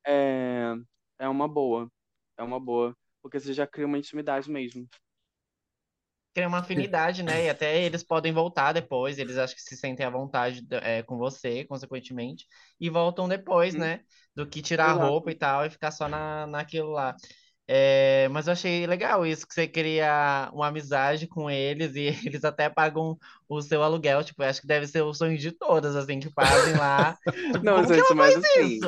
é, 0.07 0.75
é 1.19 1.29
uma 1.29 1.49
boa. 1.49 1.91
É 2.37 2.43
uma 2.43 2.61
boa. 2.61 2.97
Porque 3.23 3.41
você 3.41 3.53
já 3.53 3.67
cria 3.67 3.87
uma 3.87 3.99
intimidade 3.99 4.51
mesmo. 4.51 4.89
Cria 6.35 6.49
uma 6.49 6.59
afinidade, 6.59 7.23
né? 7.23 7.45
E 7.47 7.49
até 7.51 7.83
eles 7.83 8.03
podem 8.05 8.31
voltar 8.33 8.73
depois, 8.73 9.19
eles 9.19 9.39
acham 9.39 9.57
que 9.57 9.63
se 9.63 9.75
sentem 9.77 10.05
à 10.05 10.11
vontade 10.11 10.67
é, 10.83 11.03
com 11.03 11.17
você, 11.17 11.65
consequentemente, 11.65 12.47
e 12.79 12.91
voltam 12.91 13.27
depois, 13.27 13.75
Hum, 13.75 13.81
né? 13.81 14.01
Do 14.35 14.47
que 14.47 14.61
tirar 14.61 14.91
a 14.91 14.93
roupa 14.93 15.31
e 15.31 15.35
tal 15.35 15.65
e 15.65 15.71
ficar 15.71 15.91
só 15.91 16.07
na, 16.09 16.47
naquilo 16.47 16.91
lá. 16.91 17.17
É, 17.69 18.29
mas 18.29 18.47
eu 18.47 18.53
achei 18.53 18.87
legal 18.87 19.27
isso, 19.27 19.47
que 19.47 19.53
você 19.53 19.67
cria 19.67 20.49
uma 20.53 20.69
amizade 20.69 21.27
com 21.27 21.51
eles 21.51 21.97
e 21.97 22.07
eles 22.27 22.45
até 22.45 22.71
pagam 22.71 23.19
o 23.49 23.61
seu 23.61 23.83
aluguel. 23.83 24.23
Tipo, 24.23 24.43
eu 24.43 24.49
acho 24.49 24.61
que 24.61 24.67
deve 24.67 24.87
ser 24.87 25.03
o 25.03 25.13
sonho 25.13 25.37
de 25.37 25.51
todas, 25.51 25.97
assim, 25.97 26.21
que 26.21 26.31
fazem 26.31 26.77
lá. 26.77 27.17
Não, 27.65 27.77
como 27.77 27.89
que 27.89 27.95
gente, 27.95 28.07
ela 28.07 28.15
mas 28.15 28.35
faz 28.35 28.45
assim, 28.45 28.77
isso? 28.77 28.87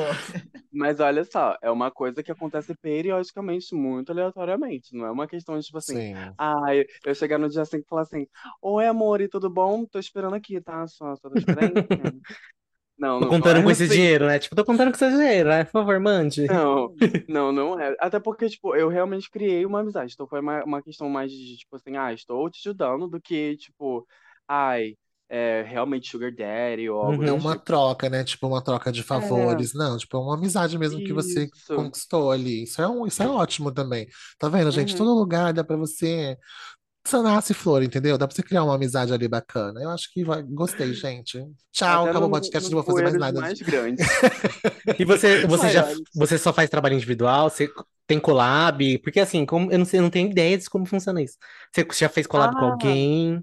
mas 0.73 1.01
olha 1.01 1.25
só, 1.25 1.57
é 1.61 1.71
uma 1.71 1.91
coisa 1.91 2.23
que 2.23 2.31
acontece 2.31 2.75
periodicamente, 2.77 3.75
muito 3.75 4.13
aleatoriamente. 4.13 4.95
Não 4.95 5.07
é 5.07 5.11
uma 5.11 5.27
questão 5.27 5.59
de, 5.59 5.65
tipo 5.65 5.79
assim, 5.79 5.95
Sim. 5.95 6.15
ah, 6.39 6.75
eu, 6.75 6.85
eu 7.05 7.15
chegar 7.15 7.39
no 7.39 7.49
dia 7.49 7.63
assim 7.63 7.79
e 7.79 7.85
falar 7.85 8.03
assim, 8.03 8.27
Oi, 8.63 8.87
amor, 8.87 9.21
e 9.21 9.29
tudo 9.29 9.51
bom? 9.51 9.85
Tô 9.87 9.99
esperando 9.99 10.35
aqui, 10.35 10.61
tá? 10.61 10.87
Só, 10.87 11.17
só 11.17 11.29
transferência. 11.29 11.75
Não, 12.99 13.19
Tô 13.19 13.27
não, 13.27 13.39
não 13.39 13.41
contando 13.41 13.61
é 13.61 13.63
com 13.63 13.71
esse 13.71 13.85
assim. 13.85 13.89
dinheiro, 13.89 14.27
né? 14.27 14.39
Tipo, 14.39 14.57
tô 14.57 14.65
contando 14.65 14.91
com 14.91 14.97
esse 14.97 15.11
dinheiro, 15.17 15.49
né? 15.51 15.65
Por 15.65 15.73
favor, 15.73 16.01
mande. 16.01 16.47
Não, 16.47 16.95
não, 17.29 17.53
não 17.53 17.79
é. 17.81 17.95
Até 18.01 18.19
porque, 18.19 18.49
tipo, 18.49 18.75
eu 18.75 18.89
realmente 18.89 19.31
criei 19.31 19.67
uma 19.67 19.81
amizade. 19.81 20.13
Então 20.15 20.27
foi 20.27 20.41
uma, 20.41 20.65
uma 20.65 20.83
questão 20.83 21.09
mais 21.09 21.31
de, 21.31 21.57
tipo 21.59 21.77
assim, 21.77 21.97
ah, 21.97 22.13
estou 22.13 22.49
te 22.51 22.61
ajudando, 22.69 23.09
do 23.09 23.21
que, 23.21 23.57
tipo, 23.59 24.07
ai, 24.49 24.97
é 25.29 25.63
realmente 25.63 26.09
Sugar 26.11 26.35
Daddy 26.35 26.89
ou 26.89 27.01
algo 27.01 27.23
É 27.23 27.31
Uhum. 27.31 27.37
uma 27.37 27.57
tipo. 27.57 27.65
troca, 27.65 28.09
né? 28.11 28.25
Tipo, 28.25 28.47
uma 28.49 28.63
troca 28.63 28.91
de 28.93 29.03
É, 29.03 29.03
favores. 29.03 29.73
Não, 29.75 29.97
tipo, 29.97 30.17
é 30.17 30.21
uma 30.21 30.35
amizade 30.35 30.79
mesmo 30.79 31.03
que 31.03 31.13
você 31.13 31.51
isso. 31.55 31.75
conquistou 31.75 32.31
ali. 32.33 32.65
Isso 32.65 32.81
é, 32.83 32.89
um, 32.89 33.07
isso 33.07 33.23
é 33.23 33.29
ótimo 33.29 33.73
também. 33.73 34.07
Tá 34.39 34.49
vendo, 34.49 34.71
gente? 34.71 34.93
Uhum. 34.93 34.97
Todo 34.97 35.15
lugar 35.15 35.53
dá 35.53 35.63
pra 35.65 35.77
você. 35.77 36.37
Só 37.09 37.23
nasce 37.23 37.55
flor, 37.55 37.83
entendeu? 37.83 38.19
Dá 38.19 38.27
pra 38.27 38.35
você 38.37 38.43
criar 38.43 38.65
uma 38.65 38.75
amizade 38.75 39.13
ali 39.13 39.27
bacana. 39.29 39.81
Eu 39.83 39.91
acho 39.91 40.13
que 40.13 40.25
vai... 40.25 40.43
gostei, 40.43 40.93
gente. 40.93 41.43
Tchau, 41.73 42.03
Até 42.03 42.11
acabou 42.11 42.29
o 42.29 42.33
podcast, 42.33 42.69
não 42.71 42.83
vou 42.83 42.85
fazer 42.85 43.03
mais 43.03 43.15
nada. 43.19 43.41
mais 43.41 43.61
grandes. 43.63 44.07
E 44.99 45.05
você, 45.05 45.47
você 45.47 45.71
já, 45.71 45.87
você 46.15 46.37
só 46.39 46.53
faz 46.53 46.69
trabalho 46.69 46.95
individual? 46.97 47.49
Você 47.51 47.71
tem 48.07 48.19
collab? 48.21 48.99
Porque 48.99 49.21
assim, 49.21 49.47
como, 49.47 49.71
eu 49.73 49.79
não 49.79 49.85
sei, 49.87 50.01
eu 50.01 50.03
não 50.03 50.11
tenho 50.11 50.31
ideia 50.31 50.57
de 50.59 50.69
como 50.69 50.87
funciona 50.87 51.23
isso. 51.23 51.37
Você 51.75 51.87
já 51.99 52.09
fez 52.09 52.27
collab 52.27 52.55
com 52.57 52.65
Ah, 52.65 52.71
alguém? 52.73 53.43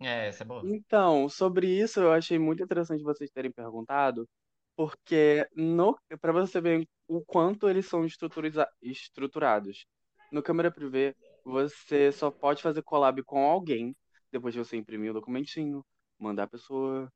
É, 0.00 0.28
essa 0.28 0.44
é 0.44 0.46
boa. 0.46 0.62
então, 0.62 1.28
sobre 1.28 1.66
isso 1.68 2.00
eu 2.00 2.12
achei 2.12 2.38
muito 2.38 2.62
interessante 2.62 3.02
vocês 3.02 3.30
terem 3.30 3.50
perguntado, 3.50 4.28
porque 4.76 5.46
no, 5.56 5.98
para 6.20 6.32
você 6.32 6.60
ver 6.60 6.86
o 7.08 7.20
quanto 7.24 7.68
eles 7.68 7.86
são 7.86 8.04
estruturiza- 8.04 8.68
estruturados. 8.82 9.86
No 10.30 10.42
câmera 10.42 10.70
privê, 10.70 11.16
você 11.50 12.12
só 12.12 12.30
pode 12.30 12.62
fazer 12.62 12.82
collab 12.82 13.22
com 13.24 13.44
alguém 13.44 13.96
depois 14.32 14.54
de 14.54 14.58
você 14.60 14.76
imprimir 14.76 15.10
o 15.10 15.14
documentinho, 15.14 15.84
mandar 16.18 16.44
a 16.44 16.48
pessoa, 16.48 17.10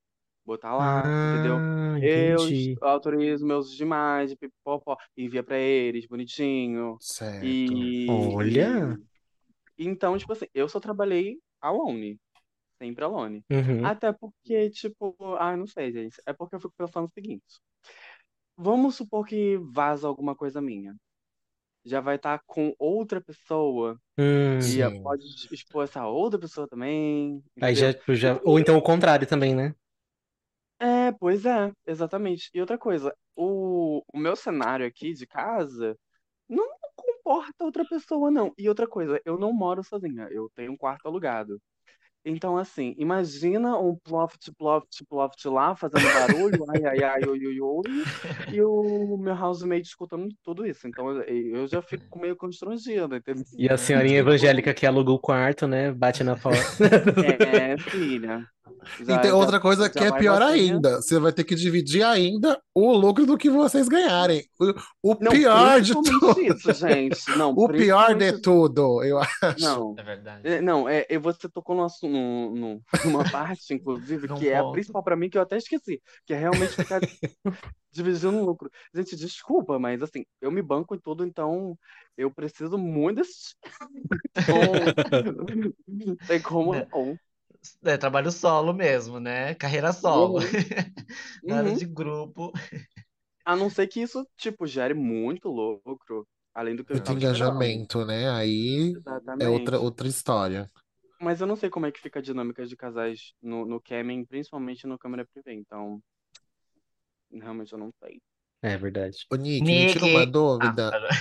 botar 0.44 0.74
lá, 0.76 1.14
entendeu? 1.28 1.58
Ah, 1.58 1.98
Eu 2.00 2.48
est- 2.48 2.72
entendi. 2.72 2.78
autorizo 2.82 3.46
meus 3.46 3.70
demais, 3.76 4.34
pipopó, 4.34 4.96
envia 5.16 5.42
pra 5.42 5.58
eles 5.58 6.06
bonitinho. 6.06 6.96
Certo. 6.98 7.72
Olha. 8.08 8.98
E, 9.76 9.84
e 9.84 9.86
então, 9.88 10.16
tipo 10.18 10.32
assim, 10.32 10.46
eu 10.54 10.68
só 10.68 10.80
trabalhei 10.80 11.38
alone. 11.60 12.18
Sempre 12.82 13.04
alone. 13.04 13.44
Uhum. 13.50 13.86
Até 13.86 14.12
porque, 14.12 14.70
tipo, 14.70 15.16
ah, 15.38 15.56
não 15.56 15.66
sei, 15.66 15.92
gente. 15.92 16.16
É 16.26 16.32
porque 16.32 16.56
eu 16.56 16.60
fico 16.60 16.74
pensando 16.76 17.06
o 17.08 17.12
seguinte. 17.12 17.60
Vamos 18.56 18.96
supor 18.96 19.26
que 19.26 19.58
vaza 19.58 20.08
alguma 20.08 20.34
coisa 20.34 20.60
minha. 20.62 20.96
Já 21.84 22.00
vai 22.00 22.16
estar 22.16 22.40
com 22.46 22.74
outra 22.78 23.20
pessoa 23.22 23.98
Hum. 24.18 24.58
e 24.60 24.82
pode 25.02 25.24
expor 25.52 25.84
essa 25.84 26.06
outra 26.06 26.38
pessoa 26.40 26.68
também, 26.68 27.42
Aí 27.60 27.74
já, 27.74 27.86
entendeu? 27.86 28.02
já, 28.10 28.38
ou 28.44 28.58
então 28.58 28.76
o 28.76 28.82
contrário 28.82 29.26
também, 29.26 29.54
né? 29.54 29.74
É, 30.80 31.12
pois 31.12 31.46
é, 31.46 31.72
exatamente. 31.86 32.50
E 32.52 32.60
outra 32.60 32.76
coisa, 32.78 33.14
o, 33.36 34.02
o 34.12 34.18
meu 34.18 34.34
cenário 34.34 34.84
aqui 34.86 35.12
de 35.12 35.26
casa 35.26 35.96
não 36.48 36.66
comporta 36.96 37.64
outra 37.64 37.84
pessoa, 37.86 38.30
não. 38.30 38.52
E 38.58 38.68
outra 38.68 38.88
coisa, 38.88 39.20
eu 39.26 39.38
não 39.38 39.52
moro 39.52 39.84
sozinha, 39.84 40.28
eu 40.32 40.50
tenho 40.54 40.72
um 40.72 40.76
quarto 40.76 41.06
alugado. 41.08 41.60
Então, 42.24 42.56
assim, 42.56 42.94
imagina 42.98 43.76
um 43.78 43.96
ploft, 43.96 44.52
ploft, 44.56 45.04
ploft 45.08 45.44
lá, 45.46 45.74
fazendo 45.74 46.04
barulho, 46.04 46.64
ai, 46.70 46.84
ai, 46.84 47.02
ai, 47.02 47.28
oi, 47.28 47.46
oi, 47.46 47.60
oi, 47.60 47.82
e 48.52 48.62
o 48.62 49.16
meu 49.18 49.34
housemate 49.34 49.88
escutando 49.88 50.28
tudo 50.44 50.64
isso. 50.64 50.86
Então, 50.86 51.10
eu 51.22 51.66
já 51.66 51.82
fico 51.82 52.18
meio 52.20 52.36
constrangido, 52.36 53.16
entendeu? 53.16 53.42
E 53.58 53.68
a 53.68 53.76
senhorinha 53.76 54.18
evangélica 54.18 54.72
que 54.72 54.86
alugou 54.86 55.16
o 55.16 55.20
quarto, 55.20 55.66
né? 55.66 55.90
Bate 55.90 56.22
na 56.22 56.36
porta. 56.36 56.62
É, 57.52 57.76
filha, 57.78 58.46
E 59.00 59.04
já, 59.04 59.18
tem 59.18 59.30
já, 59.30 59.36
outra 59.36 59.60
coisa 59.60 59.88
que 59.88 59.98
já 59.98 60.06
é 60.06 60.12
pior 60.18 60.42
ainda. 60.42 61.00
Você 61.00 61.18
vai 61.18 61.32
ter 61.32 61.44
que 61.44 61.54
dividir 61.54 62.02
ainda 62.02 62.60
o 62.74 62.92
lucro 62.92 63.26
do 63.26 63.36
que 63.38 63.50
vocês 63.50 63.88
ganharem. 63.88 64.44
O, 65.02 65.12
o 65.12 65.16
Não, 65.20 65.32
pior 65.32 65.80
de 65.80 65.92
tudo. 65.92 66.40
isso, 66.40 66.72
gente. 66.72 67.36
Não, 67.36 67.52
O 67.56 67.68
pior 67.68 68.14
de 68.14 68.40
tudo, 68.40 69.02
eu 69.02 69.18
acho. 69.18 69.60
Não, 69.60 69.94
É 69.98 70.02
verdade. 70.02 70.48
É, 70.48 70.60
Não, 70.60 70.88
é, 70.88 71.06
é, 71.08 71.18
você 71.18 71.48
tocou 71.48 71.76
no, 71.76 71.86
no, 72.08 72.54
no- 72.54 72.82
numa 73.04 73.24
parte, 73.30 73.74
inclusive, 73.74 74.28
que 74.34 74.48
é 74.48 74.58
a 74.58 74.64
principal 74.70 75.02
pra 75.02 75.16
mim, 75.16 75.28
que 75.28 75.38
eu 75.38 75.42
até 75.42 75.56
esqueci, 75.56 76.00
que 76.26 76.32
é 76.34 76.38
realmente 76.38 76.74
ficar 76.74 77.00
dividindo 77.92 78.38
o 78.38 78.44
lucro. 78.44 78.70
Gente, 78.94 79.16
desculpa, 79.16 79.78
mas 79.78 80.02
assim, 80.02 80.24
eu 80.40 80.50
me 80.50 80.62
banco 80.62 80.94
em 80.94 80.98
tudo, 80.98 81.24
então 81.24 81.76
eu 82.16 82.30
preciso 82.30 82.78
muito 82.78 83.16
desse. 83.16 83.54
Então, 84.36 84.62
tem 86.26 86.40
como? 86.40 86.74
É 87.84 87.96
trabalho 87.96 88.30
solo 88.30 88.72
mesmo, 88.72 89.20
né? 89.20 89.54
Carreira 89.54 89.92
solo. 89.92 90.34
Uhum, 90.34 90.40
Nada 91.46 91.68
uhum. 91.68 91.76
de 91.76 91.84
grupo. 91.86 92.52
A 93.44 93.56
não 93.56 93.68
ser 93.70 93.86
que 93.88 94.00
isso, 94.00 94.26
tipo, 94.36 94.66
gere 94.66 94.94
muito 94.94 95.48
lucro, 95.48 96.26
além 96.54 96.76
do 96.76 96.84
que 96.84 96.92
eu 96.92 96.96
Muito 96.96 97.12
engajamento, 97.12 98.04
né? 98.04 98.30
Aí 98.30 98.94
é 99.40 99.48
outra, 99.48 99.76
Exatamente. 99.76 99.76
outra 99.76 100.08
história. 100.08 100.70
Mas 101.20 101.40
eu 101.40 101.46
não 101.46 101.56
sei 101.56 101.70
como 101.70 101.86
é 101.86 101.92
que 101.92 102.00
fica 102.00 102.18
a 102.18 102.22
dinâmica 102.22 102.66
de 102.66 102.76
casais 102.76 103.32
no, 103.40 103.64
no 103.64 103.80
Camming, 103.80 104.24
principalmente 104.24 104.86
no 104.86 104.98
câmera 104.98 105.24
privê, 105.24 105.54
então 105.54 106.00
realmente 107.32 107.72
eu 107.72 107.78
não 107.78 107.92
sei. 108.02 108.20
É 108.62 108.76
verdade. 108.76 109.26
Ô, 109.30 109.36
Nick, 109.36 109.74
me 109.74 109.84
tira 109.86 110.06
uma 110.06 110.24
Nick. 110.24 110.32
Ah, 110.60 110.72
dúvida. 110.72 110.96
pera. 111.02 111.16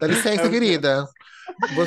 Dá 0.00 0.06
licença, 0.06 0.48
É 0.48 0.50
querida. 0.50 1.06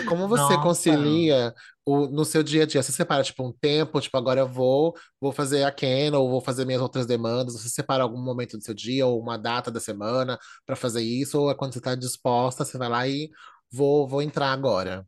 Como 0.06 0.28
você 0.28 0.58
Nossa. 0.58 0.60
concilia 0.60 1.54
o, 1.86 2.08
no 2.08 2.26
seu 2.26 2.44
dia 2.44 2.64
a 2.64 2.66
dia? 2.66 2.84
Você 2.84 2.92
separa, 2.92 3.24
tipo, 3.24 3.44
um 3.48 3.54
tempo, 3.54 4.02
tipo, 4.02 4.18
agora 4.18 4.42
eu 4.42 4.48
vou, 4.48 4.96
vou 5.22 5.32
fazer 5.32 5.64
a 5.64 5.72
Ken 5.72 6.12
ou 6.16 6.30
vou 6.30 6.42
fazer 6.42 6.66
minhas 6.66 6.82
outras 6.82 7.06
demandas. 7.08 7.54
Você 7.56 7.70
separa 7.70 8.04
algum 8.04 8.22
momento 8.22 8.58
do 8.58 8.64
seu 8.64 8.74
dia 8.74 9.06
ou 9.08 9.22
uma 9.22 9.38
data 9.38 9.72
da 9.72 9.80
semana 9.80 10.40
para 10.66 10.76
fazer 10.76 11.02
isso? 11.04 11.40
Ou 11.42 11.52
é 11.52 11.56
quando 11.56 11.74
você 11.74 11.80
está 11.80 11.96
disposta, 11.96 12.66
você 12.66 12.78
vai 12.78 12.90
lá 12.90 13.08
e 13.08 13.30
vou, 13.72 14.08
vou 14.08 14.22
entrar 14.22 14.52
agora? 14.54 15.08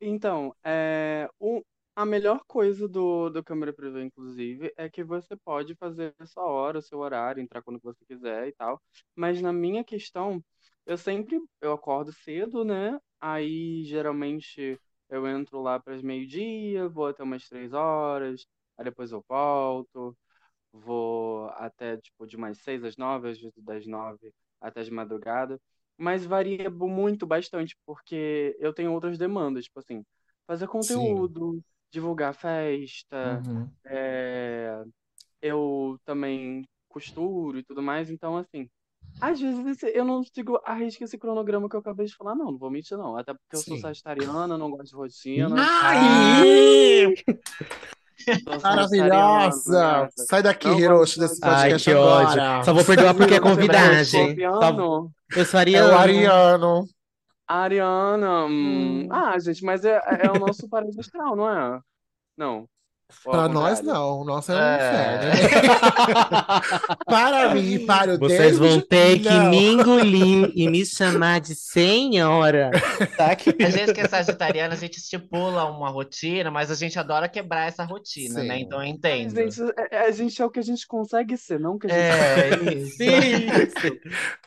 Então, 0.00 0.54
é, 0.64 1.28
o- 1.38 1.62
a 1.96 2.04
melhor 2.06 2.40
coisa 2.46 2.88
do, 2.88 3.28
do 3.30 3.44
câmera 3.44 3.72
privê, 3.72 4.02
inclusive, 4.04 4.72
é 4.76 4.88
que 4.88 5.04
você 5.04 5.36
pode 5.36 5.74
fazer 5.76 6.14
a 6.18 6.26
sua 6.26 6.44
hora, 6.44 6.78
o 6.78 6.82
seu 6.82 6.98
horário, 6.98 7.42
entrar 7.42 7.62
quando 7.62 7.80
você 7.82 8.04
quiser 8.06 8.48
e 8.48 8.52
tal. 8.52 8.80
Mas 9.14 9.40
na 9.42 9.52
minha 9.52 9.84
questão, 9.84 10.42
eu 10.86 10.96
sempre 10.98 11.38
eu 11.60 11.72
acordo 11.72 12.12
cedo, 12.12 12.64
né? 12.64 12.98
Aí 13.20 13.84
geralmente 13.84 14.78
eu 15.08 15.26
entro 15.28 15.60
lá 15.60 15.78
para 15.78 15.94
as 15.94 16.02
meio-dia, 16.02 16.88
vou 16.88 17.06
até 17.06 17.22
umas 17.22 17.46
três 17.48 17.72
horas, 17.72 18.46
aí 18.78 18.84
depois 18.84 19.12
eu 19.12 19.24
volto, 19.28 20.16
vou 20.72 21.48
até 21.50 21.96
tipo 21.98 22.26
de 22.26 22.36
mais 22.36 22.58
seis 22.62 22.84
às 22.84 22.96
nove, 22.96 23.28
às 23.30 23.38
vezes 23.40 23.52
das 23.64 23.86
nove 23.86 24.32
até 24.60 24.82
de 24.82 24.90
madrugada. 24.90 25.60
Mas 25.96 26.24
varia 26.24 26.70
muito, 26.70 27.26
bastante, 27.26 27.76
porque 27.86 28.56
eu 28.58 28.72
tenho 28.72 28.92
outras 28.92 29.18
demandas, 29.18 29.64
tipo 29.64 29.78
assim, 29.80 30.04
fazer 30.46 30.66
Sim. 30.80 31.71
Divulgar 31.92 32.34
festa, 32.34 33.42
Uhum. 33.46 33.68
é, 33.84 34.82
eu 35.42 35.98
também 36.04 36.64
costuro 36.88 37.58
e 37.58 37.62
tudo 37.62 37.82
mais, 37.82 38.10
então 38.10 38.36
assim, 38.36 38.68
às 39.20 39.38
vezes 39.40 39.82
eu 39.94 40.04
não 40.04 40.22
sigo 40.24 40.60
a 40.64 40.74
risca 40.74 41.04
esse 41.04 41.18
cronograma 41.18 41.68
que 41.68 41.76
eu 41.76 41.80
acabei 41.80 42.06
de 42.06 42.14
falar, 42.16 42.34
não, 42.34 42.52
não 42.52 42.58
vou 42.58 42.70
mentir 42.70 42.96
não, 42.96 43.16
até 43.16 43.32
porque 43.34 43.56
eu 43.56 43.60
sou 43.60 43.76
sagitariana, 43.78 44.56
não 44.58 44.70
gosto 44.70 44.90
de 44.90 44.94
rotina, 44.96 45.54
Ai! 45.58 47.14
Maravilhosa! 48.62 50.08
Sai 50.28 50.42
daqui, 50.42 50.68
Não 50.68 50.78
Hiroshi, 50.78 51.18
desse 51.18 51.40
de- 51.40 51.46
Ai, 51.46 51.54
podcast 51.70 51.90
que 51.90 51.96
ódio. 51.96 52.40
agora. 52.42 52.64
Só 52.64 52.72
vou 52.74 52.84
perdoar 52.84 53.14
porque 53.14 53.34
é 53.34 53.40
convidagem. 53.40 54.36
Só-? 54.38 55.08
Eu 55.36 55.44
sou 55.44 55.58
É 55.58 55.60
ariano. 55.60 55.92
o 55.92 55.96
Ariano. 55.98 56.84
Ariana, 57.46 58.46
hum, 58.46 59.04
Hum. 59.04 59.08
ah, 59.10 59.38
gente, 59.38 59.64
mas 59.64 59.84
é, 59.84 60.00
é 60.20 60.30
o 60.30 60.38
nosso 60.38 60.68
parede 60.68 60.98
astral, 61.00 61.36
não 61.36 61.48
é? 61.48 61.80
Não. 62.36 62.68
Pra 63.24 63.48
nós, 63.48 63.80
não. 63.80 64.20
O 64.20 64.24
nosso 64.24 64.52
é 64.52 64.54
um 64.56 64.58
É. 64.58 65.30
inferno. 65.32 65.62
para 67.06 67.54
mim 67.54 67.74
e 67.74 67.78
para 67.86 68.14
o 68.14 68.18
Vocês 68.18 68.58
vão 68.58 68.80
ter 68.80 69.20
que 69.20 69.28
não. 69.28 69.50
me 69.50 69.64
engolir 69.72 70.52
e 70.54 70.68
me 70.68 70.84
chamar 70.84 71.40
de 71.40 71.54
senhora. 71.54 72.70
Tá 73.16 73.32
aqui. 73.32 73.50
A 73.62 73.70
gente 73.70 73.92
que 73.92 74.00
é 74.00 74.08
sagitariana, 74.08 74.74
a 74.74 74.76
gente 74.78 74.98
estipula 74.98 75.64
uma 75.66 75.88
rotina, 75.90 76.50
mas 76.50 76.70
a 76.70 76.74
gente 76.74 76.98
adora 76.98 77.28
quebrar 77.28 77.68
essa 77.68 77.84
rotina, 77.84 78.42
né? 78.42 78.56
Sim. 78.56 78.62
Então 78.62 78.82
eu 78.82 78.88
entendo. 78.88 79.34
gente, 79.34 79.60
é- 79.78 79.88
é- 79.96 80.06
a 80.06 80.10
gente 80.10 80.40
é 80.40 80.44
o 80.44 80.50
que 80.50 80.58
a 80.60 80.62
gente 80.64 80.86
consegue 80.86 81.36
ser, 81.36 81.58
não 81.60 81.74
o 81.74 81.78
que 81.78 81.86
a 81.86 81.90
gente 81.90 82.68
É, 82.68 82.72
isso. 82.74 82.96
Sim. 83.82 83.98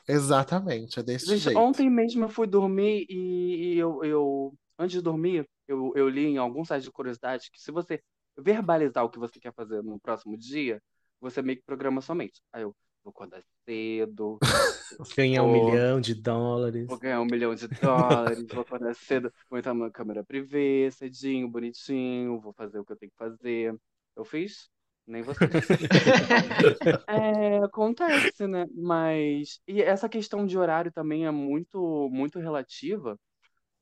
Exatamente, 0.07 0.99
é 0.99 1.03
desse 1.03 1.25
Gente, 1.27 1.39
jeito. 1.43 1.59
ontem 1.59 1.89
mesmo 1.89 2.23
eu 2.25 2.29
fui 2.29 2.47
dormir 2.47 3.05
e, 3.09 3.73
e 3.73 3.77
eu, 3.79 4.03
eu, 4.03 4.53
antes 4.77 4.95
de 4.95 5.01
dormir, 5.01 5.45
eu, 5.67 5.91
eu 5.95 6.07
li 6.07 6.25
em 6.27 6.37
algum 6.37 6.63
site 6.63 6.83
de 6.83 6.91
curiosidade 6.91 7.49
que 7.51 7.59
se 7.59 7.71
você 7.71 7.99
verbalizar 8.37 9.03
o 9.05 9.09
que 9.09 9.19
você 9.19 9.39
quer 9.39 9.53
fazer 9.53 9.81
no 9.83 9.99
próximo 9.99 10.37
dia, 10.37 10.81
você 11.19 11.41
meio 11.41 11.57
que 11.59 11.65
programa 11.65 12.01
sua 12.01 12.15
mente. 12.15 12.41
Aí 12.53 12.63
eu 12.63 12.75
vou 13.03 13.11
acordar 13.11 13.41
cedo, 13.65 14.39
Ganhar 15.17 15.43
um 15.43 15.51
milhão 15.51 16.01
de 16.01 16.15
dólares. 16.15 16.87
vou 16.87 16.97
ganhar 16.99 17.21
um 17.21 17.25
milhão 17.25 17.55
de 17.55 17.67
dólares, 17.67 18.45
vou 18.51 18.61
acordar 18.61 18.95
cedo, 18.95 19.31
vou 19.49 19.59
entrar 19.59 19.73
numa 19.73 19.91
câmera 19.91 20.23
privê, 20.23 20.89
cedinho, 20.91 21.49
bonitinho, 21.49 22.39
vou 22.39 22.53
fazer 22.53 22.79
o 22.79 22.85
que 22.85 22.91
eu 22.93 22.97
tenho 22.97 23.11
que 23.11 23.17
fazer. 23.17 23.75
Eu 24.15 24.25
fiz? 24.25 24.69
Nem 25.07 25.21
você. 25.23 25.45
É, 27.07 27.57
acontece, 27.63 28.47
né? 28.47 28.65
Mas 28.73 29.59
e 29.67 29.81
essa 29.81 30.09
questão 30.09 30.45
de 30.45 30.57
horário 30.57 30.91
também 30.91 31.25
é 31.25 31.31
muito 31.31 32.09
muito 32.11 32.39
relativa, 32.39 33.19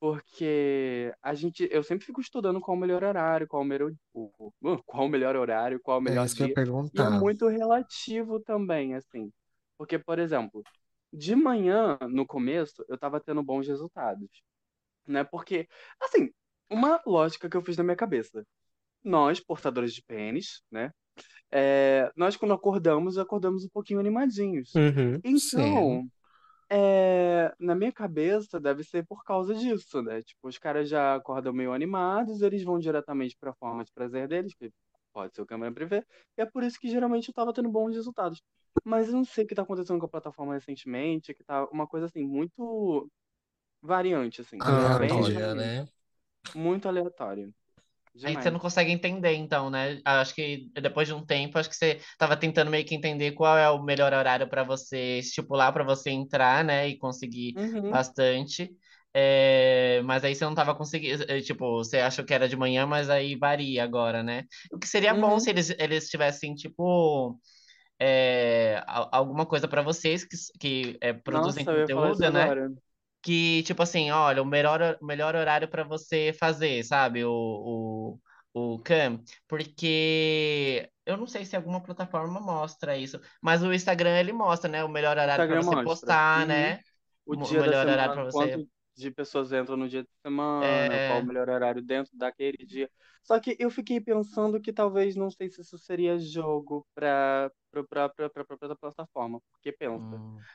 porque 0.04 1.10
a 1.22 1.32
gente 1.32 1.66
eu 1.72 1.82
sempre 1.82 2.04
fico 2.04 2.20
estudando 2.20 2.60
qual 2.60 2.76
o 2.76 2.78
melhor 2.78 3.02
horário, 3.02 3.48
qual 3.48 3.62
o 3.62 3.64
melhor 3.64 3.90
qual 4.84 5.06
o 5.06 5.08
melhor 5.08 5.34
horário, 5.34 5.80
qual 5.80 5.98
o 5.98 6.02
É 6.02 6.10
melhor 6.10 6.26
dia. 6.26 6.52
E 6.92 7.00
é 7.00 7.08
muito 7.08 7.48
relativo 7.48 8.38
também, 8.38 8.94
assim. 8.94 9.32
Porque, 9.78 9.98
por 9.98 10.18
exemplo, 10.18 10.62
de 11.10 11.34
manhã, 11.34 11.96
no 12.10 12.26
começo, 12.26 12.84
eu 12.86 12.98
tava 12.98 13.18
tendo 13.18 13.42
bons 13.42 13.66
resultados, 13.66 14.28
né? 15.06 15.24
Porque, 15.24 15.66
assim, 15.98 16.30
uma 16.68 17.00
lógica 17.06 17.48
que 17.48 17.56
eu 17.56 17.62
fiz 17.62 17.78
na 17.78 17.82
minha 17.82 17.96
cabeça. 17.96 18.44
Nós, 19.02 19.40
portadores 19.40 19.94
de 19.94 20.02
pênis, 20.02 20.60
né? 20.70 20.90
É, 21.50 22.12
nós, 22.14 22.36
quando 22.36 22.52
acordamos, 22.52 23.16
acordamos 23.16 23.64
um 23.64 23.70
pouquinho 23.70 24.00
animadinhos. 24.00 24.70
Uhum. 24.74 25.18
Então, 25.24 26.06
é, 26.76 27.54
na 27.60 27.72
minha 27.72 27.92
cabeça, 27.92 28.58
deve 28.58 28.82
ser 28.82 29.06
por 29.06 29.22
causa 29.22 29.54
disso, 29.54 30.02
né? 30.02 30.20
Tipo, 30.22 30.48
os 30.48 30.58
caras 30.58 30.88
já 30.88 31.14
acordam 31.14 31.52
meio 31.52 31.72
animados, 31.72 32.42
eles 32.42 32.64
vão 32.64 32.80
diretamente 32.80 33.36
para 33.38 33.50
a 33.50 33.54
forma 33.54 33.84
de 33.84 33.92
prazer 33.92 34.26
deles, 34.26 34.54
que 34.54 34.72
pode 35.12 35.32
ser 35.32 35.42
o 35.42 35.46
câmera 35.46 35.72
privê, 35.72 36.04
e 36.36 36.42
é 36.42 36.46
por 36.46 36.64
isso 36.64 36.80
que 36.80 36.90
geralmente 36.90 37.28
eu 37.28 37.34
tava 37.34 37.52
tendo 37.52 37.68
bons 37.68 37.94
resultados. 37.94 38.42
Mas 38.84 39.06
eu 39.06 39.14
não 39.14 39.24
sei 39.24 39.44
o 39.44 39.46
que 39.46 39.54
tá 39.54 39.62
acontecendo 39.62 40.00
com 40.00 40.06
a 40.06 40.08
plataforma 40.08 40.54
recentemente, 40.54 41.32
que 41.32 41.44
tá 41.44 41.64
uma 41.66 41.86
coisa 41.86 42.06
assim, 42.06 42.24
muito 42.24 43.08
variante, 43.80 44.40
assim. 44.40 44.58
bem 44.58 45.10
Aleatória, 45.10 45.22
diferente, 45.22 45.54
né? 45.54 45.88
Muito 46.56 46.88
Aí 48.22 48.40
você 48.40 48.50
não 48.50 48.58
consegue 48.60 48.90
entender, 48.92 49.34
então, 49.34 49.68
né? 49.70 50.00
Acho 50.04 50.34
que 50.34 50.70
depois 50.80 51.06
de 51.08 51.14
um 51.14 51.24
tempo, 51.24 51.58
acho 51.58 51.68
que 51.68 51.76
você 51.76 52.00
tava 52.18 52.36
tentando 52.36 52.70
meio 52.70 52.84
que 52.86 52.94
entender 52.94 53.32
qual 53.32 53.58
é 53.58 53.68
o 53.68 53.82
melhor 53.82 54.12
horário 54.14 54.48
para 54.48 54.62
você 54.64 55.18
estipular 55.18 55.72
para 55.72 55.84
você 55.84 56.10
entrar, 56.10 56.64
né? 56.64 56.88
E 56.88 56.96
conseguir 56.98 57.56
Uhum. 57.56 57.90
bastante. 57.90 58.70
É, 59.12 60.00
mas 60.04 60.24
aí 60.24 60.34
você 60.34 60.44
não 60.44 60.54
tava 60.54 60.74
conseguindo, 60.74 61.24
é, 61.30 61.40
tipo, 61.40 61.76
você 61.76 61.98
achou 61.98 62.24
que 62.24 62.34
era 62.34 62.48
de 62.48 62.56
manhã, 62.56 62.86
mas 62.86 63.10
aí 63.10 63.36
varia 63.36 63.84
agora, 63.84 64.22
né? 64.22 64.44
O 64.72 64.78
que 64.78 64.88
seria 64.88 65.14
bom 65.14 65.38
Uhum. 65.38 65.40
se 65.40 65.50
eles, 65.50 65.70
eles 65.78 66.08
tivessem, 66.08 66.54
tipo, 66.54 67.38
é, 68.00 68.82
alguma 68.86 69.46
coisa 69.46 69.68
para 69.68 69.82
vocês 69.82 70.24
que, 70.24 70.36
que 70.60 70.98
é, 71.00 71.12
produzem 71.12 71.66
Nossa, 71.66 71.66
conteúdo, 71.66 72.30
né? 72.30 72.52
agora. 72.52 72.70
Que, 73.24 73.62
tipo 73.64 73.82
assim, 73.82 74.10
olha, 74.10 74.42
o 74.42 74.46
melhor, 74.46 74.98
o 75.00 75.06
melhor 75.06 75.34
horário 75.36 75.68
para 75.68 75.84
você 75.84 76.32
fazer, 76.38 76.84
sabe? 76.84 77.24
O, 77.24 78.20
o, 78.54 78.74
o 78.76 78.78
Cam, 78.80 79.22
porque 79.48 80.90
eu 81.06 81.16
não 81.16 81.26
sei 81.26 81.44
se 81.46 81.56
alguma 81.56 81.82
plataforma 81.82 82.40
mostra 82.40 82.96
isso, 82.98 83.20
mas 83.42 83.62
o 83.64 83.72
Instagram 83.72 84.18
ele 84.20 84.32
mostra, 84.32 84.70
né? 84.70 84.84
O 84.84 84.88
melhor 84.90 85.18
horário 85.18 85.46
para 85.46 85.56
você 85.56 85.76
mostra. 85.76 85.76
postar, 85.76 86.46
Uhum. 86.46 86.46
né? 86.46 86.80
O 87.26 87.34
O 87.34 87.54
dia 87.54 87.62
da 87.64 87.74
melhor 87.74 87.88
horário 87.88 88.14
semana, 88.14 88.14
para 88.14 88.24
você. 88.24 88.62
quanto 88.62 88.68
de 88.96 89.10
pessoas 89.10 89.52
entram 89.52 89.76
no 89.76 89.88
dia 89.88 90.02
de 90.04 90.10
semana, 90.22 91.00
qual 91.02 91.20
É, 91.20 91.22
o 91.22 91.26
melhor 91.26 91.48
horário 91.48 91.82
dentro 91.82 92.16
daquele 92.16 92.58
dia. 92.66 92.90
Só 93.22 93.40
que 93.40 93.56
eu 93.58 93.70
fiquei 93.70 94.00
pensando 94.00 94.60
que 94.60 94.72
talvez 94.72 95.16
não 95.16 95.30
sei 95.30 95.48
se 95.50 95.60
isso 95.62 95.78
seria 95.78 96.18
jogo 96.18 96.86
para 96.94 97.50
para 97.70 98.30
própria 98.30 98.76
plataforma, 98.76 99.40
porque 99.52 99.72
pensa, 99.72 100.22
hum, 100.24 100.46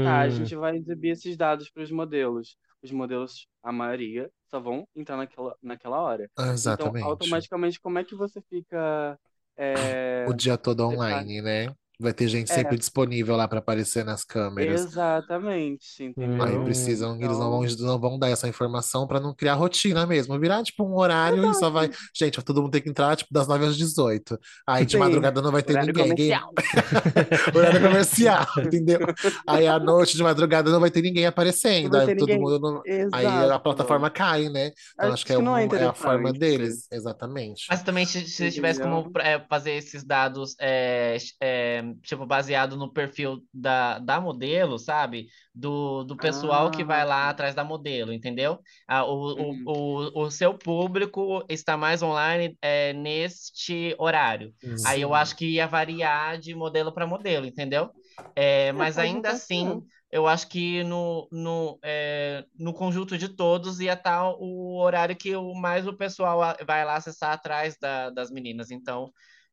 tá, 0.00 0.20
a 0.20 0.28
Hum. 0.28 0.30
gente 0.30 0.54
vai 0.56 0.76
exibir 0.76 1.10
esses 1.10 1.36
dados 1.36 1.70
para 1.70 1.82
os 1.82 1.90
modelos. 1.90 2.56
Os 2.82 2.90
modelos, 2.92 3.46
a 3.62 3.72
maioria, 3.72 4.30
só 4.50 4.60
vão 4.60 4.86
entrar 4.94 5.16
naquela, 5.16 5.56
naquela 5.62 6.00
hora. 6.00 6.30
Então, 6.64 6.94
Exatamente. 6.94 6.98
automaticamente, 7.00 7.80
como 7.80 7.98
é 7.98 8.04
que 8.04 8.14
você 8.14 8.40
fica 8.42 9.18
é, 9.56 9.98
O 10.24 10.32
dia 10.32 10.56
todo 10.56 10.86
online, 10.86 11.42
né? 11.42 11.74
Vai 12.00 12.12
ter 12.12 12.28
gente 12.28 12.52
É. 12.52 12.54
sempre 12.54 12.76
disponível 12.78 13.34
lá 13.36 13.48
para 13.48 13.58
aparecer 13.58 14.04
nas 14.04 14.22
câmeras. 14.24 14.82
exatamente, 14.82 16.04
entendeu? 16.04 16.44
Aí 16.44 16.56
precisam, 16.64 17.16
eles 17.16 17.36
não 17.38 17.50
vão, 17.50 17.64
Então, 17.64 17.86
não 17.86 17.98
vão 17.98 18.18
dar 18.18 18.28
essa 18.28 18.46
informação 18.46 19.04
para 19.06 19.18
não 19.18 19.34
criar 19.34 19.54
rotina 19.54 20.06
mesmo. 20.06 20.38
Virar 20.38 20.62
tipo 20.62 20.84
um 20.84 20.96
horário 20.96 21.50
e 21.50 21.54
só 21.54 21.68
vai. 21.70 21.90
Gente, 22.16 22.40
todo 22.42 22.62
mundo 22.62 22.70
tem 22.70 22.80
que 22.82 22.88
entrar 22.88 23.16
tipo 23.16 23.32
das 23.34 23.48
9 23.48 23.66
às 23.66 23.76
18. 23.76 24.38
Aí 24.66 24.86
de 24.86 24.92
Sim. 24.92 24.98
madrugada 24.98 25.42
não 25.42 25.50
vai 25.50 25.62
ter 25.62 25.72
horário 25.72 25.92
ninguém. 25.92 26.08
Ninguém- 26.10 26.38
comercial. 26.38 26.52
Horário 27.54 27.80
comercial, 27.80 28.46
entendeu? 28.58 28.98
Aí 29.46 29.66
à 29.66 29.78
noite 29.78 30.16
de 30.16 30.22
madrugada 30.22 30.70
não 30.70 30.80
vai 30.80 30.90
ter 30.90 31.02
ninguém 31.02 31.26
aparecendo. 31.26 31.90
Vai 31.90 32.00
Aí 32.02 32.06
ter 32.06 32.16
todo 32.16 32.28
ninguém. 32.28 32.42
mundo. 32.44 32.58
não- 32.60 32.82
Aí 33.12 33.26
a 33.26 33.44
Exato. 33.44 33.62
plataforma 33.64 34.08
cai, 34.10 34.48
né? 34.48 34.66
Então 34.94 35.06
Acho 35.06 35.14
acho 35.14 35.26
que 35.26 35.32
é, 35.32 35.36
que 35.36 35.42
não 35.42 35.56
é 35.56 35.66
um- 35.66 35.74
é 35.74 35.84
a 35.84 35.92
forma 35.92 36.32
deles, 36.32 36.86
exatamente. 36.92 37.66
Mas 37.68 37.82
também 37.82 38.04
se, 38.04 38.20
se 38.28 38.50
tivesse 38.52 38.80
como 38.80 39.10
é, 39.18 39.40
fazer 39.48 39.72
esses 39.72 40.04
dados, 40.04 40.54
é, 40.60 41.16
é, 41.40 41.82
tipo, 41.96 42.26
baseado 42.26 42.76
no 42.76 42.92
perfil 42.92 43.42
da, 43.52 43.98
da 43.98 44.20
modelo, 44.20 44.78
sabe? 44.78 45.28
Do, 45.54 46.04
do 46.04 46.18
pessoal 46.18 46.70
que 46.70 46.84
vai 46.84 47.04
lá 47.04 47.28
Ah. 47.28 47.30
atrás 47.30 47.54
da 47.54 47.64
modelo, 47.64 48.12
entendeu? 48.12 48.60
Ah, 48.86 49.04
o, 49.04 49.12
Uhum. 49.36 49.64
o, 49.64 50.20
o, 50.20 50.24
o 50.26 50.30
seu 50.30 50.56
público 50.58 51.44
está 51.48 51.76
mais 51.76 52.02
online 52.02 52.56
é, 52.62 52.92
neste 52.92 53.94
horário. 53.98 54.54
Aí 54.82 55.00
eu 55.00 55.14
Sim. 55.14 55.14
acho 55.14 55.36
que 55.36 55.46
ia 55.54 55.66
variar 55.66 56.38
de 56.38 56.54
modelo 56.54 56.92
para 56.92 57.06
modelo, 57.06 57.46
entendeu? 57.46 57.90
É, 58.36 58.72
mas 58.72 58.98
pode 58.98 58.98
ainda 58.98 59.30
assim, 59.32 59.82
eu 60.10 60.26
acho 60.26 60.48
que 60.48 60.84
no, 60.84 61.28
no, 61.32 61.78
é, 61.82 62.44
no 62.58 62.72
conjunto 62.72 63.18
de 63.18 63.28
todos 63.28 63.80
ia 63.80 63.94
estar 63.94 64.30
o 64.38 64.76
horário 64.78 65.16
que 65.16 65.34
o, 65.34 65.54
mais 65.54 65.86
o 65.86 65.92
pessoal 65.96 66.40
vai 66.66 66.84
lá 66.84 66.96
acessar 66.96 67.32
atrás 67.32 67.76
da- 67.80 68.10
das 68.10 68.30
meninas. 68.30 68.70
Então, 68.70 69.12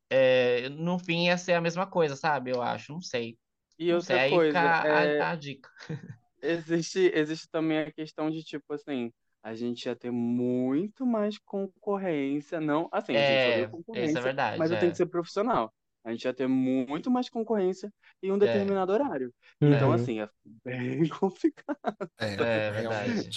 é, 0.10 0.70
no 0.70 1.00
fim 1.00 1.26
ia 1.28 1.38
ser 1.38 1.54
a 1.54 1.62
mesma 1.62 1.88
coisa, 1.88 2.16
sabe? 2.16 2.52
Eu 2.52 2.62
acho, 2.62 2.92
não 2.94 3.02
sei. 3.02 3.38
E 3.80 3.92
Não 3.92 4.00
sei, 4.02 4.16
outra 4.16 4.20
aí 4.20 4.40
coisa, 4.40 4.40
fica 4.42 4.88
a, 4.90 5.32
é, 5.32 5.32
a 5.32 5.36
dica. 5.36 5.70
existe, 6.42 7.12
existe 7.14 7.48
também 7.50 7.80
a 7.80 7.92
questão 7.92 8.30
de, 8.30 8.44
tipo 8.44 8.74
assim, 8.74 9.12
a 9.44 9.54
gente 9.56 9.86
ia 9.86 9.96
ter 9.96 10.12
muito 10.12 11.06
mais 11.06 11.38
concorrência. 11.40 12.60
Não, 12.60 12.90
assim, 12.92 13.18
a 13.18 13.24
gente 13.24 13.48
É, 13.48 13.68
odeia 13.90 14.04
isso 14.04 14.18
é 14.18 14.22
concorrência, 14.22 14.22
verdade, 14.22 14.56
mas 14.56 14.72
eu 14.72 14.78
tenho 14.78 14.92
é. 14.92 14.92
que 14.92 14.98
ser 14.98 15.08
profissional. 15.08 15.74
A 16.04 16.12
gente 16.12 16.26
ia 16.26 16.34
ter 16.34 16.48
muito 16.48 17.10
mais 17.10 17.30
concorrência 17.30 17.92
em 18.22 18.32
um 18.32 18.38
É, 18.44 18.66
determinado 18.66 18.92
horário. 18.94 19.34
Então, 19.66 19.92
Uhum. 19.92 19.92
assim, 19.92 20.20
é 20.22 20.30
bem 20.64 21.08
complicado. 21.10 22.10
É, 22.18 22.68
é 22.70 22.72
verdade. 22.72 23.30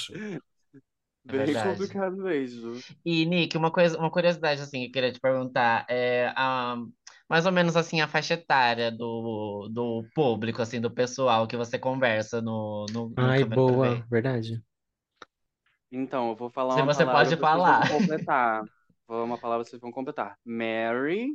É 1.28 1.32
Bem 1.32 1.46
verdade. 1.46 1.78
complicado 1.78 2.16
mesmo. 2.16 2.80
E, 3.04 3.24
Nick, 3.26 3.56
uma 3.56 3.70
coisa, 3.70 3.98
uma 3.98 4.10
curiosidade 4.10 4.60
assim 4.62 4.80
que 4.82 4.86
eu 4.88 4.92
queria 4.92 5.12
te 5.12 5.20
perguntar 5.20 5.86
é, 5.88 6.32
ah, 6.36 6.76
mais 7.28 7.46
ou 7.46 7.52
menos 7.52 7.76
assim 7.76 8.00
a 8.00 8.08
faixa 8.08 8.34
etária 8.34 8.90
do, 8.90 9.68
do 9.70 10.04
público, 10.14 10.62
assim, 10.62 10.80
do 10.80 10.90
pessoal 10.90 11.46
que 11.46 11.56
você 11.56 11.78
conversa 11.78 12.40
no, 12.40 12.86
no, 12.92 13.08
no 13.10 13.16
Ai, 13.16 13.40
Câmera 13.40 13.62
pra 13.62 13.76
boa, 13.76 13.88
Ver? 13.88 14.04
verdade. 14.08 14.62
Então, 15.90 16.30
eu 16.30 16.36
vou 16.36 16.50
falar 16.50 16.74
Se 16.74 16.82
uma 16.82 16.86
você 16.86 17.04
palavra, 17.04 17.12
pode 17.12 17.36
vocês 17.36 17.40
vão 17.40 17.62
falar. 17.62 17.88
completar. 17.88 18.62
Vou 19.06 19.24
uma 19.24 19.38
palavra, 19.38 19.64
vocês 19.64 19.80
vão 19.80 19.90
completar. 19.90 20.36
Mary 20.44 21.34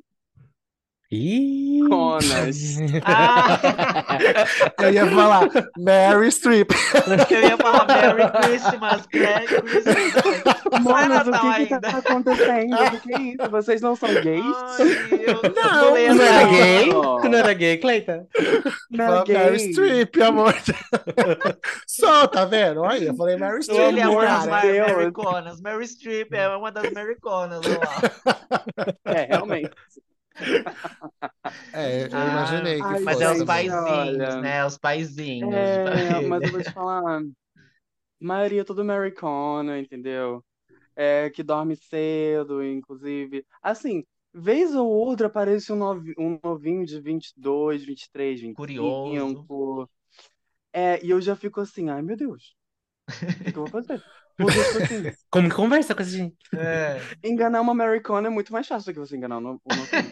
Ih! 1.14 1.84
Conas. 1.88 2.78
Ah! 3.04 3.60
Eu 4.82 4.92
ia 4.94 5.06
falar 5.06 5.50
Mary 5.78 6.32
Streep. 6.32 6.72
Eu 7.30 7.42
ia 7.42 7.58
falar 7.58 7.86
Merry 7.88 8.32
Christmas, 8.42 9.08
Merry 9.14 9.46
Christmas. 9.46 9.86
Não 10.72 10.82
Manos, 10.82 11.28
o 11.28 11.32
Natal 11.32 11.54
que 11.54 11.66
que 11.68 11.80
tá 11.80 11.98
acontecendo? 11.98 12.74
O 12.74 13.02
que 13.02 13.14
é 13.14 13.20
isso? 13.22 13.50
Vocês 13.52 13.82
não 13.82 13.96
são 13.96 14.10
gays? 14.10 14.44
Ai, 14.80 15.24
eu 15.28 15.54
Não, 15.54 15.90
não 15.92 15.98
essa 15.98 16.24
era 16.24 16.48
gay? 16.50 16.90
Não. 16.90 17.22
Tu 17.22 17.30
não 17.30 17.38
era 17.38 17.54
gay, 17.54 17.78
Cleita? 17.78 18.28
Não 18.90 19.06
era 19.06 19.14
Fala 19.14 19.26
Mary 19.28 19.58
gay. 19.58 19.72
Streep, 19.72 20.16
amor. 20.22 20.56
Só, 21.88 22.28
tá 22.28 22.46
vendo? 22.46 22.84
Aí, 22.86 23.06
eu 23.06 23.16
falei 23.16 23.38
Mary 23.38 23.62
Streep, 23.62 23.80
Ele 23.80 24.00
é 24.00 24.08
uma 24.08 24.26
das. 24.26 24.48
Mary. 24.48 24.80
Americanas. 24.80 25.62
Mary 25.62 25.88
Streep 25.88 26.34
é 26.34 26.50
uma 26.50 26.72
das 26.72 26.92
olha 27.24 27.58
lá. 27.58 28.34
É, 29.06 29.26
realmente. 29.26 29.70
É, 31.72 32.04
eu 32.14 32.28
Ah, 32.32 32.68
imaginei 32.68 32.84
que 32.86 32.96
ai, 32.96 33.00
Mas 33.02 33.20
é 33.22 33.30
os 33.30 33.44
também. 33.44 33.44
paizinhos, 33.44 34.36
né? 34.38 34.66
Os 34.66 34.78
paizinhos 34.78 35.80
É, 35.80 36.22
mas 36.22 36.46
eu 36.46 36.52
vou 36.52 36.62
te 36.62 36.72
falar. 36.72 37.22
Maioria 38.20 38.62
é 38.62 38.64
tudo 38.64 38.82
americana, 38.82 39.80
entendeu? 39.80 40.44
É, 40.96 41.30
que 41.32 41.44
dorme 41.44 41.76
cedo, 41.78 42.64
inclusive. 42.66 43.46
Assim, 43.62 44.06
vez 44.34 44.76
ou 44.76 44.88
outra 44.90 45.28
aparece 45.28 45.74
um, 45.74 45.78
novi- 45.78 46.16
um 46.20 46.40
novinho 46.44 46.86
de 46.86 47.02
22, 47.02 47.84
23, 47.86 48.42
Curioso. 48.56 49.48
25. 49.62 49.90
É, 50.74 51.04
e 51.06 51.10
eu 51.12 51.22
já 51.22 51.36
fico 51.36 51.62
assim, 51.62 51.90
ai 51.90 52.02
meu 52.04 52.18
Deus, 52.18 52.56
o 53.50 53.52
que 53.54 53.60
eu 53.60 53.64
vou 53.64 53.72
fazer? 53.72 54.04
Como 55.32 55.50
que 55.50 55.56
conversa 55.56 55.94
com 55.96 56.02
essa 56.02 56.12
gente? 56.12 56.36
É. 56.56 57.00
enganar 57.24 57.62
uma 57.62 57.72
americana 57.72 58.28
é 58.28 58.32
muito 58.32 58.52
mais 58.52 58.68
fácil 58.68 58.92
do 58.92 58.94
que 58.96 59.00
você 59.00 59.16
enganar 59.16 59.38
um 59.38 59.42
um 59.42 59.76
novinho. 59.76 60.12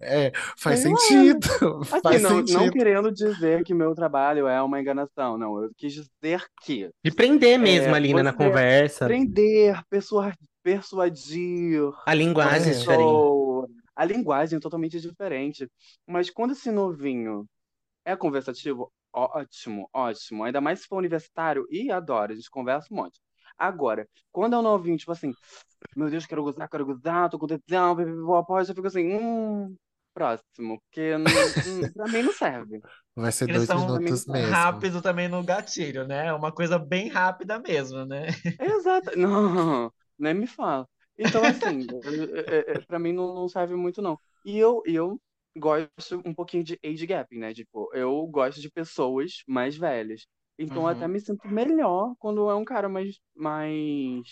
É, 0.00 0.32
faz 0.58 0.84
lá, 0.84 0.96
sentido. 0.96 1.46
Assim, 1.82 2.00
Faz 2.02 2.22
não, 2.22 2.30
não 2.40 2.46
sentido. 2.46 2.72
querendo 2.72 3.12
dizer 3.12 3.64
que 3.64 3.74
meu 3.74 3.94
trabalho 3.94 4.46
é 4.46 4.60
uma 4.62 4.80
enganação, 4.80 5.36
não. 5.36 5.62
Eu 5.62 5.70
quis 5.76 5.92
dizer 5.92 6.44
que 6.62 6.90
De 7.04 7.10
prender 7.10 7.58
mesmo 7.58 7.88
É, 7.94 7.96
ali, 7.96 8.14
né, 8.14 8.22
na 8.22 8.32
conversa. 8.32 9.06
prender, 9.06 9.80
persua- 9.90 10.32
persuadir 10.62 11.80
A 12.06 12.14
linguagem 12.14 12.72
é 12.72 12.74
É. 12.74 12.78
diferente. 12.78 13.70
A 13.96 14.04
linguagem 14.04 14.56
é 14.56 14.60
totalmente 14.60 14.98
diferente. 15.00 15.68
Mas 16.08 16.30
quando 16.30 16.52
esse 16.52 16.70
novinho 16.70 17.44
é 18.04 18.16
conversativo, 18.16 18.90
ótimo, 19.12 19.88
ótimo. 19.92 20.44
Ainda 20.44 20.60
mais 20.60 20.80
se 20.80 20.86
for 20.86 20.98
universitário, 20.98 21.66
e 21.70 21.90
adoro, 21.90 22.32
a 22.32 22.36
gente 22.36 22.50
conversa 22.50 22.88
um 22.92 22.96
monte. 22.96 23.20
Agora, 23.58 24.08
quando 24.32 24.54
é 24.54 24.58
um 24.58 24.62
novinho, 24.62 24.96
tipo 24.96 25.12
assim, 25.12 25.32
meu 25.96 26.08
Deus, 26.10 26.26
quero 26.26 26.42
gozar, 26.42 26.68
quero 26.68 26.86
gozar, 26.86 27.28
tô 27.28 27.38
com 27.38 27.46
tesão, 27.46 27.96
após, 28.36 28.68
eu 28.68 28.74
fico 28.74 28.86
assim, 28.86 29.14
hum, 29.14 29.76
próximo, 30.14 30.80
porque 30.80 31.14
hum, 31.16 31.24
hum, 31.66 31.92
pra 31.92 32.08
mim 32.08 32.22
não 32.22 32.32
serve. 32.32 32.80
Vai 33.14 33.32
ser 33.32 33.48
Eles 33.48 33.66
dois 33.66 33.68
são 33.68 33.98
minutos 33.98 34.26
mesmo. 34.26 34.50
rápido 34.52 35.02
também 35.02 35.28
no 35.28 35.42
gatilho, 35.42 36.06
né? 36.06 36.26
É 36.28 36.32
uma 36.32 36.52
coisa 36.52 36.78
bem 36.78 37.08
rápida 37.08 37.58
mesmo, 37.58 38.04
né? 38.06 38.28
Exato. 38.60 39.10
Não, 39.16 39.92
nem 40.18 40.34
me 40.34 40.46
fala. 40.46 40.88
Então, 41.18 41.44
assim, 41.44 41.86
pra 42.86 42.98
mim 42.98 43.12
não, 43.12 43.34
não 43.34 43.48
serve 43.48 43.74
muito, 43.74 44.00
não. 44.00 44.18
E 44.44 44.56
eu, 44.58 44.82
e 44.86 44.94
eu 44.94 45.20
gosto 45.56 46.20
um 46.24 46.34
pouquinho 46.34 46.64
de 46.64 46.78
age 46.84 47.06
gap, 47.06 47.36
né? 47.38 47.52
Tipo, 47.54 47.90
eu 47.94 48.26
gosto 48.28 48.60
de 48.60 48.70
pessoas 48.70 49.42
mais 49.46 49.76
velhas. 49.76 50.26
Então, 50.58 50.82
eu 50.84 50.88
até 50.88 51.02
Uhum. 51.02 51.08
me 51.08 51.20
sinto 51.20 51.48
melhor 51.48 52.14
quando 52.18 52.48
é 52.50 52.54
um 52.54 52.64
cara 52.64 52.88
mais, 52.88 53.18
mais, 53.34 54.22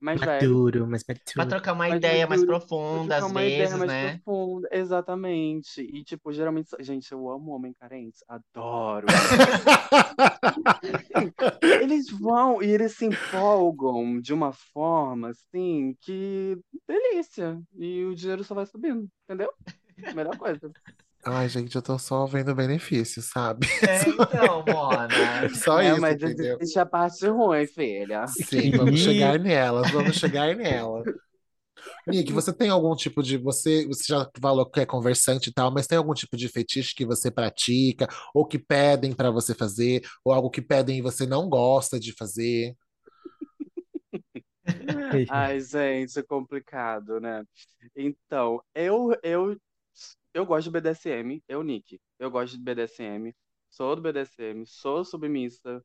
mais 0.00 0.22
velho. 0.22 0.60
Maduro, 0.60 0.86
mas 0.86 1.02
Pra 1.34 1.44
maduro. 1.44 1.46
trocar 1.46 1.72
uma 1.74 1.88
Mais 1.88 1.90
ideia 1.90 2.26
mais 2.26 2.44
maduro, 2.44 2.66
Pra 2.90 2.98
profunda, 2.98 3.16
às 3.18 3.26
uma 3.26 3.46
ideia 3.46 3.68
vezes, 3.70 3.78
mais 3.78 3.84
né? 3.84 3.96
profunda. 3.96 4.68
Exatamente. 4.72 5.82
E, 5.82 6.04
tipo, 6.04 6.32
geralmente. 6.32 6.70
Gente, 6.80 7.12
eu 7.12 7.30
amo 7.30 7.52
homem 7.52 7.72
carente. 7.74 8.18
Adoro. 8.28 9.06
Eles 11.78 12.10
vão 12.10 12.62
e 12.62 12.66
eles 12.70 12.96
se 12.96 13.04
empolgam 13.06 14.20
de 14.20 14.32
uma 14.32 14.52
forma 14.52 15.30
assim 15.30 15.96
que 16.00 16.56
delícia. 16.88 17.60
E 17.74 18.04
o 18.04 18.14
dinheiro 18.14 18.44
só 18.44 18.54
vai 18.54 18.66
subindo, 18.66 19.08
entendeu? 19.24 19.50
Melhor 20.14 20.36
coisa. 20.36 20.70
Ai, 21.24 21.48
gente, 21.48 21.74
eu 21.74 21.82
tô 21.82 21.98
só 21.98 22.24
vendo 22.24 22.54
benefício, 22.54 23.20
sabe? 23.20 23.66
É, 23.82 24.00
então, 24.08 24.62
Mona. 24.66 25.08
Só 25.54 25.80
é, 25.80 25.90
isso, 25.90 26.00
mas 26.00 26.14
entendeu? 26.14 26.56
existe 26.60 26.78
a 26.78 26.86
parte 26.86 27.26
ruim, 27.26 27.66
filha. 27.66 28.26
Sim, 28.28 28.70
vamos 28.70 29.00
chegar 29.00 29.38
nelas, 29.38 29.90
vamos 29.90 30.16
chegar 30.16 30.54
nela. 30.54 31.02
Nick, 32.06 32.32
você 32.32 32.52
tem 32.52 32.70
algum 32.70 32.94
tipo 32.94 33.22
de. 33.22 33.36
Você, 33.38 33.86
você 33.86 34.04
já 34.06 34.30
falou 34.40 34.70
que 34.70 34.80
é 34.80 34.86
conversante 34.86 35.50
e 35.50 35.52
tal, 35.52 35.72
mas 35.72 35.88
tem 35.88 35.98
algum 35.98 36.14
tipo 36.14 36.36
de 36.36 36.48
fetiche 36.48 36.94
que 36.94 37.04
você 37.04 37.30
pratica, 37.30 38.06
ou 38.32 38.46
que 38.46 38.58
pedem 38.58 39.12
pra 39.12 39.30
você 39.30 39.52
fazer, 39.52 40.02
ou 40.24 40.32
algo 40.32 40.48
que 40.48 40.62
pedem 40.62 40.98
e 40.98 41.02
você 41.02 41.26
não 41.26 41.48
gosta 41.48 41.98
de 41.98 42.12
fazer? 42.12 42.76
Ai, 45.30 45.60
gente, 45.60 46.18
é 46.18 46.22
complicado, 46.22 47.20
né? 47.20 47.44
Então, 47.94 48.62
eu, 48.74 49.16
eu, 49.22 49.56
eu 50.36 50.44
gosto 50.46 50.66
de 50.66 50.70
BDSM, 50.72 51.42
eu, 51.48 51.62
Nick. 51.62 52.00
Eu 52.18 52.30
gosto 52.30 52.56
de 52.56 52.62
BDSM, 52.62 53.34
sou 53.70 53.96
do 53.96 54.02
BDSM, 54.02 54.66
sou 54.66 55.04
submissa, 55.04 55.82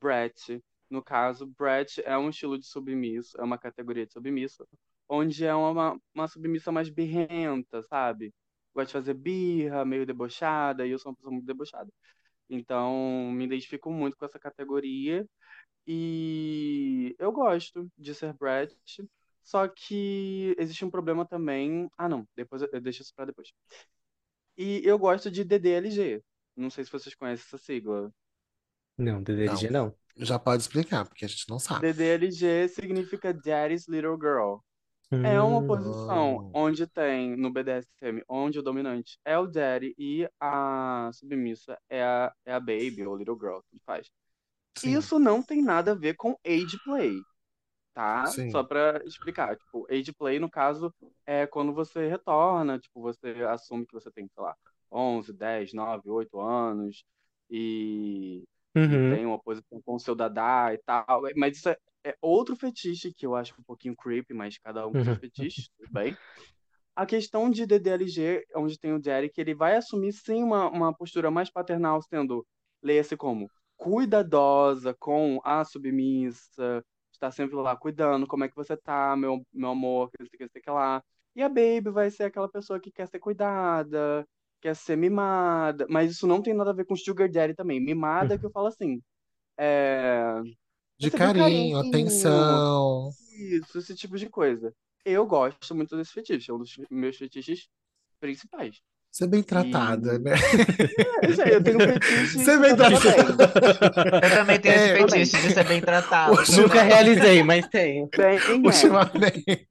Brett. 0.00 0.62
No 0.90 1.02
caso, 1.02 1.46
Brett 1.58 2.02
é 2.04 2.16
um 2.18 2.28
estilo 2.30 2.58
de 2.58 2.66
submisso, 2.66 3.38
é 3.40 3.42
uma 3.44 3.58
categoria 3.58 4.06
de 4.06 4.12
submisso, 4.12 4.66
onde 5.08 5.44
é 5.46 5.54
uma, 5.54 5.98
uma 6.14 6.28
submissa 6.28 6.70
mais 6.70 6.90
birrenta, 6.90 7.82
sabe? 7.84 8.32
Gosta 8.74 8.88
de 8.88 8.92
fazer 8.92 9.14
birra, 9.14 9.84
meio 9.84 10.04
debochada, 10.06 10.86
e 10.86 10.90
eu 10.90 10.98
sou 10.98 11.10
uma 11.12 11.16
pessoa 11.16 11.32
muito 11.32 11.46
debochada. 11.46 11.90
Então, 12.50 13.30
me 13.32 13.44
identifico 13.46 13.90
muito 13.92 14.16
com 14.18 14.24
essa 14.26 14.38
categoria. 14.38 15.26
E 15.86 17.14
eu 17.18 17.32
gosto 17.32 17.90
de 17.98 18.14
ser 18.14 18.32
Brett, 18.34 18.76
só 19.42 19.68
que 19.68 20.54
existe 20.58 20.84
um 20.84 20.90
problema 20.90 21.26
também. 21.26 21.88
Ah, 21.98 22.08
não, 22.08 22.26
depois 22.36 22.62
eu 22.62 22.80
deixo 22.80 23.02
isso 23.02 23.14
pra 23.14 23.26
depois. 23.26 23.52
E 24.56 24.82
eu 24.84 24.98
gosto 24.98 25.30
de 25.30 25.44
DDLG. 25.44 26.22
Não 26.56 26.70
sei 26.70 26.84
se 26.84 26.90
vocês 26.92 27.14
conhecem 27.14 27.44
essa 27.46 27.58
sigla. 27.58 28.12
Não, 28.98 29.22
DDLG 29.22 29.70
não. 29.70 29.94
Já 30.16 30.38
pode 30.38 30.62
explicar, 30.62 31.04
porque 31.06 31.24
a 31.24 31.28
gente 31.28 31.48
não 31.48 31.58
sabe. 31.58 31.88
DDLG 31.90 32.68
significa 32.68 33.32
Daddy's 33.32 33.88
Little 33.88 34.16
Girl. 34.16 34.58
É 35.22 35.40
uma 35.40 35.62
Hum, 35.62 35.66
posição 35.66 36.40
Hum. 36.40 36.52
onde 36.52 36.86
tem, 36.86 37.36
no 37.36 37.52
BDSM, 37.52 38.22
onde 38.28 38.58
o 38.58 38.62
dominante 38.62 39.18
é 39.24 39.38
o 39.38 39.46
daddy 39.46 39.94
e 39.98 40.28
a 40.40 41.10
submissa 41.14 41.78
é 41.90 42.02
a, 42.04 42.32
é 42.46 42.52
a 42.54 42.60
baby 42.60 43.04
ou 43.06 43.16
little 43.16 43.38
girl, 43.38 43.60
que 43.70 43.78
faz. 43.86 44.10
Sim. 44.76 44.98
Isso 44.98 45.18
não 45.18 45.42
tem 45.42 45.62
nada 45.62 45.92
a 45.92 45.94
ver 45.96 46.14
com 46.16 46.38
age 46.46 46.78
play, 46.84 47.14
tá? 47.94 48.26
Sim. 48.26 48.50
Só 48.50 48.62
pra 48.62 49.00
explicar. 49.06 49.56
Tipo, 49.56 49.86
age 49.90 50.12
play, 50.12 50.38
no 50.38 50.50
caso, 50.50 50.92
é 51.24 51.46
quando 51.46 51.72
você 51.72 52.08
retorna, 52.08 52.78
tipo, 52.78 53.00
você 53.00 53.28
assume 53.48 53.86
que 53.86 53.94
você 53.94 54.10
tem, 54.10 54.28
sei 54.28 54.42
lá, 54.42 54.54
11, 54.92 55.32
10, 55.32 55.72
9, 55.72 56.10
8 56.10 56.40
anos 56.40 57.04
e, 57.48 58.44
e 58.74 58.78
uhum. 58.78 59.14
tem 59.14 59.24
uma 59.24 59.38
posição 59.38 59.80
com 59.82 59.94
o 59.94 60.00
seu 60.00 60.14
dadá 60.14 60.74
e 60.74 60.78
tal. 60.78 61.22
Mas 61.36 61.56
isso 61.56 61.68
é, 61.68 61.76
é 62.04 62.16
outro 62.20 62.56
fetiche 62.56 63.14
que 63.14 63.24
eu 63.24 63.34
acho 63.34 63.54
um 63.58 63.64
pouquinho 63.64 63.96
creepy, 63.96 64.34
mas 64.34 64.58
cada 64.58 64.86
um 64.86 64.92
com 64.92 65.04
seus 65.04 65.16
Uhum. 65.16 65.20
fetiches, 65.20 65.68
tudo 65.78 65.92
bem. 65.92 66.16
A 66.96 67.06
questão 67.06 67.50
de 67.50 67.66
DDLG, 67.66 68.44
onde 68.54 68.78
tem 68.78 68.92
o 68.92 69.00
Derek, 69.00 69.40
ele 69.40 69.54
vai 69.54 69.76
assumir 69.76 70.12
sim 70.12 70.42
uma, 70.42 70.68
uma 70.68 70.94
postura 70.94 71.30
mais 71.30 71.50
paternal, 71.50 72.00
sendo, 72.02 72.46
leia-se 72.80 73.16
como, 73.16 73.50
cuidadosa 73.76 74.94
com 74.94 75.40
a 75.42 75.64
submissa, 75.64 76.84
está 77.16 77.30
sempre 77.30 77.56
lá 77.56 77.76
cuidando, 77.76 78.26
como 78.26 78.44
é 78.44 78.48
que 78.48 78.56
você 78.56 78.76
tá, 78.76 79.16
meu, 79.16 79.42
meu 79.52 79.70
amor, 79.70 80.10
que 80.10 80.18
sei 80.26 80.38
que, 80.38 80.48
sei 80.48 80.62
que 80.62 80.70
lá. 80.70 81.02
E 81.34 81.42
a 81.42 81.48
Baby 81.48 81.90
vai 81.90 82.10
ser 82.10 82.24
aquela 82.24 82.48
pessoa 82.48 82.78
que 82.80 82.92
quer 82.92 83.08
ser 83.08 83.18
cuidada, 83.18 84.26
quer 84.60 84.74
ser 84.76 84.96
mimada, 84.96 85.86
mas 85.88 86.12
isso 86.12 86.26
não 86.26 86.42
tem 86.42 86.54
nada 86.54 86.70
a 86.70 86.74
ver 86.74 86.84
com 86.84 86.96
Sugar 86.96 87.30
Daddy 87.30 87.54
também. 87.54 87.80
Mimada 87.80 88.38
que 88.38 88.46
eu 88.46 88.50
falo 88.50 88.68
assim, 88.68 89.00
é... 89.58 90.40
De 90.98 91.10
carinho, 91.10 91.42
carinho. 91.42 91.78
atenção. 91.78 93.10
Isso, 93.32 93.78
esse 93.78 93.94
tipo 93.96 94.16
de 94.16 94.28
coisa. 94.28 94.72
Eu 95.04 95.26
gosto 95.26 95.74
muito 95.74 95.96
desse 95.96 96.12
fetiche, 96.12 96.50
é 96.50 96.54
um 96.54 96.58
dos 96.58 96.76
meus 96.90 97.16
fetiches 97.16 97.68
principais. 98.20 98.80
Ser 99.14 99.28
bem 99.28 99.44
tratada, 99.44 100.14
E- 100.16 100.18
né? 100.18 100.32
É, 101.46 101.54
eu 101.54 101.62
tenho 101.62 101.78
fetiche. 101.78 102.38
Ser 102.44 102.58
bem 102.58 102.74
tratada. 102.74 103.44
Eu 104.24 104.30
também 104.30 104.58
tenho 104.60 104.74
É, 104.74 104.84
esse 104.88 105.02
fetiche 105.02 105.36
de 105.46 105.54
ser 105.54 105.64
bem 105.68 105.80
tratado. 105.80 106.36
Nunca 106.60 106.82
realizei, 106.82 107.40
mas 107.44 107.64
tenho. 107.68 108.08
Bem, 108.16 108.36
é, 108.38 108.52
Ultimamente. 108.54 109.68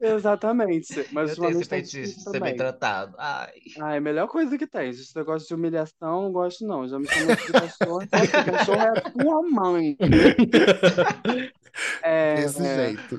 exatamente. 0.00 1.06
Mas 1.12 1.30
Eu 1.32 1.36
tenho 1.44 1.50
esse 1.60 1.68
fetiche 1.68 2.14
de 2.14 2.22
ser 2.22 2.40
bem 2.40 2.56
tratado. 2.56 3.14
Ai. 3.18 3.52
Ah, 3.78 3.92
é 3.92 3.98
a 3.98 4.00
melhor 4.00 4.26
coisa 4.26 4.56
que 4.56 4.66
tem. 4.66 4.88
Esse 4.88 5.14
negócio 5.14 5.46
de 5.46 5.54
humilhação, 5.54 6.22
não 6.22 6.32
gosto 6.32 6.66
não. 6.66 6.88
Já 6.88 6.98
me 6.98 7.06
chamou 7.06 7.36
de 7.36 7.52
cachorro. 7.52 8.08
Cachorro 8.10 8.80
é 8.80 8.88
a 8.88 9.00
tua 9.10 9.42
mãe. 9.50 9.96
É, 12.02 12.34
Desse 12.34 12.62
é, 12.66 12.74
jeito. 12.88 13.18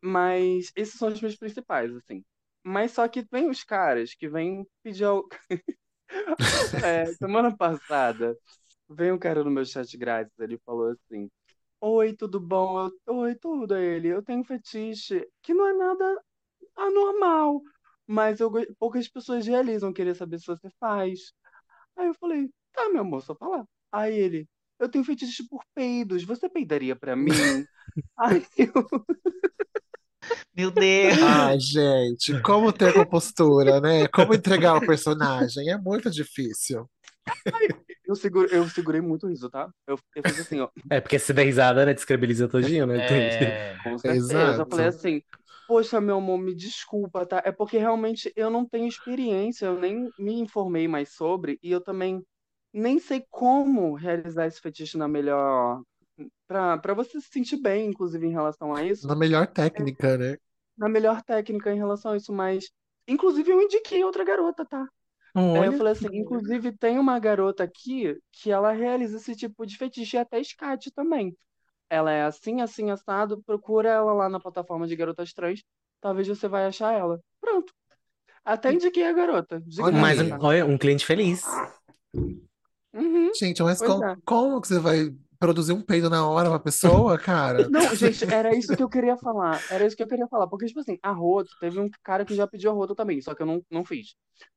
mas 0.00 0.70
esses 0.76 0.94
são 0.96 1.08
os 1.08 1.20
meus 1.20 1.34
principais, 1.34 1.90
assim. 1.96 2.22
Mas 2.64 2.92
só 2.92 3.08
que 3.08 3.24
tem 3.24 3.48
os 3.50 3.64
caras 3.64 4.14
que 4.14 4.28
vêm 4.28 4.66
pedir 4.82 5.04
al- 5.04 5.28
É, 6.80 7.12
semana 7.14 7.56
passada, 7.56 8.36
veio 8.88 9.14
um 9.14 9.18
cara 9.18 9.44
no 9.44 9.50
meu 9.50 9.64
chat 9.64 9.96
grátis, 9.96 10.32
ele 10.38 10.58
falou 10.66 10.90
assim: 10.92 11.30
Oi, 11.80 12.14
tudo 12.16 12.40
bom? 12.40 12.86
Eu- 13.06 13.16
Oi, 13.16 13.34
tudo 13.36 13.76
ele. 13.76 14.08
Eu 14.08 14.22
tenho 14.24 14.44
fetiche 14.44 15.26
que 15.42 15.54
não 15.54 15.66
é 15.68 15.74
nada 15.74 16.22
anormal, 16.76 17.62
mas 18.06 18.40
eu, 18.40 18.50
poucas 18.78 19.08
pessoas 19.08 19.46
realizam, 19.46 19.92
queria 19.94 20.14
saber 20.16 20.38
se 20.40 20.46
você 20.46 20.70
faz. 20.80 21.32
Aí 21.96 22.08
eu 22.08 22.14
falei: 22.14 22.50
Tá, 22.72 22.88
meu 22.90 23.02
amor, 23.02 23.22
só 23.22 23.34
falar. 23.36 23.66
Aí 23.92 24.14
ele: 24.16 24.48
Eu 24.78 24.88
tenho 24.90 25.04
fetiche 25.04 25.46
por 25.48 25.62
peidos, 25.74 26.24
você 26.24 26.48
peidaria 26.50 26.96
pra 26.96 27.16
mim? 27.16 27.66
Aí 28.18 28.46
eu, 28.58 28.72
Meu 30.54 30.70
Deus. 30.70 31.18
Ai, 31.22 31.58
gente, 31.58 32.40
como 32.42 32.72
ter 32.72 32.92
compostura, 32.92 33.80
né? 33.80 34.06
Como 34.08 34.34
entregar 34.34 34.76
o 34.76 34.86
personagem? 34.86 35.70
É 35.70 35.78
muito 35.78 36.10
difícil. 36.10 36.88
eu, 38.06 38.14
seguro, 38.14 38.48
eu 38.50 38.68
segurei 38.68 39.00
muito 39.00 39.26
o 39.26 39.28
riso, 39.30 39.48
tá? 39.48 39.70
Eu, 39.86 39.98
eu 40.14 40.22
fiz 40.24 40.40
assim, 40.40 40.60
ó. 40.60 40.68
É, 40.90 41.00
porque 41.00 41.18
se 41.18 41.32
der 41.32 41.44
risada, 41.44 41.86
né, 41.86 41.94
descredibiliza 41.94 42.48
todinho, 42.48 42.86
né? 42.86 42.98
É... 43.06 43.76
Com 43.82 43.96
certeza. 43.98 44.32
Exato. 44.34 44.60
Eu 44.60 44.66
falei 44.68 44.86
assim, 44.86 45.22
poxa, 45.66 46.00
meu 46.00 46.16
amor, 46.16 46.38
me 46.38 46.54
desculpa, 46.54 47.24
tá? 47.24 47.42
É 47.44 47.52
porque 47.52 47.78
realmente 47.78 48.32
eu 48.36 48.50
não 48.50 48.66
tenho 48.66 48.86
experiência, 48.86 49.66
eu 49.66 49.78
nem 49.78 50.10
me 50.18 50.34
informei 50.34 50.86
mais 50.86 51.14
sobre, 51.14 51.58
e 51.62 51.70
eu 51.70 51.80
também 51.80 52.22
nem 52.72 52.98
sei 52.98 53.24
como 53.30 53.94
realizar 53.94 54.46
esse 54.46 54.60
fetiche 54.60 54.96
na 54.96 55.06
melhor. 55.06 55.80
Pra, 56.46 56.78
pra 56.78 56.94
você 56.94 57.20
se 57.20 57.28
sentir 57.28 57.56
bem, 57.56 57.88
inclusive, 57.88 58.26
em 58.26 58.32
relação 58.32 58.74
a 58.74 58.84
isso, 58.84 59.06
Na 59.06 59.14
melhor 59.14 59.46
técnica, 59.46 60.16
né? 60.18 60.36
na 60.76 60.88
melhor 60.88 61.22
técnica 61.22 61.72
em 61.72 61.78
relação 61.78 62.12
a 62.12 62.16
isso, 62.16 62.32
mas. 62.32 62.70
Inclusive, 63.06 63.50
eu 63.50 63.60
indiquei 63.60 64.04
outra 64.04 64.24
garota, 64.24 64.64
tá? 64.64 64.86
É, 65.34 65.40
eu 65.40 65.62
Olha, 65.62 65.72
falei 65.72 65.92
assim, 65.92 66.08
inclusive 66.12 66.76
tem 66.76 66.98
uma 66.98 67.18
garota 67.18 67.64
aqui 67.64 68.16
que 68.30 68.50
ela 68.50 68.72
realiza 68.72 69.16
esse 69.16 69.34
tipo 69.34 69.66
de 69.66 69.76
fetiche 69.76 70.16
e 70.16 70.20
até 70.20 70.40
escate 70.40 70.90
também. 70.90 71.36
Ela 71.88 72.12
é 72.12 72.24
assim, 72.24 72.60
assim, 72.60 72.90
assado, 72.90 73.42
procura 73.42 73.88
ela 73.88 74.12
lá 74.12 74.28
na 74.28 74.38
plataforma 74.38 74.86
de 74.86 74.94
garotas 74.94 75.32
trans, 75.32 75.62
talvez 76.00 76.28
você 76.28 76.46
vai 76.46 76.66
achar 76.66 76.92
ela. 76.92 77.18
Pronto. 77.40 77.72
Até 78.44 78.72
indiquei 78.72 79.04
a 79.04 79.12
garota. 79.12 79.62
Olha 79.80 79.96
um, 79.96 80.44
olha, 80.44 80.66
um 80.66 80.78
cliente 80.78 81.06
feliz. 81.06 81.44
Uhum. 82.92 83.32
Gente, 83.34 83.62
mas 83.62 83.80
como, 83.80 84.04
é. 84.04 84.16
como 84.24 84.60
que 84.60 84.68
você 84.68 84.78
vai 84.78 85.14
produzir 85.42 85.72
um 85.72 85.82
peido 85.82 86.08
na 86.08 86.24
hora 86.24 86.48
pra 86.48 86.60
pessoa, 86.60 87.18
cara? 87.18 87.66
Não, 87.68 87.94
gente, 87.96 88.24
era 88.32 88.54
isso 88.54 88.76
que 88.76 88.82
eu 88.82 88.88
queria 88.88 89.16
falar. 89.16 89.60
Era 89.68 89.84
isso 89.84 89.96
que 89.96 90.02
eu 90.04 90.06
queria 90.06 90.28
falar. 90.28 90.46
Porque, 90.46 90.66
tipo 90.66 90.78
assim, 90.78 90.98
a 91.02 91.10
Roto, 91.10 91.50
teve 91.58 91.80
um 91.80 91.90
cara 92.00 92.24
que 92.24 92.32
já 92.32 92.46
pediu 92.46 92.70
a 92.70 92.74
Roto 92.74 92.94
também, 92.94 93.20
só 93.20 93.34
que 93.34 93.42
eu 93.42 93.46
não, 93.46 93.60
não 93.68 93.84
fiz. 93.84 94.14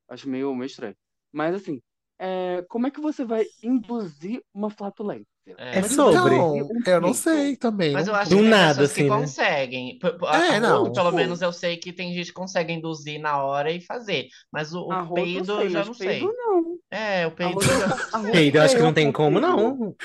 Acho 0.08 0.30
meio, 0.30 0.54
meio 0.54 0.68
estranho. 0.68 0.96
Mas, 1.32 1.56
assim, 1.56 1.82
é, 2.20 2.64
como 2.70 2.86
é 2.86 2.92
que 2.92 3.02
você 3.02 3.26
vai 3.26 3.46
induzir 3.64 4.44
uma 4.54 4.70
flatulência? 4.70 5.26
É 5.58 5.84
sobre. 5.84 6.36
Então, 6.36 6.68
eu 6.88 7.02
não 7.02 7.14
sei 7.14 7.56
também. 7.56 7.94
Mas 7.94 8.08
eu 8.08 8.16
acho 8.16 8.30
Do 8.32 8.38
que 8.38 8.42
tem 8.42 8.50
nada, 8.50 8.68
pessoas 8.82 8.94
que 8.94 9.02
assim, 9.02 9.10
né? 9.10 9.18
conseguem. 9.22 10.00
É, 10.34 10.60
não. 10.60 10.92
Pelo 10.92 11.12
menos 11.12 11.42
eu 11.42 11.54
sei 11.54 11.78
que 11.78 11.94
tem 11.94 12.14
gente 12.14 12.28
que 12.28 12.34
consegue 12.34 12.74
induzir 12.74 13.20
na 13.20 13.44
hora 13.44 13.72
e 13.72 13.80
fazer. 13.80 14.28
Mas 14.52 14.74
o, 14.74 14.82
o 14.82 15.14
peido 15.14 15.52
eu 15.54 15.60
sei, 15.62 15.70
já 15.70 15.86
não 15.86 15.94
peido 15.94 16.26
sei. 16.26 16.34
não. 16.34 16.80
É, 16.90 17.28
o 17.28 17.32
peido 17.32 17.58
Peido, 18.32 18.58
eu 18.58 18.62
acho 18.64 18.76
que 18.76 18.82
é 18.82 18.84
não 18.84 18.94
tem 18.94 19.12
com 19.12 19.24
como, 19.24 19.40
peido. 19.40 19.48
não. 19.58 19.96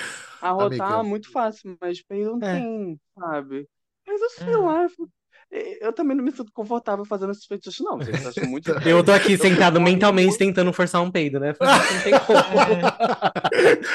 A 0.40 0.50
Rotar 0.50 0.92
Amiga. 0.92 1.00
é 1.00 1.02
muito 1.02 1.30
fácil, 1.32 1.76
mas 1.80 2.02
peido 2.02 2.36
não 2.38 2.48
É. 2.48 2.60
tem, 2.60 3.00
sabe? 3.18 3.68
Mas 4.06 4.20
eu 4.20 4.30
sei 4.30 4.52
É. 4.52 4.56
lá, 4.56 4.82
eu 4.82 4.88
fico- 4.90 5.10
eu 5.80 5.92
também 5.92 6.16
não 6.16 6.22
me 6.24 6.30
sinto 6.30 6.52
confortável 6.52 7.04
fazendo 7.04 7.32
esses 7.32 7.44
fetiches, 7.44 7.80
não, 7.80 8.00
gente. 8.00 8.22
Eu 8.22 8.28
acho 8.28 8.46
muito 8.46 8.70
Eu 8.88 9.02
tô 9.04 9.12
aqui 9.12 9.32
Eu 9.32 9.38
sentado 9.38 9.80
mentalmente 9.80 10.28
muito. 10.28 10.38
tentando 10.38 10.72
forçar 10.72 11.02
um 11.02 11.10
peido, 11.10 11.40
né? 11.40 11.54
Não 11.60 12.02
tem 12.02 12.12
como. 12.20 12.40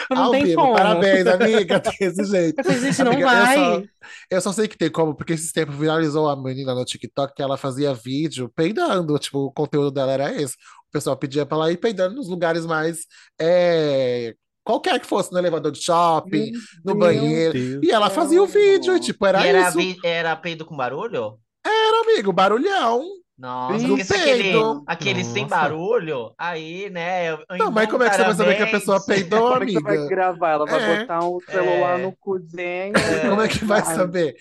Não 0.12 0.32
tem 0.32 0.44
vivo, 0.46 0.62
como. 0.62 0.74
parabéns, 0.76 1.26
amiga, 1.28 1.80
desse 1.80 2.24
jeito. 2.26 2.60
Eu 2.60 2.64
falei, 2.64 2.80
gente, 2.82 3.04
não 3.04 3.12
Amiga, 3.14 3.28
eu 3.28 3.32
vai. 3.32 3.56
só, 3.56 3.84
eu 4.32 4.42
só 4.42 4.52
sei 4.52 4.68
que 4.68 4.78
tem 4.78 4.90
como, 4.92 5.16
porque 5.16 5.34
esses 5.34 5.52
tempos 5.52 5.76
viralizou 5.76 6.30
a 6.30 6.36
menina 6.36 6.74
no 6.76 6.86
TikTok 6.86 7.34
que 7.34 7.42
ela 7.42 7.58
fazia 7.58 7.94
vídeo 7.94 8.50
peidando, 8.56 9.18
tipo, 9.18 9.40
o 9.40 9.52
conteúdo 9.52 9.92
dela 9.92 10.12
era 10.12 10.34
esse. 10.42 10.54
O 10.88 10.92
pessoal 10.92 11.18
pedia 11.18 11.46
pra 11.46 11.58
ela 11.58 11.72
ir 11.72 11.78
peidando 11.78 12.16
nos 12.16 12.30
lugares 12.30 12.66
mais, 12.66 13.00
é, 13.40 14.34
qualquer 14.64 15.00
que 15.00 15.08
fosse, 15.08 15.32
no 15.32 15.40
elevador 15.40 15.72
de 15.72 15.82
shopping, 15.82 16.52
Meu 16.86 16.94
no 16.94 16.96
banheiro, 16.96 17.54
Deus. 17.54 17.80
e 17.84 17.92
ela 17.92 18.10
fazia 18.10 18.42
o 18.42 18.48
vídeo, 18.48 18.96
e, 18.96 19.00
tipo, 19.00 19.26
E 19.26 19.30
era 19.30 19.46
era, 19.46 19.70
isso. 19.70 19.78
vi- 19.78 19.98
era 20.04 20.36
peido 20.36 20.66
com 20.66 20.76
barulho? 20.76 21.38
Era, 21.66 22.02
amigo, 22.02 22.32
barulhão 22.32 23.04
Nossa, 23.38 23.86
porque 23.86 24.06
se 24.06 24.14
aquele, 24.14 24.54
aquele 24.88 25.24
sem 25.26 25.44
Nossa. 25.44 25.56
barulho, 25.56 26.34
aí, 26.38 26.90
né? 26.90 27.32
eu- 27.32 27.40
Não, 27.58 27.70
mas 27.70 27.90
como 27.90 28.04
é 28.04 28.10
que 28.10 28.16
você 28.16 28.24
vai 28.24 28.34
saber 28.34 28.56
que 28.56 28.64
a 28.64 28.68
pessoa 28.72 29.06
peidou, 29.06 29.52
Como 29.52 29.64
é 29.64 29.66
que 29.66 29.74
você 29.74 29.82
vai 29.82 29.98
amiga? 29.98 30.10
gravar? 30.10 30.50
Ela 30.52 30.66
vai 30.66 30.82
É. 30.84 31.00
botar 31.02 31.20
um 31.28 31.38
celular 31.42 32.00
É. 32.00 32.04
no 32.04 32.16
cozinho. 32.16 32.94
Como 33.30 33.42
é 33.42 33.48
que 33.50 33.66
vai 33.66 33.82
saber? 33.84 34.36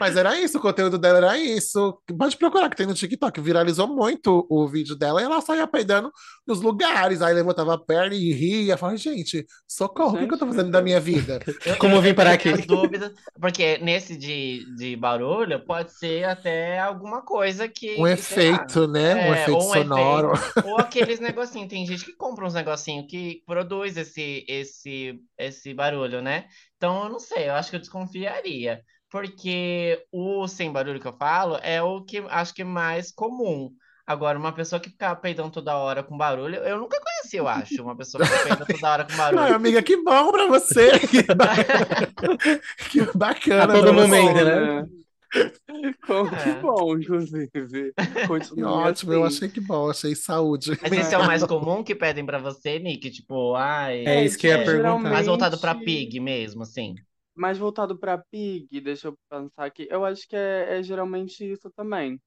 Mas 0.00 0.16
era 0.16 0.38
isso, 0.38 0.56
o 0.56 0.60
conteúdo 0.62 0.96
dela 0.96 1.18
era 1.18 1.38
isso. 1.38 1.98
Pode 2.18 2.38
procurar 2.38 2.70
que 2.70 2.76
tem 2.76 2.86
no 2.86 2.94
TikTok. 2.94 3.38
Viralizou 3.40 3.86
muito 3.86 4.46
o 4.48 4.66
vídeo 4.66 4.96
dela 4.96 5.20
e 5.20 5.24
ela 5.24 5.42
saía 5.42 5.66
peidando 5.66 6.10
nos 6.46 6.62
lugares. 6.62 7.20
Aí 7.20 7.34
levantava 7.34 7.74
a 7.74 7.78
perna 7.78 8.14
e 8.14 8.32
ria. 8.32 8.78
Falava, 8.78 8.96
gente, 8.96 9.44
socorro, 9.66 10.16
o 10.16 10.18
que, 10.20 10.26
que 10.26 10.32
eu 10.34 10.38
tô 10.38 10.46
Gente, 10.46 10.54
fazendo 10.56 10.70
da 10.72 10.80
minha 10.80 10.98
vida? 11.00 11.38
Eu- 11.66 11.76
Como 11.76 11.96
eu 11.96 12.00
vim 12.00 12.14
parar 12.14 12.32
aqui? 12.32 12.50
dúvidas, 12.66 13.12
porque 13.38 13.76
nesse 13.82 14.16
de, 14.16 14.64
de 14.74 14.96
barulho 14.96 15.60
pode 15.66 15.92
ser 15.92 16.24
até 16.24 16.78
alguma 16.78 17.20
coisa 17.20 17.68
que. 17.68 17.96
Um 18.00 18.06
efeito, 18.38 18.86
né? 18.88 19.16
Um 19.16 19.32
É, 19.32 19.32
efeito 19.32 19.60
ou 19.60 19.70
um 19.70 19.72
sonoro. 19.72 20.32
Ou 20.62 20.78
aqueles 20.78 21.20
negocinhos, 21.20 21.68
tem 21.68 21.86
gente 21.86 22.04
que 22.04 22.12
compra 22.16 22.46
uns 22.46 22.54
negocinhos 22.54 23.06
que 23.08 23.42
produz 23.46 23.96
esse, 23.96 24.44
esse, 24.48 25.18
esse 25.38 25.72
barulho, 25.74 26.20
né? 26.20 26.46
Então 26.76 27.04
eu 27.04 27.08
não 27.10 27.18
sei, 27.20 27.48
eu 27.48 27.54
acho 27.54 27.70
que 27.70 27.76
eu 27.76 27.80
desconfiaria. 27.80 28.82
Porque 29.10 30.04
o 30.12 30.46
sem 30.46 30.70
barulho 30.70 31.00
que 31.00 31.06
eu 31.08 31.16
falo 31.16 31.56
é 31.62 31.82
o 31.82 32.04
que 32.04 32.18
acho 32.28 32.52
que 32.54 32.62
é 32.62 32.64
mais 32.64 33.10
comum. 33.10 33.70
Agora, 34.06 34.38
uma 34.38 34.52
pessoa 34.54 34.80
que 34.80 34.90
fica 34.90 35.14
peidando 35.16 35.50
toda 35.50 35.76
hora 35.76 36.02
com 36.02 36.16
barulho, 36.16 36.56
eu 36.56 36.78
nunca 36.78 36.98
conheci, 37.00 37.36
eu 37.36 37.48
acho, 37.48 37.82
uma 37.82 37.96
pessoa 37.96 38.22
que 38.24 38.36
peida 38.36 38.66
toda 38.66 38.90
hora 38.90 39.04
com 39.04 39.16
Ai, 39.36 39.52
barulho. 39.52 39.52
amiga, 39.52 39.82
que 39.82 39.96
bom 40.02 40.30
pra 40.32 40.46
você. 40.46 40.90
Que, 41.00 41.22
ba- 41.34 41.54
que 42.90 43.00
bacana. 43.14 43.64
A 43.64 43.68
todo 43.68 43.92
momento, 43.94 44.34
Bom, 44.34 44.44
né? 44.44 44.88
Como 46.06 46.30
que 46.30 46.48
É. 46.48 46.60
bom, 46.60 46.96
inclusive. 46.98 47.48
Que 47.50 48.26
Continue 48.26 48.64
ótimo, 48.64 49.12
eu 49.12 49.24
assim. 49.24 49.36
achei 49.36 49.48
que 49.50 49.60
bom, 49.60 49.90
achei 49.90 50.14
saúde. 50.14 50.70
Mas 50.80 50.92
esse 50.92 51.14
é 51.14 51.18
o 51.18 51.26
mais 51.26 51.44
comum 51.44 51.84
que 51.84 51.94
pedem 51.94 52.24
pra 52.24 52.38
você, 52.38 52.78
Nick? 52.78 53.10
Tipo, 53.10 53.54
ai. 53.54 54.06
É 54.06 54.24
isso 54.24 54.38
que 54.38 54.46
eu 54.46 54.52
ia 54.52 54.58
é, 54.58 54.64
perguntar. 54.64 55.10
Mais 55.10 55.26
voltado 55.26 55.58
pra 55.58 55.72
Geralmente- 55.72 55.84
pig 56.06 56.20
mesmo, 56.20 56.62
assim. 56.62 56.94
Mais 57.34 57.56
voltado 57.58 57.96
pra 57.98 58.18
pig, 58.18 58.80
deixa 58.80 59.08
eu 59.08 59.18
pensar 59.30 59.64
aqui. 59.66 59.86
Eu 59.90 60.04
acho 60.04 60.26
que 60.26 60.34
é, 60.34 60.78
é 60.78 60.82
geralmente 60.82 61.44
isso 61.44 61.70
também. 61.76 62.20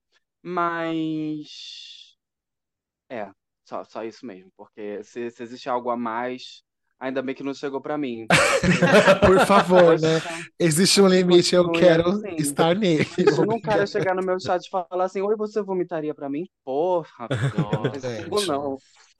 Mas. 0.43 2.15
É, 3.09 3.29
só, 3.65 3.83
só 3.83 4.03
isso 4.05 4.25
mesmo. 4.25 4.51
Porque 4.55 5.03
se, 5.03 5.29
se 5.31 5.43
existe 5.43 5.69
algo 5.69 5.89
a 5.89 5.97
mais, 5.97 6.63
ainda 7.01 7.21
bem 7.21 7.33
que 7.33 7.43
não 7.43 7.53
chegou 7.53 7.81
pra 7.81 7.97
mim. 7.97 8.27
Por 9.25 9.39
favor, 9.45 9.99
né? 9.99 10.21
Existe 10.59 11.01
um 11.01 11.07
limite, 11.07 11.55
eu 11.55 11.71
quero 11.71 12.09
assim. 12.09 12.35
estar 12.37 12.75
nele. 12.75 13.07
Imagina 13.17 13.55
um 13.55 13.59
cara 13.59 13.87
chegar 13.87 14.15
no 14.15 14.21
meu 14.21 14.39
chat 14.39 14.63
e 14.63 14.69
falar 14.69 15.05
assim: 15.05 15.21
Oi, 15.21 15.35
você 15.35 15.61
vomitaria 15.63 16.13
pra 16.13 16.29
mim? 16.29 16.47
Porra, 16.63 17.27
não 18.37 18.45
não. 18.45 18.77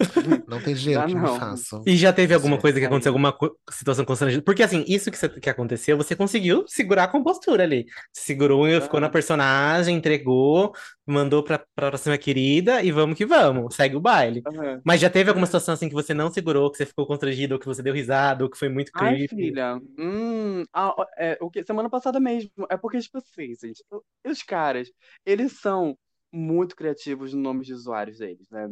Não 0.48 0.62
tem 0.62 0.76
dinheiro 0.76 1.04
Já 1.04 1.06
que 1.06 1.18
me 1.18 1.28
não. 1.28 1.38
façam. 1.38 1.84
E 1.86 1.96
já 1.98 2.12
teve 2.14 2.34
alguma 2.34 2.58
coisa 2.58 2.80
que 2.80 2.86
aconteceu, 2.86 3.12
alguma 3.12 3.32
co- 3.34 3.56
situação 3.70 4.06
constrangedora? 4.06 4.44
Porque 4.44 4.64
assim, 4.64 4.84
isso 4.88 5.12
que, 5.12 5.18
você- 5.18 5.30
que 5.30 5.50
aconteceu, 5.50 5.98
você 5.98 6.16
conseguiu 6.16 6.66
segurar 6.68 7.06
a 7.06 7.08
compostura 7.08 7.64
ali. 7.64 7.86
Segurou, 8.14 8.68
e 8.68 8.80
ficou 8.82 9.00
na 9.00 9.10
personagem, 9.10 9.96
entregou, 9.98 10.74
mandou 11.06 11.44
pra, 11.44 11.60
pra 11.76 11.90
próxima 11.92 12.18
querida 12.18 12.82
e 12.84 12.92
vamos 12.92 13.18
que 13.18 13.26
vamos, 13.26 13.76
segue 13.76 13.96
o 13.96 14.02
baile. 14.02 14.46
Aham. 14.46 14.82
Mas 14.84 15.00
já 15.00 15.10
teve 15.10 15.30
alguma 15.30 15.46
situação 15.46 15.74
assim 15.74 15.88
que 15.90 15.94
você 15.96 16.14
não 16.14 16.32
segurou, 16.32 16.72
que 16.72 16.78
você 16.78 16.86
ficou 16.86 17.06
constrangido, 17.06 17.54
ou 17.56 17.60
que 17.60 17.68
você 17.68 17.84
deu 17.84 17.94
risada, 17.94 18.44
ou 18.44 18.50
que 18.50 18.58
foi 18.58 18.70
muito 18.70 18.92
Ai, 18.94 19.18
creepy? 19.18 19.36
filha. 19.36 19.80
Hum, 19.98 20.64
ah, 20.74 20.94
é, 21.18 21.38
o 21.42 21.50
que, 21.50 21.64
semana 21.64 21.90
passada 21.90 22.20
mesmo. 22.20 22.52
É 22.70 22.78
porque, 22.78 23.00
tipo 23.00 23.18
assim, 23.18 23.56
gente, 23.56 23.84
os 24.26 24.44
caras, 24.44 24.92
eles 25.26 25.60
são 25.62 25.98
muito 26.32 26.76
criativos 26.76 27.34
no 27.34 27.42
nome 27.42 27.64
de 27.66 27.74
usuários 27.74 28.18
deles, 28.18 28.50
né? 28.50 28.70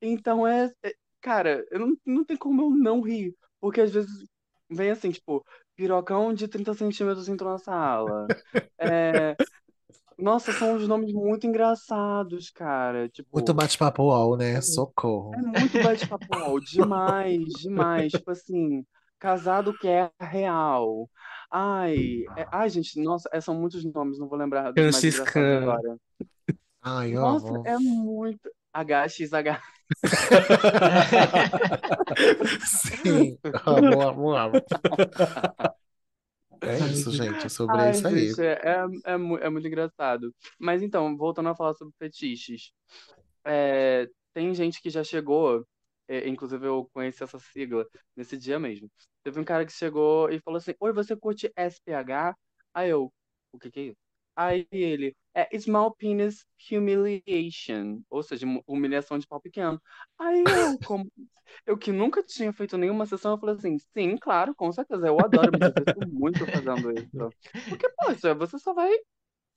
Então 0.00 0.46
é, 0.46 0.72
é- 0.82 0.94
cara, 1.20 1.64
eu 1.70 1.78
não, 1.80 1.96
não 2.06 2.24
tem 2.24 2.36
como 2.36 2.62
eu 2.62 2.70
não 2.70 3.00
rir, 3.00 3.34
porque 3.60 3.80
às 3.80 3.90
vezes 3.92 4.10
vem 4.70 4.90
assim, 4.90 5.10
tipo, 5.10 5.44
pirocão 5.76 6.32
de 6.34 6.48
30 6.48 6.74
centímetros 6.74 7.28
entrou 7.28 7.50
na 7.52 7.58
sala. 7.58 8.32
É, 8.78 9.36
nossa, 10.18 10.52
são 10.52 10.74
uns 10.74 10.86
nomes 10.88 11.12
muito 11.12 11.46
engraçados, 11.46 12.50
cara. 12.50 13.08
Muito 13.32 13.52
Tipo, 13.52 13.54
bate-papo 13.54 14.02
UOL, 14.04 14.36
né? 14.36 14.60
Socorro. 14.60 15.32
é 15.34 15.42
muito 15.42 15.78
bate-papo, 15.80 16.24
UOL, 16.34 16.60
demais, 16.60 17.44
demais. 17.60 18.12
Tipo 18.14 18.30
assim, 18.32 18.84
casado 19.18 19.76
que 19.76 19.88
é 19.88 20.10
real. 20.20 21.08
Ai, 21.50 22.24
é- 22.36 22.46
ai, 22.52 22.68
gente, 22.70 23.00
nossa, 23.00 23.28
é, 23.32 23.40
são 23.40 23.54
muitos 23.54 23.84
nomes, 23.84 24.18
não 24.18 24.28
vou 24.28 24.38
lembrar 24.38 24.72
Franciscan. 24.74 25.62
agora. 25.62 25.96
Ai, 26.82 27.14
Nossa, 27.14 27.46
amo. 27.54 27.64
é 27.64 27.78
muito. 27.78 28.50
HXH. 28.72 29.60
Sim, 32.66 33.38
amo, 33.66 34.00
amo, 34.00 34.32
amo. 34.32 34.52
É 36.62 36.78
isso, 36.90 37.10
gente. 37.12 37.46
É 37.46 37.48
sobre 37.48 37.76
Ai, 37.78 37.90
isso 37.90 38.06
aí. 38.06 38.28
gente, 38.28 38.42
é, 38.42 38.52
é, 38.52 38.84
é, 39.04 39.12
é 39.12 39.50
muito 39.50 39.66
engraçado. 39.66 40.34
Mas 40.58 40.82
então, 40.82 41.16
voltando 41.16 41.48
a 41.48 41.56
falar 41.56 41.74
sobre 41.74 41.94
fetiches. 41.98 42.72
É, 43.44 44.08
tem 44.34 44.54
gente 44.54 44.80
que 44.82 44.90
já 44.90 45.02
chegou, 45.02 45.66
é, 46.08 46.28
inclusive 46.28 46.66
eu 46.66 46.88
conheci 46.92 47.22
essa 47.22 47.38
sigla 47.38 47.86
nesse 48.16 48.36
dia 48.36 48.58
mesmo. 48.58 48.90
Teve 49.22 49.40
um 49.40 49.44
cara 49.44 49.64
que 49.66 49.72
chegou 49.72 50.30
e 50.30 50.40
falou 50.40 50.58
assim: 50.58 50.74
Oi, 50.80 50.92
você 50.92 51.16
curte 51.16 51.52
SPH? 51.56 52.36
Aí 52.74 52.90
eu, 52.90 53.12
o 53.52 53.58
que 53.58 53.70
que 53.70 53.80
é 53.80 53.82
isso? 53.84 54.09
Aí 54.40 54.66
ele, 54.72 55.16
é 55.34 55.58
Small 55.58 55.94
Penis 55.94 56.46
Humiliation, 56.72 58.02
ou 58.10 58.22
seja, 58.22 58.46
hum- 58.46 58.62
humilhação 58.66 59.18
de 59.18 59.26
pau 59.26 59.40
pequeno. 59.40 59.80
Aí 60.18 60.52
eu, 60.56 60.78
como, 60.80 61.10
eu 61.66 61.76
que 61.78 61.92
nunca 61.92 62.22
tinha 62.22 62.52
feito 62.52 62.78
nenhuma 62.78 63.06
sessão, 63.06 63.32
eu 63.32 63.38
falei 63.40 63.56
assim: 63.56 63.78
Sim, 63.96 64.16
claro, 64.18 64.54
com 64.54 64.72
certeza, 64.72 65.06
eu 65.08 65.20
adoro, 65.20 65.52
me 65.52 65.60
divirto 65.60 66.02
muito 66.02 66.46
fazendo 66.48 66.90
isso. 66.92 67.34
Porque, 67.68 67.88
poxa, 67.90 68.34
você 68.34 68.58
só 68.58 68.74
vai 68.74 68.90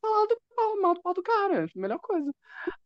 falar 0.01 0.27
do 0.27 0.41
pau, 0.55 0.81
mal 0.81 0.93
do 0.95 1.01
pau 1.01 1.13
do 1.13 1.23
cara, 1.23 1.67
melhor 1.75 1.99
coisa. 1.99 2.33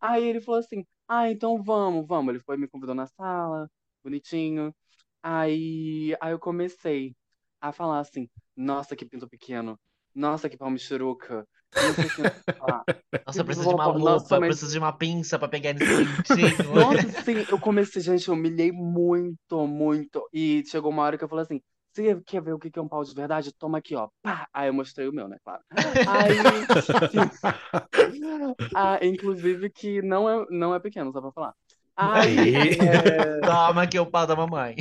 Aí 0.01 0.25
ele 0.25 0.41
falou 0.41 0.59
assim: 0.61 0.85
Ah, 1.07 1.31
então 1.31 1.61
vamos, 1.63 2.07
vamos. 2.07 2.31
Ele 2.35 2.39
foi, 2.43 2.57
me 2.57 2.67
convidou 2.69 2.95
na 2.95 3.07
sala, 3.07 3.69
bonitinho. 4.03 4.75
Aí, 5.23 6.15
aí 6.21 6.31
eu 6.33 6.39
comecei 6.39 7.15
a 7.61 7.71
falar 7.73 7.99
assim: 7.99 8.29
Nossa, 8.55 8.95
que 8.95 9.05
pinto 9.05 9.29
pequeno. 9.29 9.79
Nossa, 10.15 10.49
que 10.49 10.57
pau 10.57 10.69
michuruca. 10.71 11.47
Nossa, 11.75 13.39
eu 13.39 13.45
preciso 13.45 13.67
de 13.69 13.75
uma 13.75 13.85
nossa, 13.87 14.23
lupa, 14.23 14.35
eu 14.35 14.39
mas- 14.39 14.47
preciso 14.49 14.71
de 14.71 14.79
uma 14.79 14.93
pinça 14.93 15.37
pra 15.37 15.47
pegar 15.47 15.73
nesse 15.73 15.85
pintinho. 15.85 16.75
Nossa, 16.75 17.09
sim, 17.23 17.45
eu 17.49 17.59
comecei, 17.59 18.01
gente, 18.01 18.27
eu 18.27 18.33
humilhei 18.33 18.71
muito, 18.71 19.67
muito. 19.67 20.27
E 20.33 20.63
chegou 20.67 20.91
uma 20.91 21.03
hora 21.03 21.17
que 21.17 21.23
eu 21.23 21.29
falei 21.29 21.43
assim: 21.43 21.61
Você 21.93 22.19
quer 22.25 22.41
ver 22.41 22.53
o 22.53 22.59
que 22.59 22.71
é 22.77 22.81
um 22.81 22.87
pau 22.87 23.03
de 23.03 23.13
verdade? 23.13 23.51
Toma 23.53 23.77
aqui, 23.79 23.95
ó. 23.95 24.07
Pá! 24.21 24.47
Aí 24.53 24.69
eu 24.69 24.73
mostrei 24.73 25.07
o 25.07 25.13
meu, 25.13 25.27
né? 25.27 25.37
Claro. 25.43 25.61
Aí. 26.07 26.37
Ah, 28.73 28.99
inclusive 29.01 29.69
que 29.69 30.01
não 30.01 30.29
é, 30.29 30.45
não 30.49 30.73
é 30.73 30.79
pequeno, 30.79 31.11
só 31.11 31.21
pra 31.21 31.31
falar. 31.31 31.53
Aí, 31.95 32.69
é, 32.79 33.39
Toma 33.41 33.83
aqui 33.83 33.99
o 33.99 34.05
pau 34.05 34.25
da 34.27 34.35
mamãe. 34.35 34.75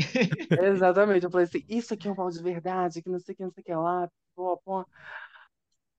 exatamente, 0.62 1.24
eu 1.24 1.30
falei 1.30 1.47
assim, 1.47 1.64
isso 1.68 1.95
aqui 1.95 2.09
é 2.09 2.11
um 2.11 2.14
pau 2.14 2.30
de 2.30 2.43
verdade, 2.43 3.03
que 3.03 3.09
não 3.09 3.18
sei 3.18 3.32
o 3.32 3.37
que, 3.37 3.43
não 3.45 3.51
sei 3.51 3.62
o 3.62 3.64
que 3.64 3.74
lá, 3.74 4.09
pô, 4.34 4.61
pô. 4.64 4.84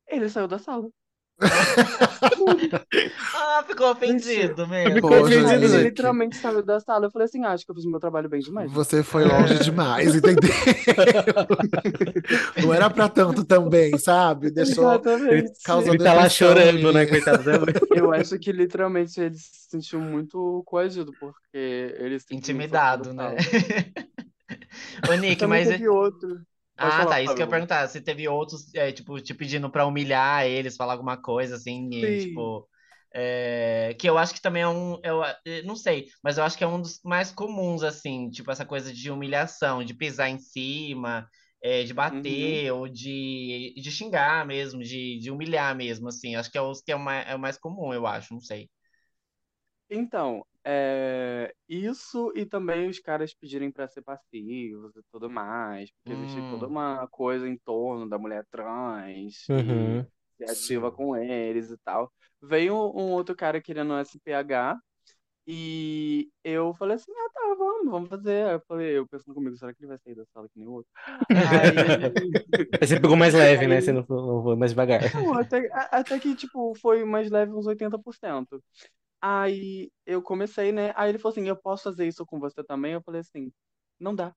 Ele 0.08 0.30
saiu 0.30 0.48
da 0.48 0.60
sala. 0.60 0.88
Ah, 3.36 3.64
ficou 3.68 3.92
ofendido 3.92 4.68
mesmo. 4.68 4.96
Ficou 4.96 5.10
Pô, 5.12 5.20
ofendido, 5.22 5.52
Ele 5.52 5.68
gente. 5.68 5.84
literalmente 5.84 6.36
saiu 6.38 6.64
da 6.64 6.80
sala. 6.80 7.06
Eu 7.06 7.12
falei 7.12 7.26
assim, 7.26 7.44
ah, 7.44 7.52
acho 7.52 7.66
que 7.66 7.72
eu 7.72 7.76
fiz 7.76 7.86
meu 7.86 8.00
trabalho 8.00 8.28
bem 8.28 8.40
demais. 8.40 8.72
Você 8.72 9.04
foi 9.04 9.24
longe 9.24 9.60
demais, 9.60 10.16
entendeu? 10.16 10.50
Não 12.62 12.74
era 12.74 12.90
pra 12.90 13.08
tanto 13.08 13.44
também, 13.44 13.98
sabe? 13.98 14.52
Deixou. 14.52 14.86
Exatamente. 14.86 15.52
causou 15.64 15.94
Ele 15.94 16.04
tá 16.04 16.14
lá 16.14 16.30
chorando, 16.30 16.92
né, 16.92 17.06
coitado. 17.06 17.44
Eu 17.96 18.12
acho 18.12 18.38
que 18.40 18.52
literalmente 18.52 19.20
ele 19.20 19.36
se 19.36 19.70
sentiu 19.70 20.00
muito 20.00 20.64
coagido, 20.66 21.12
porque 21.20 21.36
ele 21.54 22.20
simplesmente 22.20 22.34
Intimidado, 22.34 23.14
né? 23.14 23.36
Ô, 25.10 25.14
Nick, 25.16 25.46
mas. 25.46 25.68
teve 25.68 25.88
outro. 25.88 26.42
Pode 26.80 26.96
Ah, 26.96 26.98
falar, 26.98 27.16
tá. 27.16 27.22
Isso 27.22 27.36
que 27.36 27.42
eu 27.42 27.46
ia 27.46 27.50
perguntar. 27.50 27.88
Se 27.88 28.02
teve 28.02 28.28
outros, 28.28 28.74
é, 28.76 28.92
tipo, 28.92 29.20
te 29.22 29.34
pedindo 29.34 29.70
pra 29.70 29.86
humilhar 29.86 30.46
eles, 30.46 30.76
falar 30.76 30.94
alguma 30.94 31.18
coisa 31.22 31.56
assim, 31.56 31.90
e, 31.94 32.18
tipo. 32.18 32.68
é, 33.14 33.96
que 34.00 34.08
eu 34.10 34.18
acho 34.18 34.34
que 34.34 34.42
também 34.42 34.62
é 34.64 34.68
um. 34.68 35.00
Eu, 35.04 35.24
eh, 35.24 35.62
não 35.64 35.76
sei, 35.76 36.08
mas 36.24 36.38
eu 36.38 36.44
acho 36.44 36.58
que 36.58 36.64
é 36.64 36.68
um 36.68 36.80
dos 36.82 37.00
mais 37.04 37.32
comuns, 37.32 37.84
assim, 37.84 38.30
tipo, 38.30 38.52
essa 38.52 38.66
coisa 38.66 38.94
de 38.94 39.10
humilhação, 39.12 39.84
de 39.84 39.94
pisar 39.96 40.30
em 40.30 40.38
cima, 40.40 41.28
é, 41.64 41.84
de 41.84 41.94
bater, 41.94 42.72
ou 42.74 42.88
de, 42.88 43.74
de 43.82 43.92
xingar 43.92 44.46
mesmo, 44.46 44.82
de, 44.84 45.18
de 45.20 45.32
humilhar 45.32 45.76
mesmo, 45.76 46.08
assim. 46.10 46.36
Acho 46.36 46.52
que 46.52 46.58
é, 46.58 46.62
os, 46.62 46.82
que 46.82 46.92
é, 46.92 46.96
o 46.96 47.10
é 47.10 47.36
o 47.36 47.40
mais 47.40 47.58
comum, 47.58 47.92
eu 47.94 48.06
acho, 48.06 48.34
não 48.34 48.42
sei. 48.42 48.70
Então, 49.90 50.46
é, 50.68 51.54
isso 51.70 52.32
e 52.36 52.46
também 52.46 52.90
os 52.90 53.00
caras 53.00 53.34
pedirem 53.34 53.72
pra 53.72 53.88
ser 53.88 54.02
passivos 54.04 54.96
e 54.98 55.02
tudo 55.12 55.30
mais, 55.30 55.92
porque 55.92 56.14
existe 56.14 56.44
toda 56.44 56.68
Hum. 56.68 56.72
uma 56.72 57.08
coisa 57.10 57.48
em 57.48 57.58
torno 57.58 58.10
da 58.10 58.18
mulher 58.20 58.46
trans 58.52 59.50
Uhum. 59.50 59.68
e 59.68 60.08
ser 60.38 60.50
ativa 60.52 60.92
com 60.92 61.16
eles 61.16 61.72
e 61.72 61.78
tal. 61.80 62.12
Veio 62.42 62.76
um 62.76 63.12
outro 63.14 63.36
cara 63.36 63.62
querendo 63.62 63.94
um 63.94 64.00
SPH 64.00 64.80
e 65.48 66.30
eu 66.44 66.74
falei 66.76 66.96
assim, 66.98 67.12
ah, 67.14 67.30
tá, 67.34 67.56
vamos, 67.58 67.92
vamos 67.92 68.10
fazer. 68.10 68.48
Aí 68.48 68.54
eu 68.56 68.62
falei, 68.68 68.98
eu 68.98 69.08
pensando 69.08 69.34
comigo, 69.36 69.56
será 69.58 69.74
que 69.74 69.82
ele 69.82 69.88
vai 69.90 69.98
sair 70.00 70.16
da 70.16 70.26
sala 70.34 70.50
que 70.50 70.60
nem 70.60 70.68
o 70.68 70.74
outro? 70.74 70.92
Aí, 71.34 71.98
Aí 72.82 72.88
você 72.88 73.00
pegou 73.00 73.18
mais 73.18 73.34
leve, 73.34 73.68
né? 73.68 73.82
Aí- 73.82 73.82
Você 73.82 73.92
não, 73.92 74.06
não 74.10 74.44
foi 74.44 74.56
mais 74.56 74.72
devagar. 74.72 75.02
Não, 75.14 75.34
até, 75.34 75.70
até 75.92 76.20
que, 76.20 76.36
tipo, 76.36 76.74
foi 76.76 77.04
mais 77.06 77.30
leve, 77.32 77.52
uns 77.54 77.68
80%. 77.68 78.64
Aí 79.22 79.92
eu 80.06 80.22
comecei, 80.22 80.72
né? 80.72 80.94
Aí 80.96 81.10
ele 81.10 81.20
falou 81.20 81.32
assim: 81.34 81.48
Eu 81.48 81.56
posso 81.58 81.84
fazer 81.86 82.08
isso 82.08 82.26
com 82.26 82.40
você 82.40 82.64
também? 82.64 82.94
Eu 82.94 83.02
falei 83.04 83.22
assim: 83.22 83.52
Não 84.00 84.16
dá. 84.16 84.28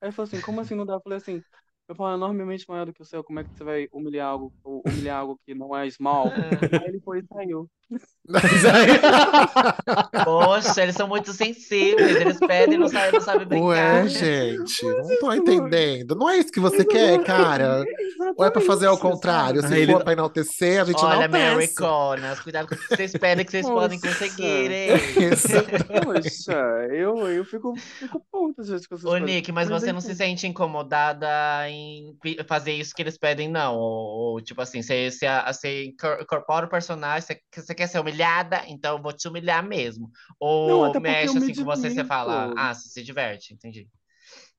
Aí 0.00 0.08
ele 0.08 0.12
falou 0.12 0.28
assim: 0.28 0.40
Como 0.42 0.60
assim 0.60 0.74
não 0.74 0.86
dá? 0.86 0.94
Eu 0.94 1.02
falei 1.02 1.18
assim: 1.18 1.44
Meu 1.88 1.96
pau 1.96 2.10
é 2.10 2.14
enormemente 2.14 2.64
maior 2.68 2.86
do 2.86 2.92
que 2.92 3.02
o 3.02 3.04
seu, 3.04 3.22
como 3.24 3.40
é 3.40 3.44
que 3.44 3.50
você 3.54 3.64
vai 3.64 3.88
humilhar 3.92 4.28
algo, 4.28 4.52
ou 4.64 4.82
humilhar 4.86 5.18
algo 5.18 5.38
que 5.44 5.54
não 5.54 5.76
é 5.76 5.88
small? 5.90 6.30
Aí 6.82 6.88
ele 6.88 7.00
foi 7.00 7.18
e 7.20 7.24
saiu. 7.26 7.68
Poxa, 10.24 10.82
eles 10.82 10.94
são 10.94 11.08
muito 11.08 11.32
sensíveis, 11.32 12.16
eles 12.16 12.38
pedem 12.38 12.76
e 12.76 12.78
não 12.78 12.88
sabem, 12.88 13.12
não 13.12 13.20
sabem 13.20 13.46
brincar. 13.46 13.66
Ué, 13.66 14.06
gente, 14.08 14.84
não 14.86 15.18
tô 15.20 15.32
entendendo. 15.32 16.14
Não 16.14 16.30
é 16.30 16.38
isso 16.38 16.52
que 16.52 16.60
você 16.60 16.84
quer, 16.84 17.22
cara? 17.24 17.84
Ou 18.36 18.44
é 18.44 18.50
pra 18.50 18.60
fazer 18.62 18.86
ao 18.86 18.96
contrário? 18.96 19.60
Se 19.66 19.74
Aí 19.74 19.82
ele- 19.82 19.92
for 19.92 20.04
pra 20.04 20.12
enaltecer, 20.12 20.80
a 20.80 20.84
gente 20.84 21.04
Olha, 21.04 21.24
enaltece. 21.24 21.52
Americanas, 21.52 22.40
cuidado 22.40 22.68
com 22.68 22.74
o 22.74 22.78
que 22.78 22.96
vocês 22.96 23.12
pedem 23.12 23.44
que 23.44 23.50
vocês 23.50 23.68
podem 23.68 23.98
Nossa. 24.02 24.18
conseguir, 24.18 24.70
hein? 24.70 24.88
Isso. 25.32 25.48
Poxa, 26.04 26.86
eu, 26.92 27.28
eu 27.28 27.44
fico, 27.44 27.74
fico 27.76 28.24
puto 28.30 28.60
às 28.62 28.68
vezes 28.68 28.86
com 28.86 28.94
essas 28.94 29.04
Ô. 29.04 29.18
Nick, 29.18 29.50
mas 29.52 29.68
você 29.68 29.92
não 29.92 30.00
se 30.00 30.14
sente 30.14 30.46
incomodada 30.46 31.68
em 31.72 32.18
fazer 32.46 32.72
isso 32.74 32.94
que 32.94 33.02
eles 33.02 33.18
pedem, 33.18 33.48
não? 33.48 33.76
Ou, 33.76 34.32
ou, 34.34 34.40
tipo 34.42 34.60
assim, 34.62 34.82
você, 34.82 35.10
você, 35.10 35.26
você 35.46 35.84
incor- 35.86 36.20
incorpora 36.22 36.66
o 36.66 36.68
personagem, 36.70 37.22
você, 37.26 37.40
você 37.62 37.74
quer 37.74 37.86
ser 37.88 38.00
humilhada, 38.00 38.62
então 38.68 38.96
eu 38.96 39.02
vou 39.02 39.12
te 39.12 39.28
humilhar 39.28 39.66
mesmo. 39.66 40.10
Ou 40.40 40.94
Não, 40.94 40.94
mexe 40.96 41.20
eu 41.20 41.34
me 41.36 41.50
assim 41.50 41.54
com 41.54 41.64
você, 41.64 41.90
você 41.90 42.04
fala, 42.04 42.52
ah, 42.56 42.74
você 42.74 42.88
se 42.88 43.02
diverte, 43.02 43.54
entendi. 43.54 43.88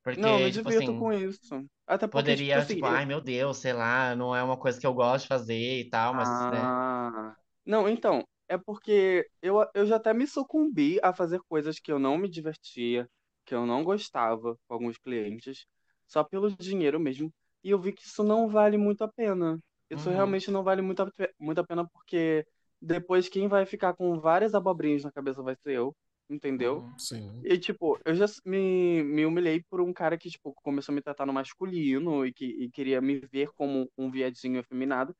Porque, 0.03 0.30
Não, 0.30 0.39
eu 0.39 0.49
tipo 0.51 0.70
divirto 0.70 0.93
assim, 0.93 0.95
com 0.95 1.11
isso. 1.14 1.68
Até 1.88 2.07
porque, 2.07 2.36
poderia, 2.36 2.57
tipo 2.57 2.59
assim, 2.59 2.78
tipo, 2.78 2.86
eu- 2.86 2.99
ai 2.99 3.05
meu 3.05 3.20
Deus, 3.22 3.57
sei 3.57 3.74
lá, 3.74 4.16
não 4.16 4.36
é 4.36 4.41
uma 4.43 4.57
coisa 4.57 4.80
que 4.80 4.86
eu 4.88 4.93
gosto 4.93 5.24
de 5.24 5.28
fazer 5.30 5.80
e 5.82 5.89
tal, 5.89 6.14
mas, 6.16 6.47
né? 6.47 6.74
Ah, 6.76 7.36
não, 7.66 7.89
então, 7.89 8.24
é 8.47 8.57
porque 8.57 9.28
eu, 9.41 9.55
eu 9.74 9.86
já 9.86 9.95
até 9.95 10.14
me 10.14 10.28
sucumbi 10.28 10.99
a 11.01 11.14
fazer 11.14 11.41
coisas 11.49 11.80
que 11.80 11.91
eu 11.91 11.97
não 11.99 12.18
me 12.18 12.30
divertia, 12.30 13.09
que 13.45 13.55
eu 13.55 13.66
não 13.66 13.84
gostava 13.84 14.55
com 14.68 14.74
alguns 14.74 14.97
clientes, 14.97 15.66
só 16.14 16.24
pelo 16.24 16.51
dinheiro 16.55 16.99
mesmo. 16.99 17.32
E 17.64 17.72
eu 17.72 17.80
vi 17.80 17.91
que 17.93 18.03
isso 18.05 18.24
não 18.24 18.47
vale 18.47 18.78
muito 18.78 19.03
a 19.03 19.07
pena. 19.07 19.59
Isso 19.89 20.09
Uhum. 20.09 20.16
realmente 20.16 20.51
não 20.51 20.64
vale 20.64 20.82
muito 20.82 21.01
a, 21.03 21.11
muito 21.39 21.59
a 21.59 21.64
pena, 21.66 21.88
porque 21.89 22.45
depois 22.82 23.30
quem 23.30 23.47
vai 23.47 23.66
ficar 23.66 23.93
com 23.95 24.20
várias 24.20 24.53
abobrinhas 24.55 25.03
na 25.03 25.11
cabeça 25.11 25.41
vai 25.41 25.55
ser 25.55 25.74
eu, 25.74 25.95
entendeu? 26.30 26.78
Uhum. 26.78 26.97
Sim. 26.97 27.41
E, 27.45 27.57
tipo, 27.57 27.99
eu 28.05 28.16
já 28.16 28.26
me, 28.45 29.03
me 29.03 29.26
humilhei 29.26 29.64
por 29.70 29.82
um 29.82 29.93
cara 29.93 30.18
que, 30.18 30.30
tipo, 30.30 30.53
começou 30.64 30.93
a 30.93 30.95
me 30.95 31.01
tratar 31.01 31.26
no 31.26 31.34
masculino 31.34 32.26
e 32.26 32.34
que 32.34 32.45
e 32.45 32.70
queria 32.72 33.01
me 33.01 33.20
ver 33.32 33.49
como 33.55 33.89
um 33.97 34.09
viadinho 34.11 34.59
afeminado. 34.59 35.16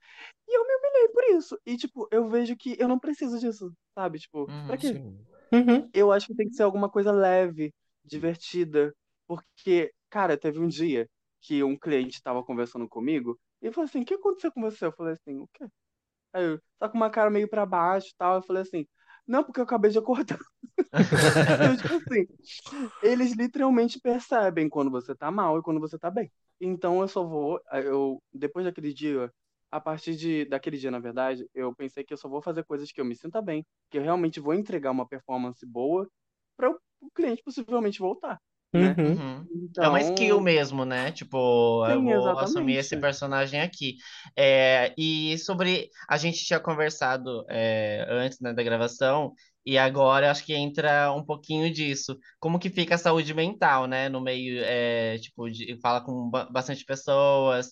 E 0.48 0.58
eu 0.58 0.66
me 0.68 0.76
humilhei 0.76 1.10
por 1.10 1.24
isso. 1.38 1.60
E, 1.66 1.78
tipo, 1.78 2.08
eu 2.12 2.28
vejo 2.30 2.56
que 2.58 2.76
eu 2.80 2.88
não 2.88 3.00
preciso 3.00 3.40
disso, 3.40 3.72
sabe? 3.96 4.20
Tipo, 4.20 4.46
Uhum. 4.50 4.68
pra 4.68 4.78
quê? 4.78 4.94
Sim. 4.94 5.18
Uhum. 5.54 5.90
Eu 5.94 6.12
acho 6.12 6.28
que 6.28 6.36
tem 6.36 6.48
que 6.50 6.56
ser 6.56 6.64
alguma 6.64 6.90
coisa 6.90 7.12
leve, 7.12 7.74
divertida. 8.04 8.94
Porque, 9.28 9.94
cara, 10.14 10.38
teve 10.38 10.60
um 10.60 10.68
dia 10.68 11.10
que 11.42 11.64
um 11.64 11.76
cliente 11.78 12.22
tava 12.22 12.44
conversando 12.44 12.88
comigo 12.88 13.40
e 13.62 13.72
falou 13.72 13.86
assim: 13.86 14.02
O 14.04 14.06
que 14.06 14.14
aconteceu 14.14 14.52
com 14.52 14.62
você? 14.62 14.86
Eu 14.86 14.94
falei 14.94 15.14
assim: 15.14 15.40
O 15.40 15.48
quê? 15.54 15.66
Aí 16.34 16.44
eu, 16.46 16.60
tá 16.80 16.90
com 16.90 16.98
uma 16.98 17.10
cara 17.10 17.30
meio 17.30 17.48
pra 17.50 17.66
baixo 17.66 18.10
e 18.10 18.16
tal. 18.18 18.36
Eu 18.38 18.44
falei 18.44 18.64
assim, 18.64 18.88
não, 19.28 19.44
porque 19.44 19.60
eu 19.60 19.64
acabei 19.64 19.92
de 19.92 20.00
acordar. 20.00 20.40
Então, 20.94 21.76
tipo 21.78 21.96
assim, 21.96 22.28
eles 23.02 23.34
literalmente 23.34 24.00
percebem 24.00 24.70
quando 24.70 24.92
você 24.92 25.16
tá 25.16 25.32
mal 25.32 25.58
e 25.60 25.62
quando 25.64 25.80
você 25.80 25.98
tá 25.98 26.10
bem. 26.12 26.32
Então 26.62 27.02
eu 27.02 27.08
só 27.08 27.24
vou, 27.24 27.60
eu 27.74 28.22
depois 28.34 28.66
daquele 28.66 28.94
dia, 28.94 29.32
a 29.72 29.80
partir 29.80 30.16
de 30.16 30.46
daquele 30.46 30.78
dia, 30.78 30.92
na 30.92 31.00
verdade, 31.00 31.48
eu 31.54 31.74
pensei 31.76 32.04
que 32.04 32.14
eu 32.14 32.18
só 32.18 32.30
vou 32.30 32.42
fazer 32.42 32.64
coisas 32.64 32.92
que 32.92 33.02
eu 33.02 33.06
me 33.06 33.16
sinta 33.16 33.42
bem, 33.42 33.66
que 33.90 33.98
eu 33.98 34.04
realmente 34.04 34.40
vou 34.40 34.54
entregar 34.54 34.92
uma 34.92 35.08
performance 35.08 35.66
boa 35.66 36.08
para 36.58 36.70
o 36.72 37.12
cliente 37.14 37.44
possivelmente 37.44 38.00
voltar, 38.00 38.40
né? 38.78 38.98
Uhum. 38.98 39.18
Uhum. 39.18 39.48
É 39.82 39.88
uma 39.88 40.00
skill 40.00 40.40
Então, 40.40 40.42
mesmo, 40.42 40.86
né? 40.86 41.12
Tipo, 41.12 41.86
eu 41.90 42.02
sim, 42.02 42.12
vou 42.22 42.38
assumir 42.40 42.76
esse 42.78 42.96
exatamente. 42.96 42.98
personagem 42.98 43.62
aqui. 43.62 43.98
É, 44.38 44.94
e 44.98 45.38
sobre. 45.40 45.90
A 46.10 46.18
gente 46.18 46.44
tinha 46.46 46.60
conversado 46.60 47.46
é, 47.50 48.06
antes, 48.10 48.40
né, 48.40 48.54
da 48.54 48.64
gravação, 48.64 49.34
e 49.66 49.78
agora 49.78 50.32
acho 50.32 50.46
que 50.46 50.54
entra 50.54 51.12
um 51.14 51.24
pouquinho 51.26 51.72
disso. 51.72 52.18
Como 52.40 52.60
que 52.60 52.70
fica 52.70 52.96
a 52.96 52.98
saúde 52.98 53.34
mental, 53.34 53.88
né? 53.88 54.10
No 54.10 54.22
meio, 54.22 54.62
é, 54.64 55.18
tipo, 55.20 55.50
de, 55.50 55.78
fala 55.82 56.02
com 56.02 56.30
ba- 56.30 56.46
bastante 56.50 56.86
pessoas, 56.86 57.72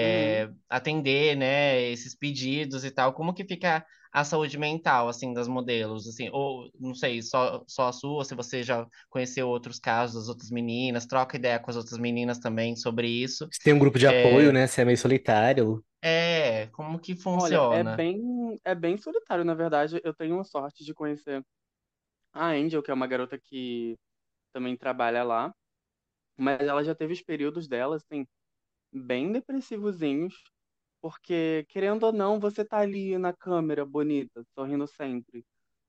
Uhum. 0.00 0.42
é, 0.42 0.48
atender, 0.68 1.36
né, 1.36 1.80
esses 1.90 2.14
pedidos 2.16 2.84
e 2.84 2.90
tal. 2.90 3.12
Como 3.14 3.34
que 3.34 3.44
fica 3.44 3.84
a 4.20 4.24
saúde 4.24 4.58
mental, 4.58 5.08
assim, 5.08 5.32
das 5.34 5.48
modelos? 5.48 6.08
Assim, 6.08 6.28
ou, 6.32 6.70
não 6.80 6.94
sei, 6.94 7.22
só, 7.22 7.62
só 7.68 7.88
a 7.88 7.92
sua, 7.92 8.24
se 8.24 8.34
você 8.34 8.62
já 8.62 8.86
conhecer 9.10 9.42
outros 9.42 9.78
casos 9.78 10.16
das 10.22 10.28
outras 10.28 10.50
meninas, 10.50 11.06
troca 11.06 11.36
ideia 11.36 11.58
com 11.60 11.70
as 11.70 11.76
outras 11.76 11.98
meninas 11.98 12.38
também 12.38 12.76
sobre 12.76 13.08
isso. 13.08 13.48
Se 13.50 13.60
tem 13.62 13.72
um 13.74 13.78
grupo 13.78 13.98
de 13.98 14.06
apoio, 14.06 14.52
É, 14.52 14.52
né? 14.52 14.66
Se 14.68 14.80
é 14.80 14.84
meio 14.84 14.98
solitário. 14.98 15.84
é 16.02 16.68
como 16.68 16.98
que 17.00 17.14
Olha, 17.32 17.66
é 17.70 17.84
funciona? 17.84 17.84
bem, 17.84 18.58
é 18.64 18.74
bem 18.74 18.96
solitário, 18.96 19.44
na 19.44 19.54
verdade. 19.54 20.00
Eu 20.04 20.14
tenho 20.14 20.38
a 20.40 20.44
sorte 20.44 20.84
de 20.84 20.94
conhecer 20.94 21.44
a 22.32 22.48
Angel, 22.50 22.82
que 22.82 22.90
é 22.90 22.94
uma 22.94 23.06
garota 23.08 23.38
que 23.38 23.96
também 24.52 24.76
trabalha 24.76 25.24
lá, 25.24 25.54
mas 26.38 26.60
ela 26.62 26.84
já 26.84 26.94
teve 26.94 27.12
os 27.14 27.22
períodos 27.22 27.68
dela, 27.68 27.96
assim, 27.96 28.26
bem 28.92 29.32
depressivozinhos, 29.32 30.34
porque, 31.08 31.64
querendo 31.68 32.04
ou 32.04 32.12
não, 32.12 32.40
você 32.40 32.64
tá 32.64 32.78
ali 32.78 33.16
na 33.18 33.32
câmera, 33.32 33.84
bonita, 33.86 34.44
sorrindo 34.54 34.86
sempre, 34.88 35.44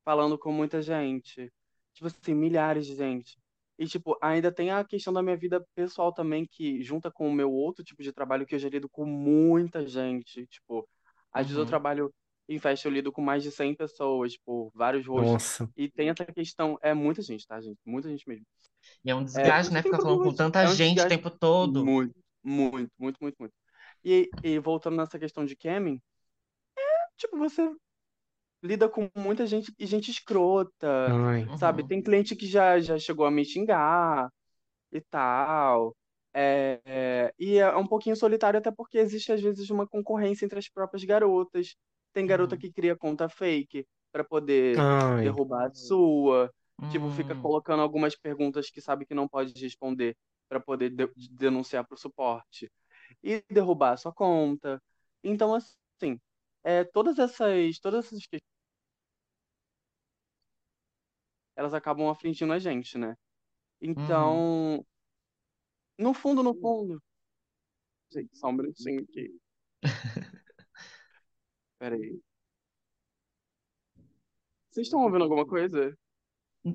falando 0.05 0.37
com 0.37 0.51
muita 0.51 0.81
gente, 0.81 1.51
tipo 1.93 2.07
assim, 2.07 2.33
milhares 2.35 2.85
de 2.85 2.95
gente. 2.95 3.37
E, 3.79 3.85
tipo, 3.87 4.17
ainda 4.21 4.51
tem 4.51 4.71
a 4.71 4.83
questão 4.83 5.13
da 5.13 5.21
minha 5.23 5.37
vida 5.37 5.65
pessoal 5.75 6.13
também, 6.13 6.45
que 6.47 6.81
junta 6.83 7.11
com 7.11 7.27
o 7.29 7.33
meu 7.33 7.51
outro 7.51 7.83
tipo 7.83 8.03
de 8.03 8.11
trabalho, 8.13 8.45
que 8.45 8.55
eu 8.55 8.59
já 8.59 8.69
lido 8.69 8.89
com 8.89 9.05
muita 9.05 9.85
gente, 9.87 10.45
tipo, 10.47 10.87
às 11.31 11.47
vezes 11.47 11.57
eu 11.57 11.65
Uhum. 11.65 11.67
trabalho 11.67 12.13
em 12.49 12.59
festa, 12.59 12.87
eu 12.87 12.91
lido 12.91 13.11
com 13.11 13.21
mais 13.21 13.43
de 13.43 13.51
100 13.51 13.75
pessoas, 13.75 14.33
tipo, 14.33 14.71
vários 14.75 15.05
rostos, 15.07 15.39
Nossa. 15.41 15.69
e 15.75 15.89
tem 15.89 16.09
essa 16.09 16.25
questão, 16.25 16.77
é 16.81 16.93
muita 16.93 17.21
gente, 17.21 17.45
tá, 17.47 17.59
gente? 17.61 17.79
Muita 17.85 18.09
gente 18.09 18.27
mesmo. 18.27 18.45
E 19.03 19.09
é 19.09 19.15
um 19.15 19.23
É, 19.33 19.51
desgaste, 19.51 19.73
você 19.73 19.73
né? 19.73 19.81
tem 19.81 19.81
Ficar 19.81 19.99
falando 19.99 20.21
com 20.21 20.31
problemas, 20.31 20.35
tanta 20.35 20.63
é 20.63 20.69
um 20.69 20.75
gente 20.75 21.03
o 21.03 21.07
desgaste 21.07 21.07
tempo 21.07 21.29
todo. 21.31 21.91
muito, 21.91 22.15
muito, 22.43 22.91
muito, 22.97 23.17
muito, 23.21 23.35
muito. 23.39 23.53
E, 24.09 24.29
e 24.41 24.57
voltando 24.57 24.95
nessa 24.95 25.19
questão 25.19 25.43
de 25.43 25.53
camming, 25.53 26.01
tipo, 27.17 27.37
você 27.37 27.69
lida 28.63 28.87
com 28.87 29.09
muita 29.13 29.45
gente 29.45 29.73
e 29.77 29.85
gente 29.85 30.09
escrota, 30.09 31.09
Ai. 31.27 31.45
sabe? 31.57 31.81
Uhum. 31.81 31.87
Tem 31.89 32.01
cliente 32.01 32.33
que 32.33 32.47
já, 32.47 32.79
já 32.79 32.97
chegou 32.97 33.25
a 33.25 33.31
me 33.31 33.43
xingar 33.43 34.29
e 34.93 35.01
tal. 35.01 35.93
É, 36.33 36.79
é, 36.85 37.33
e 37.37 37.57
é 37.57 37.75
um 37.75 37.85
pouquinho 37.85 38.15
solitário 38.15 38.57
até 38.59 38.71
porque 38.71 38.97
existe 38.97 39.33
às 39.33 39.41
vezes 39.41 39.69
uma 39.69 39.85
concorrência 39.85 40.45
entre 40.45 40.57
as 40.57 40.69
próprias 40.69 41.03
garotas. 41.03 41.75
Tem 42.13 42.25
garota 42.25 42.55
Uhum. 42.55 42.61
que 42.61 42.71
cria 42.71 42.95
conta 42.95 43.27
fake 43.27 43.85
pra 44.09 44.23
poder 44.23 44.79
Ai. 44.79 45.23
derrubar 45.23 45.67
a 45.67 45.73
sua. 45.73 46.49
Tipo, 46.91 47.09
fica 47.09 47.33
Hum. 47.33 47.41
colocando 47.41 47.81
algumas 47.81 48.15
perguntas 48.15 48.69
que 48.69 48.79
sabe 48.79 49.05
que 49.05 49.13
não 49.13 49.27
pode 49.27 49.59
responder 49.61 50.15
pra 50.47 50.61
poder 50.61 50.91
de- 50.91 51.11
denunciar 51.31 51.85
pro 51.85 51.97
suporte 51.97 52.71
e 53.23 53.43
derrubar 53.49 53.93
a 53.93 53.97
sua 53.97 54.13
conta. 54.13 54.81
Então, 55.23 55.53
assim, 55.55 56.19
é, 56.63 56.83
todas 56.83 57.19
essas, 57.19 57.79
todas 57.79 58.05
essas 58.05 58.19
questões, 58.25 58.41
elas 61.55 61.73
acabam 61.73 62.09
afligindo 62.09 62.53
a 62.53 62.59
gente, 62.59 62.97
né? 62.97 63.09
Uhum. 63.81 63.91
Então, 63.91 64.85
no 65.97 66.13
fundo, 66.13 66.43
no 66.43 66.53
fundo, 66.55 67.01
gente, 68.11 68.37
só 68.37 68.47
um 68.49 68.53
minutinho 68.53 69.03
aqui. 69.03 69.39
Peraí. 71.79 72.19
Vocês 74.69 74.87
estão 74.87 75.01
ouvindo 75.03 75.23
alguma 75.23 75.45
coisa? 75.45 75.97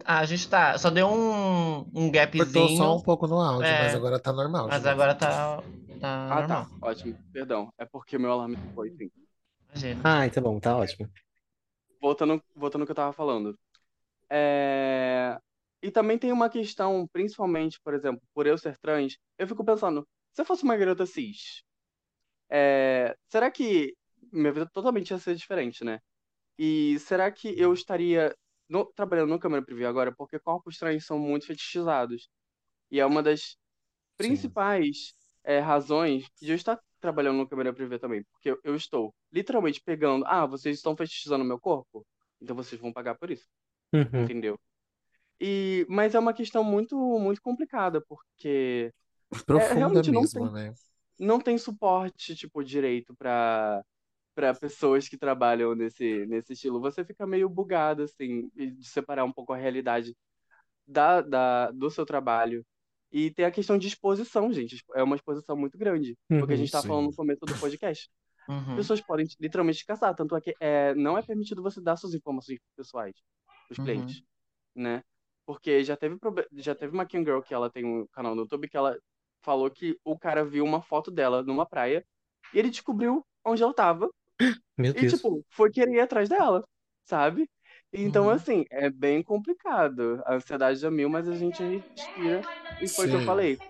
Ah, 0.04 0.20
a 0.20 0.24
gente 0.24 0.48
tá. 0.48 0.76
Só 0.78 0.90
deu 0.90 1.06
um, 1.08 1.78
um 1.94 2.10
Cortou 2.10 2.68
só 2.68 2.74
gapzinho. 2.76 2.94
um 2.96 3.00
pouco 3.02 3.26
no 3.26 3.40
áudio, 3.40 3.70
mas 3.70 3.94
É, 3.94 3.96
agora 3.96 4.18
tá 4.20 4.32
normal 4.32 4.68
mas 4.68 4.86
agora 4.86 5.14
tá, 5.14 5.28
tá 5.28 5.62
Ah, 6.02 6.28
tá. 6.28 6.36
normal. 6.40 6.66
Ótimo. 6.82 7.18
Perdão. 7.32 7.72
É 7.78 7.84
porque 7.84 8.18
meu 8.18 8.32
alarme 8.32 8.56
foi, 8.74 8.88
enfim. 8.88 9.10
Imagina. 9.68 10.00
Ai, 10.04 10.30
tá 10.30 10.40
bom, 10.40 10.58
tá 10.60 10.76
ótimo. 10.76 11.08
Voltando, 12.00 12.42
voltando 12.54 12.82
ao 12.82 12.86
que 12.86 12.92
eu 12.92 12.96
tava 12.96 13.12
falando. 13.12 13.56
É... 14.30 15.38
E 15.82 15.90
também 15.90 16.18
tem 16.18 16.32
uma 16.32 16.48
questão, 16.48 17.08
principalmente, 17.12 17.78
por 17.82 17.94
exemplo, 17.94 18.22
por 18.34 18.46
eu 18.46 18.56
ser 18.56 18.78
trans, 18.78 19.16
eu 19.38 19.48
fico 19.48 19.64
pensando, 19.64 20.06
se 20.32 20.40
eu 20.42 20.46
fosse 20.46 20.62
uma 20.62 20.76
garota 20.76 21.04
cis, 21.06 21.62
é, 22.50 23.16
será 23.28 23.50
que 23.50 23.94
minha 24.32 24.52
vida 24.52 24.68
totalmente 24.72 25.10
ia 25.10 25.18
ser 25.18 25.34
diferente, 25.34 25.84
né? 25.84 25.98
E 26.58 26.98
será 27.00 27.30
que 27.32 27.58
eu 27.60 27.72
estaria 27.74 28.34
no- 28.72 28.86
trabalhando 28.94 29.30
no 29.30 29.38
câmera 29.40 29.64
privê 29.64 29.84
agora? 29.86 30.12
Porque 30.14 30.38
corpos 30.40 30.78
trans 30.78 31.06
são 31.06 31.18
muito 31.18 31.46
fetichizados. 31.46 32.28
E 32.90 33.00
é 33.00 33.06
uma 33.06 33.22
das 33.22 33.56
principais 34.16 35.14
é, 35.44 35.58
razões 35.60 36.24
de 36.40 36.50
eu 36.52 36.56
estar 36.56 36.80
trabalhando 37.00 37.38
no 37.38 37.48
câmera 37.48 37.72
privê 37.74 37.98
também. 37.98 38.24
Porque 38.32 38.50
eu, 38.52 38.60
eu 38.64 38.76
estou 38.76 39.14
literalmente 39.32 39.80
pegando, 39.82 40.24
ah, 40.26 40.46
vocês 40.46 40.76
estão 40.78 40.96
fetichizando 40.96 41.44
meu 41.44 41.60
corpo? 41.60 42.06
Então 42.40 42.56
vocês 42.56 42.80
vão 42.80 42.92
pagar 42.92 43.16
por 43.16 43.30
isso, 43.30 43.46
Uhum. 43.94 44.30
entendeu? 44.30 44.58
E, 45.40 45.86
mas 45.88 46.14
é 46.14 46.18
uma 46.18 46.34
questão 46.34 46.62
muito, 46.64 46.96
muito 47.18 47.42
complicada, 47.42 48.00
porque 48.08 48.92
é, 49.54 49.72
Profunda 49.72 49.74
realmente 49.74 50.12
não 50.12 50.28
mesmo, 50.28 50.30
tem, 50.30 50.50
né? 50.50 50.74
não 51.20 51.40
tem 51.40 51.58
suporte, 51.58 52.36
tipo, 52.36 52.64
direito 52.64 53.14
para 53.16 53.84
para 54.34 54.54
pessoas 54.54 55.08
que 55.08 55.18
trabalham 55.18 55.74
nesse, 55.74 56.26
nesse 56.26 56.52
estilo. 56.54 56.80
Você 56.80 57.04
fica 57.04 57.26
meio 57.26 57.48
bugado, 57.48 58.02
assim, 58.04 58.48
de 58.54 58.84
separar 58.84 59.24
um 59.24 59.32
pouco 59.32 59.52
a 59.52 59.56
realidade 59.56 60.16
da, 60.86 61.20
da, 61.20 61.70
do 61.70 61.90
seu 61.90 62.04
trabalho. 62.06 62.64
E 63.10 63.30
tem 63.30 63.44
a 63.44 63.50
questão 63.50 63.76
de 63.76 63.88
exposição, 63.88 64.52
gente. 64.52 64.82
É 64.94 65.02
uma 65.02 65.16
exposição 65.16 65.56
muito 65.56 65.76
grande. 65.76 66.16
Porque 66.28 66.54
a 66.54 66.56
Uhum. 66.56 66.56
gente 66.56 66.72
tá 66.72 66.82
falando 66.82 67.06
no 67.06 67.14
começo 67.14 67.40
do 67.40 67.58
podcast. 67.58 68.08
Uhum. 68.48 68.76
Pessoas 68.76 69.00
podem 69.02 69.26
literalmente 69.38 69.78
te 69.80 69.86
caçar. 69.86 70.14
Tanto 70.14 70.34
é 70.36 70.40
que 70.40 70.54
é, 70.60 70.94
não 70.94 71.16
é 71.18 71.22
permitido 71.22 71.62
você 71.62 71.80
dar 71.80 71.96
suas 71.96 72.14
informações 72.14 72.58
pessoais 72.76 73.14
pros 73.68 73.78
Uhum. 73.78 73.84
clientes, 73.84 74.22
né? 74.74 75.02
Porque 75.44 75.84
já 75.84 75.96
teve, 75.96 76.16
já 76.52 76.74
teve 76.74 76.94
uma 76.94 77.04
King 77.04 77.24
Girl 77.24 77.40
que 77.42 77.52
ela 77.52 77.68
tem 77.70 77.84
um 77.84 78.06
canal 78.08 78.34
no 78.34 78.42
YouTube 78.42 78.68
que 78.68 78.76
ela 78.76 78.98
falou 79.42 79.70
que 79.70 79.98
o 80.04 80.18
cara 80.18 80.44
viu 80.44 80.64
uma 80.64 80.80
foto 80.80 81.10
dela 81.10 81.42
numa 81.42 81.66
praia 81.66 82.04
e 82.54 82.58
ele 82.58 82.70
descobriu 82.70 83.26
onde 83.44 83.62
ela 83.62 83.74
tava 83.74 84.08
Meu 84.76 84.94
e, 84.94 85.04
Deus. 85.04 85.06
tipo, 85.06 85.44
foi 85.50 85.70
querer 85.70 85.92
ir 85.94 86.00
atrás 86.00 86.28
dela, 86.28 86.62
sabe? 87.04 87.48
Então, 87.92 88.28
Uhum. 88.28 88.30
assim, 88.30 88.64
é 88.70 88.90
bem 88.90 89.22
complicado. 89.22 90.22
A 90.26 90.34
ansiedade 90.36 90.84
é 90.84 90.90
mil, 90.90 91.08
mas 91.10 91.28
a 91.28 91.36
gente 91.36 91.62
respira. 91.96 92.46
E 92.80 92.88
foi 92.88 93.06
o 93.06 93.08
que 93.10 93.16
eu 93.16 93.20
falei. 93.20 93.60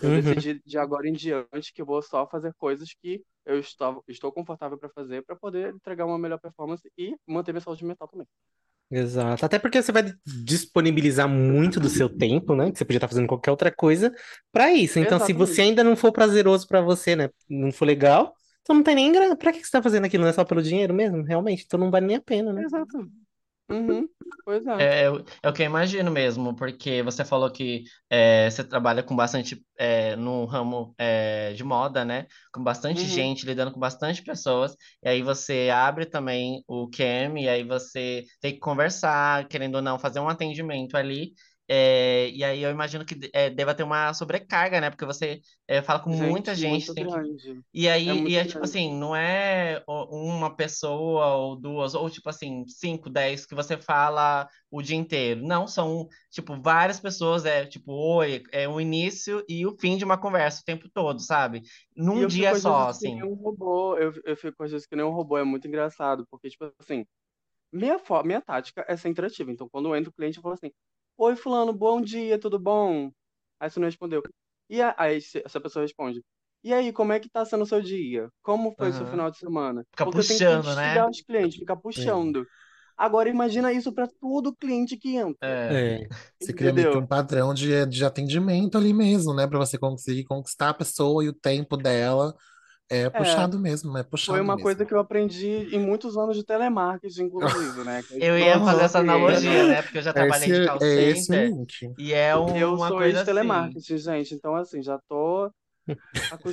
Eu 0.00 0.10
Uhum. 0.10 0.12
decidi 0.12 0.60
de 0.64 0.78
agora 0.78 1.08
em 1.08 1.12
diante 1.12 1.72
que 1.74 1.82
eu 1.82 1.86
vou 1.86 2.02
só 2.02 2.28
fazer 2.28 2.54
coisas 2.56 2.90
que 3.02 3.22
eu 3.46 3.58
estou, 3.60 4.04
estou 4.08 4.32
confortável 4.32 4.78
para 4.78 4.90
fazer 4.90 5.24
para 5.24 5.36
poder 5.36 5.74
entregar 5.74 6.06
uma 6.06 6.18
melhor 6.18 6.40
performance 6.40 6.88
e 6.98 7.16
manter 7.26 7.52
minha 7.52 7.62
saúde 7.62 7.84
mental 7.84 8.08
também. 8.08 8.26
Exato. 8.90 9.44
Até 9.44 9.58
porque 9.58 9.82
você 9.82 9.90
vai 9.90 10.04
disponibilizar 10.24 11.28
muito 11.28 11.80
do 11.80 11.88
seu 11.88 12.08
tempo, 12.08 12.54
né? 12.54 12.70
Que 12.70 12.78
você 12.78 12.84
podia 12.84 12.98
estar 12.98 13.08
fazendo 13.08 13.26
qualquer 13.26 13.50
outra 13.50 13.72
coisa 13.74 14.14
pra 14.52 14.72
isso. 14.72 14.98
Então, 15.00 15.18
se 15.18 15.32
você 15.32 15.62
Exatamente. 15.62 15.62
ainda 15.62 15.82
não 15.82 15.96
for 15.96 16.12
prazeroso 16.12 16.68
pra 16.68 16.80
você, 16.80 17.16
né? 17.16 17.28
Não 17.48 17.72
for 17.72 17.84
legal, 17.84 18.32
então 18.66 18.74
não 18.74 18.82
tem 18.82 18.96
nem 18.96 19.12
grana. 19.12 19.36
Pra 19.36 19.52
que 19.52 19.62
você 19.62 19.70
tá 19.70 19.80
fazendo 19.80 20.06
aquilo? 20.06 20.24
Não 20.24 20.30
é 20.30 20.32
só 20.32 20.44
pelo 20.44 20.60
dinheiro 20.60 20.92
mesmo? 20.92 21.22
Realmente. 21.22 21.62
Então 21.64 21.78
não 21.78 21.88
vale 21.88 22.06
nem 22.06 22.16
a 22.16 22.20
pena, 22.20 22.52
né? 22.52 22.62
Exato. 22.64 22.98
Uhum. 23.70 24.08
Pois 24.44 24.66
é. 24.66 24.74
É, 24.82 25.04
é 25.42 25.48
o 25.48 25.52
que 25.52 25.62
eu 25.62 25.66
imagino 25.66 26.10
mesmo, 26.10 26.54
porque 26.54 27.02
você 27.02 27.24
falou 27.24 27.50
que 27.50 27.84
é, 28.10 28.50
você 28.50 28.64
trabalha 28.64 29.02
com 29.02 29.14
bastante 29.14 29.64
é, 29.78 30.16
no 30.16 30.44
ramo 30.44 30.94
é, 30.98 31.52
de 31.52 31.62
moda, 31.64 32.04
né? 32.04 32.26
Com 32.52 32.62
bastante 32.62 33.02
Uhum. 33.02 33.08
gente, 33.08 33.46
lidando 33.46 33.72
com 33.72 33.80
bastante 33.80 34.22
pessoas, 34.22 34.76
e 35.02 35.08
aí 35.08 35.22
você 35.22 35.70
abre 35.72 36.06
também 36.06 36.62
o 36.66 36.88
Cam, 36.88 37.38
e 37.38 37.48
aí 37.48 37.64
você 37.64 38.24
tem 38.40 38.52
que 38.52 38.60
conversar, 38.60 39.46
querendo 39.48 39.76
ou 39.76 39.82
não, 39.82 39.98
fazer 39.98 40.20
um 40.20 40.28
atendimento 40.28 40.96
ali, 40.96 41.32
É, 41.68 42.30
e 42.30 42.44
aí 42.44 42.62
eu 42.62 42.70
imagino 42.70 43.04
que 43.04 43.18
é, 43.32 43.50
deva 43.50 43.74
ter 43.74 43.82
uma 43.82 44.12
sobrecarga, 44.14 44.80
né? 44.80 44.90
Porque 44.90 45.04
você 45.04 45.40
é, 45.66 45.82
fala 45.82 46.00
com 46.00 46.10
muita 46.10 46.54
Gente, 46.54 46.58
gente, 46.58 46.90
muito 46.90 46.94
tem 46.94 47.06
que 47.06 47.20
e 47.74 47.88
aí, 47.88 48.06
É 48.08 48.14
e 48.30 48.34
muito 48.34 48.36
é 48.36 48.44
tipo 48.46 48.64
grande. 48.64 48.64
assim, 48.64 48.94
não 48.98 49.14
é 49.14 49.82
uma 49.86 50.54
pessoa 50.56 51.34
ou 51.36 51.56
duas, 51.56 51.94
ou 51.94 52.08
tipo 52.08 52.28
assim, 52.30 52.64
cinco, 52.66 53.10
dez 53.10 53.44
que 53.46 53.54
você 53.54 53.76
fala 53.76 54.48
o 54.70 54.80
dia 54.82 54.96
inteiro. 54.96 55.42
Não, 55.46 55.66
são, 55.66 56.08
tipo, 56.30 56.60
várias 56.60 56.98
pessoas, 57.00 57.44
é 57.44 57.66
tipo, 57.66 57.92
oi, 57.92 58.42
é 58.52 58.66
o 58.68 58.80
início 58.80 59.44
e 59.48 59.66
o 59.66 59.76
fim 59.78 59.96
de 59.98 60.04
uma 60.04 60.18
conversa 60.18 60.62
o 60.62 60.64
tempo 60.64 60.88
todo, 60.92 61.20
sabe? 61.20 61.62
E 62.12 62.20
Num 62.20 62.20
eu 62.20 62.28
dia 62.28 62.54
só, 62.54 62.88
assim. 62.88 63.22
um 63.22 63.34
robô. 63.34 63.96
Eu, 63.98 64.12
eu 64.24 64.36
fico 64.36 64.62
às 64.62 64.70
vezes 64.70 64.86
que 64.86 64.96
nem 64.96 65.04
um 65.04 65.10
robô. 65.10 65.36
É 65.38 65.44
muito 65.44 65.66
engraçado, 65.68 66.26
porque, 66.30 66.48
tipo 66.50 66.72
assim, 66.78 67.06
minha, 67.72 67.98
minha 68.24 68.42
tática 68.42 68.84
é 68.88 68.96
ser 68.96 69.10
interativa. 69.10 69.52
Então, 69.52 69.68
quando 69.70 69.94
entra 69.96 70.10
o 70.10 70.14
cliente, 70.14 70.38
eu 70.38 70.42
falo 70.42 70.54
assim: 70.54 70.72
Oi, 71.18 71.36
Fulano, 71.36 71.72
bom 71.72 72.00
dia, 72.00 72.38
tudo 72.38 72.58
bom? 72.58 73.10
Aí 73.60 73.70
você 73.70 73.80
não 73.80 73.86
respondeu. 73.86 74.22
E 74.68 74.82
a- 74.82 74.94
aí 74.98 75.18
essa 75.44 75.60
pessoa 75.60 75.82
responde: 75.84 76.22
E 76.62 76.72
aí, 76.74 76.92
como 76.92 77.12
é 77.12 77.20
que 77.20 77.28
tá 77.28 77.44
sendo 77.44 77.62
o 77.64 77.66
seu 77.66 77.80
dia? 77.82 78.28
Como 78.42 78.74
foi 78.78 78.90
o 78.90 78.92
seu 78.92 79.06
Aham. 79.06 79.06
final 79.06 79.30
de 79.30 79.38
semana? 79.38 79.86
Fica 79.92 80.04
Porque 80.04 80.20
eu 80.20 80.26
tenho 80.26 80.42
que 80.42 80.46
puxando, 80.46 80.74
né? 80.76 81.06
os 81.10 81.20
clientes, 81.22 81.58
ficar 81.58 81.76
Sim. 81.96 82.32
puxando. 82.32 82.46
Agora, 82.96 83.28
imagina 83.28 83.72
isso 83.72 83.92
para 83.92 84.08
todo 84.20 84.54
cliente 84.56 84.96
que 84.96 85.16
entra, 85.16 85.60
É. 85.68 85.98
É. 86.04 86.08
Você 86.38 86.52
cria 86.52 86.72
meio 86.72 86.88
que 86.88 86.96
entendeu? 86.96 86.98
um 86.98 87.06
padrão 87.06 87.52
de, 87.54 87.86
de 87.86 88.04
atendimento 88.04 88.76
ali 88.78 88.92
mesmo, 88.92 89.34
né? 89.34 89.46
Pra 89.46 89.58
você 89.58 89.78
conseguir 89.78 90.24
conquistar 90.24 90.70
a 90.70 90.74
pessoa 90.74 91.24
e 91.24 91.28
o 91.28 91.32
tempo 91.32 91.76
dela. 91.76 92.34
É 92.88 93.02
É, 93.02 93.10
puxado 93.10 93.58
mesmo, 93.58 93.90
é 93.98 94.02
foi 94.02 94.10
puxado 94.10 94.42
uma 94.42 94.56
coisa 94.58 94.78
mesmo. 94.78 94.88
que 94.88 94.94
eu 94.94 94.98
aprendi 95.00 95.68
em 95.74 95.78
muitos 95.78 96.16
anos 96.16 96.36
de 96.36 96.44
telemarketing, 96.44 97.24
inclusive, 97.24 97.84
né? 97.84 98.02
É 98.12 98.30
Eu 98.30 98.38
ia 98.38 98.58
fazer 98.60 98.82
essa 98.84 98.98
analogia, 99.00 99.66
né? 99.66 99.82
Porque 99.82 99.98
eu 99.98 100.02
já 100.02 100.10
É 100.10 100.12
trabalhei 100.12 100.50
esse, 100.50 100.60
de 100.60 100.66
call 100.66 100.78
é 100.82 101.02
esse 101.02 101.20
o 101.20 101.24
center 101.24 101.50
link. 101.50 101.94
e 101.98 102.12
é 102.12 102.32
Eu 102.32 102.74
uma 102.74 102.88
sou 102.88 102.98
coisa 102.98 103.20
assim, 103.22 103.30
ex-telemarketing, 103.30 103.98
gente, 103.98 104.34
então 104.34 104.54
assim, 104.56 104.82
já 104.82 104.98
tô 105.08 105.50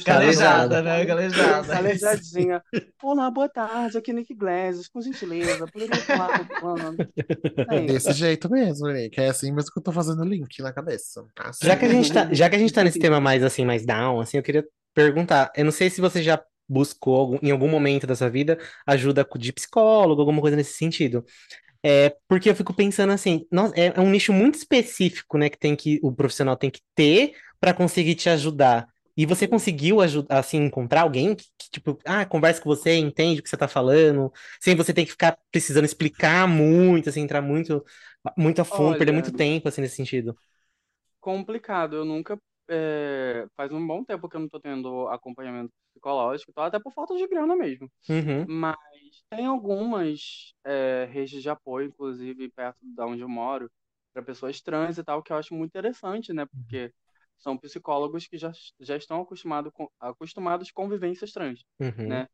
Calejada. 0.05 0.81
né? 0.83 1.05
Calejada. 1.05 1.67
Calejadinha. 1.67 2.63
Olá, 3.01 3.31
boa 3.31 3.49
tarde, 3.49 3.97
aqui 3.97 4.11
é 4.11 4.13
Nick 4.13 4.33
Glasses, 4.35 4.87
com 4.87 5.01
gentileza, 5.01 5.65
poderia 5.67 5.95
falar 6.01 6.45
com 6.47 6.53
o 6.53 6.59
fulano? 6.59 6.97
É 7.69 7.81
desse 7.81 8.11
jeito 8.13 8.49
mesmo, 8.49 8.87
Link. 8.89 9.17
É 9.19 9.29
assim 9.29 9.51
mesmo 9.51 9.71
que 9.71 9.79
eu 9.79 9.83
tô 9.83 9.91
fazendo 9.91 10.21
o 10.21 10.25
link 10.25 10.61
na 10.61 10.71
cabeça. 10.71 11.25
Assim 11.35 11.65
Já 11.65 11.75
que 11.75 11.85
a 11.85 11.89
gente 11.89 12.13
tá, 12.13 12.33
já 12.33 12.49
que 12.49 12.55
a 12.55 12.59
gente 12.59 12.73
tá 12.73 12.83
nesse 12.83 12.99
tema 12.99 13.19
mais 13.19 13.43
assim, 13.43 13.65
mais 13.65 13.85
down, 13.85 14.19
assim, 14.19 14.37
eu 14.37 14.43
queria 14.43 14.63
perguntar, 14.93 15.51
eu 15.55 15.65
não 15.65 15.71
sei 15.71 15.89
se 15.89 16.01
você 16.01 16.21
já 16.23 16.41
buscou 16.67 17.37
em 17.41 17.51
algum 17.51 17.67
momento 17.69 18.07
da 18.07 18.15
sua 18.15 18.29
vida 18.29 18.57
ajuda 18.87 19.27
de 19.37 19.53
psicólogo, 19.53 20.21
alguma 20.21 20.41
coisa 20.41 20.55
nesse 20.57 20.73
sentido. 20.73 21.25
É, 21.83 22.15
porque 22.27 22.49
eu 22.49 22.55
fico 22.55 22.73
pensando 22.73 23.11
assim, 23.13 23.45
é, 23.75 23.87
é 23.87 23.99
um 24.01 24.09
nicho 24.09 24.31
muito 24.33 24.55
específico, 24.55 25.37
né, 25.37 25.49
que 25.49 25.57
tem 25.59 25.75
que 25.75 25.99
o 26.03 26.11
profissional 26.13 26.55
tem 26.55 26.69
que 26.71 26.81
ter 26.95 27.33
para 27.59 27.73
conseguir 27.73 28.15
te 28.15 28.29
ajudar. 28.29 28.87
E 29.15 29.25
você 29.25 29.47
conseguiu 29.47 30.01
ajudar, 30.01 30.39
assim, 30.39 30.57
encontrar 30.57 31.01
alguém 31.01 31.35
que, 31.35 31.45
que, 31.57 31.69
tipo, 31.71 31.99
ah, 32.05 32.25
conversa 32.25 32.61
com 32.61 32.69
você, 32.69 32.95
entende 32.95 33.39
o 33.41 33.43
que 33.43 33.49
você 33.49 33.57
tá 33.57 33.67
falando, 33.67 34.31
sem 34.59 34.75
você 34.75 34.91
ter 34.93 35.05
que 35.05 35.11
ficar 35.11 35.37
precisando 35.51 35.85
explicar 35.85 36.47
muito, 36.47 37.09
assim, 37.09 37.21
entrar 37.21 37.41
muito, 37.41 37.83
muito 38.37 38.59
a 38.61 38.65
fundo, 38.65 38.97
perder 38.97 39.11
Olha, 39.11 39.13
muito 39.13 39.31
tempo, 39.31 39.67
assim, 39.67 39.81
nesse 39.81 39.95
sentido. 39.97 40.35
complicado, 41.19 41.95
eu 41.95 42.05
nunca. 42.05 42.39
É, 42.69 43.47
faz 43.55 43.71
um 43.71 43.85
bom 43.85 44.03
tempo 44.03 44.29
que 44.29 44.35
eu 44.35 44.41
não 44.41 44.49
tô 44.49 44.59
tendo 44.59 45.07
acompanhamento 45.09 45.71
psicológico, 45.93 46.53
tal, 46.53 46.65
até 46.65 46.79
por 46.79 46.93
falta 46.93 47.15
de 47.15 47.27
grana 47.27 47.55
mesmo. 47.55 47.91
Uhum, 48.09 48.47
Mas 48.47 48.77
tem 49.29 49.45
algumas 49.45 50.53
é, 50.65 51.05
redes 51.11 51.41
de 51.41 51.49
apoio, 51.49 51.87
inclusive 51.87 52.49
perto 52.51 52.77
da 52.81 53.05
onde 53.07 53.21
eu 53.21 53.29
moro, 53.29 53.71
para 54.13 54.23
pessoas 54.23 54.61
trans 54.61 54.97
e 54.97 55.03
tal, 55.03 55.23
que 55.23 55.31
eu 55.33 55.37
acho 55.37 55.53
muito 55.55 55.71
interessante, 55.71 56.33
né? 56.33 56.45
Porque 56.45 56.93
são 57.39 57.57
psicólogos 57.57 58.27
que 58.27 58.37
já, 58.37 58.51
já 58.79 58.97
estão 58.97 59.21
acostumado 59.21 59.71
com, 59.71 59.89
acostumados 59.99 60.71
com 60.71 60.89
vivências 60.89 61.31
trans, 61.31 61.63
uhum. 61.79 62.05
né? 62.05 62.27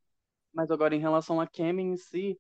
Mas 0.53 0.71
agora, 0.71 0.95
em 0.95 0.99
relação 0.99 1.41
a 1.41 1.47
Kemi 1.47 1.83
em 1.83 1.97
si, 1.97 2.39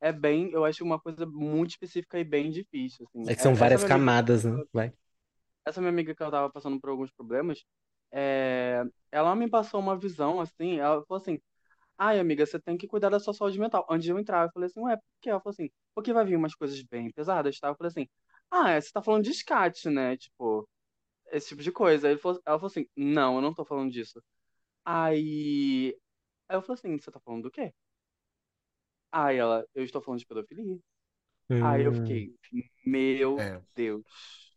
é 0.00 0.12
bem, 0.12 0.50
eu 0.52 0.64
acho 0.64 0.84
uma 0.84 1.00
coisa 1.00 1.26
muito 1.26 1.70
específica 1.72 2.18
e 2.20 2.24
bem 2.24 2.50
difícil, 2.50 3.06
assim. 3.08 3.28
É 3.28 3.34
que 3.34 3.40
são 3.42 3.54
É- 3.54 3.62
Essa 3.62 3.66
várias 3.68 3.84
amiga, 3.84 3.84
camadas, 3.84 4.44
né? 4.44 4.64
Vai. 4.72 4.92
Essa 5.68 5.80
minha 5.80 5.90
amiga 5.92 6.14
que 6.14 6.22
ela 6.22 6.32
tava 6.32 6.50
passando 6.52 6.80
por 6.80 6.90
alguns 6.90 7.10
problemas, 7.12 7.64
é, 8.12 8.82
ela 9.12 9.34
me 9.36 9.48
passou 9.50 9.80
uma 9.80 9.98
visão, 9.98 10.40
assim, 10.40 10.78
ela 10.80 11.04
falou 11.06 11.20
assim, 11.22 11.40
Ai, 11.98 12.18
amiga, 12.20 12.46
você 12.46 12.60
tem 12.60 12.76
que 12.76 12.86
cuidar 12.88 13.10
da 13.10 13.20
sua 13.20 13.34
saúde 13.34 13.58
mental. 13.58 13.86
Antes 13.90 14.04
de 14.04 14.12
eu 14.12 14.18
entrar, 14.18 14.46
eu 14.46 14.52
falei 14.52 14.66
assim, 14.68 14.80
ué, 14.80 14.96
por 14.96 15.04
quê? 15.20 15.30
Ela 15.30 15.40
falou 15.40 15.52
assim, 15.52 15.70
porque 15.94 16.12
vai 16.12 16.24
vir 16.24 16.36
umas 16.36 16.54
coisas 16.54 16.80
bem 16.82 17.10
pesadas, 17.12 17.58
tá? 17.58 17.68
Eu 17.68 17.74
falei 17.76 17.90
assim, 17.90 18.08
ah, 18.50 18.70
é, 18.70 18.80
você 18.80 18.90
tá 18.92 19.02
falando 19.02 19.24
de 19.24 19.30
escate, 19.30 19.88
né? 19.90 20.16
Tipo, 20.16 20.68
esse 21.32 21.48
tipo 21.50 21.62
de 21.62 21.72
coisa. 21.72 22.08
Aí 22.08 22.14
ele 22.14 22.20
falou- 22.20 22.40
ela 22.46 22.58
falou 22.58 22.70
assim, 22.70 22.86
não, 22.96 23.36
eu 23.36 23.42
não 23.42 23.54
tô 23.54 23.64
falando 23.64 23.92
disso. 23.92 24.22
Aí, 24.84 25.96
aí 26.48 26.56
eu 26.58 26.62
falei 26.62 26.74
assim, 26.80 26.98
você 26.98 27.10
tá 27.12 27.20
falando 27.20 27.44
do 27.44 27.50
quê? 27.52 27.72
Aí 29.12 29.36
ela, 29.38 29.66
eu 29.74 29.84
estou 29.84 30.02
falando 30.02 30.20
de 30.20 30.26
pedofilia. 30.26 30.78
Aí 31.60 31.84
eu 31.84 31.92
Hum, 31.92 31.94
fiquei, 31.94 32.34
meu 32.86 33.46
É. 33.46 33.62
Deus. 33.76 34.47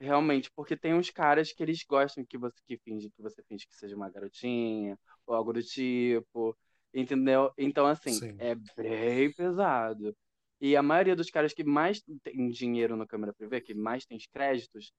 Realmente, 0.00 0.50
porque 0.56 0.76
tem 0.76 0.94
uns 0.94 1.10
caras 1.10 1.52
que 1.52 1.62
eles 1.62 1.84
gostam 1.84 2.24
que 2.24 2.38
você 2.38 2.56
que 2.66 2.78
finge 2.78 3.10
que 3.10 3.20
você 3.20 3.42
finge 3.42 3.66
que 3.66 3.76
seja 3.76 3.94
uma 3.94 4.08
garotinha 4.08 4.98
ou 5.26 5.34
algo 5.34 5.52
do 5.52 5.62
tipo, 5.62 6.56
entendeu? 6.94 7.52
Então, 7.58 7.86
assim, 7.86 8.12
Sim. 8.12 8.34
é 8.38 8.54
bem 8.54 9.30
pesado. 9.32 10.16
E 10.58 10.74
a 10.74 10.82
maioria 10.82 11.14
dos 11.14 11.30
caras 11.30 11.52
que 11.52 11.62
mais 11.62 12.02
tem 12.22 12.48
dinheiro 12.48 12.96
no 12.96 13.06
câmera 13.06 13.34
privê, 13.34 13.60
que 13.60 13.74
mais 13.74 14.06
tem 14.06 14.16
os 14.16 14.26
créditos, 14.26 14.90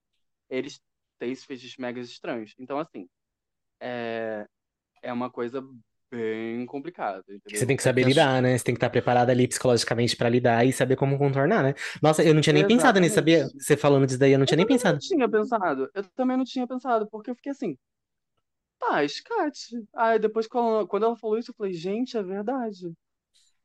eles 0.48 0.80
têm 1.18 1.32
esses 1.32 1.44
fetiches 1.44 1.76
mega 1.78 2.00
estranhos. 2.00 2.54
Então, 2.56 2.78
assim, 2.78 3.08
é, 3.80 4.46
é 5.02 5.12
uma 5.12 5.30
coisa 5.30 5.60
bem 6.12 6.66
complicada, 6.66 7.22
que 7.48 7.58
você 7.58 7.66
entendeu? 7.66 7.66
tem 7.66 7.76
que 7.76 7.82
É 7.82 7.82
saber 7.82 8.04
lidar, 8.04 8.40
né? 8.42 8.56
Você 8.56 8.64
tem 8.64 8.74
que 8.74 8.78
estar 8.78 8.90
preparado 8.90 9.30
ali 9.30 9.46
psicologicamente 9.48 10.16
pra 10.16 10.28
lidar 10.28 10.64
e 10.66 10.72
saber 10.72 10.96
como 10.96 11.18
contornar, 11.18 11.62
né? 11.62 11.74
Nossa, 12.02 12.22
eu 12.24 12.34
não 12.34 12.40
tinha 12.40 12.52
nem 12.54 12.64
pensado 12.64 12.98
nisso, 13.00 13.14
sabia? 13.16 13.50
Exatamente. 13.50 13.58
Você 13.58 13.76
falando 13.76 14.06
disso 14.06 14.18
daí, 14.18 14.32
eu 14.32 14.38
não 14.38 14.46
Eu 14.46 14.54
tinha 14.54 14.56
nem 14.56 14.66
pensado. 14.66 15.00
tinha 15.00 15.28
pensado. 15.28 15.90
Eu 15.94 16.04
também 16.14 16.36
não 16.36 16.44
tinha 16.44 16.66
pensado, 16.66 17.08
porque 17.10 17.30
eu 17.30 17.34
fiquei 17.34 17.52
assim, 17.52 17.76
Tá, 18.78 19.04
escate. 19.04 19.84
Aí 19.94 20.18
depois, 20.18 20.46
quando 20.46 20.86
quando 20.88 21.04
ela 21.06 21.16
falou 21.16 21.38
isso, 21.38 21.50
eu 21.50 21.54
falei, 21.54 21.72
gente, 21.72 22.16
é 22.16 22.22
verdade. 22.22 22.92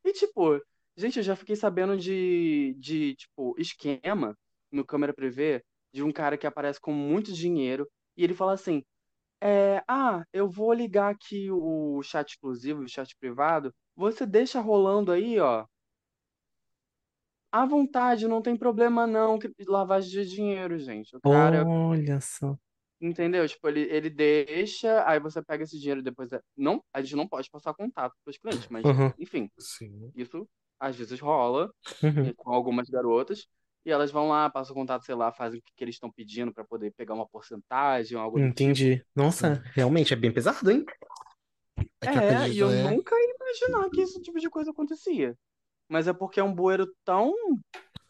E 0.05 0.13
tipo, 0.13 0.61
gente, 0.97 1.17
eu 1.19 1.23
já 1.23 1.35
fiquei 1.35 1.55
sabendo 1.55 1.97
de, 1.97 2.75
de 2.79 3.15
tipo, 3.15 3.55
esquema 3.59 4.37
no 4.71 4.85
câmera 4.85 5.13
privê 5.13 5.63
de 5.93 6.03
um 6.03 6.11
cara 6.13 6.37
que 6.37 6.47
aparece 6.47 6.79
com 6.81 6.93
muito 6.93 7.33
dinheiro 7.33 7.89
e 8.17 8.23
ele 8.23 8.35
fala 8.35 8.53
assim: 8.53 8.83
é, 9.41 9.83
ah, 9.87 10.23
eu 10.33 10.49
vou 10.49 10.73
ligar 10.73 11.11
aqui 11.13 11.49
o 11.51 12.01
chat 12.03 12.29
exclusivo, 12.31 12.81
o 12.83 12.87
chat 12.89 13.15
privado, 13.19 13.73
você 13.95 14.25
deixa 14.25 14.59
rolando 14.61 15.11
aí, 15.11 15.39
ó, 15.39 15.65
à 17.51 17.65
vontade, 17.65 18.25
não 18.27 18.41
tem 18.41 18.55
problema 18.57 19.05
não, 19.07 19.37
que- 19.39 19.51
lavagem 19.67 20.09
de 20.11 20.25
dinheiro, 20.29 20.77
gente. 20.79 21.15
O 21.15 21.21
cara 21.21 21.67
Olha 21.67 22.19
só. 22.21 22.57
Entendeu? 22.99 23.47
Tipo, 23.47 23.67
ele, 23.69 23.81
ele 23.81 24.09
deixa, 24.09 25.07
aí 25.07 25.19
você 25.19 25.43
pega 25.43 25.63
esse 25.63 25.77
dinheiro 25.79 26.01
depois. 26.01 26.31
é- 26.31 26.41
Não, 26.55 26.83
a 26.91 27.01
gente 27.01 27.15
não 27.15 27.27
pode 27.27 27.49
passar 27.49 27.73
contato 27.75 28.15
para 28.23 28.31
os 28.31 28.37
clientes, 28.37 28.67
mas, 28.69 28.87
Uhum, 28.87 29.13
enfim, 29.17 29.49
Sim. 29.59 30.13
isso 30.15 30.49
às 30.79 30.95
vezes 30.95 31.19
rola 31.19 31.71
uhum. 32.03 32.31
e 32.31 32.33
com 32.35 32.51
algumas 32.51 32.89
garotas, 32.89 33.47
e 33.87 33.91
elas 33.91 34.11
vão 34.11 34.27
lá, 34.27 34.49
passam 34.49 34.75
contato, 34.75 35.05
sei 35.05 35.15
lá, 35.15 35.31
fazem 35.31 35.59
o 35.59 35.63
que, 35.63 35.71
que 35.73 35.81
eles 35.81 35.95
estão 35.95 36.11
pedindo 36.11 36.53
para 36.53 36.65
poder 36.65 36.91
pegar 36.91 37.13
uma 37.13 37.25
porcentagem 37.25 38.17
ou 38.17 38.21
algo 38.23 38.37
tipo. 38.37 38.49
Entendi. 38.49 39.01
Nossa, 39.15 39.63
realmente 39.73 40.13
é 40.13 40.17
bem 40.17 40.29
pesado, 40.29 40.69
hein? 40.69 40.85
É 42.01 42.07
que 42.11 42.17
eu 42.17 42.21
É, 42.21 42.49
e 42.49 42.59
eu 42.59 42.69
né? 42.69 42.91
nunca 42.91 43.15
ia 43.15 43.35
imaginar 43.39 43.89
que 43.89 44.01
esse 44.01 44.21
tipo 44.21 44.39
de 44.39 44.49
coisa 44.49 44.71
acontecia. 44.71 45.37
Mas 45.89 46.05
é 46.05 46.11
porque 46.11 46.37
é 46.41 46.43
um 46.43 46.53
bueiro 46.53 46.93
tão 47.05 47.33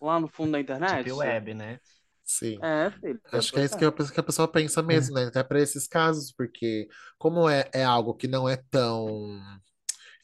lá 0.02 0.20
no 0.20 0.28
fundo 0.28 0.54
da 0.54 0.60
internet. 0.60 1.04
Deep 1.04 1.12
web, 1.16 1.54
né? 1.54 1.80
Sim. 2.24 2.58
É, 2.62 2.90
filho, 2.90 3.22
Acho 3.32 3.54
que 3.54 3.60
é 3.60 3.66
isso 3.66 3.76
é. 3.76 3.78
que 3.78 3.86
a, 3.86 3.92
que 3.92 4.20
a 4.20 4.24
pessoa 4.24 4.48
pensa 4.48 4.80
É. 4.80 4.84
mesmo, 4.84 5.16
né? 5.16 5.26
Até 5.26 5.44
para 5.44 5.62
esses 5.62 5.88
casos, 5.88 6.32
porque 6.32 6.88
como 7.20 7.48
é, 7.48 7.70
é 7.72 7.84
algo 7.84 8.16
que 8.16 8.28
não 8.28 8.50
é 8.50 8.58
tão 8.72 9.40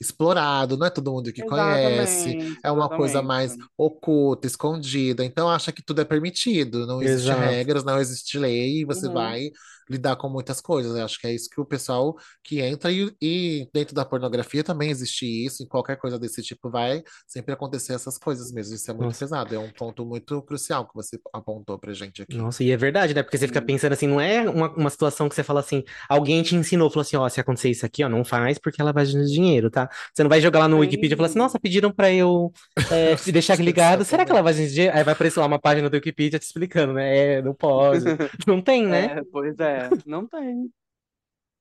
explorado, 0.03 0.77
não 0.77 0.87
é 0.87 0.89
todo 0.89 1.11
mundo 1.11 1.33
que 1.33 1.43
conhece, 1.43 2.37
Exatamente, 2.37 2.63
é 2.63 2.71
uma 2.71 2.89
coisa 2.89 3.21
mais 3.21 3.57
oculta, 3.77 4.47
escondida, 4.47 5.25
então 5.25 5.49
acha 5.49 5.71
que 5.71 5.81
tudo 5.83 6.01
é 6.01 6.05
permitido, 6.05 6.85
não 6.87 7.01
existe 7.01 7.33
Exato. 7.33 7.33
regras, 7.33 7.83
não 7.83 7.99
existe 7.99 8.37
lei, 8.39 8.81
e 8.81 8.85
você 8.85 9.09
Uhum. 9.09 9.09
vai 9.09 9.51
lidar 9.89 10.15
com 10.15 10.29
muitas 10.29 10.61
coisas. 10.61 10.95
Eu 10.95 11.05
acho 11.05 11.19
que 11.19 11.27
é 11.27 11.33
isso 11.33 11.49
que 11.49 11.59
o 11.59 11.65
pessoal 11.65 12.15
que 12.43 12.61
entra 12.61 12.91
e, 12.91 13.13
e 13.21 13.69
dentro 13.73 13.95
da 13.95 14.05
pornografia 14.05 14.63
também 14.63 14.89
existe 14.89 15.25
isso, 15.25 15.63
em 15.63 15.67
qualquer 15.67 15.97
coisa 15.97 16.19
desse 16.19 16.41
tipo 16.41 16.69
vai 16.69 17.03
sempre 17.27 17.53
acontecer 17.53 17.93
essas 17.93 18.17
coisas 18.17 18.51
mesmo. 18.51 18.75
Isso 18.75 18.89
é 18.89 18.93
muito 18.93 19.07
Nossa. 19.07 19.19
pesado, 19.19 19.55
é 19.55 19.59
um 19.59 19.71
ponto 19.71 20.05
muito 20.05 20.41
crucial 20.41 20.87
que 20.87 20.93
você 20.93 21.19
apontou 21.33 21.77
pra 21.77 21.93
gente 21.93 22.21
aqui. 22.21 22.35
Nossa, 22.35 22.63
e 22.63 22.71
é 22.71 22.77
verdade, 22.77 23.13
né? 23.13 23.23
Porque 23.23 23.37
você 23.37 23.47
fica 23.47 23.59
Sim. 23.59 23.65
pensando 23.65 23.93
assim, 23.93 24.07
não 24.07 24.19
é 24.19 24.49
uma, 24.49 24.69
uma 24.73 24.89
situação 24.89 25.29
que 25.29 25.35
você 25.35 25.43
fala 25.43 25.59
assim, 25.59 25.83
alguém 26.07 26.41
te 26.43 26.55
ensinou, 26.55 26.89
falou 26.89 27.01
assim, 27.01 27.17
ó, 27.17 27.27
se 27.29 27.39
acontecer 27.39 27.69
isso 27.69 27.85
aqui, 27.85 28.03
ó, 28.03 28.09
não 28.09 28.23
faz 28.23 28.57
porque 28.57 28.81
ela 28.81 28.91
vai 28.91 29.05
de 29.05 29.31
dinheiro, 29.31 29.69
tá? 29.69 29.89
Você 30.13 30.23
não 30.23 30.29
vai 30.29 30.41
jogar 30.41 30.59
lá 30.59 30.67
no 30.67 30.77
Sim. 30.77 30.81
Wikipedia 30.81 31.15
e 31.15 31.17
falar 31.17 31.27
assim, 31.27 31.39
nossa, 31.39 31.59
pediram 31.59 31.91
pra 31.91 32.11
eu 32.11 32.51
é, 32.91 33.15
se 33.17 33.31
deixar 33.31 33.59
ligado. 33.59 34.03
Será 34.03 34.25
que 34.25 34.31
ela 34.31 34.41
vai 34.41 34.53
assistir? 34.53 34.93
Aí 34.93 35.03
vai 35.03 35.13
aparecer 35.13 35.39
lá 35.39 35.45
uma 35.45 35.59
página 35.59 35.89
do 35.89 35.95
Wikipedia 35.95 36.39
te 36.39 36.43
explicando, 36.43 36.93
né? 36.93 37.17
É, 37.17 37.41
não 37.41 37.53
pode. 37.53 38.03
Não 38.47 38.61
tem, 38.61 38.85
né? 38.85 39.17
É, 39.17 39.21
pois 39.31 39.57
é, 39.59 39.72
não 40.05 40.27
tem. 40.27 40.71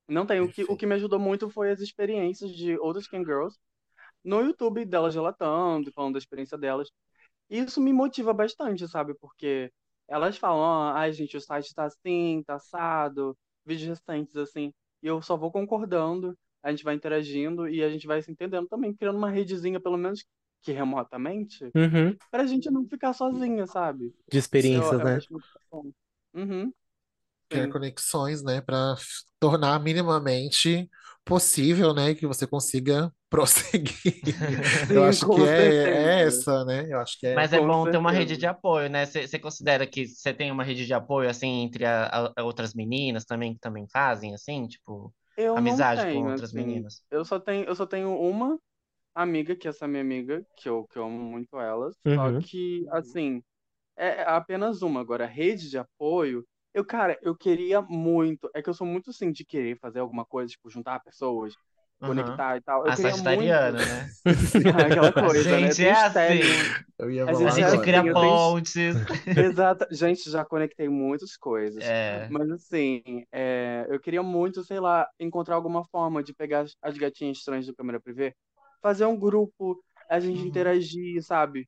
Não 0.07 0.25
tem. 0.25 0.41
O 0.41 0.49
que, 0.49 0.63
o 0.63 0.75
que 0.75 0.85
me 0.85 0.95
ajudou 0.95 1.19
muito 1.19 1.49
foi 1.49 1.71
as 1.71 1.79
experiências 1.79 2.51
de 2.51 2.77
outras 2.79 3.07
Can 3.07 3.23
Girls 3.23 3.57
no 4.23 4.41
YouTube 4.41 4.85
delas 4.85 5.15
relatando, 5.15 5.91
falando 5.93 6.13
da 6.13 6.19
experiência 6.19 6.57
delas. 6.57 6.89
E 7.49 7.59
isso 7.59 7.81
me 7.81 7.93
motiva 7.93 8.33
bastante, 8.33 8.87
sabe? 8.87 9.13
Porque 9.15 9.71
elas 10.07 10.37
falam, 10.37 10.95
ai, 10.95 11.11
gente, 11.13 11.37
o 11.37 11.41
site 11.41 11.73
tá 11.73 11.85
assim, 11.85 12.43
tá 12.45 12.55
assado, 12.55 13.37
vídeos 13.65 13.99
recentes 13.99 14.35
assim. 14.37 14.73
E 15.01 15.07
eu 15.07 15.21
só 15.21 15.37
vou 15.37 15.51
concordando, 15.51 16.37
a 16.63 16.71
gente 16.71 16.83
vai 16.83 16.95
interagindo 16.95 17.67
e 17.67 17.83
a 17.83 17.89
gente 17.89 18.07
vai 18.07 18.21
se 18.21 18.31
entendendo 18.31 18.67
também, 18.67 18.93
criando 18.93 19.17
uma 19.17 19.29
redezinha, 19.29 19.79
pelo 19.79 19.97
menos 19.97 20.25
que 20.61 20.71
remotamente, 20.71 21.65
Uhum. 21.75 22.15
pra 22.31 22.45
gente 22.45 22.71
não 22.71 22.87
ficar 22.87 23.13
sozinha, 23.13 23.67
sabe? 23.67 24.13
De 24.31 24.37
experiências, 24.37 24.93
Eu- 24.93 24.99
eu 24.99 25.05
né? 25.05 25.19
Uhum. 26.33 26.73
Criar 27.53 27.67
Sim. 27.67 27.69
conexões, 27.69 28.43
né, 28.43 28.61
para 28.61 28.95
tornar 29.39 29.79
minimamente 29.81 30.89
possível, 31.25 31.93
né, 31.93 32.15
que 32.15 32.27
você 32.27 32.47
consiga 32.47 33.13
prosseguir. 33.29 33.95
Eu 34.89 35.03
Sim, 35.03 35.05
acho 35.05 35.27
com 35.27 35.29
que 35.29 35.45
é, 35.47 36.21
é 36.21 36.21
certeza. 36.21 36.27
essa, 36.27 36.65
né? 36.65 36.85
Eu 36.91 36.99
acho 36.99 37.19
que 37.19 37.27
é. 37.27 37.45
Mas 37.45 37.53
é 37.53 37.59
Com 37.59 37.71
bom 37.71 37.87
ter 37.87 37.97
uma 37.97 38.11
rede 38.11 38.35
certeza. 38.35 38.37
de 38.37 38.47
apoio, 38.47 38.89
né? 38.89 39.05
Você 39.05 39.39
considera 39.39 39.87
que 39.87 40.07
você 40.07 40.33
tem 40.33 40.51
uma 40.51 40.63
rede 40.63 40.85
de 40.85 40.93
apoio, 40.93 41.29
assim, 41.29 41.63
entre 41.63 41.85
a- 41.85 42.31
a- 42.37 42.43
outras 42.43 42.73
meninas 42.73 43.25
também, 43.25 43.53
que 43.55 43.59
também 43.59 43.87
fazem, 43.91 44.33
assim, 44.33 44.67
tipo, 44.67 45.13
Eu 45.35 45.51
amizade 45.53 46.07
com 46.07 46.19
tenho, 46.19 46.27
outras 46.27 46.53
assim. 46.53 46.53
meninas? 46.53 47.03
Eu 47.09 47.25
só 47.25 47.39
tenho, 47.39 47.65
eu 47.65 47.75
só 47.75 47.85
tenho 47.85 48.15
uma 48.19 48.59
amiga, 49.15 49.55
que 49.55 49.67
é 49.67 49.71
essa 49.71 49.87
minha 49.87 50.01
amiga, 50.01 50.45
que 50.55 50.69
eu, 50.69 50.87
que 50.87 50.97
eu 50.99 51.05
amo 51.05 51.19
muito 51.19 51.59
ela. 51.59 51.91
Só 52.15 52.31
Uhum. 52.31 52.43
que, 52.43 52.85
assim, 52.91 53.43
é 53.97 54.23
apenas 54.23 54.81
uma. 54.83 55.01
Agora, 55.01 55.25
rede 55.27 55.69
de 55.69 55.77
apoio, 55.77 56.47
eu, 56.73 56.83
cara, 56.85 57.17
eu 57.21 57.35
queria 57.35 57.81
muito. 57.81 58.49
É 58.53 58.61
que 58.61 58.69
eu 58.69 58.73
sou 58.73 58.85
muito, 58.87 59.09
assim, 59.11 59.31
de 59.31 59.45
querer 59.45 59.77
fazer 59.77 59.99
alguma 59.99 60.25
coisa, 60.25 60.49
tipo, 60.51 60.69
juntar 60.69 60.99
pessoas, 61.01 61.53
Aham. 62.01 62.09
conectar 62.15 62.57
e 62.57 62.61
tal. 62.61 62.85
Eu 62.85 62.91
A 62.91 62.95
queria 62.95 63.11
muito. 63.11 63.23
sagitariana, 63.23 63.79
né? 63.79 64.09
Aquela 64.91 65.11
coisa, 65.13 65.59
né? 65.59 65.71
Gente, 65.71 65.85
é 65.85 65.91
assim. 65.91 66.83
Eu 66.99 67.11
ia 67.11 67.25
falar 67.25 67.37
A 67.37 67.41
gente 67.41 67.53
gente 67.55 67.65
agora. 67.65 67.81
cria 67.81 67.97
eu 67.97 68.03
tenho- 68.03 68.13
pontes. 68.13 68.95
Exato. 69.37 69.87
Gente, 69.91 70.29
já 70.29 70.43
conectei 70.45 70.87
muitas 70.89 71.35
coisas. 71.37 71.83
É. 71.83 72.27
Mas 72.31 72.49
assim, 72.51 73.01
é, 73.31 73.85
eu 73.89 73.99
queria 73.99 74.23
muito, 74.23 74.63
sei 74.63 74.79
lá, 74.79 75.07
encontrar 75.19 75.55
alguma 75.55 75.83
forma 75.85 76.23
de 76.23 76.33
pegar 76.33 76.61
as, 76.61 76.75
as 76.81 76.97
gatinhas 76.97 77.37
estranhas 77.37 77.65
do 77.65 77.75
câmera 77.75 77.99
privê, 77.99 78.33
fazer 78.81 79.05
um 79.05 79.17
grupo, 79.17 79.81
a 80.09 80.19
gente 80.19 80.39
Uhum. 80.41 80.45
interagir, 80.47 81.21
sabe? 81.23 81.67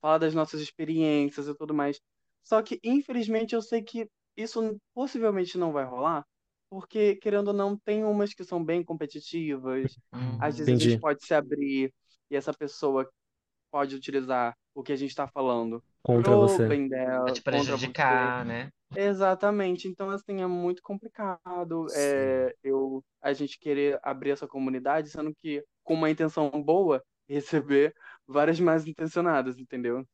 Falar 0.00 0.18
das 0.18 0.34
nossas 0.34 0.60
experiências 0.60 1.46
e 1.46 1.54
tudo 1.54 1.72
mais. 1.74 2.00
Só 2.42 2.62
que, 2.62 2.80
infelizmente, 2.82 3.54
eu 3.54 3.60
sei 3.62 3.82
que 3.82 4.08
isso 4.42 4.76
possivelmente 4.94 5.58
não 5.58 5.72
vai 5.72 5.84
rolar, 5.84 6.24
porque, 6.68 7.16
querendo 7.16 7.48
ou 7.48 7.54
não, 7.54 7.76
tem 7.76 8.04
umas 8.04 8.32
que 8.32 8.44
são 8.44 8.64
bem 8.64 8.84
competitivas, 8.84 9.96
às 10.40 10.58
vezes 10.58 10.74
a 10.74 10.78
gente 10.78 11.00
pode 11.00 11.24
se 11.24 11.34
abrir 11.34 11.92
e 12.30 12.36
essa 12.36 12.52
pessoa 12.52 13.08
pode 13.70 13.96
utilizar 13.96 14.56
o 14.74 14.82
que 14.82 14.92
a 14.92 14.96
gente 14.96 15.10
está 15.10 15.26
falando 15.26 15.82
Contra 16.02 16.30
pro 16.30 16.46
você. 16.46 16.66
bem 16.68 16.88
dela, 16.88 17.24
Pra 17.24 17.32
te 17.34 17.42
contra 17.42 17.58
você. 17.58 17.66
prejudicar, 17.66 18.44
né? 18.44 18.70
Exatamente. 18.96 19.88
Então, 19.88 20.10
assim, 20.10 20.40
é 20.42 20.46
muito 20.46 20.82
complicado 20.82 21.86
é, 21.94 22.54
eu, 22.62 23.04
a 23.20 23.32
gente 23.32 23.58
querer 23.58 23.98
abrir 24.02 24.30
essa 24.30 24.46
comunidade, 24.46 25.10
sendo 25.10 25.34
que 25.34 25.64
com 25.84 25.94
uma 25.94 26.10
intenção 26.10 26.50
boa, 26.50 27.02
receber 27.28 27.94
várias 28.26 28.58
mais 28.58 28.86
intencionadas, 28.86 29.58
entendeu? 29.58 30.04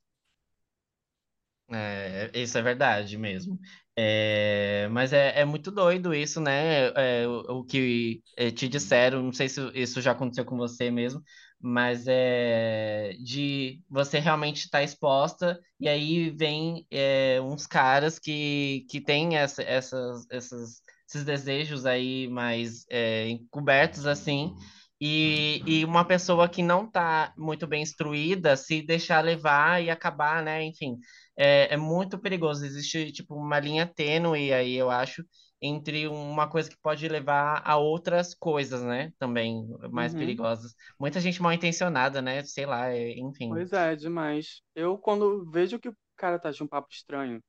É, 1.73 2.31
isso 2.35 2.57
é 2.57 2.63
verdade 2.63 3.19
mesmo. 3.19 3.59
É, 3.97 4.89
mas 4.93 5.13
é, 5.13 5.41
é 5.41 5.45
muito 5.45 5.71
doido 5.71 6.15
isso, 6.15 6.41
né? 6.41 6.89
É, 6.95 7.27
o, 7.27 7.61
o 7.61 7.65
que 7.65 8.23
é, 8.37 8.51
te 8.51 8.69
disseram, 8.69 9.23
não 9.23 9.33
sei 9.33 9.49
se 9.49 9.61
isso 9.75 10.01
já 10.01 10.13
aconteceu 10.13 10.45
com 10.45 10.57
você 10.57 10.91
mesmo, 10.91 11.23
mas 11.61 12.05
é 12.07 13.15
de 13.19 13.83
você 13.89 14.19
realmente 14.21 14.65
estar 14.67 14.83
exposta, 14.83 15.59
e 15.81 15.89
aí 15.89 16.31
vem 16.31 16.87
é, 16.91 17.41
uns 17.41 17.67
caras 17.67 18.19
que, 18.19 18.87
que 18.89 19.01
têm 19.01 19.37
essa, 19.37 19.63
essas, 19.63 20.27
essas, 20.31 20.81
esses 21.09 21.25
desejos 21.25 21.85
aí 21.87 22.29
mais 22.29 22.85
é, 22.91 23.29
encobertos 23.31 24.07
assim. 24.07 24.55
E, 25.01 25.63
e 25.67 25.85
uma 25.85 26.07
pessoa 26.07 26.49
que 26.49 26.63
não 26.63 26.87
está 26.87 27.33
muito 27.37 27.67
bem 27.67 27.83
instruída 27.83 28.57
se 28.57 28.81
deixar 28.83 29.23
levar 29.23 29.83
e 29.83 29.91
acabar, 29.91 30.43
né? 30.43 30.65
Enfim, 30.65 30.97
é, 31.37 31.75
é 31.75 31.77
muito 31.77 32.19
perigoso. 32.19 32.65
Existe, 32.65 33.13
tipo, 33.13 33.35
uma 33.35 33.59
linha 33.61 33.87
tênue 33.87 34.53
aí, 34.53 34.75
eu 34.75 34.91
acho, 34.91 35.25
entre 35.61 36.07
uma 36.09 36.49
coisa 36.49 36.69
que 36.71 36.77
pode 36.79 37.09
levar 37.09 37.63
a 37.65 37.77
outras 37.77 38.35
coisas, 38.35 38.83
né? 38.83 39.13
Também 39.19 39.67
mais 39.91 40.15
Uhum. 40.15 40.15
perigosas. 40.15 40.75
Muita 40.99 41.21
gente 41.21 41.41
mal 41.43 41.53
intencionada, 41.53 42.21
né? 42.23 42.45
Sei 42.45 42.67
lá, 42.67 42.91
é- 42.91 43.19
enfim. 43.19 43.49
Pois 43.49 43.73
é, 43.73 43.97
demais. 43.97 44.63
Eu, 44.75 44.97
quando 44.99 45.45
vejo 45.51 45.79
que 45.81 45.89
o 45.89 45.97
cara 46.17 46.39
tá 46.39 46.51
de 46.53 46.63
um 46.63 46.67
papo 46.69 46.89
estranho, 46.93 47.43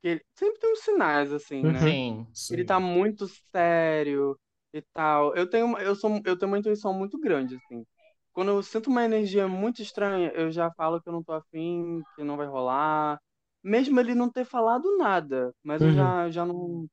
que 0.00 0.08
ele 0.08 0.24
sempre 0.34 0.60
tem 0.60 0.72
uns 0.72 0.80
sinais, 0.80 1.32
assim, 1.32 1.68
né? 1.70 1.80
Uhum. 1.80 2.28
Sim. 2.32 2.56
Ele 2.56 2.64
tá 2.64 2.80
muito 2.80 3.26
sério 3.52 4.38
e 4.72 4.82
tal. 4.94 5.36
Eu 5.36 5.48
tenho, 5.48 5.66
uma- 5.66 5.82
eu 5.82 5.94
sou, 5.96 6.10
eu 6.24 6.38
tenho 6.38 6.52
uma 6.52 6.58
intuição 6.58 6.94
muito 6.94 7.18
grande, 7.20 7.56
assim. 7.56 7.86
Quando 8.34 8.50
eu 8.50 8.62
sinto 8.64 8.90
uma 8.90 9.04
energia 9.04 9.48
muito 9.48 9.82
estranha, 9.82 10.32
eu 10.34 10.52
já 10.52 10.70
falo 10.72 11.02
que 11.02 11.08
eu 11.10 11.14
não 11.14 11.24
tô 11.24 11.32
afim, 11.34 12.04
que 12.16 12.24
não 12.24 12.36
vai 12.38 12.46
rolar. 12.48 13.20
Mesmo 13.64 14.00
ele 14.00 14.14
não 14.14 14.30
ter 14.30 14.46
falado 14.46 14.98
nada, 14.98 15.54
mas 15.64 15.82
eu 15.82 15.90
Uhum. 15.90 15.96
já, 15.96 16.30
já 16.30 16.46
não. 16.46 16.88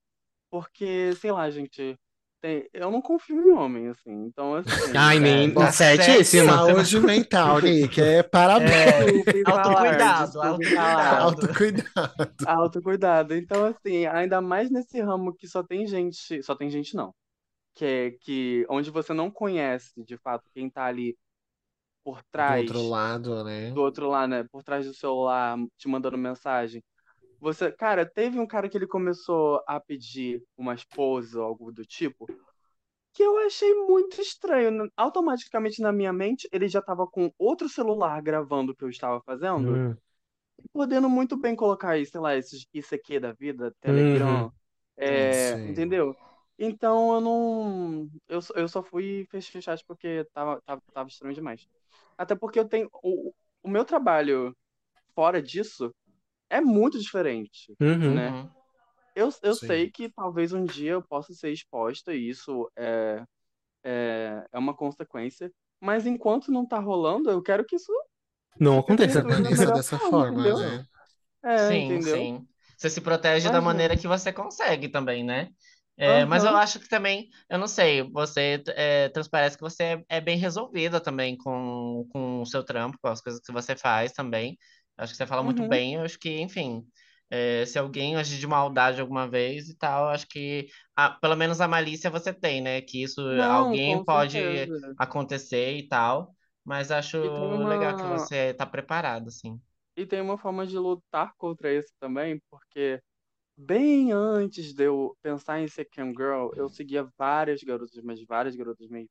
Porque, 0.51 1.13
sei 1.15 1.31
lá, 1.31 1.49
gente, 1.51 1.97
tem- 2.41 2.69
eu 2.73 2.91
não 2.91 3.01
confio 3.01 3.41
em 3.41 3.51
homem, 3.53 3.89
assim. 3.89 4.11
Então, 4.25 4.55
assim. 4.55 4.93
Ai, 4.95 5.17
É, 5.17 5.19
nem 5.19 5.53
tá 5.53 5.71
certíssima. 5.71 6.53
Saúde 6.57 6.99
mental, 6.99 7.59
Nick. 7.61 8.01
É 8.01 8.23
parabéns. 8.23 9.25
É, 9.27 9.43
autocuidado, 9.45 10.41
autocuidado. 10.41 11.23
Autocuidado. 11.23 11.91
Autocuidado. 12.45 13.35
Então, 13.35 13.63
assim, 13.65 14.05
ainda 14.07 14.41
mais 14.41 14.69
nesse 14.71 14.99
ramo 15.01 15.33
que 15.35 15.47
só 15.47 15.63
tem 15.63 15.85
gente. 15.87 16.41
Só 16.43 16.55
tem 16.55 16.69
gente, 16.69 16.95
não. 16.95 17.13
Que 17.75 17.85
é 17.85 18.11
que 18.21 18.65
onde 18.69 18.91
você 18.91 19.13
não 19.13 19.31
conhece, 19.31 20.03
de 20.05 20.17
fato, 20.17 20.49
quem 20.53 20.69
tá 20.69 20.85
ali 20.85 21.17
por 22.03 22.23
Do 22.35 22.53
trás, 22.53 22.55
outro 22.55 22.81
lado, 22.89 23.41
né? 23.43 23.73
do 23.73 23.81
outro 23.81 24.09
lado, 24.09 24.29
né? 24.31 24.43
Por 24.51 24.63
trás 24.63 24.85
do 24.85 24.93
celular, 24.93 25.57
te 25.77 25.87
mandando 25.87 26.17
mensagem. 26.17 26.83
Você, 27.39 27.71
cara, 27.71 28.05
teve 28.05 28.39
um 28.39 28.47
cara 28.47 28.69
que 28.69 28.77
ele 28.77 28.87
começou 28.87 29.63
a 29.67 29.79
pedir 29.79 30.43
umas 30.57 30.83
poses 30.85 31.35
ou 31.35 31.43
algo 31.43 31.71
do 31.71 31.85
tipo, 31.85 32.31
que 33.13 33.23
eu 33.23 33.37
achei 33.47 33.73
muito 33.87 34.21
estranho. 34.21 34.91
Automaticamente 34.97 35.81
na 35.81 35.91
minha 35.93 36.13
mente, 36.13 36.47
ele 36.51 36.67
já 36.69 36.81
tava 36.81 37.07
com 37.07 37.31
outro 37.39 37.69
celular 37.69 38.21
gravando 38.21 38.73
o 38.73 38.75
que 38.75 38.83
eu 38.85 38.89
estava 38.89 39.21
fazendo 39.23 39.81
Hum. 39.81 39.97
podendo 40.73 41.09
muito 41.09 41.37
bem 41.37 41.55
colocar 41.55 41.91
aí, 41.91 42.05
sei 42.05 42.19
lá, 42.19 42.35
esses 42.35 42.65
ICQ 42.73 43.19
da 43.19 43.33
vida, 43.33 43.73
Telegram, 43.81 44.45
Uhum. 44.45 44.53
é, 44.97 45.59
Sim. 45.59 45.65
entendeu? 45.65 46.17
Então 46.57 47.15
eu 47.15 47.21
não. 47.21 48.09
Eu, 48.27 48.41
só- 48.41 48.53
eu 48.55 48.67
só 48.69 48.83
fui 48.83 49.25
fech- 49.31 49.51
fechar 49.51 49.77
porque 49.87 50.25
tava, 50.33 50.61
tava, 50.63 50.81
tava 50.93 51.09
estranho 51.09 51.33
demais. 51.35 51.67
Até 52.21 52.35
porque 52.35 52.59
eu 52.59 52.67
tenho. 52.67 52.89
O, 53.03 53.33
o 53.63 53.69
meu 53.69 53.85
trabalho 53.85 54.55
fora 55.15 55.41
disso 55.41 55.93
é 56.49 56.61
muito 56.61 56.99
diferente, 56.99 57.77
Uhum. 57.81 58.15
né? 58.15 58.29
Uhum. 58.29 58.49
Eu, 59.15 59.29
eu 59.43 59.55
Sim. 59.55 59.67
sei 59.67 59.91
que 59.91 60.09
talvez 60.09 60.53
um 60.53 60.65
dia 60.65 60.93
eu 60.93 61.03
possa 61.03 61.33
ser 61.33 61.51
exposta 61.51 62.13
e 62.13 62.29
isso 62.29 62.71
é, 62.77 63.23
é, 63.83 64.45
é 64.51 64.59
uma 64.59 64.75
consequência. 64.75 65.51
Mas 65.81 66.05
enquanto 66.07 66.51
não 66.51 66.65
tá 66.67 66.79
rolando, 66.79 67.29
eu 67.31 67.41
quero 67.43 67.65
que 67.65 67.75
isso 67.75 67.91
Não 68.59 68.79
aconteça. 68.79 69.23
melhor 69.23 69.71
dessa 69.73 69.97
forma, 69.99 70.53
né? 70.53 70.85
É, 71.43 71.75
Sim, 71.75 71.77
entendeu? 71.77 72.01
sim. 72.01 72.47
Você 72.77 72.89
se 72.89 73.01
protege 73.01 73.49
da 73.49 73.59
Imagina. 73.59 73.61
maneira 73.61 73.97
que 73.97 74.07
você 74.07 74.33
consegue 74.33 74.89
também, 74.89 75.23
né? 75.23 75.49
É, 75.97 76.25
mas 76.25 76.43
eu 76.43 76.55
acho 76.55 76.79
que 76.79 76.89
também, 76.89 77.29
eu 77.49 77.59
não 77.59 77.67
sei, 77.67 78.01
você 78.11 78.63
é, 78.69 79.09
transparece 79.09 79.55
que 79.57 79.61
você 79.63 79.83
é, 80.09 80.17
é 80.17 80.21
bem 80.21 80.37
resolvida 80.37 80.99
também 80.99 81.37
com, 81.37 82.07
com 82.11 82.41
o 82.41 82.45
seu 82.45 82.63
trampo, 82.63 82.97
com 83.01 83.07
as 83.09 83.21
coisas 83.21 83.41
que 83.41 83.51
você 83.51 83.75
faz 83.75 84.11
também. 84.11 84.57
Acho 84.97 85.11
que 85.13 85.17
você 85.17 85.27
fala 85.27 85.43
muito 85.43 85.63
Uhum. 85.63 85.67
bem, 85.67 85.95
eu 85.95 86.01
acho 86.03 86.17
que, 86.19 86.39
enfim, 86.41 86.83
é, 87.29 87.65
se 87.65 87.77
alguém 87.79 88.15
agir 88.15 88.39
de 88.39 88.47
maldade 88.47 88.99
alguma 89.01 89.27
vez 89.29 89.69
e 89.69 89.77
tal, 89.77 90.09
acho 90.09 90.27
que 90.27 90.67
ah, 90.95 91.11
pelo 91.11 91.35
menos 91.35 91.61
a 91.61 91.67
malícia 91.67 92.09
você 92.09 92.33
tem, 92.33 92.61
né? 92.61 92.81
Que 92.81 93.03
isso 93.03 93.21
Não, 93.29 93.49
alguém 93.49 94.03
pode 94.03 94.39
certeza. 94.39 94.95
acontecer 94.97 95.77
e 95.77 95.87
tal, 95.87 96.35
mas 96.65 96.91
acho 96.91 97.17
tem 97.19 97.33
legal 97.65 97.95
que 97.95 98.05
uma, 98.05 98.07
você 98.07 98.53
tá 98.53 98.65
preparado, 98.65 99.27
assim. 99.29 99.59
e 99.95 100.05
tem 100.05 100.21
uma 100.21 100.37
forma 100.37 100.65
de 100.65 100.77
lutar 100.77 101.33
contra 101.37 101.73
isso 101.73 101.93
também, 101.99 102.41
porque 102.49 103.01
bem 103.61 104.11
antes 104.11 104.73
de 104.73 104.83
eu 104.85 105.17
pensar 105.21 105.59
em 105.61 105.67
ser 105.67 105.85
cam 105.85 106.09
girl, 106.11 106.51
eu 106.55 106.69
seguia 106.69 107.07
várias 107.17 107.61
garotas, 107.63 108.01
mas 108.03 108.23
várias 108.25 108.55
garotas 108.55 108.89
mesmo, 108.89 109.09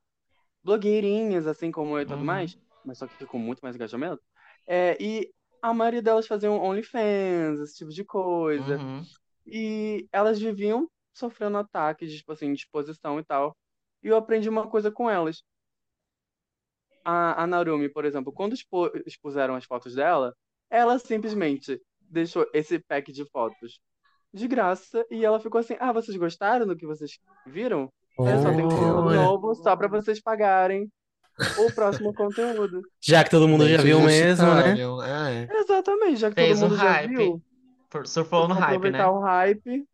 blogueirinhas, 0.62 1.46
assim 1.46 1.70
como 1.72 1.96
eu 1.98 2.02
e 2.02 2.06
tudo 2.06 2.20
Uhum. 2.20 2.26
mais, 2.26 2.56
mas 2.84 2.98
só 2.98 3.08
que 3.08 3.26
com 3.26 3.38
muito 3.38 3.60
mais 3.60 3.76
engajamento. 3.76 4.22
É, 4.66 4.96
e 5.02 5.32
a 5.62 5.74
maioria 5.74 6.02
delas 6.02 6.26
faziam 6.26 6.58
OnlyFans, 6.62 7.60
esse 7.60 7.76
tipo 7.78 7.90
de 7.92 8.04
coisa. 8.04 8.82
Uhum. 8.82 9.04
E 9.46 10.08
elas 10.12 10.40
viviam 10.40 10.90
sofrendo 11.14 11.58
ataques, 11.58 12.12
tipo 12.14 12.32
assim, 12.32 12.52
de 12.52 12.60
exposição 12.60 13.18
e 13.20 13.24
tal. 13.24 13.56
E 14.02 14.08
eu 14.08 14.16
aprendi 14.16 14.48
uma 14.48 14.68
coisa 14.70 14.90
com 14.92 15.10
elas. 15.10 15.42
A, 17.04 17.42
a 17.42 17.46
Narumi, 17.46 17.88
por 17.88 18.04
exemplo, 18.04 18.32
quando 18.32 18.54
expo- 18.54 18.90
expuseram 19.06 19.54
as 19.54 19.64
fotos 19.64 19.94
dela, 19.94 20.34
ela 20.68 20.98
simplesmente 20.98 21.80
deixou 22.00 22.46
esse 22.52 22.78
pack 22.80 23.10
de 23.12 23.24
fotos 23.30 23.80
de 24.32 24.46
graça 24.48 25.04
e 25.10 25.24
ela 25.24 25.40
ficou 25.40 25.58
assim: 25.60 25.76
Ah, 25.80 25.92
vocês 25.92 26.16
gostaram 26.16 26.66
do 26.66 26.76
que 26.76 26.86
vocês 26.86 27.18
viram? 27.46 27.90
Olha 28.18 28.40
só, 28.42 28.50
tem 28.50 28.64
um 28.64 28.68
conteúdo 28.68 29.06
Olha. 29.08 29.22
novo 29.22 29.54
só 29.54 29.76
pra 29.76 29.88
vocês 29.88 30.20
pagarem 30.20 30.88
o 31.58 31.72
próximo 31.72 32.12
conteúdo. 32.12 32.82
Já 33.00 33.24
que 33.24 33.30
todo 33.30 33.48
mundo 33.48 33.66
já 33.66 33.78
viu 33.78 34.00
mesmo, 34.00 34.46
né? 34.54 34.74
É. 35.08 35.48
Exatamente, 35.60 36.16
já 36.16 36.28
que 36.28 36.34
Fez 36.34 36.60
todo 36.60 36.70
mundo 36.70 36.78
já 36.78 36.90
hype. 36.90 37.16
viu, 37.16 37.42
Surfou 38.04 38.46
no 38.46 38.54
hype, 38.54 38.64
aproveitar 38.76 38.98
né? 38.98 39.06
o 39.08 39.20
hype, 39.20 39.84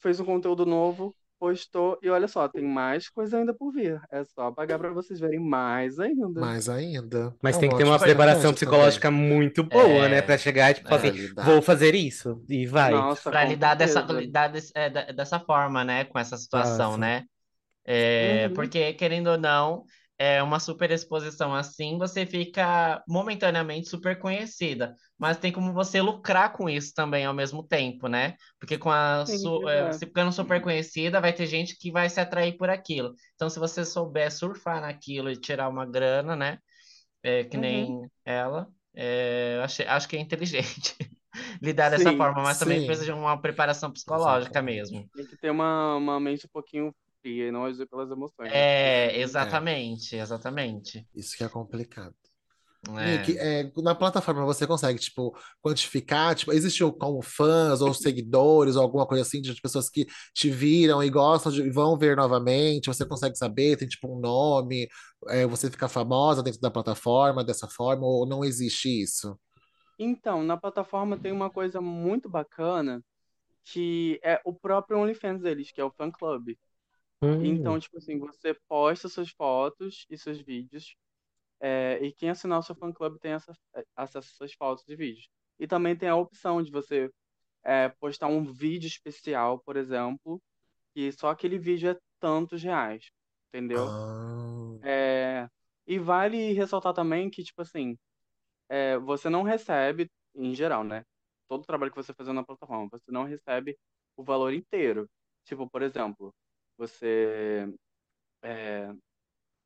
fez 0.00 0.20
um 0.20 0.24
conteúdo 0.24 0.66
novo, 0.66 1.14
postou 1.42 1.98
e 2.00 2.08
olha 2.08 2.28
só, 2.28 2.46
tem 2.48 2.62
mais 2.62 3.08
coisa 3.08 3.36
ainda 3.36 3.52
por 3.52 3.72
vir. 3.72 4.00
É 4.12 4.22
só 4.22 4.52
pagar 4.52 4.78
pra 4.78 4.92
vocês 4.92 5.18
verem 5.18 5.40
mais 5.40 5.98
ainda. 5.98 6.28
Mais 6.40 6.68
ainda. 6.68 7.34
Mas 7.42 7.56
É 7.56 7.60
tem 7.60 7.68
um 7.68 7.72
que 7.72 7.78
ter 7.78 7.84
uma 7.84 7.98
preparação 7.98 8.54
psicológica 8.54 9.10
muito 9.10 9.64
boa, 9.64 10.06
É, 10.06 10.08
né? 10.08 10.22
Pra 10.22 10.38
chegar 10.38 10.70
e 10.70 10.74
tipo, 10.74 10.88
é. 10.88 10.94
assim, 10.94 11.08
também. 11.08 11.22
Lidar. 11.26 11.44
vou 11.44 11.60
fazer 11.60 11.96
isso. 11.96 12.40
E 12.48 12.64
vai. 12.66 12.92
Nossa, 12.92 13.28
Pra 13.28 13.42
com 13.42 13.48
lidar 13.48 13.74
dessa, 13.74 14.00
lidar 14.02 14.48
desse- 14.48 14.72
é, 14.76 15.12
dessa 15.12 15.40
forma, 15.40 15.82
né? 15.84 16.04
Com 16.04 16.18
essa 16.18 16.36
situação, 16.36 16.92
Nossa. 16.92 16.98
né? 16.98 17.24
É, 17.84 18.46
Uhum. 18.48 18.54
porque, 18.54 18.92
querendo 18.94 19.28
ou 19.28 19.38
não, 19.38 19.84
é 20.22 20.42
uma 20.42 20.60
super 20.60 20.90
exposição 20.90 21.54
assim, 21.54 21.98
você 21.98 22.26
fica 22.26 23.02
momentaneamente 23.08 23.88
super 23.88 24.18
conhecida. 24.18 24.94
Mas 25.18 25.36
tem 25.38 25.52
como 25.52 25.72
você 25.72 26.00
lucrar 26.00 26.52
com 26.52 26.68
isso 26.70 26.92
também 26.94 27.24
ao 27.26 27.34
mesmo 27.34 27.66
tempo, 27.66 28.08
né? 28.08 28.36
Porque 28.58 28.78
com 28.78 28.90
a 28.90 29.26
Sim, 29.26 29.26
su- 29.26 29.68
pois 29.72 29.74
é, 29.78 29.84
você 29.92 30.06
ficando 30.06 30.32
super 30.32 30.60
conhecida, 30.62 31.20
vai 31.20 31.32
ter 31.32 31.46
gente 31.46 31.76
que 31.76 31.90
vai 31.90 32.08
se 32.10 32.20
atrair 32.20 32.56
por 32.56 32.70
aquilo. 32.70 33.14
Então, 33.34 33.48
se 33.50 33.58
você 33.58 33.84
souber 33.84 34.30
surfar 34.32 34.80
naquilo 34.80 35.30
e 35.30 35.36
tirar 35.40 35.68
uma 35.68 35.86
grana, 35.86 36.36
né? 36.36 36.58
É, 37.22 37.44
que 37.44 37.56
Uhum. 37.56 37.58
nem 37.58 38.10
ela, 38.24 38.68
é, 38.94 39.60
achei- 39.62 39.86
acho 39.86 40.08
que 40.08 40.16
é 40.16 40.20
inteligente 40.20 40.96
lidar 41.62 41.90
dessa 41.90 42.12
Sim. 42.12 42.16
forma, 42.16 42.42
mas 42.42 42.58
também 42.58 42.84
Sim. 42.84 42.84
precisa 42.84 43.06
de 43.06 43.12
uma 43.12 43.40
preparação 43.40 43.92
psicológica 43.92 44.60
Exatamente. 44.60 44.62
mesmo. 44.62 45.08
Tem 45.14 45.26
que 45.26 45.36
ter 45.36 45.50
uma, 45.50 45.96
uma 45.96 46.20
mente 46.20 46.46
um 46.46 46.48
pouquinho 46.50 46.94
e 47.24 47.50
não 47.50 47.64
agir 47.64 47.86
pelas 47.86 48.10
emoções. 48.10 48.50
né? 48.50 48.56
É, 48.58 49.20
exatamente, 49.20 50.16
exatamente. 50.16 51.06
Isso 51.14 51.36
que 51.36 51.44
é 51.44 51.48
complicado. 51.48 52.14
É. 52.98 53.12
Nick, 53.18 53.38
é, 53.38 53.72
na 53.76 53.94
plataforma 53.94 54.44
você 54.44 54.66
consegue, 54.66 54.98
tipo, 54.98 55.36
quantificar, 55.62 56.34
tipo, 56.34 56.52
existe 56.52 56.82
o- 56.82 56.92
como 56.92 57.22
fãs 57.22 57.80
ou 57.80 57.94
seguidores 57.94 58.74
ou 58.74 58.82
alguma 58.82 59.06
coisa 59.06 59.22
assim 59.22 59.40
de 59.40 59.54
pessoas 59.60 59.88
que 59.88 60.04
te 60.34 60.50
viram 60.50 61.00
e 61.02 61.08
gostam 61.08 61.52
de, 61.52 61.62
e 61.62 61.70
vão 61.70 61.96
ver 61.96 62.16
novamente, 62.16 62.86
você 62.88 63.06
consegue 63.06 63.36
saber, 63.38 63.76
tem 63.76 63.86
tipo 63.86 64.12
um 64.12 64.18
nome, 64.18 64.88
é, 65.28 65.46
você 65.46 65.70
fica 65.70 65.88
famosa 65.88 66.42
dentro 66.42 66.60
da 66.60 66.72
plataforma 66.72 67.44
dessa 67.44 67.68
forma 67.68 68.04
ou 68.04 68.26
não 68.26 68.44
existe 68.44 68.88
isso? 69.02 69.38
Então, 69.96 70.42
na 70.42 70.56
plataforma 70.56 71.16
tem 71.16 71.30
uma 71.30 71.50
coisa 71.50 71.80
muito 71.80 72.28
bacana 72.28 73.00
que 73.64 74.18
é 74.24 74.40
o 74.44 74.52
próprio 74.52 74.98
OnlyFans 74.98 75.40
deles, 75.40 75.70
que 75.70 75.80
é 75.80 75.84
o 75.84 75.90
fan 75.92 76.10
club. 76.10 76.56
Hum. 77.22 77.38
Então, 77.44 77.78
tipo 77.78 77.98
assim, 77.98 78.18
você 78.18 78.54
posta 78.68 79.08
suas 79.08 79.30
fotos 79.30 80.06
e 80.10 80.18
seus 80.18 80.40
vídeos, 80.40 80.94
é, 81.60 81.98
e 82.04 82.12
quem 82.12 82.30
assinar 82.30 82.58
o 82.60 82.62
seu 82.62 82.74
fan 82.76 82.92
club 82.92 83.18
tem 83.20 83.32
essa, 83.32 83.52
é, 83.76 83.84
acesso 83.96 84.28
às 84.30 84.36
suas 84.36 84.54
fotos 84.54 84.84
e 84.88 84.96
vídeos. 84.96 85.28
E 85.58 85.66
também 85.66 85.96
tem 85.96 86.08
a 86.08 86.16
opção 86.16 86.62
de 86.62 86.70
você 86.72 87.10
é, 87.64 87.88
postar 87.90 88.28
um 88.28 88.44
vídeo 88.44 88.88
especial, 88.88 89.60
por 89.60 89.76
exemplo, 89.76 90.42
e 90.96 91.12
só 91.12 91.30
aquele 91.30 91.58
vídeo 91.58 91.90
é 91.92 91.98
tantos 92.20 92.62
reais, 92.62 93.10
entendeu? 93.50 93.94
Ah, 93.94 94.78
É, 94.82 95.48
e 95.86 95.98
vale 95.98 96.52
ressaltar 96.52 96.92
também 96.94 97.30
que, 97.30 97.42
tipo 97.44 97.62
assim, 97.62 97.96
é, 98.68 98.98
você 98.98 99.28
não 99.30 99.42
recebe, 99.42 100.10
em 100.34 100.54
geral, 100.54 100.84
né? 100.84 101.04
Todo 101.48 101.62
o 101.62 101.66
trabalho 101.66 101.90
que 101.92 101.96
você 101.96 102.14
fazer 102.14 102.32
na 102.32 102.44
plataforma, 102.44 102.88
você 102.92 103.10
não 103.12 103.24
recebe 103.24 103.76
o 104.16 104.24
valor 104.24 104.52
inteiro. 104.54 105.08
Tipo, 105.44 105.68
por 105.70 105.82
exemplo, 105.82 106.34
você 106.82 107.72
é, 108.42 108.92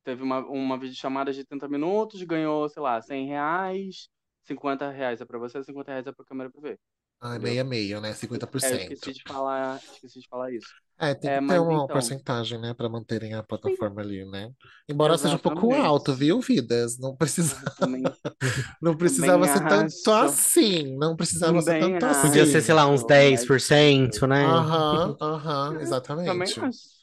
teve 0.03 0.23
uma, 0.23 0.39
uma 0.47 0.79
videochamada 0.79 1.33
de 1.33 1.45
30 1.45 1.67
minutos, 1.69 2.23
ganhou, 2.23 2.69
sei 2.69 2.81
lá, 2.81 3.01
100 3.01 3.27
reais, 3.27 4.09
50 4.43 4.91
reais 4.91 5.21
é 5.21 5.25
pra 5.25 5.39
você, 5.39 5.63
50 5.63 5.91
reais 5.91 6.07
é 6.07 6.11
pra 6.13 6.25
câmera 6.25 6.51
privê. 6.51 6.79
ah, 7.19 7.37
Entendeu? 7.37 7.39
meia 7.39 7.63
meia, 7.63 8.01
né? 8.01 8.13
É, 8.61 8.71
eu 8.73 8.77
50%. 8.77 8.77
esqueci 8.77 9.13
de 9.13 9.23
falar, 9.25 9.81
esqueci 9.91 10.21
de 10.21 10.27
falar 10.29 10.53
isso. 10.53 10.75
É, 10.99 11.13
tem 11.13 11.29
É, 11.29 11.39
que 11.39 11.41
ter 11.41 11.59
uma 11.59 11.87
então, 11.87 11.87
porcentagem, 11.87 12.59
né, 12.59 12.73
para 12.73 12.89
manterem 12.89 13.33
a 13.35 13.43
sim, 13.65 13.77
plataforma 13.83 14.01
ali, 14.01 14.25
né? 14.25 14.51
Embora 14.89 15.15
seja 15.17 15.35
um 15.35 15.39
pouco 15.39 15.71
exatamente. 15.71 15.75
alto, 15.75 16.11
viu, 16.15 16.41
vidas? 16.41 16.97
Não 16.97 17.15
precisa, 17.15 17.55
Eu 17.61 17.69
também, 17.75 18.15
não 18.81 18.97
precisava 18.97 19.47
também 19.47 19.47
ser 19.47 19.65
tanto 19.67 19.91
acho, 20.11 20.11
assim, 20.11 20.97
não 20.97 21.15
precisava 21.15 21.61
ser 21.61 21.75
também 21.75 21.97
tanto 21.99 22.03
Podia 22.19 22.45
ser, 22.45 22.61
sei 22.61 22.73
assim. 22.73 22.75
lá, 22.75 22.87
uns 22.87 23.03
acho, 23.05 23.29
mas 23.29 23.49
10%, 23.69 24.25
né? 24.27 24.67
Aham, 24.91 25.15
aham, 25.21 25.77
também 26.23 26.53
exatamente. 26.59 26.59
acho. 26.59 26.96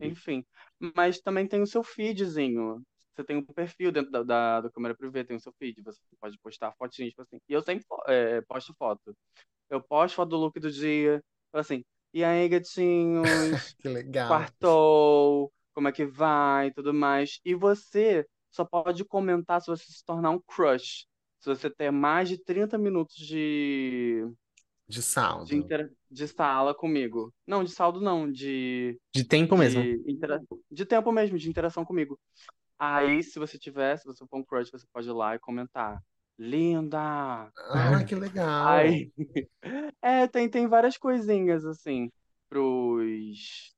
Enfim, 0.00 0.44
mas 0.96 1.20
também 1.20 1.46
tem 1.46 1.60
o 1.62 1.66
seu 1.66 1.82
feedzinho. 1.82 2.82
Você 3.14 3.24
tem 3.24 3.36
um 3.36 3.44
perfil 3.44 3.92
dentro 3.92 4.10
da, 4.10 4.22
da, 4.22 4.60
do 4.62 4.70
câmera 4.72 4.94
privê, 4.96 5.24
tem 5.24 5.36
o 5.36 5.40
seu 5.40 5.52
feed. 5.58 5.82
Você 5.82 6.00
pode 6.20 6.38
postar 6.38 6.72
fotinhas, 6.78 7.10
tipo 7.10 7.22
assim. 7.22 7.38
E 7.48 7.52
eu 7.52 7.62
sempre 7.62 7.84
é, 8.06 8.40
posto 8.42 8.74
foto. 8.78 9.14
Eu 9.70 9.82
posto 9.82 10.16
foto 10.16 10.30
do 10.30 10.36
look 10.36 10.58
do 10.60 10.70
dia, 10.70 11.22
assim, 11.52 11.84
e 12.12 12.24
aí, 12.24 12.48
gatinhos, 12.48 13.22
Que 13.78 13.88
legal. 13.88 14.28
quartou, 14.28 15.52
como 15.72 15.88
é 15.88 15.92
que 15.92 16.04
vai, 16.06 16.68
e 16.68 16.72
tudo 16.74 16.92
mais. 16.94 17.40
E 17.44 17.54
você 17.54 18.26
só 18.50 18.64
pode 18.64 19.04
comentar 19.04 19.60
se 19.60 19.68
você 19.68 19.84
se 19.84 20.04
tornar 20.04 20.30
um 20.30 20.40
crush. 20.40 21.06
Se 21.40 21.48
você 21.48 21.70
ter 21.70 21.90
mais 21.90 22.28
de 22.28 22.38
30 22.42 22.76
minutos 22.78 23.14
de, 23.16 24.24
De 24.88 24.96
de, 24.96 25.02
saldo. 25.02 25.72
De 26.10 26.26
sala 26.28 26.74
comigo. 26.74 27.32
Não, 27.46 27.64
de 27.64 27.70
saldo 27.70 28.00
não, 28.00 28.30
de, 28.30 28.98
De 29.14 29.24
tempo 29.24 29.56
mesmo. 29.56 29.82
de, 29.82 30.02
intera- 30.06 30.40
de 30.70 30.86
tempo 30.86 31.12
mesmo, 31.12 31.38
de 31.38 31.48
interação 31.48 31.84
comigo. 31.84 32.18
Aí, 32.78 33.22
se 33.22 33.38
você 33.38 33.58
tiver, 33.58 33.98
se 33.98 34.06
você 34.06 34.24
for 34.26 34.38
um 34.38 34.44
crush, 34.44 34.70
você 34.70 34.86
pode 34.92 35.08
ir 35.08 35.12
lá 35.12 35.34
e 35.34 35.38
comentar. 35.38 36.02
Linda! 36.38 37.50
Ah, 37.56 38.04
que 38.06 38.14
legal. 38.14 38.68
Aí, 38.68 39.12
é, 40.02 40.26
tem, 40.26 40.48
tem 40.48 40.68
várias 40.68 40.96
coisinhas 40.96 41.64
assim 41.64 42.10
pros, 42.48 43.74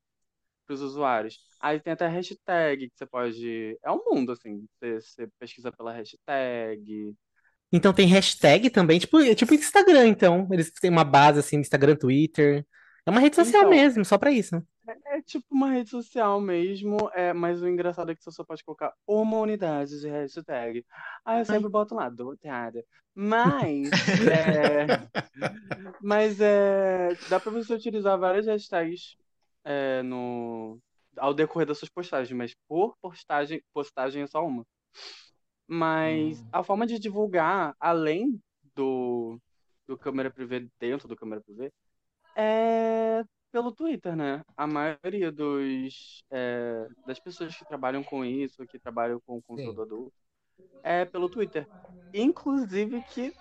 pros 0.67 0.81
usuários. 0.81 1.39
Aí 1.61 1.81
tem 1.81 1.93
até 1.93 2.09
hashtag 2.09 2.91
que 2.91 2.97
você 2.99 3.07
pode. 3.07 3.79
É 3.83 3.91
um 3.91 4.03
mundo, 4.07 4.33
assim. 4.33 4.67
Você, 4.81 5.01
você 5.01 5.29
pesquisa 5.39 5.73
pela 5.73 5.93
hashtag. 5.93 7.15
Então 7.73 7.93
tem 7.93 8.07
hashtag 8.07 8.71
também, 8.71 8.99
tipo, 8.99 9.19
é 9.21 9.35
tipo 9.35 9.55
Instagram, 9.55 10.09
então. 10.09 10.47
Eles 10.51 10.71
têm 10.73 10.91
uma 10.91 11.05
base 11.05 11.39
assim 11.41 11.57
Instagram, 11.59 11.97
Twitter. 11.97 12.67
É 13.07 13.11
uma 13.11 13.21
rede 13.21 13.37
social 13.37 13.63
Então, 13.63 13.71
mesmo, 13.71 14.05
só 14.05 14.19
pra 14.19 14.31
isso. 14.31 14.63
é 15.07 15.23
tipo 15.23 15.47
uma 15.51 15.71
rede 15.71 15.91
social 15.91 16.41
mesmo, 16.41 16.97
é, 17.15 17.33
mas 17.33 17.63
o 17.63 17.69
engraçado 17.69 18.11
é 18.11 18.15
que 18.15 18.23
você 18.23 18.31
só 18.31 18.45
pode 18.45 18.63
colocar 18.65 18.93
uma 19.07 19.39
unidade 19.39 20.01
de 20.01 20.09
hashtag. 20.09 20.85
Aí 21.25 21.37
eu 21.37 21.39
Ai. 21.39 21.45
sempre 21.45 21.69
boto 21.71 21.95
lá, 21.95 22.09
doutada. 22.09 22.85
Mas, 23.15 23.91
é, 24.27 24.87
mas 26.01 26.41
é, 26.41 27.11
dá 27.29 27.39
pra 27.39 27.51
você 27.53 27.75
utilizar 27.75 28.19
várias 28.19 28.47
hashtags 28.47 29.17
é, 29.65 30.03
no, 30.03 30.79
ao 31.19 31.35
decorrer 31.35 31.67
das 31.67 31.77
suas 31.79 31.91
postagens, 31.91 32.35
mas 32.35 32.55
por 32.67 32.97
postagem, 33.03 33.63
postagem 33.75 34.23
é 34.23 34.27
só 34.27 34.43
uma. 34.47 34.65
Mas 35.67 36.41
Hum. 36.41 36.49
a 36.53 36.63
forma 36.65 36.87
de 36.87 36.99
divulgar, 36.99 37.75
além 37.81 38.41
do, 38.75 39.39
do 39.87 39.97
câmera 39.99 40.31
privê 40.31 40.69
dentro 40.81 41.09
do 41.09 41.17
câmera 41.17 41.41
privê, 41.43 41.73
é 42.37 43.23
pelo 43.53 43.73
Twitter, 43.73 44.17
né? 44.17 44.43
A 44.57 44.67
maioria 44.67 45.31
dos, 45.31 46.25
é, 46.31 46.87
das 47.07 47.21
pessoas 47.21 47.57
que 47.57 47.67
trabalham 47.67 48.03
com 48.03 48.25
isso, 48.25 48.67
que 48.67 48.79
trabalham 48.79 49.21
com 49.27 49.41
Sim. 49.41 49.43
conteúdo 49.43 49.83
adulto, 49.83 50.15
é 50.83 51.05
pelo 51.05 51.29
Twitter. 51.29 51.67
Inclusive 52.15 53.03
que 53.05 53.33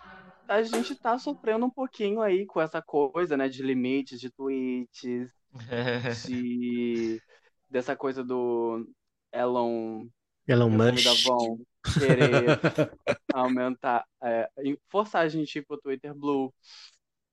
a 0.47 0.63
gente 0.63 0.95
tá 0.95 1.17
sofrendo 1.17 1.65
um 1.65 1.69
pouquinho 1.69 2.21
aí 2.21 2.45
com 2.45 2.61
essa 2.61 2.81
coisa, 2.81 3.37
né, 3.37 3.49
de 3.49 3.63
limites 3.63 4.19
de 4.19 4.29
tweets, 4.31 5.33
de 6.23 7.21
dessa 7.69 7.95
coisa 7.95 8.23
do 8.23 8.87
Elon, 9.31 10.07
Elon 10.47 10.69
Musk. 10.77 11.61
Querer 11.97 12.55
aumentar, 13.31 14.05
é, 14.23 14.49
forçar 14.89 15.23
a 15.25 15.29
gente 15.29 15.57
ir 15.59 15.65
pro 15.65 15.77
Twitter 15.79 16.13
Blue. 16.15 16.53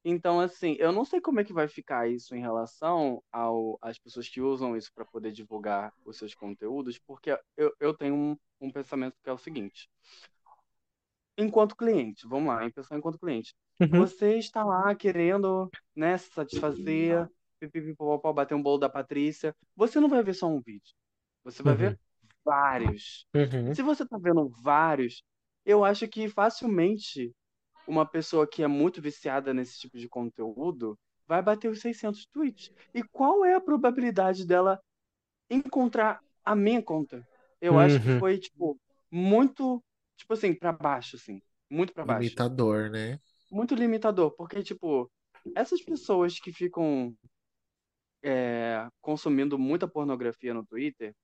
Então, 0.05 0.41
assim, 0.41 0.77
eu 0.79 0.93
não 0.93 1.05
sei 1.05 1.21
como 1.21 1.41
é 1.41 1.45
que 1.45 1.53
vai 1.53 1.69
ficar 1.69 2.09
isso 2.11 2.35
em 2.35 2.41
relação 2.41 3.23
ao, 3.33 3.79
às 3.83 3.99
pessoas 3.99 4.29
que 4.29 4.41
usam 4.41 4.77
isso 4.77 4.91
para 4.95 5.05
poder 5.05 5.33
divulgar 5.33 5.93
os 6.05 6.17
seus 6.19 6.35
conteúdos, 6.35 6.99
porque 6.99 7.39
eu, 7.57 7.75
eu 7.81 7.95
tenho 7.95 8.15
um, 8.15 8.37
um 8.61 8.73
pensamento 8.73 9.17
que 9.23 9.31
é 9.31 9.33
o 9.33 9.39
seguinte. 9.39 9.89
Enquanto 11.37 11.77
cliente, 11.77 12.27
vamos 12.27 12.49
lá, 12.49 12.69
pensar 12.71 12.97
enquanto 12.99 13.19
cliente. 13.19 13.55
Uhum. 13.81 14.01
Você 14.01 14.39
está 14.39 14.65
lá 14.65 14.95
querendo, 14.95 15.73
né, 15.95 16.19
se 16.19 16.31
satisfazer, 16.31 17.29
pipipipopopó, 17.61 18.33
bater 18.33 18.55
um 18.55 18.63
bolo 18.63 18.79
da 18.79 18.89
Patrícia. 18.89 19.55
Você 19.77 20.01
não 20.01 20.09
vai 20.09 20.23
ver 20.23 20.35
só 20.35 20.49
um 20.49 20.61
vídeo. 20.61 20.93
Você 21.45 21.63
vai 21.63 21.75
Uhum. 21.75 21.77
ver 21.77 21.99
vários. 22.49 23.27
Uhum. 23.35 23.75
Se 23.75 23.83
você 23.83 24.07
tá 24.07 24.17
vendo 24.19 24.49
vários, 24.63 25.23
eu 25.65 25.85
acho 25.85 26.09
que 26.09 26.29
facilmente 26.29 27.31
uma 27.87 28.07
pessoa 28.07 28.47
que 28.49 28.63
é 28.63 28.67
muito 28.67 29.03
viciada 29.03 29.53
nesse 29.53 29.79
tipo 29.79 29.99
de 29.99 30.09
conteúdo 30.09 30.99
vai 31.27 31.43
bater 31.43 31.71
os 31.71 31.81
600 31.81 32.27
tweets. 32.33 32.71
E 32.95 33.03
qual 33.03 33.45
é 33.45 33.55
a 33.55 33.61
probabilidade 33.61 34.47
dela 34.47 34.81
encontrar 35.51 36.21
a 36.45 36.57
minha 36.57 36.83
conta? 36.83 37.23
Eu 37.61 37.79
acho 37.79 38.01
que 38.01 38.09
Uhum. 38.09 38.19
foi, 38.21 38.39
tipo, 38.39 38.79
muito, 39.11 39.83
tipo 40.17 40.33
assim, 40.33 40.55
pra 40.55 40.73
baixo, 40.73 41.17
assim. 41.17 41.41
Muito 41.71 41.93
pra 41.93 42.05
baixo. 42.05 42.23
Limitador, 42.25 42.91
né? 42.91 43.19
Muito 43.51 43.75
limitador, 43.75 44.31
porque, 44.37 44.63
tipo, 44.63 45.11
essas 45.55 45.83
pessoas 45.83 46.39
que 46.41 46.53
ficam 46.53 47.15
é, 48.23 48.87
consumindo 49.01 49.59
muita 49.59 49.87
pornografia 49.89 50.53
no 50.55 50.65
Twitter, 50.67 51.15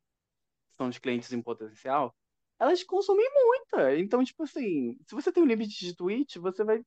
são 0.76 0.88
os 0.88 0.98
clientes 0.98 1.32
em 1.32 1.42
potencial, 1.42 2.14
elas 2.58 2.82
consomem 2.84 3.26
muita. 3.34 3.98
Então, 3.98 4.24
tipo 4.24 4.42
assim, 4.44 4.96
se 5.06 5.14
você 5.14 5.32
tem 5.32 5.42
um 5.42 5.46
limite 5.46 5.84
de 5.84 5.94
tweet, 5.96 6.38
você 6.38 6.64
vai, 6.64 6.82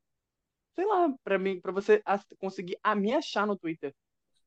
sei 0.75 0.85
lá, 0.85 1.13
pra 1.23 1.39
mim, 1.39 1.59
para 1.61 1.71
você 1.71 2.01
conseguir 2.39 2.77
a 2.83 2.95
me 2.95 3.13
achar 3.13 3.47
no 3.47 3.57
Twitter. 3.57 3.93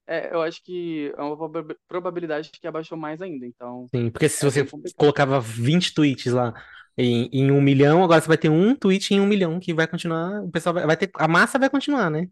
É, 0.06 0.34
eu 0.34 0.42
acho 0.42 0.62
que 0.64 1.12
é 1.16 1.22
uma 1.22 1.36
proba- 1.36 1.76
probabilidade 1.88 2.50
que 2.52 2.66
abaixou 2.66 2.98
mais 2.98 3.22
ainda. 3.22 3.46
Então, 3.46 3.90
Sim, 3.94 4.10
porque 4.10 4.28
se 4.28 4.44
é 4.44 4.50
você 4.50 4.64
colocava 4.96 5.40
20 5.40 5.92
tweets 5.94 6.32
lá 6.32 6.52
em, 6.96 7.28
em 7.32 7.50
um 7.50 7.60
milhão, 7.60 8.04
agora 8.04 8.20
você 8.20 8.28
vai 8.28 8.38
ter 8.38 8.48
um 8.48 8.74
tweet 8.74 9.12
em 9.14 9.20
um 9.20 9.26
milhão 9.26 9.58
que 9.58 9.74
vai 9.74 9.86
continuar, 9.88 10.42
o 10.44 10.50
pessoal 10.50 10.74
vai, 10.74 10.86
vai 10.86 10.96
ter, 10.96 11.10
a 11.16 11.26
massa 11.26 11.58
vai 11.58 11.68
continuar, 11.68 12.08
né? 12.10 12.28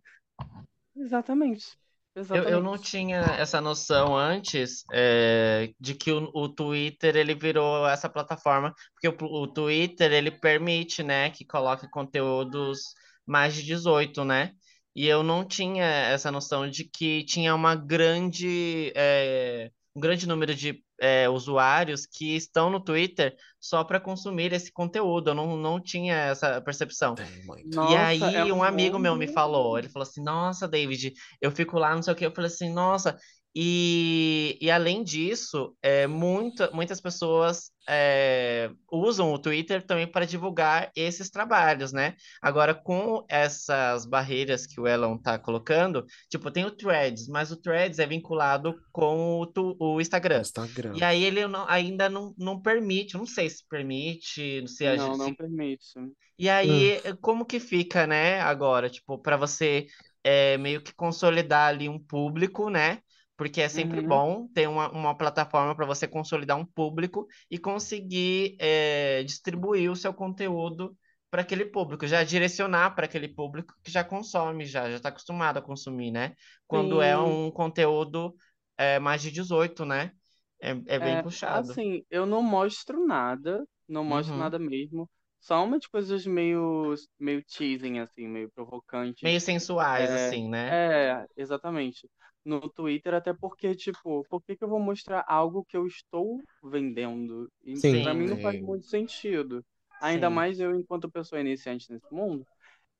Exatamente. 0.94 1.78
Eu, 2.30 2.44
eu 2.44 2.62
não 2.62 2.76
tinha 2.76 3.18
essa 3.38 3.60
noção 3.60 4.16
antes 4.16 4.84
é, 4.92 5.72
de 5.78 5.94
que 5.94 6.10
o, 6.10 6.30
o 6.34 6.48
Twitter 6.48 7.16
ele 7.16 7.34
virou 7.34 7.86
essa 7.88 8.08
plataforma, 8.08 8.74
porque 8.92 9.08
o, 9.08 9.26
o 9.26 9.46
Twitter 9.46 10.12
ele 10.12 10.30
permite, 10.30 11.02
né, 11.02 11.30
que 11.30 11.44
coloque 11.44 11.88
conteúdos 11.88 12.80
mais 13.26 13.54
de 13.54 13.62
18, 13.62 14.24
né? 14.24 14.52
E 14.94 15.06
eu 15.06 15.22
não 15.22 15.44
tinha 15.46 15.84
essa 15.84 16.30
noção 16.32 16.68
de 16.68 16.84
que 16.84 17.24
tinha 17.24 17.54
uma 17.54 17.76
grande, 17.76 18.92
é, 18.96 19.70
um 19.98 20.00
grande 20.00 20.28
número 20.28 20.54
de 20.54 20.80
é, 21.00 21.28
usuários 21.28 22.06
que 22.06 22.36
estão 22.36 22.70
no 22.70 22.78
Twitter 22.80 23.36
só 23.60 23.82
para 23.82 23.98
consumir 23.98 24.52
esse 24.52 24.72
conteúdo. 24.72 25.30
Eu 25.30 25.34
não, 25.34 25.56
não 25.56 25.80
tinha 25.80 26.14
essa 26.14 26.60
percepção. 26.60 27.16
Tem 27.16 27.44
muito. 27.44 27.66
E 27.66 27.74
Nossa, 27.74 27.94
é 27.94 27.98
aí 27.98 28.52
um 28.52 28.58
um 28.58 28.62
amigo 28.62 28.98
meu 28.98 29.16
me 29.16 29.26
falou, 29.26 29.76
ele 29.78 29.88
falou 29.88 30.06
assim, 30.08 30.22
nossa, 30.22 30.68
David, 30.68 31.12
eu 31.40 31.50
fico 31.50 31.78
lá, 31.78 31.94
não 31.94 32.02
sei 32.02 32.12
o 32.12 32.16
que, 32.16 32.26
eu 32.26 32.32
falei 32.32 32.50
assim, 32.50 32.72
nossa, 32.72 33.18
e, 33.54 34.56
e 34.60 34.70
além 34.70 35.02
disso, 35.02 35.76
é, 35.82 36.06
muita, 36.06 36.70
muitas 36.70 37.00
pessoas 37.00 37.70
é, 37.88 38.70
usam 38.92 39.32
o 39.32 39.38
Twitter 39.38 39.84
também 39.84 40.06
para 40.06 40.26
divulgar 40.26 40.90
esses 40.94 41.30
trabalhos, 41.30 41.92
né? 41.92 42.14
Agora, 42.40 42.74
com 42.74 43.24
essas 43.28 44.04
barreiras 44.04 44.66
que 44.66 44.78
o 44.80 44.86
Elon 44.86 45.16
tá 45.18 45.38
colocando, 45.38 46.04
tipo, 46.30 46.50
tem 46.50 46.64
o 46.66 46.70
Threads, 46.70 47.26
mas 47.28 47.50
o 47.50 47.56
Threads 47.56 47.98
é 47.98 48.06
vinculado 48.06 48.74
com 48.92 49.40
o, 49.40 49.46
tu- 49.46 49.76
o 49.80 50.00
Instagram. 50.00 50.40
Instagram. 50.40 50.92
E 50.96 51.02
aí 51.02 51.24
ele 51.24 51.46
não- 51.46 51.66
ainda 51.68 52.08
não, 52.08 52.34
não 52.38 52.60
permite, 52.60 53.16
não 53.16 53.26
sei 53.26 53.48
se 53.48 53.66
permite, 53.68 54.66
se, 54.68 54.86
a 54.86 54.94
Não, 54.96 55.06
gente- 55.06 55.18
não 55.18 55.26
se 55.26 55.36
permite. 55.36 55.84
e 56.38 56.48
aí, 56.48 57.00
como 57.20 57.44
que 57.44 57.58
fica, 57.58 58.06
né, 58.06 58.40
agora, 58.40 58.88
tipo, 58.88 59.18
para 59.18 59.36
você 59.36 59.86
é, 60.22 60.58
meio 60.58 60.82
que 60.82 60.92
consolidar 60.94 61.68
ali 61.68 61.88
um 61.88 61.98
público, 61.98 62.68
né? 62.68 62.98
Porque 63.38 63.62
é 63.62 63.70
sempre 63.70 64.02
Uhum. 64.02 64.02
bom 64.02 64.48
ter 64.54 64.68
uma, 64.68 64.90
uma 64.92 65.16
plataforma 65.18 65.76
para 65.76 65.86
você 65.86 66.08
consolidar 66.08 66.58
um 66.58 66.66
público 66.66 67.28
e 67.50 67.58
conseguir 67.58 68.58
é, 68.60 69.24
distribuir 69.24 69.90
o 69.92 69.96
seu 69.96 70.14
conteúdo 70.14 70.98
para 71.30 71.42
aquele 71.42 71.66
público, 71.66 72.06
já 72.08 72.24
direcionar 72.24 72.96
para 72.96 73.06
aquele 73.06 73.28
público 73.28 73.74
que 73.84 73.90
já 73.92 74.04
consome, 74.04 74.66
já 74.66 74.90
já 74.90 74.96
está 74.98 75.10
acostumado 75.10 75.58
a 75.58 75.62
consumir, 75.62 76.10
né? 76.12 76.34
Quando 76.68 77.02
é 77.02 77.18
Sim. 77.18 77.18
um 77.18 77.50
conteúdo 77.52 78.34
é, 78.78 78.98
mais 79.00 79.22
de 79.22 79.32
18, 79.32 79.86
né? 79.86 80.12
É, 80.60 80.70
é 80.96 81.00
bem 81.00 81.18
É, 81.20 81.20
puxado. 81.20 81.80
assim, 81.80 82.04
eu 82.10 82.26
não 82.26 82.42
mostro 82.42 83.06
nada, 83.06 83.64
não 83.88 84.04
mostro 84.04 84.36
Uhum. 84.36 84.38
nada 84.38 84.58
mesmo. 84.58 85.08
Só 85.40 85.64
umas 85.64 85.86
coisas 85.86 86.26
meio, 86.26 86.94
meio 87.18 87.44
teasing, 87.44 87.98
assim, 88.00 88.26
meio 88.28 88.50
provocantes. 88.50 89.22
Meio 89.22 89.40
sensuais, 89.40 90.10
É, 90.10 90.10
assim, 90.12 90.48
né? 90.48 90.80
é, 91.12 91.26
exatamente. 91.36 92.08
No 92.48 92.60
Twitter, 92.70 93.14
até 93.14 93.34
porque, 93.34 93.74
tipo, 93.74 94.24
por 94.28 94.42
que 94.42 94.56
que 94.56 94.64
eu 94.64 94.68
vou 94.68 94.80
mostrar 94.80 95.24
algo 95.28 95.64
que 95.64 95.76
eu 95.76 95.86
estou 95.86 96.44
vendendo? 96.62 97.50
E 97.64 97.82
Sim. 97.82 98.02
pra 98.02 98.14
mim 98.14 98.26
não 98.28 98.38
faz 98.38 98.58
muito 98.60 98.86
sentido. 98.86 99.64
Ainda 100.00 100.30
Sim. 100.30 100.30
mais 100.30 100.60
eu, 100.60 100.74
enquanto 100.74 101.10
pessoa 101.10 101.40
iniciante 101.40 101.90
nesse 101.92 102.12
mundo, 102.12 102.46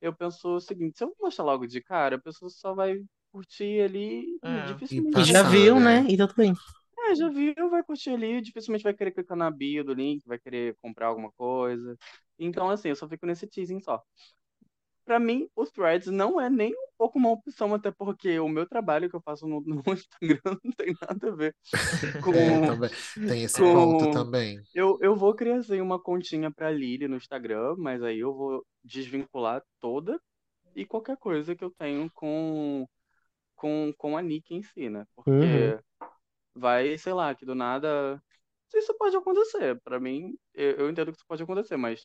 eu 0.01 0.15
penso 0.15 0.57
o 0.57 0.61
seguinte, 0.61 0.99
se 0.99 1.05
eu 1.05 1.15
mostrar 1.21 1.45
logo 1.45 1.67
de 1.67 1.83
cara, 1.83 2.17
a 2.17 2.21
pessoa 2.21 2.51
só 2.51 2.75
vai 2.75 2.99
curtir 3.33 3.83
ali 3.83 4.41
e 4.45 4.63
É. 4.63 4.63
dificilmente 4.63 5.21
E 5.21 5.25
já 5.25 5.43
viu, 5.43 5.81
né? 5.81 5.81
né? 5.81 6.07
E 6.09 6.17
tá 6.17 6.27
tudo 6.27 6.37
bem. 6.37 6.55
é, 6.99 7.15
já 7.15 7.29
viu, 7.29 7.71
vai 7.71 7.83
curtir 7.83 8.11
ali, 8.11 8.41
dificilmente 8.41 8.83
vai 8.85 8.95
querer 8.95 9.13
clicar 9.13 9.37
na 9.37 9.51
bio 9.51 9.85
do 9.85 9.95
link, 9.95 10.27
vai 10.27 10.39
querer 10.39 10.77
comprar 10.83 11.07
alguma 11.09 11.33
coisa. 11.33 11.97
Então, 12.39 12.69
assim, 12.71 12.89
eu 12.91 12.97
só 12.97 13.09
fico 13.09 13.27
nesse 13.27 13.47
teasing 13.47 13.81
só. 13.81 14.03
Pra 15.09 15.19
mim, 15.19 15.49
o 15.57 15.65
Threads 15.65 16.09
não 16.09 16.39
é 16.39 16.51
nem 16.51 16.71
um 16.71 16.89
pouco 16.99 17.19
uma 17.19 17.31
opção, 17.31 17.73
até 17.73 17.91
porque 17.91 18.39
o 18.39 18.47
meu 18.47 18.67
trabalho 18.69 19.09
que 19.09 19.17
eu 19.17 19.23
faço 19.23 19.49
no, 19.49 19.63
no 19.63 19.83
Instagram 19.97 20.39
não 20.63 20.73
tem 20.77 20.95
nada 21.01 21.29
a 21.29 21.35
ver 21.35 21.57
com. 22.23 22.35
É, 22.35 22.67
também. 22.67 22.91
Tem 23.27 23.43
esse 23.45 23.59
com- 23.59 23.73
ponto 23.73 24.11
também. 24.11 24.61
Eu, 24.75 24.99
eu 25.01 25.17
vou 25.17 25.35
criar 25.35 25.57
assim, 25.57 25.81
uma 25.81 25.99
continha 25.99 26.51
pra 26.51 26.71
Lily 26.71 27.09
no 27.09 27.17
Instagram, 27.17 27.75
mas 27.79 28.03
aí 28.03 28.19
eu 28.19 28.35
vou 28.35 28.67
desvincular 28.85 29.63
toda 29.81 30.21
e 30.77 30.85
qualquer 30.85 31.17
coisa 31.17 31.57
que 31.57 31.65
eu 31.65 31.71
tenho 31.71 32.11
com, 32.13 32.87
com, 33.57 33.91
com 33.97 34.15
a 34.15 34.21
Nick 34.21 34.55
em 34.55 34.63
si, 34.63 34.91
né? 34.91 35.07
Porque 35.17 35.79
vai, 36.55 36.99
sei 36.99 37.15
lá, 37.15 37.35
que 37.35 37.47
do 37.47 37.55
nada. 37.55 38.23
Isso 38.75 38.95
pode 38.99 39.17
acontecer. 39.17 39.81
Pra 39.83 39.99
mim, 39.99 40.37
eu, 40.53 40.73
eu 40.73 40.91
entendo 40.91 41.13
que 41.13 41.17
isso 41.17 41.27
pode 41.27 41.43
acontecer, 41.43 41.79
mas 41.79 42.05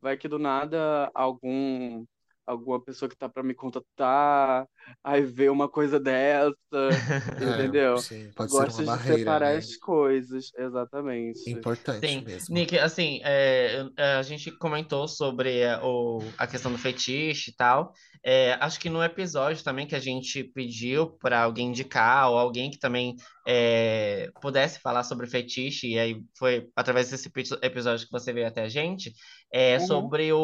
vai 0.00 0.16
que 0.16 0.28
do 0.28 0.38
nada 0.38 1.10
algum. 1.12 2.04
Alguma 2.48 2.80
pessoa 2.82 3.08
que 3.08 3.16
tá 3.16 3.28
pra 3.28 3.42
me 3.42 3.54
contatar, 3.54 4.66
aí 5.04 5.22
vê 5.22 5.48
uma 5.50 5.68
coisa 5.68 6.00
dessa, 6.00 6.54
entendeu? 7.38 7.96
É, 7.96 7.98
sim, 8.00 8.32
pode 8.32 8.52
ser 8.52 8.56
Gosta 8.56 8.70
uma 8.70 8.82
de 8.82 8.86
barreira, 8.86 9.06
separar 9.06 9.54
né? 9.54 9.56
as 9.56 9.76
coisas, 9.76 10.50
exatamente. 10.56 11.50
Importante 11.50 12.04
Sim, 12.04 12.24
mesmo. 12.24 12.54
Nick, 12.54 12.78
assim, 12.78 13.20
é, 13.24 13.80
eu- 13.80 13.92
a 14.18 14.22
gente 14.22 14.50
comentou 14.58 15.08
sobre 15.08 15.58
é, 15.60 15.78
o, 15.82 16.20
a 16.38 16.46
questão 16.46 16.70
do 16.70 16.78
fetiche 16.78 17.50
e 17.50 17.54
tal. 17.54 17.92
É, 18.24 18.52
acho 18.60 18.78
que 18.78 18.90
no 18.90 19.02
episódio 19.02 19.62
também 19.64 19.86
que 19.86 19.94
a 19.94 20.00
gente 20.00 20.44
pediu 20.44 21.10
para 21.18 21.42
alguém 21.42 21.68
indicar 21.68 22.30
ou 22.30 22.38
alguém 22.38 22.70
que 22.70 22.78
também 22.78 23.16
é, 23.46 24.28
pudesse 24.40 24.78
falar 24.80 25.04
sobre 25.04 25.26
fetiche, 25.26 25.88
e 25.88 25.98
aí 25.98 26.22
foi 26.36 26.68
através 26.76 27.10
desse 27.10 27.28
epi- 27.28 27.42
episódio 27.62 28.06
que 28.06 28.12
você 28.12 28.32
veio 28.32 28.46
até 28.46 28.62
a 28.62 28.68
gente, 28.68 29.12
é 29.50 29.78
Uhum. 29.78 29.78
sobre 29.78 30.32
o, 30.32 30.38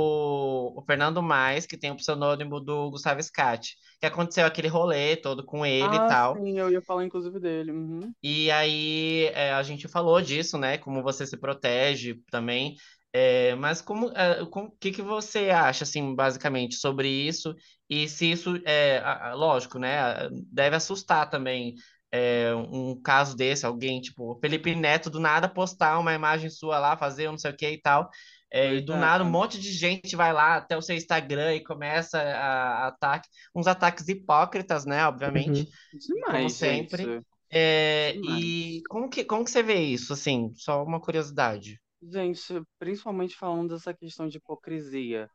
o 0.77 0.83
Fernando 0.87 1.23
Mais, 1.23 1.67
que 1.67 1.77
tem 1.79 1.91
o 1.91 1.97
pseudônimo 1.97 2.61
do 2.61 2.91
Gustavo 2.91 3.23
Scatti, 3.23 3.77
que 4.01 4.07
aconteceu 4.07 4.47
aquele 4.47 4.69
rolê 4.69 5.17
todo 5.17 5.45
com 5.45 5.65
ele 5.67 5.97
e 5.97 6.01
Ah, 6.01 6.07
tal. 6.07 6.37
sim, 6.37 6.59
eu 6.59 6.71
ia 6.71 6.83
falar 6.83 7.05
inclusive 7.05 7.39
dele. 7.41 7.71
Uhum. 7.73 8.13
E 8.23 8.51
aí 8.51 9.27
é, 9.35 9.53
a 9.53 9.63
gente 9.63 9.87
falou 9.89 10.21
disso, 10.21 10.57
né? 10.59 10.79
Como 10.79 11.03
você 11.03 11.27
se 11.27 11.37
protege 11.37 12.17
também. 12.31 12.75
É, 13.13 13.55
mas 13.57 13.81
como, 13.83 14.11
é, 14.17 14.45
com- 14.47 14.65
o 14.65 14.71
que 14.73 14.91
que 14.91 15.03
você 15.03 15.51
acha, 15.51 15.85
assim, 15.85 16.15
basicamente, 16.15 16.75
sobre 16.77 17.09
isso? 17.09 17.55
E 17.89 18.09
se 18.09 18.31
isso 18.31 18.55
é, 18.67 19.01
lógico, 19.35 19.79
né? 19.79 20.29
Deve 20.51 20.77
assustar 20.77 21.29
também 21.31 21.75
é, 22.11 22.55
um 22.55 23.01
caso 23.01 23.37
desse, 23.37 23.67
alguém, 23.67 24.01
tipo, 24.01 24.39
Felipe 24.41 24.75
Neto 24.75 25.11
do 25.11 25.21
nada 25.21 25.49
postar 25.49 25.99
uma 25.99 26.15
imagem 26.15 26.49
sua 26.51 26.79
lá, 26.79 26.97
fazer 26.97 27.29
um 27.29 27.33
não 27.33 27.39
sei 27.39 27.51
o 27.53 27.57
que 27.57 27.69
e 27.71 27.81
tal. 27.81 28.09
É, 28.57 28.77
e 28.77 28.81
do 28.81 28.97
nada 28.97 29.25
um 29.25 29.31
monte 29.31 29.59
de 29.59 29.73
gente 29.73 30.15
vai 30.15 30.33
lá 30.33 30.59
até 30.59 30.77
o 30.77 30.83
seu 30.83 30.95
Instagram 30.95 31.57
e 31.57 31.65
começa 31.65 32.21
a, 32.21 32.85
a 32.85 32.87
ataque, 32.87 33.29
uns 33.53 33.67
ataques 33.67 34.07
hipócritas, 34.07 34.87
né? 34.87 35.05
Obviamente 35.09 35.67
como 35.91 36.21
Demais, 36.21 36.53
sempre. 36.53 37.03
gente. 37.03 37.27
É, 37.51 38.13
Demais. 38.13 38.45
e 38.45 38.83
como 38.89 39.09
que, 39.11 39.25
como 39.25 39.45
que 39.45 39.51
você 39.51 39.61
vê 39.61 39.81
isso, 39.81 40.13
assim? 40.13 40.53
Só 40.55 40.85
uma 40.85 41.01
curiosidade. 41.01 41.81
Gente, 42.01 42.63
principalmente 42.79 43.35
falando 43.35 43.75
dessa 43.75 43.93
questão 43.93 44.29
de 44.29 44.37
hipocrisia. 44.37 45.29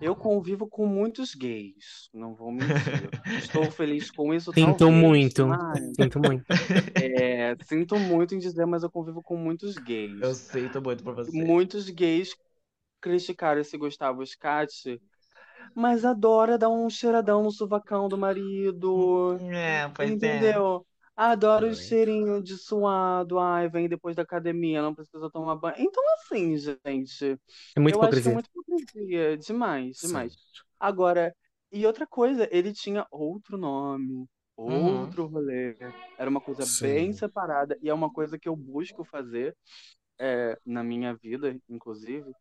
Eu 0.00 0.14
convivo 0.14 0.66
com 0.68 0.86
muitos 0.86 1.34
gays, 1.34 2.08
não 2.12 2.34
vou 2.34 2.50
mentir. 2.50 3.08
Estou 3.38 3.70
feliz 3.70 4.10
com 4.10 4.34
isso, 4.34 4.52
Sinto 4.52 4.76
talvez, 4.78 5.00
muito. 5.00 5.46
mas 5.46 5.78
Sinto 5.94 6.18
muito. 6.18 6.44
é, 6.96 7.56
sinto 7.64 7.98
muito 7.98 8.34
em 8.34 8.38
dizer, 8.38 8.66
mas 8.66 8.82
eu 8.82 8.90
convivo 8.90 9.22
com 9.22 9.36
muitos 9.36 9.76
Eu 9.76 9.82
gays. 9.84 10.36
sinto 10.36 10.82
muito 10.82 11.04
por 11.04 11.14
você. 11.14 11.30
Muitos 11.30 11.88
gays 11.88 12.34
criticaram 13.00 13.60
esse 13.60 13.76
Gustavo 13.78 14.24
Scatti, 14.26 15.00
mas 15.74 16.04
adora 16.04 16.58
dar 16.58 16.68
um 16.70 16.88
cheiradão 16.90 17.42
no 17.42 17.50
suvacão 17.52 18.08
do 18.08 18.18
marido. 18.18 19.40
É, 19.40 19.88
pois 19.94 20.22
é. 20.22 20.52
Entendeu? 20.52 20.86
Adoro 21.16 21.68
o 21.70 21.74
cheirinho 21.74 22.42
de 22.42 22.56
suado. 22.58 23.38
Ai, 23.38 23.68
vem 23.68 23.88
depois 23.88 24.16
da 24.16 24.22
academia, 24.22 24.82
não 24.82 24.94
precisa 24.94 25.30
tomar 25.30 25.56
banho. 25.56 25.76
Então, 25.78 26.02
assim, 26.14 26.56
gente, 26.58 27.40
É 27.74 27.80
muita 27.80 27.96
eu 27.96 28.02
acho 28.02 28.22
que 28.22 28.28
é 28.28 28.30
hipocrisia. 28.30 28.32
muito 28.32 28.48
hipocrisia. 28.50 29.36
Demais, 29.38 29.96
Sim. 29.96 29.98
demais. 30.00 30.38
Agora, 30.80 31.34
e 31.72 31.86
outra 31.86 32.06
coisa, 32.06 32.48
ele 32.52 32.72
tinha 32.72 33.06
outro 33.10 33.58
nome, 33.58 34.26
Uhum. 34.66 35.16
outro 35.16 35.26
rolê. 35.26 35.76
Era 36.18 36.30
uma 36.30 36.40
coisa 36.40 36.66
bem 36.66 37.12
Sim. 37.12 37.14
separada. 37.14 37.78
E 37.82 37.88
é 37.88 37.94
uma 37.94 38.12
coisa 38.12 38.38
que 38.38 38.48
eu 38.48 38.56
busco 38.56 39.04
fazer 39.04 39.56
é, 40.18 40.58
na 40.64 40.82
minha 40.82 41.14
vida, 41.14 41.56
inclusive. 41.68 42.32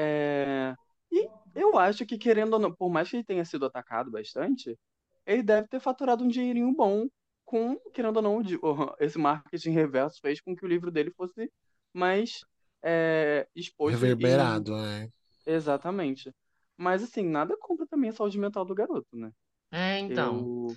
É, 0.00 0.74
E 1.10 1.28
eu 1.54 1.76
acho 1.78 2.06
que, 2.06 2.16
querendo 2.18 2.54
ou 2.54 2.58
não, 2.60 2.72
por 2.74 2.90
mais 2.90 3.10
que 3.10 3.16
ele 3.16 3.24
tenha 3.24 3.44
sido 3.44 3.66
atacado 3.66 4.10
bastante, 4.10 4.78
ele 5.26 5.42
deve 5.42 5.68
ter 5.68 5.80
faturado 5.80 6.24
um 6.24 6.28
dinheirinho 6.28 6.72
bom 6.74 7.08
com, 7.44 7.76
querendo 7.92 8.16
ou 8.18 8.22
não, 8.22 8.42
esse 9.00 9.18
marketing 9.18 9.70
reverso 9.70 10.20
fez 10.20 10.40
com 10.40 10.54
que 10.56 10.64
o 10.64 10.68
livro 10.68 10.90
dele 10.90 11.10
fosse 11.16 11.50
mais 11.92 12.40
é, 12.82 13.48
exposto 13.56 13.96
e 13.96 14.00
Reverberado, 14.00 14.76
né? 14.76 15.10
exatamente. 15.46 16.32
Mas 16.76 17.02
assim, 17.02 17.24
nada 17.24 17.56
contra 17.58 17.86
também 17.86 18.10
a 18.10 18.12
saúde 18.12 18.38
mental 18.38 18.64
do 18.64 18.74
garoto, 18.74 19.16
né? 19.16 19.32
É, 19.70 19.98
então. 19.98 20.46
Eu, 20.46 20.76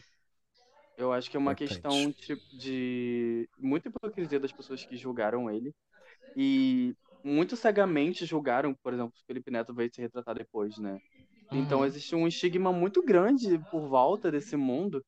eu 0.97 1.11
acho 1.13 1.29
que 1.29 1.37
é 1.37 1.39
uma 1.39 1.53
Importante. 1.53 1.69
questão 1.69 2.11
tipo, 2.13 2.43
de 2.57 3.49
muita 3.57 3.89
hipocrisia 3.89 4.39
das 4.39 4.51
pessoas 4.51 4.83
que 4.85 4.97
julgaram 4.97 5.49
ele 5.49 5.73
e 6.35 6.95
muito 7.23 7.55
cegamente 7.55 8.25
julgaram, 8.25 8.73
por 8.83 8.93
exemplo, 8.93 9.13
o 9.15 9.25
Felipe 9.25 9.51
Neto 9.51 9.73
veio 9.73 9.89
se 9.93 10.01
retratar 10.01 10.35
depois, 10.35 10.77
né? 10.77 10.99
Então 11.51 11.83
Uhum. 11.83 11.85
existe 11.85 12.15
um 12.15 12.27
estigma 12.27 12.71
muito 12.73 13.03
grande 13.03 13.59
por 13.69 13.87
volta 13.89 14.31
desse 14.31 14.55
mundo 14.57 15.03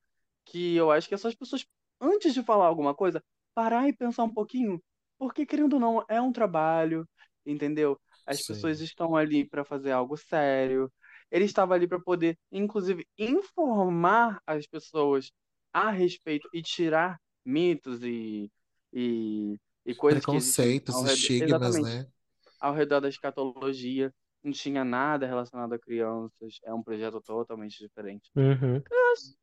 que 0.46 0.76
eu 0.76 0.90
acho 0.90 1.08
que 1.08 1.14
essas 1.14 1.34
pessoas, 1.34 1.64
antes 2.00 2.34
de 2.34 2.42
falar 2.42 2.66
alguma 2.66 2.94
coisa, 2.94 3.22
parar 3.54 3.88
e 3.88 3.96
pensar 3.96 4.24
um 4.24 4.32
pouquinho, 4.32 4.80
porque 5.18 5.46
querendo 5.46 5.74
ou 5.74 5.80
não, 5.80 6.04
é 6.08 6.20
um 6.20 6.32
trabalho, 6.32 7.06
entendeu? 7.46 7.98
As 8.26 8.42
Sim. 8.42 8.42
pessoas 8.42 8.80
estão 8.80 9.16
ali 9.16 9.48
para 9.48 9.64
fazer 9.64 9.92
algo 9.92 10.16
sério. 10.16 10.90
Ele 11.30 11.44
estava 11.44 11.74
ali 11.74 11.86
para 11.88 12.00
poder, 12.00 12.38
inclusive, 12.52 13.06
informar 13.18 14.40
as 14.46 14.66
pessoas 14.66 15.30
a 15.72 15.90
respeito 15.90 16.48
e 16.52 16.62
tirar 16.62 17.18
mitos 17.44 18.02
e, 18.02 18.50
e, 18.92 19.56
e 19.86 19.94
coisas 19.94 20.24
que 20.24 20.30
Preconceitos, 20.30 20.94
redor, 21.02 21.12
estigmas, 21.12 21.80
né? 21.80 22.06
ao 22.60 22.74
redor 22.74 23.00
da 23.00 23.08
escatologia. 23.08 24.12
Não 24.42 24.52
tinha 24.52 24.84
nada 24.84 25.26
relacionado 25.26 25.72
a 25.72 25.78
crianças. 25.78 26.58
É 26.64 26.72
um 26.74 26.82
projeto 26.82 27.20
totalmente 27.20 27.78
diferente. 27.78 28.30
Uhum. 28.36 28.82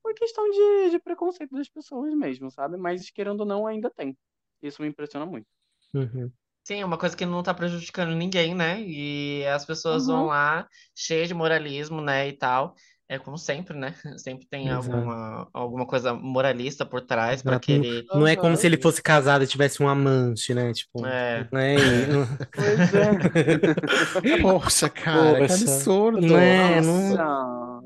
Foi 0.01 0.13
questão 0.13 0.49
de, 0.49 0.91
de 0.91 0.99
preconceito 0.99 1.55
das 1.55 1.69
pessoas 1.69 2.13
mesmo, 2.13 2.51
sabe? 2.51 2.77
Mas 2.77 3.09
querendo 3.09 3.41
ou 3.41 3.45
não, 3.45 3.65
ainda 3.65 3.89
tem. 3.89 4.17
Isso 4.61 4.81
me 4.81 4.87
impressiona 4.87 5.25
muito. 5.25 5.47
Uhum. 5.93 6.31
Sim, 6.63 6.81
é 6.81 6.85
uma 6.85 6.97
coisa 6.97 7.17
que 7.17 7.25
não 7.25 7.41
tá 7.41 7.53
prejudicando 7.53 8.15
ninguém, 8.15 8.53
né? 8.55 8.81
E 8.81 9.45
as 9.47 9.65
pessoas 9.65 10.05
vão 10.05 10.21
Uhum. 10.21 10.27
lá 10.27 10.67
cheias 10.95 11.27
de 11.27 11.33
moralismo, 11.33 12.01
né, 12.01 12.27
e 12.27 12.33
tal. 12.33 12.75
É 13.11 13.19
como 13.19 13.37
sempre, 13.37 13.77
né? 13.77 13.93
Sempre 14.17 14.47
tem 14.47 14.69
Exato. 14.69 14.95
alguma, 14.95 15.49
alguma 15.51 15.85
coisa 15.85 16.13
moralista 16.13 16.85
por 16.85 17.01
trás 17.01 17.41
para 17.41 17.55
Exato. 17.57 18.07
Não, 18.13 18.21
não 18.21 18.27
é 18.27 18.37
como 18.37 18.55
se 18.55 18.65
ele 18.65 18.81
fosse 18.81 19.01
casado 19.03 19.43
e 19.43 19.47
tivesse 19.47 19.83
um 19.83 19.89
amante, 19.89 20.53
né? 20.53 20.71
Tipo, 20.71 21.05
É, 21.05 21.45
né? 21.51 21.75
Pois 22.55 22.93
é. 22.93 24.39
Poxa, 24.41 24.89
cara, 24.89 25.33
que 25.33 25.47
Poxa. 25.47 25.53
absurdo. 25.55 26.21
Não 26.21 26.37
é, 26.37 26.79
Nossa. 26.79 27.17
Não. 27.17 27.81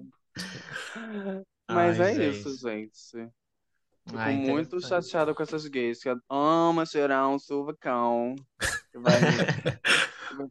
Mas 1.72 2.00
Ai, 2.00 2.18
é 2.22 2.30
isso, 2.30 2.50
gente. 2.62 2.92
gente. 2.94 3.32
Fico 4.08 4.20
Ai, 4.20 4.36
muito 4.36 4.68
interessante. 4.76 5.06
chateado 5.08 5.34
com 5.34 5.42
essas 5.42 5.66
gays 5.66 6.04
que 6.04 6.16
amam 6.30 6.86
cheirar 6.86 7.28
um 7.28 7.40
suvacão. 7.40 8.36
Que 8.92 9.00
vai, 9.00 9.14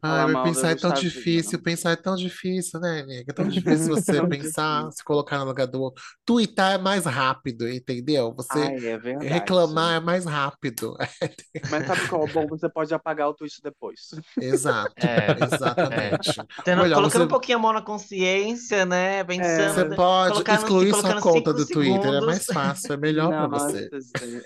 mal 0.01 0.27
da 0.27 0.43
pensar 0.43 0.69
é 0.71 0.75
tão 0.75 0.93
difícil, 0.93 1.61
pensar 1.61 1.91
é 1.91 1.95
tão 1.95 2.15
difícil, 2.15 2.79
né, 2.79 3.03
nega? 3.05 3.31
É 3.31 3.33
tão 3.33 3.47
difícil 3.47 3.89
você 3.95 4.21
Tão 4.21 4.27
pensar, 4.27 4.79
difícil. 4.81 4.91
se 4.91 5.03
colocar 5.03 5.39
no 5.39 5.45
lugar 5.45 5.67
do 5.67 5.81
outro. 5.81 6.01
Tuitar 6.25 6.73
é 6.73 6.77
mais 6.77 7.05
rápido, 7.05 7.67
entendeu? 7.69 8.33
Você 8.35 8.57
Ai, 8.59 8.75
é 8.87 9.17
reclamar 9.29 9.95
é 9.97 9.99
mais 9.99 10.25
rápido. 10.25 10.95
Mas 11.71 11.85
sabe 11.87 12.07
qual 12.07 12.21
é 12.21 12.25
o 12.25 12.33
bom? 12.33 12.47
Você 12.47 12.69
pode 12.69 12.93
apagar 12.93 13.29
o 13.29 13.33
tweet 13.33 13.61
depois. 13.63 13.99
Exato, 14.39 14.93
É, 14.97 15.35
exatamente. 15.43 16.31
Tendo- 16.63 16.81
Melhor, 16.83 16.95
colocando 16.97 17.21
você, 17.21 17.25
um 17.25 17.27
pouquinho 17.27 17.57
a 17.57 17.61
mão 17.61 17.73
na 17.73 17.81
consciência, 17.81 18.85
né? 18.85 19.23
Pensando, 19.23 19.73
você 19.73 19.81
É. 19.81 19.95
pode 19.95 20.33
colocando, 20.33 20.57
excluir 20.57 20.93
sua 20.95 21.21
conta 21.21 21.53
do 21.53 21.65
Twitter, 21.65 21.99
é 21.99 22.01
segundos. 22.03 22.25
mais 22.25 22.45
fácil, 22.45 22.93
é 22.93 22.97
melhor 22.97 23.29
pra 23.29 23.47
Nossa, 23.47 23.69
você. 23.71 23.89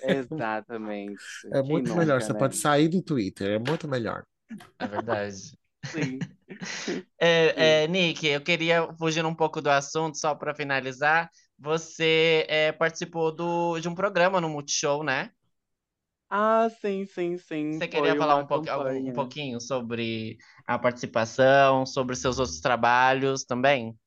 exatamente. 0.04 1.22
É 1.52 1.62
Quem 1.62 1.70
muito 1.70 1.96
melhor, 1.96 2.16
nunca, 2.16 2.26
você 2.26 2.34
né? 2.34 2.40
pode 2.40 2.56
sair 2.58 2.88
do 2.90 3.02
Twitter, 3.02 3.50
é 3.52 3.60
muito 3.60 3.88
melhor. 3.88 4.24
É 4.80 4.88
verdade. 4.88 5.58
Sim. 5.84 6.28
É, 7.22 7.84
é, 7.84 7.88
Nick, 7.88 8.26
eu 8.28 8.42
queria 8.42 8.94
fugir 8.98 9.26
um 9.26 9.36
pouco 9.36 9.62
do 9.62 9.70
assunto, 9.70 10.18
só 10.18 10.34
para 10.36 10.56
finalizar. 10.56 11.30
Você 11.58 12.46
é, 12.50 12.72
participou 12.72 13.32
do, 13.36 13.80
de 13.80 13.90
um 13.90 13.96
programa 13.96 14.40
no 14.42 14.50
Multishow, 14.50 15.04
né? 15.04 15.32
Ah, 16.30 16.70
sim, 16.82 17.06
sim, 17.06 17.38
sim. 17.38 17.80
Você 17.80 17.88
queria 17.88 18.16
Foi 18.16 18.16
falar 18.16 18.36
um, 18.38 18.46
pouco, 18.48 18.70
um 19.06 19.12
pouquinho 19.12 19.62
sobre 19.62 20.38
a 20.68 20.78
participação, 20.78 21.86
sobre 21.86 22.16
seus 22.16 22.40
outros 22.40 22.60
trabalhos 22.60 23.44
também? 23.46 23.98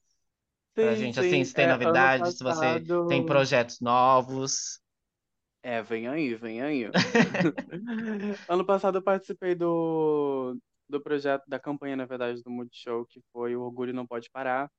Pra 0.78 0.94
Sim, 0.94 0.96
gente, 0.96 1.20
assim, 1.20 1.44
sim. 1.44 1.44
se 1.44 1.54
tem 1.54 1.66
É, 1.66 1.68
novidades, 1.68 2.36
se 2.38 2.44
você 2.44 2.86
tem 3.08 3.24
projetos 3.24 3.80
novos. 3.80 4.81
É, 5.62 5.82
vem 5.82 6.08
aí, 6.08 6.34
vem 6.34 6.60
aí. 6.62 6.84
Ano 8.48 8.66
passado 8.66 8.98
eu 8.98 9.02
participei 9.02 9.54
do, 9.54 10.56
do 10.88 11.00
projeto, 11.00 11.44
da 11.46 11.58
campanha, 11.58 11.96
na 11.96 12.04
verdade, 12.04 12.42
do 12.42 12.50
Multishow, 12.50 13.06
que 13.06 13.20
foi 13.32 13.54
o 13.56 13.62
Orgulho 13.62 13.94
Não 13.94 14.06
Pode 14.06 14.28
Parar, 14.30 14.70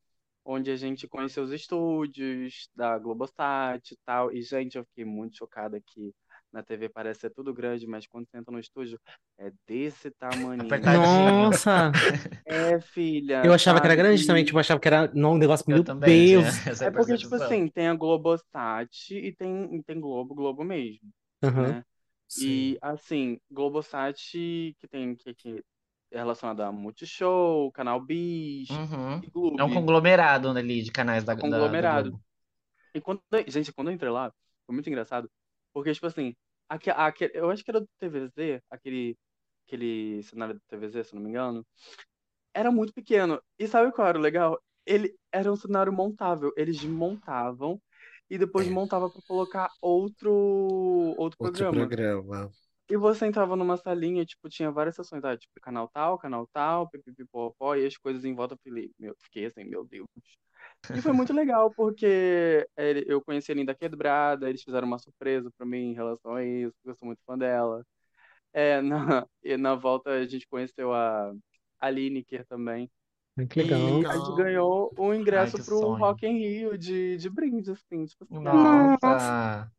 onde 0.45 0.71
a 0.71 0.75
gente 0.75 1.07
conheceu 1.07 1.43
os 1.43 1.51
estúdios 1.51 2.69
da 2.75 2.97
Globosat 2.99 3.91
e 3.93 3.97
tal. 4.05 4.31
E, 4.33 4.41
gente, 4.41 4.77
eu 4.77 4.85
fiquei 4.85 5.05
muito 5.05 5.37
chocada 5.37 5.79
que 5.81 6.13
na 6.53 6.63
TV 6.63 6.89
parece 6.89 7.21
ser 7.21 7.31
tudo 7.31 7.53
grande, 7.53 7.87
mas 7.87 8.07
quando 8.07 8.27
você 8.29 8.37
entra 8.37 8.51
no 8.53 8.59
estúdio 8.59 8.99
é 9.37 9.51
desse. 9.67 10.11
Apertadinho. 10.57 11.49
Nossa, 11.49 11.91
É, 12.45 12.79
filha, 12.81 13.49
eu 13.49 13.53
achava 13.53 13.79
que 13.81 13.87
era 13.87 13.95
sabe? 13.95 13.97
grande 13.97 14.25
também, 14.25 14.43
tipo, 14.43 14.57
eu 14.57 14.61
achava 14.61 14.79
que 14.79 14.87
era 14.87 15.11
não, 15.13 15.33
um 15.33 15.37
negócio, 15.37 15.65
Eu 15.69 15.79
meu 15.79 15.83
também 15.83 16.23
Deus. 16.23 16.65
essa 16.67 16.85
É 16.85 16.91
porque, 16.91 17.15
tipo 17.17 17.35
assim, 17.35 17.67
tem 17.69 17.87
a 17.87 17.95
Globosat 17.95 19.11
e 19.15 19.33
tem, 19.35 19.75
e 19.75 19.83
tem 19.83 19.99
Globo, 19.99 20.35
Globo 20.35 20.63
mesmo, 20.63 21.09
Aham. 21.43 21.77
né? 21.77 21.85
Sim. 22.27 22.75
E, 22.75 22.77
assim, 22.81 23.39
Globosat, 23.51 24.15
que 24.79 24.87
tem 24.89 25.15
que, 25.15 25.33
que 25.35 25.63
é 26.11 26.17
relacionado 26.17 26.61
a 26.61 26.71
Multishow, 26.71 27.71
Canal 27.71 28.01
Bis 28.01 28.69
Uhum. 28.69 29.23
Globo. 29.31 29.57
É 29.57 29.63
um 29.63 29.69
conglomerado 29.69 30.49
ali 30.49 30.81
de 30.83 30.91
canais 30.91 31.23
da, 31.23 31.33
da, 31.35 31.75
da 31.75 31.85
Conglomerado. 31.85 32.11
Globo. 32.11 32.21
E 32.93 33.01
quando, 33.01 33.21
gente, 33.47 33.73
quando 33.73 33.89
eu 33.89 33.95
entrei 33.95 34.11
lá, 34.11 34.33
foi 34.65 34.73
muito 34.75 34.89
engraçado, 34.89 35.29
porque, 35.73 35.93
tipo 35.93 36.07
assim, 36.07 36.35
aque, 36.69 36.89
aque, 36.91 37.31
eu 37.33 37.49
acho 37.49 37.63
que 37.63 37.71
era 37.71 37.81
do 37.81 37.87
TVZ, 37.99 38.61
aquele, 38.69 39.17
aquele 39.67 40.23
cenário 40.23 40.55
do 40.55 40.61
TVZ, 40.67 41.07
se 41.07 41.13
eu 41.15 41.17
não 41.17 41.23
me 41.23 41.29
engano, 41.29 41.65
era 42.53 42.71
muito 42.71 42.93
pequeno. 42.93 43.41
E 43.59 43.67
sabe 43.67 43.91
qual 43.91 44.07
era 44.07 44.17
o 44.17 44.21
legal? 44.21 44.59
Ele 44.85 45.15
era 45.31 45.51
um 45.51 45.55
cenário 45.55 45.91
montável. 45.93 46.51
Eles 46.57 46.83
montavam 46.83 47.81
e 48.29 48.37
depois 48.37 48.67
É. 48.67 48.71
montava 48.71 49.09
para 49.09 49.21
colocar 49.27 49.71
outro 49.81 50.31
outro 51.17 51.39
Outro 51.39 51.65
programa. 51.65 51.87
programa. 51.87 52.51
E 52.89 52.97
você 52.97 53.25
entrava 53.25 53.55
numa 53.55 53.77
salinha, 53.77 54.25
tipo, 54.25 54.49
tinha 54.49 54.71
várias 54.71 54.95
sessões, 54.95 55.23
ah, 55.23 55.37
tipo, 55.37 55.53
canal 55.61 55.87
tal, 55.89 56.17
canal 56.19 56.47
tal, 56.53 56.89
pipipipopó, 56.89 57.75
e 57.75 57.85
as 57.85 57.97
coisas 57.97 58.25
em 58.25 58.35
volta, 58.35 58.55
eu 58.55 58.59
falei, 58.63 58.91
meu, 58.99 59.15
fiquei 59.21 59.45
assim, 59.45 59.63
meu 59.63 59.85
Deus. 59.85 60.07
E 60.95 61.01
foi 61.01 61.13
muito 61.13 61.33
legal, 61.33 61.71
porque 61.71 62.67
eu 63.07 63.21
conheci 63.21 63.51
a 63.51 63.55
Linda 63.55 63.73
Quebrada, 63.75 64.49
eles 64.49 64.63
fizeram 64.63 64.87
uma 64.87 64.99
surpresa 64.99 65.49
pra 65.57 65.65
mim 65.65 65.91
em 65.91 65.93
relação 65.93 66.35
a 66.35 66.43
isso, 66.43 66.73
porque 66.75 66.89
eu 66.89 66.95
sou 66.95 67.05
muito 67.05 67.21
fã 67.25 67.37
dela. 67.37 67.85
É, 68.53 68.81
na, 69.21 69.25
e 69.43 69.57
na 69.57 69.75
volta 69.75 70.11
a 70.11 70.25
gente 70.25 70.47
conheceu 70.47 70.93
a 70.93 71.33
a 71.79 71.89
Lineker 71.89 72.45
também. 72.47 72.89
Ai, 73.37 73.45
Que 73.45 73.61
legal. 73.63 73.79
E 74.01 74.05
a 74.05 74.17
gente 74.17 74.35
ganhou 74.37 74.93
um 74.97 75.13
ingresso 75.13 75.57
que 75.57 75.63
pro 75.63 75.79
sonho. 75.79 75.97
Rock 75.97 76.25
in 76.25 76.37
Rio 76.37 76.77
de, 76.77 77.17
de 77.17 77.29
brinde, 77.29 77.71
assim, 77.71 78.05
tipo 78.05 78.23
assim, 78.23 78.47
ah, 78.47 78.93
Nossa! 78.93 79.71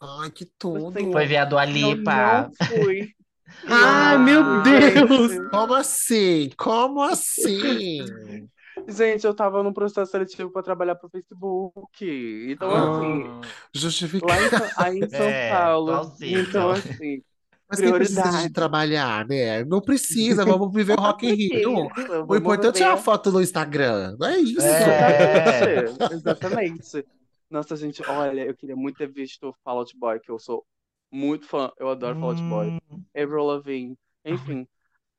Ai, 0.00 0.30
que 0.30 0.44
tipo 0.44 0.58
tudo. 0.58 0.98
assim, 0.98 1.10
Foi 1.10 1.26
ver 1.26 1.38
a 1.38 1.44
Dua 1.44 1.64
eu 1.64 1.72
Lipa. 1.72 2.48
não 2.48 2.52
fui, 2.68 3.12
Ai, 3.68 4.18
meu 4.18 4.62
Deus! 4.62 5.50
Como 5.50 5.74
assim? 5.74 6.50
Como 6.56 7.02
assim? 7.02 8.04
Gente, 8.88 9.26
eu 9.26 9.34
tava 9.34 9.62
num 9.62 9.72
processo 9.72 10.10
seletivo 10.10 10.50
pra 10.50 10.62
trabalhar 10.62 10.94
pro 10.96 11.08
Facebook. 11.08 12.04
Então, 12.50 12.70
assim, 12.74 13.24
Ah, 13.28 13.40
Justificar. 13.74 14.28
lá 14.76 14.92
em, 14.92 14.98
em 14.98 15.08
São 15.08 15.28
É, 15.28 15.50
Paulo. 15.50 15.86
plausível. 15.86 16.40
Então, 16.42 16.70
assim, 16.70 17.22
Mas 17.68 17.80
quem 17.80 17.92
precisa 17.92 18.20
de 18.22 18.28
prioridade. 18.28 18.52
trabalhar, 18.52 19.26
né? 19.26 19.64
Não 19.64 19.80
precisa, 19.80 20.44
vamos 20.44 20.72
viver 20.72 20.92
o 20.98 21.00
Rock 21.00 21.26
in 21.26 21.34
Rio. 21.34 21.88
O 22.28 22.36
importante 22.36 22.82
é 22.82 22.86
a 22.86 22.96
foto 22.96 23.30
no 23.32 23.40
Instagram. 23.40 24.16
Não 24.18 24.26
é 24.28 24.38
isso. 24.38 24.60
É. 24.60 25.84
Exatamente, 25.84 26.12
exatamente. 26.12 27.06
Nossa, 27.50 27.76
gente, 27.76 28.02
olha, 28.08 28.46
eu 28.46 28.54
queria 28.54 28.76
muito 28.76 28.96
ter 28.96 29.06
visto 29.10 29.48
o 29.50 29.54
Fall 29.62 29.78
Out 29.78 29.96
Boy, 29.96 30.18
que 30.20 30.30
eu 30.30 30.38
sou 30.38 30.64
muito 31.10 31.46
fã. 31.46 31.70
Eu 31.78 31.88
adoro 31.90 32.18
Fall 32.18 32.30
Out 32.30 32.42
Boy. 32.44 32.68
hum, 32.90 33.02
Avril 33.14 33.44
Lavigne, 33.44 33.96
enfim. 34.24 34.66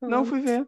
Não 0.01 0.25
fui 0.25 0.41
ver, 0.41 0.65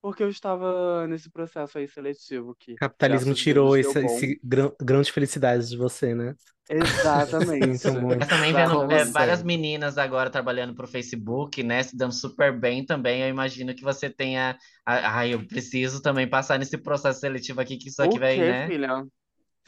porque 0.00 0.22
eu 0.22 0.28
estava 0.28 1.06
nesse 1.06 1.30
processo 1.30 1.78
aí 1.78 1.88
seletivo 1.88 2.54
que, 2.58 2.74
Capitalismo 2.74 3.34
tirou 3.34 3.74
Deus, 3.74 3.94
esse, 3.94 4.06
esse 4.06 4.40
grão, 4.42 4.74
grão 4.80 5.02
de 5.02 5.12
felicidade 5.12 5.68
de 5.68 5.76
você, 5.76 6.14
né? 6.14 6.34
Exatamente. 6.70 7.78
Sinto 7.78 8.00
muito. 8.00 8.20
Mas 8.20 8.28
também 8.28 8.52
vendo 8.52 8.90
é, 8.92 9.04
várias 9.06 9.42
meninas 9.42 9.98
agora 9.98 10.30
trabalhando 10.30 10.74
pro 10.74 10.86
Facebook, 10.86 11.62
né? 11.64 11.82
Se 11.82 11.96
dando 11.96 12.14
super 12.14 12.56
bem 12.58 12.86
também. 12.86 13.22
Eu 13.22 13.28
imagino 13.28 13.74
que 13.74 13.82
você 13.82 14.08
tenha. 14.08 14.56
Ai, 14.86 15.34
eu 15.34 15.44
preciso 15.46 16.00
também 16.00 16.28
passar 16.28 16.58
nesse 16.58 16.78
processo 16.78 17.20
seletivo 17.20 17.60
aqui, 17.60 17.76
que 17.76 17.88
isso 17.88 18.00
aqui 18.00 18.16
O 18.16 18.20
vai, 18.20 18.36
quê, 18.36 18.42
né? 18.42 18.66
filha? 18.68 19.04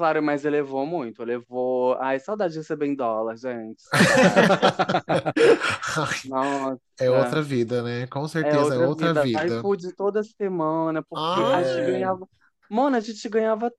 Claro, 0.02 0.20
mas 0.22 0.44
elevou 0.44 0.84
muito, 0.86 1.22
elevou. 1.22 1.94
Ai, 2.00 2.18
saudade 2.18 2.54
de 2.54 2.58
receber 2.60 2.86
em 2.86 2.94
dólar, 2.96 3.36
gente. 3.36 3.84
Nossa. 6.24 6.80
É 6.98 7.10
outra 7.10 7.42
vida, 7.42 7.82
né? 7.82 8.06
Com 8.06 8.24
É 8.24 8.28
certeza 8.28 8.74
é 8.74 8.78
outra 8.78 8.78
outra 8.78 9.08
vida. 9.08 9.14
vida. 9.14 9.44
iFood 9.46 9.92
toda 9.94 10.22
semana, 10.22 11.02
porque 11.02 11.42
a 11.42 11.54
Ah, 11.54 11.62
gente 11.62 11.78
É. 11.78 11.80
ganhava. 11.80 12.28
Mano, 12.68 12.96
a 12.96 13.00
gente 13.00 13.28
ganhava 13.28 13.72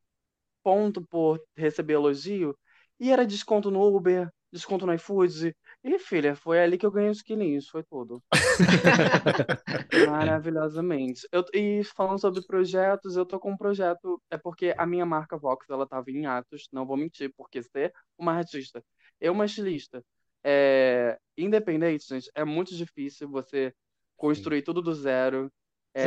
ponto 0.64 1.04
por 1.08 1.42
receber 1.58 1.96
elogio. 1.96 2.58
E 3.00 3.12
era 3.12 3.28
desconto 3.28 3.72
no 3.72 3.84
Uber, 3.84 4.32
desconto 4.52 4.88
no 4.88 4.94
iFood. 4.94 5.56
E, 5.84 6.00
filha, 6.00 6.34
foi 6.36 6.62
ali 6.62 6.78
que 6.78 6.86
eu 6.86 6.92
ganhei 6.92 7.10
os 7.10 7.22
quilinhos, 7.22 7.68
foi 7.68 7.84
tudo. 7.84 8.24
Maravilhosamente. 10.08 11.28
Eu, 11.32 11.44
e 11.54 11.84
falando 11.84 12.20
sobre 12.20 12.42
projetos, 12.46 13.16
eu 13.16 13.26
tô 13.26 13.40
com 13.40 13.52
um 13.52 13.58
projeto. 13.58 14.22
É 14.32 14.38
porque 14.38 14.74
a 14.78 14.86
minha 14.86 15.06
marca 15.06 15.38
Vox, 15.38 15.70
ela 15.70 15.86
tava 15.86 16.10
em 16.10 16.26
atos, 16.26 16.68
não 16.72 16.86
vou 16.86 16.96
mentir, 16.96 17.34
porque 17.36 17.62
ser 17.62 17.94
uma 18.18 18.34
artista, 18.34 18.84
eu 19.20 19.34
uma 19.34 19.46
estilista, 19.46 20.04
é, 20.44 21.18
independente, 21.38 22.08
gente, 22.08 22.30
é 22.34 22.46
muito 22.46 22.74
difícil 22.76 23.28
você 23.30 23.74
construir 24.16 24.62
tudo 24.62 24.82
do 24.82 24.94
zero. 24.94 25.52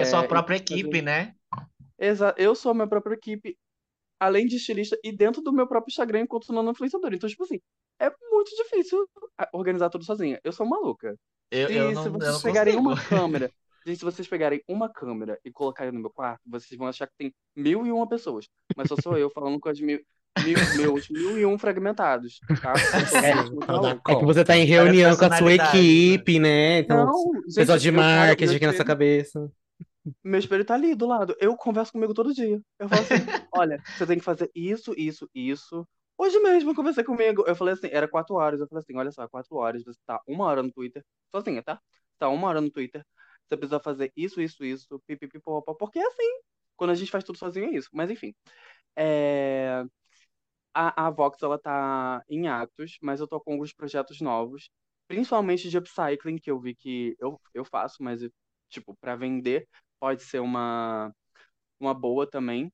Sua 0.09 0.24
É, 0.24 0.27
própria 0.27 0.57
e 0.57 0.59
fazer- 0.59 0.74
equipe, 0.81 1.03
né? 1.03 1.35
Exa 1.98 2.35
eu 2.39 2.55
sou 2.55 2.70
a 2.73 2.74
minha 2.74 2.86
própria 2.89 3.15
equipe, 3.15 3.57
além 4.19 4.47
de 4.47 4.57
estilista, 4.57 4.98
e 5.05 5.12
dentro 5.12 5.40
do 5.43 5.53
meu 5.53 5.66
próprio 5.66 5.90
Instagram 5.93 6.20
enquanto 6.20 6.53
não 6.53 6.70
influenciador. 6.70 7.12
Então, 7.15 7.28
tipo 7.28 7.44
assim, 7.44 7.61
é 8.01 8.10
muito 8.31 8.51
difícil 8.56 9.09
ah, 9.39 9.48
organizar 9.52 9.90
tudo 9.90 10.05
sozinha. 10.05 10.40
Eu 10.44 10.52
sou 10.52 10.66
maluca. 10.66 11.16
Eu, 11.51 11.68
Se, 11.68 11.74
eu 11.74 11.89
se 11.90 11.94
não, 11.94 12.05
eu 12.06 12.12
vocês 12.12 12.35
não 12.35 12.40
pegarem 12.43 12.74
consigo. 12.74 12.93
uma 12.93 12.97
câmera, 13.05 13.51
gente, 13.86 13.98
se 13.98 14.05
vocês 14.05 14.28
pegarem 14.28 14.62
uma 14.68 14.89
câmera 14.89 15.39
e 15.44 15.51
colocarem 15.51 15.93
no 15.93 16.01
meu 16.01 16.10
quarto, 16.10 16.40
vocês 16.47 16.77
vão 16.78 16.89
achar 16.89 17.06
que 17.06 17.14
tem 17.16 17.35
mil 17.55 17.86
e 17.86 17.93
uma 17.93 18.09
pessoas. 18.09 18.48
Mas 18.77 18.89
só 18.89 18.97
sou 18.97 19.16
eu 19.16 19.31
falando 19.31 19.60
com 19.60 19.68
as 19.68 19.81
mil, 19.81 20.01
mil, 20.44 20.56
meus 20.77 21.09
mil 21.09 21.39
e 21.39 21.47
um 21.47 21.59
fragmentados, 21.59 22.40
tá? 22.60 22.73
Eu 23.68 23.86
É. 23.86 24.12
É 24.12 24.16
que 24.16 24.24
você 24.24 24.44
tá 24.44 24.56
em 24.56 24.64
reunião 24.64 25.16
com 25.16 25.24
a 25.24 25.36
sua 25.39 25.48
né? 25.48 25.55
equipe, 25.55 26.39
né? 26.39 26.81
Então, 26.81 27.06
Não, 27.06 27.43
pessoal 27.55 27.78
de 27.78 27.89
eu, 27.89 27.94
marketing 27.94 28.56
aqui 28.56 28.66
na 28.66 28.74
sua 28.74 28.85
cabeça. 28.85 29.51
meu 30.23 30.39
espelho 30.39 30.64
tá 30.64 30.74
ali 30.74 30.94
do 30.94 31.06
lado. 31.06 31.35
Eu 31.40 31.56
converso 31.56 31.93
comigo 31.93 32.12
todo 32.14 32.35
dia. 32.35 32.60
Eu 32.78 32.89
falo 32.89 33.02
assim, 33.02 33.14
olha, 33.52 33.82
você 33.97 34.06
tem 34.06 34.18
que 34.18 34.24
fazer 34.24 34.51
isso, 34.55 34.94
isso, 34.97 35.28
isso. 35.35 35.86
Hoje 36.18 36.38
mesmo 36.40 36.74
conversei 36.74 37.05
comigo. 37.05 37.44
Eu 37.47 37.55
falei 37.56 37.74
assim, 37.74 37.88
era 37.93 38.09
quatro 38.09 38.34
horas. 38.36 38.60
Eu 38.60 38.68
falei 38.68 38.82
assim, 38.82 38.97
olha 38.97 39.10
só, 39.12 39.28
quatro 39.28 39.56
horas, 39.56 39.84
você 39.84 39.98
tá 40.06 40.20
uma 40.26 40.44
hora 40.47 40.62
no 40.62 40.72
Twitter, 40.72 41.05
sozinha, 41.34 41.62
tá? 41.62 41.80
Tá 42.18 42.28
uma 42.28 42.48
hora 42.48 42.60
no 42.60 42.70
Twitter. 42.70 43.05
Você 43.47 43.56
precisa 43.56 43.78
fazer 43.80 44.12
isso, 44.16 44.40
isso, 44.40 44.64
isso, 44.64 45.01
pipipipopó. 45.06 45.74
Porque 45.74 45.98
é 45.98 46.06
assim. 46.06 46.40
Quando 46.76 46.90
a 46.90 46.94
gente 46.94 47.10
faz 47.10 47.24
tudo 47.24 47.38
sozinho 47.38 47.66
é 47.66 47.76
isso. 47.76 47.88
Mas 47.93 48.10
enfim. 48.10 48.34
É... 48.97 49.84
A, 50.74 51.06
a 51.06 51.10
Vox, 51.10 51.43
ela 51.43 51.59
tá 51.59 52.22
em 52.28 52.48
atos, 52.48 52.98
mas 53.02 53.20
eu 53.20 53.26
tô 53.28 53.40
com 53.40 53.52
alguns 53.52 53.72
projetos 53.72 54.20
novos. 54.20 54.70
Principalmente 55.09 55.70
de 55.70 55.78
upcycling, 55.78 56.38
que 56.38 56.51
eu 56.51 56.60
vi 56.60 56.74
que 56.74 57.16
eu, 57.18 57.40
eu 57.55 57.64
faço, 57.64 58.02
mas, 58.02 58.20
tipo, 58.68 58.94
pra 59.01 59.16
vender 59.16 59.68
pode 59.98 60.22
ser 60.22 60.40
uma, 60.40 61.12
uma 61.80 61.94
boa 61.94 62.28
também. 62.30 62.72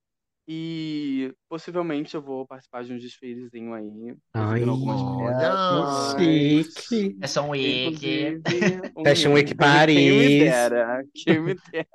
E 0.49 1.35
possivelmente 1.49 2.15
eu 2.15 2.23
vou 2.23 2.47
participar 2.47 2.85
de 2.85 2.93
um 2.93 2.99
desfilezinho 2.99 3.75
aí, 3.75 4.17
Ai, 4.35 4.65
olha, 4.85 5.57
chique. 5.87 7.17
Fashion 7.21 7.49
Week. 7.51 8.05
Inclusive, 8.05 8.83
um- 8.97 9.05
Fashion 9.05 9.33
Week 9.35 9.55
Quem 9.89 10.13
me 10.13 10.31
Paris. 10.31 10.31
dera, 10.31 11.05
quem 11.15 11.41
me 11.41 11.55
dera. 11.73 11.87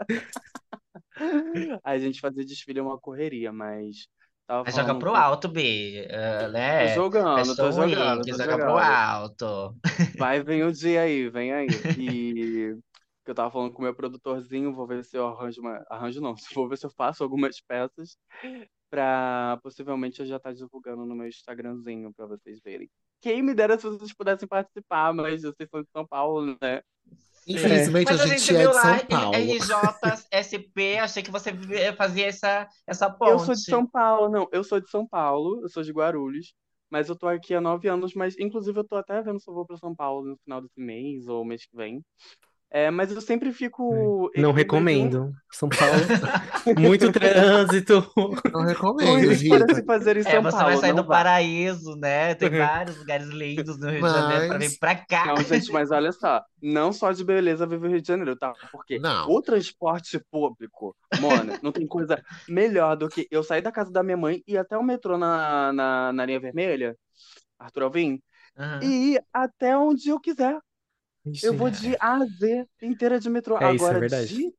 A 1.83 1.97
gente 1.97 2.19
fazer 2.19 2.45
desfile 2.45 2.79
é 2.79 2.81
uma 2.81 2.99
correria, 2.99 3.51
mas 3.51 4.07
tava 4.47 4.65
Mas 4.65 4.75
joga 4.75 4.95
pro 4.95 5.15
alto, 5.15 5.47
B. 5.47 6.07
ah, 6.11 6.49
Tô 6.77 6.87
né? 6.87 6.87
jogando, 6.87 7.55
tô 7.57 7.71
Fashion 7.71 7.71
jogando, 7.71 8.25
Week, 8.25 8.27
tô 8.27 8.37
joga 8.37 8.59
pro 8.59 8.77
jogando. 8.77 8.77
alto. 8.77 9.75
Vai, 10.13 10.41
vem 10.43 10.63
o 10.63 10.71
dia 10.71 11.01
aí, 11.03 11.29
vem 11.29 11.53
aí. 11.53 11.87
E 11.95 12.75
que 13.27 13.31
eu 13.31 13.35
tava 13.35 13.51
falando 13.51 13.73
com 13.73 13.79
o 13.79 13.83
meu 13.83 13.93
produtorzinho, 13.93 14.73
vou 14.73 14.87
ver 14.87 15.03
se 15.03 15.17
eu 15.17 15.27
arranjo 15.27 15.59
uma. 15.61 15.83
Arranjo 15.89 16.21
não, 16.21 16.33
vou 16.55 16.69
ver 16.69 16.77
se 16.77 16.85
eu 16.85 16.89
faço 16.91 17.23
algumas 17.23 17.59
peças 17.61 18.17
pra 18.89 19.59
possivelmente 19.61 20.21
eu 20.21 20.25
já 20.25 20.37
estar 20.37 20.53
divulgando 20.53 21.05
no 21.05 21.13
meu 21.13 21.27
Instagramzinho 21.27 22.13
pra 22.13 22.25
vocês 22.25 22.59
verem. 22.63 22.89
Quem 23.21 23.43
me 23.43 23.53
dera 23.53 23.77
se 23.77 23.83
vocês 23.85 24.13
pudessem 24.13 24.47
participar, 24.47 25.13
mas 25.13 25.41
vocês 25.41 25.69
são 25.69 25.81
de 25.83 25.89
São 25.91 26.07
Paulo, 26.07 26.57
né? 26.61 26.81
Infelizmente 27.45 28.11
Mas 28.11 28.21
a 28.21 28.23
a 28.23 28.27
gente 28.27 28.39
gente 28.39 28.55
é 28.55 28.59
viu 28.59 28.69
de 28.71 28.75
lá, 28.75 28.99
São 28.99 29.07
Paulo. 29.07 29.35
RJSP, 29.35 30.97
achei 31.03 31.23
que 31.23 31.31
você 31.31 31.51
fazia 31.97 32.27
essa, 32.27 32.67
essa 32.87 33.07
Eu 33.25 33.39
sou 33.39 33.55
de 33.55 33.61
ponte. 33.61 33.69
São 33.69 33.85
Paulo, 33.87 34.29
não, 34.29 34.47
eu 34.53 34.63
sou 34.63 34.79
de 34.79 34.89
São 34.89 35.05
Paulo, 35.07 35.61
eu 35.63 35.69
sou 35.69 35.83
de 35.83 35.91
Guarulhos, 35.91 36.53
mas 36.89 37.09
eu 37.09 37.17
tô 37.17 37.27
aqui 37.27 37.53
há 37.53 37.61
nove 37.61 37.87
anos, 37.89 38.13
mas 38.13 38.37
inclusive 38.39 38.79
eu 38.79 38.87
tô 38.87 38.95
até 38.95 39.21
vendo 39.21 39.39
se 39.39 39.49
eu 39.49 39.53
vou 39.53 39.65
pra 39.65 39.77
São 39.77 39.95
Paulo 39.95 40.27
no 40.29 40.37
final 40.37 40.61
desse 40.61 40.79
mês 40.79 41.27
ou 41.27 41.43
mês 41.45 41.65
que 41.65 41.75
vem. 41.75 42.01
É, 42.69 42.91
mas 42.91 43.09
eu 43.13 43.21
sempre 43.21 43.53
fico 43.53 44.29
Não 44.35 44.49
equilibrando 44.51 44.51
recomendo. 44.57 45.31
São 45.49 45.69
Paulo, 45.69 45.93
muito 46.77 47.11
trânsito. 47.13 48.11
Não 48.51 48.61
recomendo, 48.61 49.49
para 49.49 49.75
se 49.75 49.85
fazer 49.85 50.17
em 50.17 50.19
É, 50.19 50.23
São 50.23 50.43
você 50.43 50.51
Paulo, 50.57 50.65
vai 50.67 50.77
sair 50.77 50.93
do 50.93 51.03
vá. 51.03 51.15
paraíso, 51.15 51.95
né? 51.95 52.35
Tem 52.35 52.49
Uhum. 52.49 52.57
vários 52.57 52.97
lugares 52.97 53.27
lindos 53.29 53.79
no 53.79 53.89
Rio 53.89 54.01
de 54.03 54.09
Janeiro 54.09 54.47
pra 54.49 54.57
Mas- 54.59 54.71
vir 54.73 54.79
pra 54.79 54.95
cá. 54.95 55.25
Não, 55.27 55.37
gente, 55.37 55.71
mas 55.71 55.91
olha 55.91 56.11
só, 56.11 56.43
não 56.61 56.91
só 56.91 57.13
de 57.13 57.23
beleza 57.23 57.65
vive 57.65 57.87
o 57.87 57.89
Rio 57.89 58.01
de 58.01 58.07
Janeiro, 58.07 58.35
tá? 58.35 58.53
Porque 58.69 58.99
Não. 58.99 59.29
o 59.31 59.41
transporte 59.41 60.19
público, 60.29 60.93
mano, 61.21 61.53
não 61.63 61.71
tem 61.71 61.87
coisa 61.87 62.21
melhor 62.49 62.97
do 62.97 63.07
que 63.07 63.27
eu 63.31 63.43
sair 63.43 63.61
da 63.61 63.71
casa 63.71 63.89
da 63.91 64.03
minha 64.03 64.17
mãe 64.17 64.43
e 64.45 64.53
ir 64.53 64.57
até 64.57 64.77
o 64.77 64.83
metrô 64.83 65.17
na, 65.17 65.71
na, 65.71 66.11
na 66.11 66.25
linha 66.25 66.39
vermelha, 66.39 66.97
Arthur 67.57 67.83
Alvim, 67.83 68.19
Aham. 68.57 68.79
e 68.83 69.13
ir 69.13 69.23
até 69.33 69.77
onde 69.77 70.09
eu 70.09 70.19
quiser. 70.19 70.57
Eu 71.41 71.53
vou 71.53 71.69
Ixi. 71.69 71.81
de 71.81 71.95
A 71.99 72.15
a 72.17 72.25
Z 72.25 72.67
inteira 72.81 73.19
de 73.19 73.29
metrô. 73.29 73.57
É, 73.59 73.73
isso 73.73 73.91
é 73.93 73.95
Agora, 73.95 73.99
verdade. 73.99 74.27
de... 74.35 74.53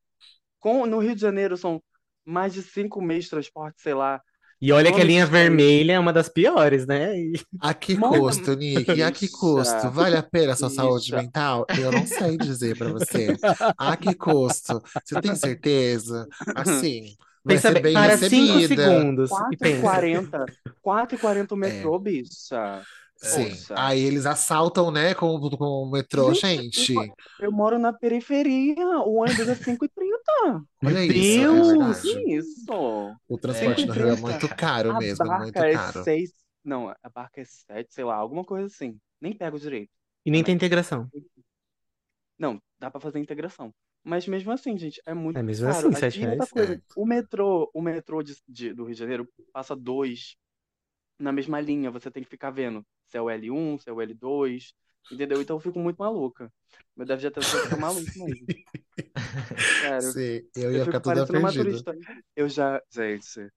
com... 0.61 0.87
no 0.87 0.99
Rio 1.01 1.15
de 1.15 1.21
Janeiro 1.21 1.57
são 1.57 1.83
mais 2.25 2.53
de 2.55 2.63
cinco 2.63 3.01
meios 3.03 3.25
de 3.25 3.31
transporte, 3.31 3.81
sei 3.83 3.95
lá. 3.95 4.23
E 4.61 4.73
olha 4.73 4.93
que 4.93 5.01
a 5.01 5.05
linha 5.05 5.25
vermelha 5.25 5.93
é 5.93 5.99
uma 5.99 6.13
das 6.13 6.29
piores, 6.29 6.85
né? 6.87 7.17
E- 7.17 7.33
A 7.61 7.73
que 7.75 7.97
Mano, 7.97 8.13
custo, 8.21 8.55
Nick? 8.57 8.93
E 8.99 9.03
a 9.03 9.13
que 9.13 9.29
custo? 9.29 9.91
Vale 9.91 10.17
a 10.17 10.23
pena 10.23 10.53
a 10.53 10.57
sua 10.57 10.71
saúde 10.71 11.13
bicha. 11.13 11.17
mental? 11.17 11.65
Eu 11.77 11.93
não 11.93 12.05
sei 12.07 12.37
dizer 12.37 12.77
pra 12.77 12.91
você. 12.91 13.39
A 13.79 13.97
que 13.97 14.15
custo? 14.15 14.83
Você 15.05 15.21
tem 15.21 15.35
certeza? 15.37 16.29
Assim, 16.55 17.17
vai 17.45 17.57
Pensa 17.57 17.61
ser 17.61 17.77
bem, 17.77 17.93
para 17.93 18.17
cinco 18.17 18.59
recebida. 18.59 18.67
segundos 18.67 19.41
e 19.51 19.57
4 19.57 19.69
e 19.69 19.73
pensa. 19.73 19.75
40 19.75 20.51
4 20.83 21.17
e 21.17 21.21
40 21.21 21.55
o 21.55 21.59
É. 21.63 21.93
metrô, 21.93 21.99
bicha. 21.99 22.87
Sim. 23.21 23.51
Poxa. 23.51 23.75
Aí 23.77 24.01
eles 24.01 24.27
assaltam, 24.27 24.91
né, 24.91 25.15
com, 25.15 25.27
o- 25.35 25.57
com 25.59 25.65
o 25.65 25.91
metrô. 25.91 26.33
Gente, 26.35 26.81
Gente, 26.81 26.95
Eu 27.41 27.51
moro 27.53 27.79
na 27.79 27.93
periferia, 27.93 28.87
o 29.01 29.15
ônibus 29.17 29.49
é 29.49 29.55
5h30. 29.57 30.65
olha 30.85 31.01
Meu 31.01 31.05
isso, 31.07 31.41
é 31.53 31.53
Deus! 31.53 31.69
verdade. 31.69 32.33
Isso. 32.37 33.17
O 33.29 33.39
transporte 33.39 33.87
no 33.87 33.93
Rio 33.93 34.09
é 34.09 34.17
5h30. 34.17 34.21
muito 34.21 34.49
caro 34.57 34.91
A 34.93 34.99
mesmo, 34.99 35.25
muito 35.37 35.53
barca 35.53 35.67
é 35.69 35.73
caro. 35.73 36.05
6. 36.05 36.33
Não, 36.65 36.89
a 37.03 37.09
barca 37.09 37.41
é 37.41 37.45
7, 37.45 37.93
sei 37.95 38.05
lá, 38.05 38.15
alguma 38.17 38.45
coisa 38.45 38.67
assim. 38.67 38.99
Nem 39.21 39.33
pego 39.37 39.59
direito. 39.59 39.91
E 40.25 40.31
nem 40.31 40.45
tem 40.45 40.55
integração. 40.55 41.09
Não, 42.39 42.61
dá 42.79 42.91
pra 42.91 43.01
fazer 43.01 43.19
integração. 43.19 43.75
Mas 44.05 44.27
mesmo 44.29 44.53
assim, 44.53 44.79
gente, 44.79 45.01
é 45.05 45.13
muito 45.13 45.39
É 45.39 45.43
mesmo 45.43 45.67
caro. 45.67 45.89
assim, 45.89 45.97
sete 45.99 46.21
E 46.21 46.27
outra 46.27 46.37
reais. 46.37 46.51
coisa, 46.51 46.75
É. 46.75 46.81
o 46.97 47.05
metrô, 47.07 47.71
o 47.75 47.83
metrô 47.83 48.23
de, 48.23 48.37
de- 48.49 48.73
do 48.73 48.85
Rio 48.85 48.95
de 48.95 48.99
Janeiro 49.01 49.29
passa 49.53 49.75
dois 49.75 50.37
na 51.19 51.33
mesma 51.33 51.61
linha. 51.61 51.91
Você 51.91 52.11
tem 52.11 52.23
que 52.23 52.29
ficar 52.31 52.51
vendo 52.51 52.85
se 53.09 53.17
é 53.19 53.23
o 53.23 53.31
L1, 53.31 53.79
se 53.79 53.89
é 53.91 53.93
o 53.93 53.97
L2. 54.01 54.73
Entendeu? 55.11 55.41
Então 55.41 55.57
eu 55.57 55.61
fico 55.61 55.79
muito 55.79 55.99
maluca. 55.99 56.53
Meu 56.97 57.07
déficit 57.07 57.33
de 57.33 57.39
atenção 57.41 57.61
fica 57.61 57.77
maluco 57.77 58.11
mesmo. 58.19 58.47
Sério. 59.81 60.03
Sim, 60.03 60.43
eu 60.55 60.73
Eu 60.73 60.73
ia 60.73 60.85
fico 60.85 60.85
ficar 60.85 61.01
toda 61.01 61.27
perdida. 61.27 61.65
turista. 61.65 61.97
Eu 62.37 62.49
já. 62.49 62.83
Gente, 62.91 63.51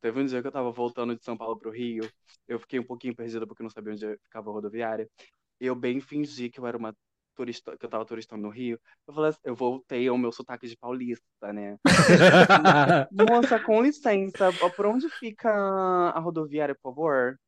teve 0.00 0.20
um 0.20 0.26
dia 0.26 0.40
que 0.40 0.46
eu 0.48 0.52
tava 0.52 0.70
voltando 0.70 1.16
de 1.16 1.24
São 1.24 1.36
Paulo 1.36 1.58
pro 1.58 1.70
Rio. 1.70 2.08
Eu 2.48 2.58
fiquei 2.58 2.78
um 2.78 2.84
pouquinho 2.84 3.14
perdida 3.14 3.46
porque 3.46 3.62
eu 3.62 3.64
não 3.64 3.70
sabia 3.70 3.92
onde 3.92 4.16
ficava 4.24 4.50
a 4.50 4.52
rodoviária. 4.52 5.08
Eu 5.58 5.74
bem 5.74 6.00
fingi 6.00 6.50
que 6.50 6.60
eu 6.60 6.66
era 6.66 6.76
uma 6.76 6.94
turista, 7.34 7.76
que 7.76 7.84
eu 7.84 7.90
tava 7.90 8.04
turistando 8.04 8.42
no 8.42 8.50
Rio. 8.50 8.80
Eu 9.06 9.14
falei 9.14 9.30
assim, 9.30 9.40
eu 9.44 9.54
voltei 9.54 10.08
ao 10.08 10.18
meu 10.18 10.32
sotaque 10.32 10.66
de 10.68 10.76
paulista, 10.76 11.52
né? 11.52 11.76
Moça, 13.10 13.58
com 13.60 13.82
licença, 13.82 14.52
por 14.76 14.86
onde 14.86 15.08
fica 15.08 15.50
a 15.50 16.18
rodoviária, 16.20 16.74
por 16.74 16.90
favor? 16.90 17.38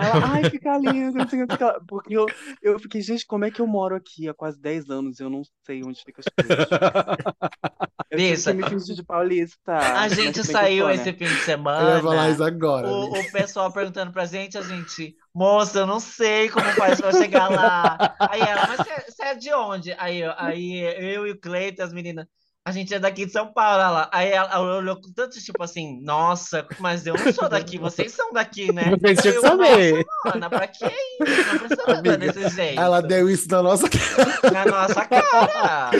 Ela, 0.00 0.26
ai, 0.34 0.44
fica 0.50 0.72
ali, 0.72 1.10
não 1.12 1.28
sei 1.28 1.42
o 1.42 1.46
que 1.46 1.52
fica 1.54 1.66
lá. 1.66 1.80
Porque 1.86 2.16
eu, 2.16 2.26
eu 2.62 2.78
fiquei, 2.78 3.00
gente, 3.02 3.26
como 3.26 3.44
é 3.44 3.50
que 3.50 3.60
eu 3.60 3.66
moro 3.66 3.94
aqui 3.96 4.28
há 4.28 4.34
quase 4.34 4.60
10 4.60 4.88
anos 4.90 5.18
e 5.20 5.22
eu 5.22 5.30
não 5.30 5.42
sei 5.64 5.82
onde 5.84 6.02
fica 6.04 6.20
as 6.20 6.26
coisas? 6.28 6.68
Eu 8.10 8.54
me 8.54 8.62
fingir 8.68 8.94
de 8.96 9.02
paulista. 9.04 9.76
A 9.76 10.08
gente 10.08 10.38
eu 10.38 10.44
saiu 10.44 10.86
né? 10.86 10.94
esse 10.94 11.12
fim 11.12 11.26
de 11.26 11.30
Eu 11.30 11.36
ia 11.36 11.44
semana. 11.44 12.00
falar 12.00 12.30
isso 12.30 12.42
agora. 12.42 12.88
O, 12.88 13.20
o 13.20 13.30
pessoal 13.30 13.70
perguntando 13.72 14.12
pra 14.12 14.24
gente, 14.24 14.56
a 14.56 14.62
gente, 14.62 15.14
moça, 15.34 15.80
eu 15.80 15.86
não 15.86 16.00
sei 16.00 16.48
como 16.48 16.64
faz 16.72 17.00
pra 17.00 17.12
chegar 17.12 17.50
lá. 17.50 18.16
Aí 18.18 18.40
ela, 18.40 18.66
mas 18.66 18.78
você- 18.78 19.10
você 19.12 19.22
é 19.24 19.34
de 19.34 19.52
onde? 19.52 19.92
Aí, 19.98 20.20
eu- 20.22 20.32
aí 20.38 20.80
eu 21.14 21.26
e 21.26 21.32
o 21.32 21.38
Cleiton, 21.38 21.82
as 21.82 21.92
meninas, 21.92 22.26
a 22.68 22.72
gente 22.72 22.92
é 22.94 22.98
daqui 22.98 23.24
de 23.24 23.32
São 23.32 23.50
Paulo. 23.52 23.80
Ela, 23.80 24.08
aí 24.12 24.30
ela, 24.30 24.52
ela 24.52 24.76
olhou 24.76 24.96
com 24.96 25.10
tanto 25.12 25.38
tipo 25.42 25.62
assim, 25.62 25.98
nossa, 26.02 26.66
mas 26.78 27.06
eu 27.06 27.14
não 27.14 27.32
sou 27.32 27.48
daqui, 27.48 27.78
vocês 27.80 28.12
são 28.12 28.30
daqui, 28.32 28.70
né? 28.72 28.92
Vocês 29.00 29.20
tinham 29.22 29.34
Eu, 29.36 29.40
que 29.42 29.48
saber. 29.48 30.06
Nossa, 30.24 30.36
Ana, 30.36 30.50
pra 30.50 30.66
que 30.66 30.84
isso? 30.84 31.52
Não 31.52 31.58
precisa 31.58 31.98
Amiga, 31.98 32.18
desse 32.18 32.48
jeito. 32.50 32.80
Ela 32.80 33.00
deu 33.00 33.30
isso 33.30 33.48
na 33.48 33.62
nossa 33.62 33.86
Na 34.52 34.64
nossa 34.66 35.04
cara. 35.06 35.90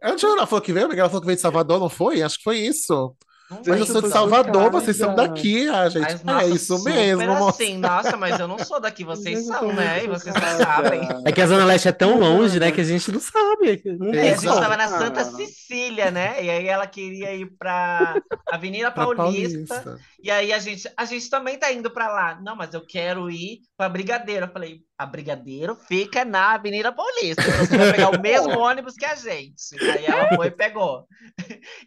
Ela 0.00 0.16
tinha- 0.16 0.32
ela 0.32 0.46
falou 0.46 0.62
que 0.62 0.72
veio, 0.72 0.86
amiga. 0.86 1.02
Ela 1.02 1.08
falou 1.10 1.20
que 1.20 1.26
veio 1.26 1.36
de 1.36 1.42
Salvador, 1.42 1.78
não 1.78 1.88
foi? 1.90 2.22
Acho 2.22 2.38
que 2.38 2.44
foi 2.44 2.58
isso. 2.58 3.14
Não 3.48 3.62
Mas 3.64 3.78
eu 3.80 3.86
sou 3.86 4.02
de 4.02 4.08
Salvador, 4.08 4.70
vocês 4.72 4.96
são 4.96 5.14
daqui, 5.14 5.68
ah, 5.68 5.88
gente. 5.88 6.02
Mas, 6.02 6.20
é 6.20 6.24
nossa, 6.24 6.46
isso 6.48 6.76
super 6.78 6.92
mesmo, 6.92 7.48
assim, 7.48 7.78
nossa, 7.78 8.16
mas 8.16 8.40
eu 8.40 8.48
não 8.48 8.58
sou 8.58 8.80
daqui, 8.80 9.04
vocês 9.04 9.46
são, 9.46 9.72
né? 9.72 10.02
E 10.02 10.08
vocês 10.08 10.34
chocada. 10.34 10.64
sabem. 10.64 11.08
É 11.24 11.30
que 11.30 11.40
a 11.40 11.46
Zona 11.46 11.64
Leste 11.64 11.86
é 11.86 11.92
tão 11.92 12.18
longe, 12.18 12.58
né, 12.58 12.72
que 12.72 12.80
a 12.80 12.84
gente 12.84 13.12
não 13.12 13.20
sabe. 13.20 13.82
Não 13.98 14.12
É, 14.12 14.20
a 14.20 14.24
gente 14.34 14.44
Exato. 14.44 14.60
tava 14.60 14.76
na 14.76 14.88
Santa 14.88 15.20
Ah. 15.20 15.24
Cecília, 15.24 16.10
né? 16.10 16.42
E 16.42 16.50
aí 16.50 16.66
ela 16.66 16.86
queria 16.88 17.34
ir 17.34 17.46
pra 17.56 18.20
Avenida 18.50 18.90
Paulista. 18.92 19.74
Paulista. 19.82 19.98
E 20.20 20.28
aí 20.30 20.52
a 20.52 20.58
gente, 20.58 20.90
a 20.96 21.04
gente 21.04 21.30
também 21.30 21.56
tá 21.56 21.72
indo 21.72 21.88
pra 21.88 22.08
lá. 22.12 22.40
Não, 22.42 22.56
mas 22.56 22.74
eu 22.74 22.84
quero 22.84 23.30
ir 23.30 23.60
pra 23.76 23.88
Brigadeiro. 23.88 24.46
Eu 24.46 24.50
falei, 24.52 24.80
a 24.98 25.04
Brigadeiro 25.04 25.74
fica 25.74 26.24
na 26.24 26.54
Avenida 26.54 26.90
Paulista. 26.90 27.42
Então 27.42 27.66
você 27.66 27.76
vai 27.76 27.92
pegar 27.92 28.10
o 28.10 28.20
mesmo 28.20 28.56
ônibus 28.58 28.94
que 28.94 29.04
a 29.04 29.14
gente. 29.14 29.76
Aí 29.80 30.06
ela 30.06 30.34
foi 30.34 30.46
e 30.46 30.50
pegou. 30.50 31.06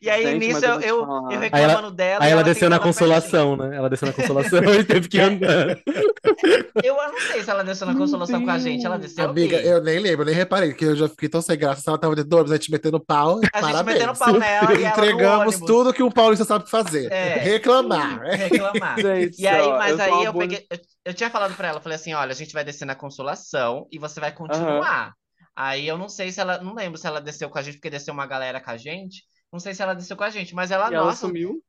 E 0.01 0.09
aí 0.09 0.23
Gente, 0.23 0.39
nisso 0.39 0.61
mas 0.61 0.63
eu 0.63 0.81
eu, 0.81 1.31
eu, 1.31 1.39
reclamando 1.39 1.91
dela. 1.91 2.23
Aí 2.23 2.31
ela 2.31 2.39
ela 2.41 2.43
desceu 2.43 2.69
na 2.69 2.79
consolação, 2.79 3.57
né? 3.57 3.75
Ela 3.75 3.89
desceu 3.89 4.07
na 4.07 4.13
consolação 4.13 4.63
e 4.63 4.83
teve 4.83 5.07
que 5.07 5.17
ir 5.17 5.21
andando. 5.21 5.79
Eu 6.83 6.95
não 6.95 7.19
sei 7.19 7.43
se 7.43 7.49
ela 7.49 7.63
desceu 7.63 7.87
na 7.87 7.95
consolação 7.95 8.43
com 8.43 8.49
a 8.49 8.57
gente. 8.57 8.85
Ela 8.85 8.97
desceu. 8.97 9.29
Amiga, 9.29 9.57
eu 9.57 9.83
nem 9.83 9.99
lembro, 9.99 10.23
nem 10.25 10.33
reparei, 10.33 10.69
porque 10.69 10.85
eu 10.85 10.95
já 10.95 11.09
fiquei 11.09 11.27
tão 11.27 11.41
sem 11.41 11.57
graça. 11.57 11.83
Ela 11.85 11.97
tava 11.97 12.15
de 12.15 12.23
dormes, 12.23 12.51
a 12.51 12.55
gente 12.55 12.71
metendo 12.71 12.99
pau. 12.99 13.39
A 13.39 13.41
gente 13.41 13.51
parabéns. 13.51 13.99
metendo 13.99 14.17
pau 14.17 14.33
nela 14.33 14.73
e 14.73 14.83
ela 14.83 14.89
Entregamos 14.89 15.59
tudo 15.59 15.93
que 15.93 16.01
um 16.01 16.11
paulista 16.11 16.45
sabe 16.45 16.69
fazer. 16.69 17.11
É. 17.11 17.35
Reclamar. 17.39 18.21
reclamar. 18.21 18.99
Gente, 18.99 19.41
E 19.41 19.47
aí, 19.47 19.61
ó, 19.61 19.77
mas 19.77 19.99
aí 19.99 20.23
eu 20.23 20.33
peguei. 20.33 20.65
Eu, 21.05 21.11
eu 21.11 21.13
tinha 21.13 21.29
falado 21.29 21.55
pra 21.55 21.69
ela, 21.69 21.77
eu 21.79 21.81
falei 21.83 21.95
assim: 21.95 22.13
olha, 22.13 22.31
a 22.31 22.35
gente 22.35 22.53
vai 22.53 22.63
descer 22.63 22.85
na 22.85 22.95
consolação 22.95 23.87
e 23.91 23.97
você 23.99 24.19
vai 24.19 24.31
continuar. 24.33 25.13
Aí 25.55 25.87
eu 25.87 25.97
não 25.97 26.07
sei 26.09 26.31
se 26.31 26.39
ela. 26.39 26.61
Não 26.61 26.73
lembro 26.73 26.97
se 26.97 27.07
ela 27.07 27.19
desceu 27.21 27.49
com 27.49 27.57
a 27.57 27.61
gente, 27.61 27.75
porque 27.75 27.89
desceu 27.89 28.13
uma 28.13 28.25
galera 28.27 28.61
com 28.61 28.71
a 28.71 28.77
gente. 28.77 29.23
Não 29.51 29.59
sei 29.59 29.73
se 29.73 29.81
ela 29.81 29.93
desceu 29.93 30.15
com 30.15 30.23
a 30.23 30.29
gente, 30.29 30.53
mas 30.55 30.71
ela, 30.71 30.89
E 30.89 30.93
ela 30.93 31.05
nossa, 31.07 31.27
sumiu. 31.27 31.61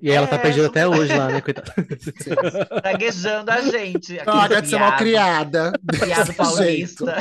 E 0.00 0.10
ela 0.10 0.26
tá 0.26 0.36
É, 0.36 0.38
perdida 0.38 0.66
até 0.66 0.86
hoje 0.88 1.14
lá, 1.14 1.28
né, 1.28 1.40
coitada. 1.42 1.74
praguejando 2.80 3.50
a 3.50 3.60
gente. 3.60 4.18
Ela 4.18 4.48
quer 4.48 4.62
de 4.62 4.68
ser 4.68 4.78
mal 4.78 4.96
criada. 4.96 5.72
jeito. 5.92 7.04
paulista. 7.04 7.16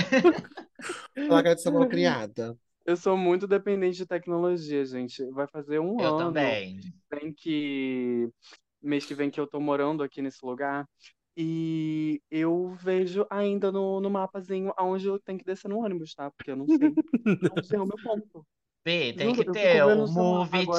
Ela 1.15 1.43
quer 1.43 1.55
de 1.55 1.61
ser 1.61 1.71
mal 1.71 1.87
criada. 1.87 2.55
Eu 2.85 2.95
sou 2.97 3.15
muito 3.17 3.47
dependente 3.47 3.97
de 3.97 4.05
tecnologia, 4.05 4.85
gente. 4.85 5.23
Vai 5.31 5.47
fazer 5.47 5.79
um 5.79 5.99
Eu 5.99 6.15
ano 6.17 6.33
também. 6.33 6.79
vem 7.11 7.33
que 7.33 8.29
mês 8.81 9.05
que 9.05 9.15
vem 9.15 9.29
que 9.29 9.39
eu 9.39 9.47
tô 9.47 9.59
morando 9.59 10.03
aqui 10.03 10.21
nesse 10.21 10.45
lugar 10.45 10.85
e 11.37 12.21
eu 12.31 12.69
vejo 12.75 13.25
ainda 13.29 13.71
no, 13.71 13.99
no 14.01 14.09
mapazinho 14.09 14.73
aonde 14.77 15.07
eu 15.07 15.19
tenho 15.19 15.39
que 15.39 15.45
descer 15.45 15.67
no 15.69 15.79
ônibus, 15.79 16.13
tá? 16.15 16.31
Porque 16.31 16.51
eu 16.51 16.55
não 16.57 16.67
sei. 16.69 16.97
Não 17.41 17.61
sei 17.61 17.79
o 17.79 17.85
meu 17.85 17.97
ponto. 17.99 18.45
B, 18.85 19.13
tem 19.13 19.29
Juro, 19.29 19.43
que 19.43 19.45
ter 19.45 19.83
o 19.83 20.05
o 20.05 20.75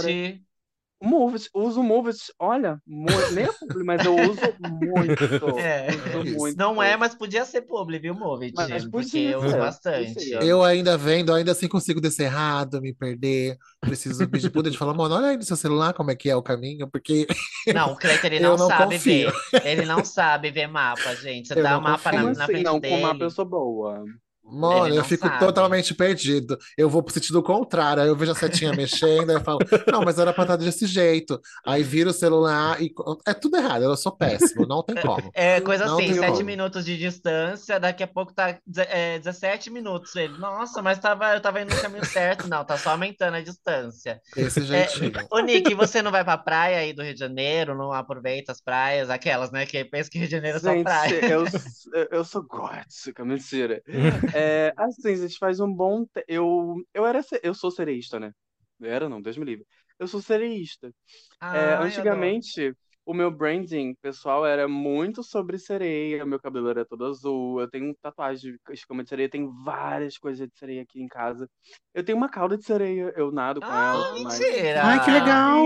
Movit, 1.02 1.50
uso 1.54 1.80
o 1.80 1.84
Movit, 1.84 2.32
olha, 2.38 2.80
muito, 2.86 3.32
nem 3.32 3.44
é 3.44 3.52
publi, 3.52 3.84
mas 3.84 4.04
eu 4.04 4.14
uso 4.14 4.40
muito. 4.58 5.24
É. 5.58 5.88
Uso 6.18 6.32
muito. 6.38 6.56
Não 6.56 6.82
é, 6.82 6.96
mas 6.96 7.14
podia 7.14 7.44
ser 7.44 7.62
publi, 7.62 7.98
viu, 7.98 8.14
Movit? 8.14 8.54
Mas 8.54 8.84
Porque 8.84 8.90
podia 8.90 9.30
eu 9.32 9.40
uso 9.40 9.56
bastante. 9.58 10.30
Eu 10.30 10.62
ainda 10.64 10.96
vendo, 10.96 11.32
ainda 11.34 11.52
assim 11.52 11.68
consigo 11.68 12.00
descer 12.00 12.24
errado, 12.24 12.80
me 12.80 12.94
perder. 12.94 13.58
Preciso 13.80 14.28
pedir 14.28 14.50
puta 14.50 14.70
de 14.70 14.78
falar, 14.78 14.94
mano, 14.94 15.14
olha 15.16 15.28
aí 15.28 15.36
no 15.36 15.42
seu 15.42 15.56
celular 15.56 15.92
como 15.92 16.10
é 16.10 16.16
que 16.16 16.30
é 16.30 16.36
o 16.36 16.42
caminho, 16.42 16.88
porque 16.90 17.26
Não, 17.74 17.92
o 17.92 17.96
Cleiton, 17.96 18.26
ele 18.28 18.38
Eu 18.44 18.56
não 18.56 18.56
não 18.56 18.66
sabe 18.68 18.94
confio. 18.96 19.30
ver. 19.52 19.66
Ele 19.66 19.84
não 19.84 20.04
sabe 20.04 20.50
ver 20.50 20.66
mapa, 20.68 21.14
gente. 21.16 21.52
Você 21.52 21.60
Eu 21.60 21.62
dá 21.62 21.72
não 21.72 21.80
o 21.80 21.82
mapa 21.82 22.12
na, 22.12 22.22
confio. 22.22 22.38
Na 22.38 22.44
assim? 22.44 22.52
frente 22.52 22.64
Não, 22.64 22.80
dele. 22.80 22.94
com 22.94 23.00
uma 23.00 23.18
pessoa 23.18 23.44
boa. 23.46 24.04
Mano, 24.44 24.94
eu 24.94 25.02
fico 25.04 25.26
sabe. 25.26 25.38
totalmente 25.38 25.94
perdido. 25.94 26.58
Eu 26.76 26.88
vou 26.90 27.02
pro 27.02 27.12
sentido 27.14 27.42
contrário, 27.42 28.02
aí 28.02 28.08
eu 28.08 28.16
vejo 28.16 28.32
a 28.32 28.34
setinha 28.34 28.72
mexendo, 28.76 29.30
aí 29.30 29.36
eu 29.36 29.40
falo, 29.40 29.58
não, 29.90 30.02
mas 30.02 30.18
era 30.18 30.32
pra 30.32 30.44
estar 30.44 30.56
desse 30.56 30.86
jeito. 30.86 31.40
Aí 31.66 31.82
vira 31.82 32.10
o 32.10 32.12
celular 32.12 32.80
e. 32.80 32.92
É 33.26 33.32
tudo 33.34 33.56
errado, 33.56 33.82
eu 33.82 33.96
sou 33.96 34.12
péssimo, 34.12 34.66
não 34.66 34.82
tem 34.82 34.96
como. 34.96 35.30
É 35.34 35.60
coisa 35.60 35.86
Não 35.86 35.98
assim, 35.98 36.12
7 36.14 36.26
como. 36.32 36.44
minutos 36.44 36.84
de 36.84 36.96
distância, 36.98 37.80
daqui 37.80 38.02
a 38.02 38.06
pouco 38.06 38.32
tá 38.34 38.58
é, 38.76 39.18
17 39.18 39.70
minutos. 39.70 40.14
Ele, 40.16 40.36
nossa, 40.38 40.82
mas 40.82 40.98
tava, 40.98 41.32
eu 41.34 41.40
tava 41.40 41.60
indo 41.62 41.74
no 41.74 41.80
caminho 41.80 42.04
certo. 42.04 42.46
Não, 42.48 42.64
tá 42.64 42.76
só 42.76 42.90
aumentando 42.90 43.36
a 43.36 43.40
distância. 43.40 44.20
Desse 44.36 44.62
jeitinho. 44.62 45.12
Ô, 45.30 45.38
Nick, 45.40 45.74
você 45.74 46.02
não 46.02 46.10
vai 46.10 46.22
pra 46.22 46.36
praia 46.36 46.78
aí 46.78 46.92
do 46.92 47.02
Rio 47.02 47.14
de 47.14 47.20
Janeiro? 47.20 47.74
Não 47.76 47.92
aproveita 47.92 48.52
as 48.52 48.60
praias? 48.60 49.08
Aquelas, 49.10 49.50
né? 49.50 49.64
Que 49.66 49.84
pensa 49.84 50.10
que 50.10 50.18
Rio 50.18 50.28
de 50.28 50.32
Janeiro 50.32 50.58
é 50.58 50.60
só 50.60 50.70
Gente, 50.72 50.84
praia. 50.84 51.24
eu, 51.26 51.44
eu- 51.94 52.08
eu 52.10 52.24
sou 52.24 52.42
gótica, 52.42 53.24
mentira. 53.24 53.82
É, 54.36 54.72
assim, 54.76 55.16
gente, 55.16 55.38
faz 55.38 55.60
um 55.60 55.72
bom 55.72 56.04
te... 56.06 56.24
eu 56.28 56.74
eu 56.92 57.06
era 57.06 57.20
eu 57.42 57.54
sou 57.54 57.70
cereísta, 57.70 58.18
né? 58.18 58.32
Eu 58.80 58.90
era 58.90 59.08
não, 59.08 59.22
Deus 59.22 59.36
me 59.36 59.44
livre. 59.44 59.66
Eu 59.98 60.08
sou 60.08 60.20
cereísta. 60.20 60.92
Ai, 61.40 61.58
É, 61.58 61.76
antigamente, 61.76 62.74
o 63.06 63.12
meu 63.12 63.30
branding 63.30 63.94
pessoal 64.00 64.46
era 64.46 64.66
muito 64.66 65.22
sobre 65.22 65.58
sereia, 65.58 66.24
meu 66.24 66.40
cabelo 66.40 66.68
era 66.70 66.84
todo 66.84 67.04
azul, 67.04 67.60
eu 67.60 67.68
tenho 67.68 67.94
tatuagem 68.00 68.52
de 68.52 68.58
escama 68.72 69.02
de 69.02 69.08
sereia, 69.10 69.28
tenho 69.28 69.52
várias 69.64 70.16
coisas 70.16 70.48
de 70.48 70.56
sereia 70.58 70.82
aqui 70.82 71.02
em 71.02 71.06
casa. 71.08 71.48
Eu 71.94 72.04
tenho 72.04 72.16
uma 72.16 72.28
cauda 72.28 72.56
de 72.56 72.64
sereia, 72.64 73.12
eu 73.16 73.30
nado 73.30 73.60
com 73.60 73.66
Ah, 73.66 73.92
ela, 73.94 74.24
mas... 74.24 74.38
mentira! 74.38 74.82
Ai, 74.84 75.04
que 75.04 75.10
legal! 75.10 75.64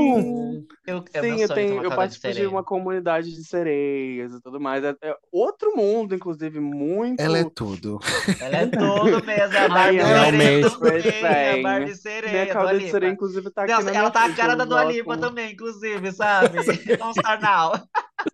Eu, 0.87 1.05
é 1.13 1.21
Sim, 1.21 1.41
eu 1.41 1.49
ter 1.49 1.55
tenho, 1.55 1.75
uma 1.75 1.85
eu 1.85 1.91
de 1.91 1.97
participo 1.97 2.29
de 2.29 2.35
sereia. 2.35 2.51
uma 2.51 2.65
comunidade 2.65 3.31
de 3.31 3.45
sereias 3.47 4.33
e 4.33 4.41
tudo 4.41 4.61
mais. 4.61 4.83
É, 4.85 4.95
é 5.03 5.17
outro 5.31 5.77
mundo, 5.77 6.15
inclusive, 6.15 6.61
muito. 6.61 7.21
Ela 7.21 7.39
é 7.39 7.45
tudo. 7.45 7.99
Ela 8.41 8.57
é 8.57 8.67
tudo 8.67 9.25
mesmo, 9.25 9.55
é 9.55 9.65
a 9.65 9.69
Barbie 9.69 9.99
é 9.99 10.69
sereia 10.69 11.59
a 11.59 11.63
Barbie 11.63 11.95
sereia, 11.95 12.33
Minha 12.33 12.55
cauda 12.55 12.79
de 12.79 12.91
sereia, 12.91 13.11
inclusive, 13.11 13.51
tá 13.51 13.63
aqui 13.63 13.73
ela 13.73 13.83
minha 13.83 14.11
tá 14.11 14.25
a 14.25 14.35
cara 14.35 14.55
da 14.57 14.65
Dua 14.65 14.85
Lipa 14.85 15.17
também, 15.17 15.53
inclusive, 15.53 16.13
sabe? 16.13 16.59
now. 17.37 17.73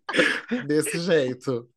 Desse 0.66 0.98
jeito. 1.00 1.68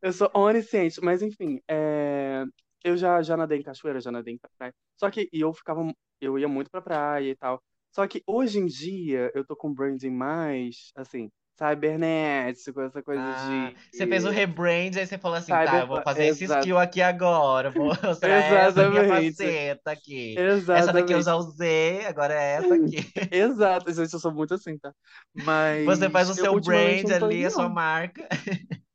Eu 0.00 0.12
sou 0.12 0.30
onisciente, 0.34 1.00
mas 1.02 1.22
enfim, 1.22 1.60
é, 1.68 2.44
eu 2.84 2.96
já, 2.96 3.22
já 3.22 3.36
nadei 3.36 3.58
em 3.58 3.62
cachoeira, 3.62 4.00
já 4.00 4.10
nadei 4.10 4.34
em 4.34 4.38
praia. 4.58 4.72
Só 4.96 5.10
que 5.10 5.28
e 5.32 5.40
eu 5.40 5.52
ficava, 5.52 5.80
eu 6.20 6.38
ia 6.38 6.48
muito 6.48 6.70
pra 6.70 6.80
praia 6.82 7.30
e 7.30 7.36
tal. 7.36 7.60
Só 7.92 8.06
que 8.06 8.22
hoje 8.26 8.58
em 8.58 8.66
dia 8.66 9.30
eu 9.34 9.44
tô 9.44 9.56
com 9.56 9.72
branding 9.72 10.10
mais, 10.10 10.90
assim, 10.94 11.30
cibernético, 11.58 12.80
essa 12.80 13.02
coisa 13.02 13.20
Ah, 13.20 13.72
de. 13.74 13.76
você 13.96 14.06
fez 14.06 14.24
o 14.24 14.30
rebrand, 14.30 14.96
aí 14.96 15.06
você 15.06 15.18
falou 15.18 15.36
assim, 15.36 15.50
tá, 15.52 15.64
Cyber- 15.66 15.80
eu 15.82 15.86
vou 15.88 16.02
fazer 16.02 16.26
esse 16.26 16.44
Exato. 16.44 16.60
skill 16.60 16.78
aqui 16.78 17.02
agora, 17.02 17.70
vou 17.70 17.88
mostrar 18.02 18.30
essa 18.30 18.88
minha 18.88 19.02
Exatamente. 19.02 19.36
faceta 19.36 19.90
aqui. 19.90 20.36
Essa 20.38 20.92
daqui 20.92 21.12
eu 21.12 21.18
Exatamente. 21.18 21.24
já 21.24 21.36
usei, 21.36 22.06
agora 22.06 22.34
é 22.34 22.52
essa 22.54 22.74
aqui. 22.74 22.96
Exato, 23.34 23.92
gente, 23.92 24.12
eu 24.12 24.20
sou 24.20 24.32
muito 24.32 24.54
assim, 24.54 24.78
tá? 24.78 24.92
Mas 25.34 25.84
Você 25.84 26.08
faz 26.08 26.28
o 26.28 26.32
eu 26.32 26.34
seu 26.36 26.60
brand 26.60 27.10
ali, 27.10 27.44
a 27.44 27.50
sua 27.50 27.68
marca. 27.68 28.26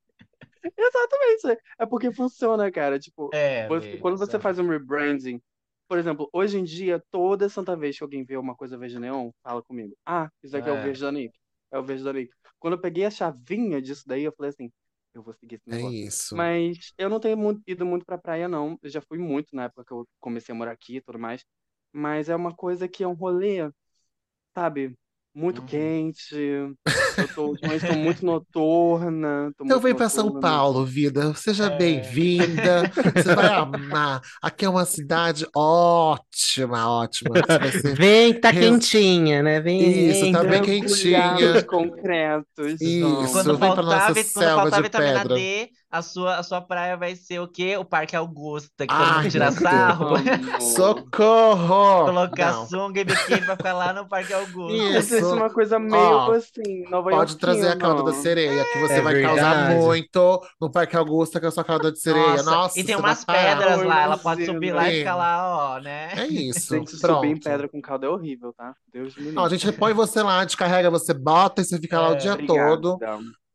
Exatamente. 0.78 1.62
É 1.78 1.86
porque 1.86 2.12
funciona, 2.12 2.72
cara. 2.72 2.98
Tipo, 3.00 3.30
É, 3.34 3.68
você- 3.68 3.98
quando 3.98 4.18
você 4.18 4.40
faz 4.40 4.58
um 4.60 4.68
rebranding, 4.68 5.42
por 5.88 5.98
exemplo, 5.98 6.30
hoje 6.32 6.58
em 6.58 6.64
dia, 6.64 7.04
toda 7.12 7.50
santa 7.50 7.76
vez 7.76 7.98
que 7.98 8.04
alguém 8.04 8.24
vê 8.24 8.38
uma 8.38 8.56
coisa 8.56 8.78
verde 8.78 9.00
neon, 9.00 9.32
fala 9.44 9.62
comigo. 9.62 9.94
Ah, 10.06 10.30
isso 10.42 10.56
aqui 10.56 10.70
é, 10.70 10.72
o 10.72 10.78
É. 10.78 10.82
verde 10.84 11.02
da 11.02 11.12
Nick. 11.12 11.34
É 11.74 11.78
o 11.80 11.84
verde 11.84 12.04
da. 12.04 12.12
Quando 12.60 12.76
eu 12.76 12.82
peguei 12.82 13.04
a 13.06 13.12
chavinha 13.12 13.82
disso 13.82 14.04
daí, 14.08 14.24
eu 14.24 14.34
falei 14.38 14.50
assim, 14.52 14.72
Eu 15.16 15.22
vou 15.22 15.34
seguir 15.34 15.56
esse 15.56 15.70
É 15.70 15.76
negócio. 15.76 16.08
isso. 16.08 16.36
Mas 16.36 16.92
eu 16.98 17.08
não 17.10 17.20
tenho 17.20 17.38
muito- 17.38 17.62
ido 17.68 17.86
muito 17.86 18.04
pra 18.06 18.18
praia, 18.18 18.48
não. 18.48 18.80
Eu 18.82 18.90
já 18.90 19.02
fui 19.02 19.20
muito 19.20 19.56
na 19.56 19.66
época 19.66 19.86
que 19.86 19.94
eu 19.94 20.08
comecei 20.20 20.54
a 20.56 20.58
morar 20.58 20.72
aqui 20.72 20.96
e 20.98 21.02
tudo 21.02 21.20
mais. 21.20 21.46
Mas 21.92 22.30
é 22.30 22.36
uma 22.36 22.56
coisa 22.56 22.88
que 22.88 23.04
é 23.04 23.08
um 23.08 23.14
rolê, 23.14 23.70
sabe? 24.56 24.96
Muito 25.36 25.62
Uhum. 25.62 25.68
quente. 25.68 26.36
Eu 26.36 27.28
tô, 27.34 27.48
ultimamente 27.48 27.86
tô 27.88 27.96
muito 27.96 28.26
noturna. 28.26 29.52
Tô 29.58 29.64
Então 29.64 29.80
muito 29.80 29.82
vem 29.82 29.96
para 29.96 30.10
São. 30.10 30.40
Paulo, 30.40 30.86
vida. 30.86 31.34
Seja 31.36 31.66
É. 31.66 31.78
bem-vinda. 31.78 32.84
Você 33.16 33.34
vai 33.36 33.48
amar. 33.48 34.22
Aqui 34.42 34.66
é 34.66 34.70
uma 34.70 34.86
cidade 34.86 35.46
ótima, 35.56 36.88
ótima. 36.88 37.34
Vem 37.98 38.40
tá 38.40 38.52
Res- 38.52 38.70
quentinha, 38.70 39.42
né? 39.42 39.60
Vem, 39.60 40.10
Isso, 40.10 40.32
tá 40.32 40.44
bem 40.44 40.62
quentinha. 40.62 41.64
Concretos. 41.68 42.80
Isso. 42.82 43.32
Quando 43.32 43.58
vem 43.58 43.74
pra 43.74 43.84
faltar, 43.84 43.84
nossa 43.84 44.14
quando 44.14 44.24
selva 44.24 44.72
de 44.72 44.82
vitamina 44.82 45.20
pedra. 45.22 45.36
D, 45.36 45.70
a 45.94 46.02
sua, 46.02 46.38
a 46.38 46.44
sua 46.44 46.60
praia 46.60 46.98
vai 46.98 47.16
ser 47.16 47.40
o 47.40 47.48
quê? 47.48 47.78
O 47.78 47.86
Parque 47.86 48.16
Augusta, 48.16 48.88
que 48.88 48.88
todo 48.88 49.00
Ai, 49.04 49.22
mundo 49.22 49.32
tira 49.32 49.52
sarro. 49.52 50.16
Socorro! 50.60 52.06
Colocar 52.06 52.52
Não. 52.54 52.66
sunga 52.68 53.02
e 53.02 53.04
biquíni 53.04 53.42
pra 53.42 53.56
ficar 53.56 53.74
lá 53.74 53.94
no 53.94 54.08
Parque 54.08 54.34
Augusta. 54.34 54.74
Isso. 55.00 55.16
isso 55.16 55.30
é 55.30 55.34
uma 55.34 55.50
coisa 55.52 55.78
meio 55.78 55.96
Ó, 56.02 56.32
assim, 56.32 56.90
Nova 56.90 57.12
Pode 57.12 57.38
trazer 57.38 57.68
a 57.70 57.78
cauda 57.78 58.04
da 58.04 58.14
sereia, 58.14 58.66
que 58.74 58.80
você 58.80 58.94
É 58.96 59.02
vai 59.02 59.22
causar 59.22 59.54
verdade. 59.68 59.80
muito 59.86 60.42
no 60.60 60.72
Parque 60.72 60.96
Augusta 60.98 61.40
com 61.40 61.48
a 61.48 61.52
sua 61.52 61.64
cauda 61.64 61.92
de 61.92 62.00
sereia. 62.00 62.38
Nossa, 62.38 62.52
Nossa, 62.52 62.80
e 62.80 62.84
tem 62.84 62.96
umas 62.96 63.24
parar. 63.24 63.58
pedras 63.60 63.84
lá, 63.84 64.02
ela 64.02 64.18
pode 64.18 64.46
subir 64.46 64.72
lá 64.74 64.90
e 64.92 65.00
ficar 65.00 65.16
lá, 65.16 65.76
ó, 65.76 65.80
né? 65.80 66.10
É 66.16 66.26
isso. 66.28 66.76
Gente, 66.76 66.90
subir 66.92 67.02
Pronto. 67.02 67.26
em 67.26 67.40
pedra 67.40 67.70
com 67.70 67.80
calda 67.82 68.08
é 68.08 68.10
horrível, 68.10 68.52
tá? 68.54 68.74
Deus 68.92 69.16
me 69.16 69.22
livre. 69.24 69.36
Não, 69.36 69.46
a 69.46 69.50
gente 69.50 69.72
põe 69.74 69.94
você 69.94 70.22
lá, 70.24 70.44
descarrega, 70.44 70.90
você 70.90 71.14
bota 71.14 71.62
e 71.62 71.66
você 71.66 71.78
fica 71.80 72.00
lá 72.00 72.10
o 72.10 72.14
É, 72.14 72.18
dia 72.18 72.34
Obrigada. 72.34 72.70
todo, 72.82 72.98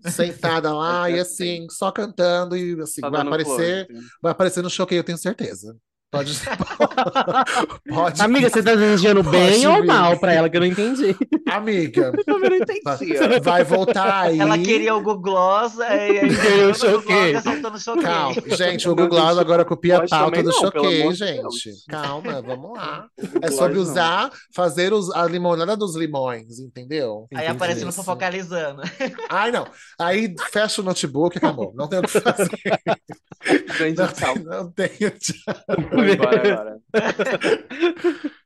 sentada 0.07 0.73
lá 0.75 1.11
e 1.11 1.19
assim, 1.19 1.67
só 1.71 1.91
cantando 1.91 2.57
e 2.57 2.81
assim, 2.81 3.01
Só 3.01 3.11
vai 3.11 3.21
aparecer, 3.23 3.87
close. 3.87 4.07
vai 4.23 4.33
aparecer 4.33 4.63
no 4.63 4.71
choqueio, 4.71 5.01
eu 5.01 5.05
tenho 5.05 5.19
certeza. 5.19 5.77
Pode, 6.11 6.33
pode, 7.87 8.23
Amiga, 8.23 8.49
você 8.49 8.63
tá 8.63 8.75
desejando 8.75 9.23
bem 9.23 9.67
ou 9.67 9.85
mal 9.85 10.19
pra 10.19 10.33
ela 10.33 10.49
que 10.49 10.57
eu 10.57 10.61
não 10.63 10.67
entendi? 10.67 11.15
amiga, 11.47 12.13
Eu 12.17 12.25
também 12.25 12.51
não 12.51 12.57
entendi. 12.57 13.41
vai 13.43 13.63
voltar 13.63 14.23
aí. 14.23 14.41
Ela 14.41 14.57
queria 14.57 14.95
o 14.95 15.03
Google 15.03 15.21
Gloss, 15.21 15.79
aí, 15.81 16.19
aí 16.21 16.35
Queria 16.35 16.69
o 16.69 16.71
o 16.71 16.79
Google 16.79 17.03
Gloss 17.03 17.83
choquei. 17.85 18.03
Calma, 18.03 18.35
gente, 18.57 18.89
o 18.89 18.95
Não, 18.95 18.97
Google 18.97 19.19
gente, 19.19 19.39
agora 19.39 19.65
copia 19.67 19.97
a 19.97 19.99
Gloss 19.99 20.11
pauta 20.11 20.43
do 20.43 20.53
choquei, 20.53 21.13
gente. 21.13 21.43
Deus. 21.43 21.85
Calma, 21.89 22.41
vamos 22.41 22.73
lá. 22.79 23.07
É 23.43 23.49
Gloss 23.49 23.55
sobre 23.57 23.79
usar, 23.79 24.31
fazer 24.55 24.93
os, 24.95 25.11
a 25.11 25.27
limonada 25.27 25.77
dos 25.77 25.95
limões, 25.95 26.59
entendeu? 26.59 27.27
Aí 27.35 27.45
Entendi 27.45 27.57
aparece 27.57 27.83
no 27.83 27.91
isso. 27.91 27.97
Fofocalizando. 27.99 28.81
Ai, 29.29 29.51
não. 29.51 29.67
Aí 30.01 30.35
fecha 30.51 30.81
o 30.81 30.85
notebook 30.85 31.37
e 31.37 31.39
acabou. 31.39 31.73
Não 31.75 31.87
tem 31.87 31.99
o 31.99 32.03
que 32.03 32.21
fazer. 32.21 32.49
Grande 33.79 33.99
Não, 33.99 34.09
tchau. 34.09 34.35
não 34.45 34.71
tenho. 34.73 35.13
Vou 36.05 36.15
embora 36.15 36.53
agora. 36.53 36.81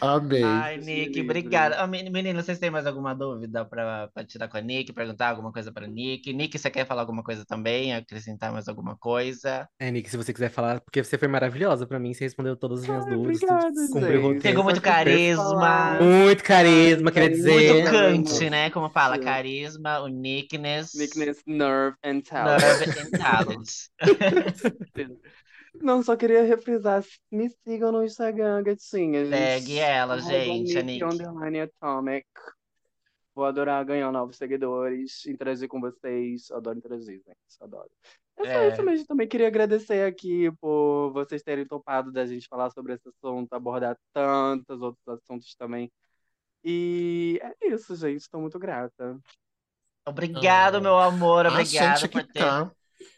Amei. 0.00 0.42
Ai, 0.44 0.78
Nick, 0.78 1.20
obrigada. 1.20 1.76
Ah, 1.80 1.86
men- 1.88 2.08
Menino, 2.08 2.40
vocês 2.40 2.58
têm 2.58 2.70
mais 2.70 2.86
alguma 2.86 3.14
dúvida 3.14 3.64
pra, 3.64 4.08
pra 4.14 4.24
tirar 4.24 4.46
com 4.48 4.56
a 4.56 4.60
Nick? 4.60 4.92
Perguntar 4.92 5.28
alguma 5.28 5.52
coisa 5.52 5.72
pra 5.72 5.88
Nick? 5.88 6.32
Nick, 6.32 6.56
você 6.56 6.70
quer 6.70 6.86
falar 6.86 7.02
alguma 7.02 7.22
coisa 7.22 7.44
também? 7.44 7.92
Acrescentar 7.92 8.52
mais 8.52 8.68
alguma 8.68 8.96
coisa? 8.96 9.68
É, 9.80 9.90
Nick, 9.90 10.08
se 10.08 10.16
você 10.16 10.32
quiser 10.32 10.50
falar, 10.50 10.80
porque 10.80 11.02
você 11.02 11.18
foi 11.18 11.26
maravilhosa 11.26 11.84
pra 11.84 11.98
mim, 11.98 12.14
você 12.14 12.24
respondeu 12.24 12.56
todas 12.56 12.82
as 12.82 12.86
minhas 12.88 13.04
Ai, 13.06 13.12
dúvidas, 13.12 13.42
obrigada. 13.42 14.40
Pegou 14.40 14.62
muito 14.64 14.80
carisma. 14.80 15.98
Muito 16.00 16.44
carisma, 16.44 17.10
queria 17.10 17.28
Muito 17.30 17.36
dizer. 17.38 17.72
Muito 17.74 17.90
cante, 17.90 18.50
né? 18.50 18.70
Como 18.70 18.88
fala, 18.88 19.16
Sim. 19.16 19.22
carisma, 19.22 20.00
uniqueness, 20.00 20.94
Nickness, 20.94 21.42
nerve 21.44 21.96
and 22.04 22.20
talent. 22.20 22.60
nerve 22.62 23.00
and 23.00 23.10
talent. 23.18 23.68
Não, 25.74 26.02
só 26.02 26.14
queria 26.16 26.42
refrisar. 26.44 27.02
Me 27.30 27.48
sigam 27.48 27.90
no 27.92 28.04
Instagram, 28.04 28.62
gatinhas. 28.62 29.28
Segue 29.28 29.78
ela, 29.78 30.18
gente, 30.20 30.76
a 30.78 30.82
Nick 30.82 31.02
Nick. 31.04 31.14
underline 31.14 31.60
Atomic. 31.60 32.26
Vou 33.34 33.46
adorar 33.46 33.82
ganhar 33.84 34.12
novos 34.12 34.36
seguidores, 34.36 35.24
interagir 35.26 35.66
com 35.68 35.80
vocês. 35.80 36.50
Adoro 36.50 36.76
interagir, 36.78 37.16
gente. 37.26 37.36
Adoro. 37.62 37.90
É 38.36 38.44
só 38.44 38.50
É. 38.50 38.68
isso 38.68 38.82
mesmo. 38.82 39.06
Também 39.06 39.26
queria 39.26 39.46
agradecer 39.48 40.06
aqui 40.06 40.50
por 40.60 41.10
vocês 41.12 41.42
terem 41.42 41.66
topado 41.66 42.12
da 42.12 42.26
gente 42.26 42.46
falar 42.48 42.70
sobre 42.70 42.92
esse 42.94 43.08
assunto, 43.08 43.52
abordar 43.54 43.96
tantos 44.12 44.82
outros 44.82 45.08
assuntos 45.08 45.54
também. 45.54 45.90
E 46.62 47.40
é 47.42 47.68
isso, 47.68 47.96
gente. 47.96 48.20
Estou 48.20 48.40
muito 48.40 48.58
grata. 48.58 49.18
Obrigado, 50.06 50.76
Ah. 50.76 50.80
meu 50.80 50.98
amor. 50.98 51.46
A 51.46 51.50
Obrigado 51.50 52.00
gente 52.00 52.10
por 52.12 52.24
ter, 52.24 52.40
tá. 52.40 52.70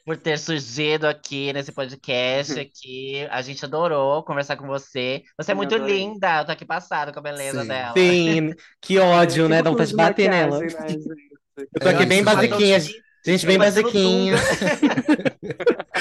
Por 0.05 0.17
ter 0.17 0.39
surgido 0.39 1.07
aqui 1.07 1.53
nesse 1.53 1.73
podcast 1.73 2.59
aqui. 2.59 3.27
A 3.31 3.43
gente 3.43 3.65
adorou 3.65 4.23
conversar 4.23 4.57
com 4.57 4.67
você. 4.67 5.23
Você 5.39 5.53
é 5.53 5.55
muito 5.55 5.77
linda. 5.77 6.41
Eu 6.41 6.45
tô 6.47 6.53
aqui 6.53 6.65
passada 6.65 7.13
com 7.13 7.19
a 7.19 7.23
beleza 7.23 7.63
Sim. 7.63 7.69
dela. 7.69 7.93
Sim, 7.97 8.55
que 8.81 8.99
ódio, 9.01 9.49
né? 9.49 9.63
Dá 9.63 9.71
vontade 9.71 9.91
de 9.91 9.97
bater 9.97 10.31
nela. 10.31 10.59
Né, 10.61 10.69
gente? 10.69 11.09
Eu 11.57 11.81
tô 11.81 11.89
aqui 11.89 12.03
É 12.03 12.07
bem 12.07 12.21
isso, 12.21 12.31
gente. 12.31 12.37
basiquinha. 12.37 12.81
Gente, 13.27 13.47
bem 13.47 13.59
basiquinha. 13.59 14.35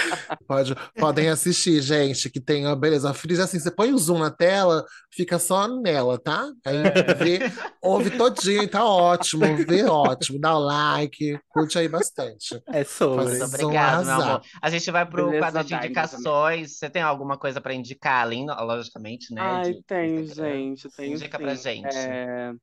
Pode, 0.54 0.76
podem 0.96 1.30
assistir, 1.30 1.82
gente, 1.82 2.30
que 2.30 2.40
tem 2.40 2.66
a 2.68 2.76
beleza. 2.76 3.10
A 3.10 3.14
Frizz, 3.14 3.40
assim, 3.40 3.60
você 3.60 3.72
põe 3.72 3.92
o 3.92 3.98
zoom 3.98 4.20
na 4.20 4.30
tela, 4.30 4.86
fica 5.12 5.40
só 5.40 5.68
nela, 5.68 6.20
tá? 6.20 6.48
Aí 6.66 6.78
É. 6.78 7.14
vê, 7.16 7.40
ouve 7.82 8.12
todinho, 8.12 8.68
tá 8.70 8.86
ótimo, 8.86 9.46
vê 9.68 9.84
ótimo, 9.84 10.40
dá 10.40 10.56
o 10.56 10.60
like, 10.60 11.40
curte 11.50 11.80
aí 11.80 11.88
bastante. 11.88 12.62
É 12.68 12.84
sobre. 12.84 13.26
Muito 13.26 13.44
obrigado, 13.46 14.06
meu 14.06 14.14
amor. 14.14 14.42
A 14.62 14.70
gente 14.70 14.92
vai 14.92 15.06
pro 15.06 15.26
Beleza 15.26 15.40
quadro 15.40 15.64
de 15.64 15.74
indicações. 15.74 16.78
Você 16.78 16.90
tem 16.90 17.02
alguma 17.02 17.38
coisa 17.38 17.60
pra 17.60 17.74
indicar, 17.74 18.22
além, 18.22 18.46
logicamente, 18.46 19.34
né? 19.34 19.42
Ai, 19.42 19.74
de 19.74 19.84
tenho, 19.84 20.20
Instagram? 20.22 20.54
gente, 20.54 20.90
tenho 20.96 21.14
Indica 21.16 21.38
pra 21.40 21.56
sim. 21.56 21.64
gente. 21.64 21.98
É, 21.98 22.54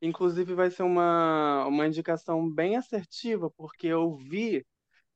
Inclusive, 0.00 0.54
vai 0.54 0.70
ser 0.70 0.84
uma, 0.84 1.66
uma 1.66 1.86
indicação 1.86 2.48
bem 2.48 2.76
assertiva, 2.76 3.50
porque 3.56 3.86
eu 3.88 4.16
vi 4.16 4.64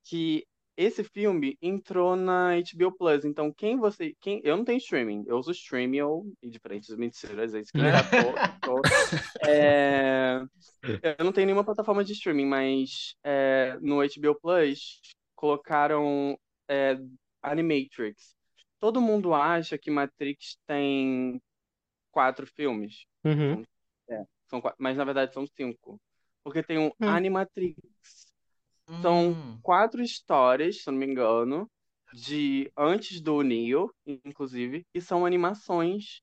que 0.05 0.45
esse 0.77 1.05
filme 1.05 1.57
entrou 1.61 2.17
na 2.17 2.53
HBO 2.57 2.93
Plus. 2.97 3.25
Então, 3.25 3.53
quem 3.53 3.77
você. 3.77 4.15
Quem... 4.21 4.41
Eu 4.45 4.57
não 4.57 4.65
tenho 4.65 4.79
streaming, 4.79 5.25
eu 5.27 5.37
uso 5.39 5.51
Streamio, 5.53 6.33
e 6.43 6.49
diferentes 6.49 6.95
mentiras, 6.97 7.53
gente, 7.53 7.71
que 7.71 7.79
eu 7.79 8.61
tô. 8.61 8.81
É, 9.47 10.43
Eu 11.19 11.25
não 11.25 11.33
tenho 11.33 11.47
nenhuma 11.47 11.65
plataforma 11.65 12.05
de 12.05 12.13
streaming, 12.13 12.47
mas 12.47 13.15
é, 13.23 13.77
no 13.81 13.99
HBO 13.99 14.39
Plus 14.41 15.01
colocaram 15.35 16.39
é, 16.69 16.99
Animatrix. 17.43 18.35
Todo 18.81 19.01
mundo 19.01 19.33
acha 19.35 19.79
que 19.79 19.91
Matrix 19.91 20.57
tem 20.67 21.41
quatro 22.11 22.47
filmes. 22.47 23.05
Uhum. 23.25 23.63
São 24.53 24.61
quatro, 24.61 24.77
mas 24.79 24.97
na 24.97 25.05
verdade 25.05 25.33
são 25.33 25.47
cinco. 25.47 26.01
Porque 26.45 26.63
tem 26.63 26.79
um. 26.79 26.91
Animatrix. 27.01 27.77
São 29.01 29.37
Hum, 29.37 29.63
quatro 29.63 30.03
histórias, 30.03 30.83
se 30.83 30.89
eu 30.89 30.93
não 30.93 31.01
me 31.01 31.07
engano, 31.07 31.71
de 32.13 32.71
antes 32.77 33.21
do 33.21 33.43
Neo, 33.43 33.93
inclusive, 34.25 34.87
e 34.95 35.01
são 35.01 35.27
animações. 35.27 36.21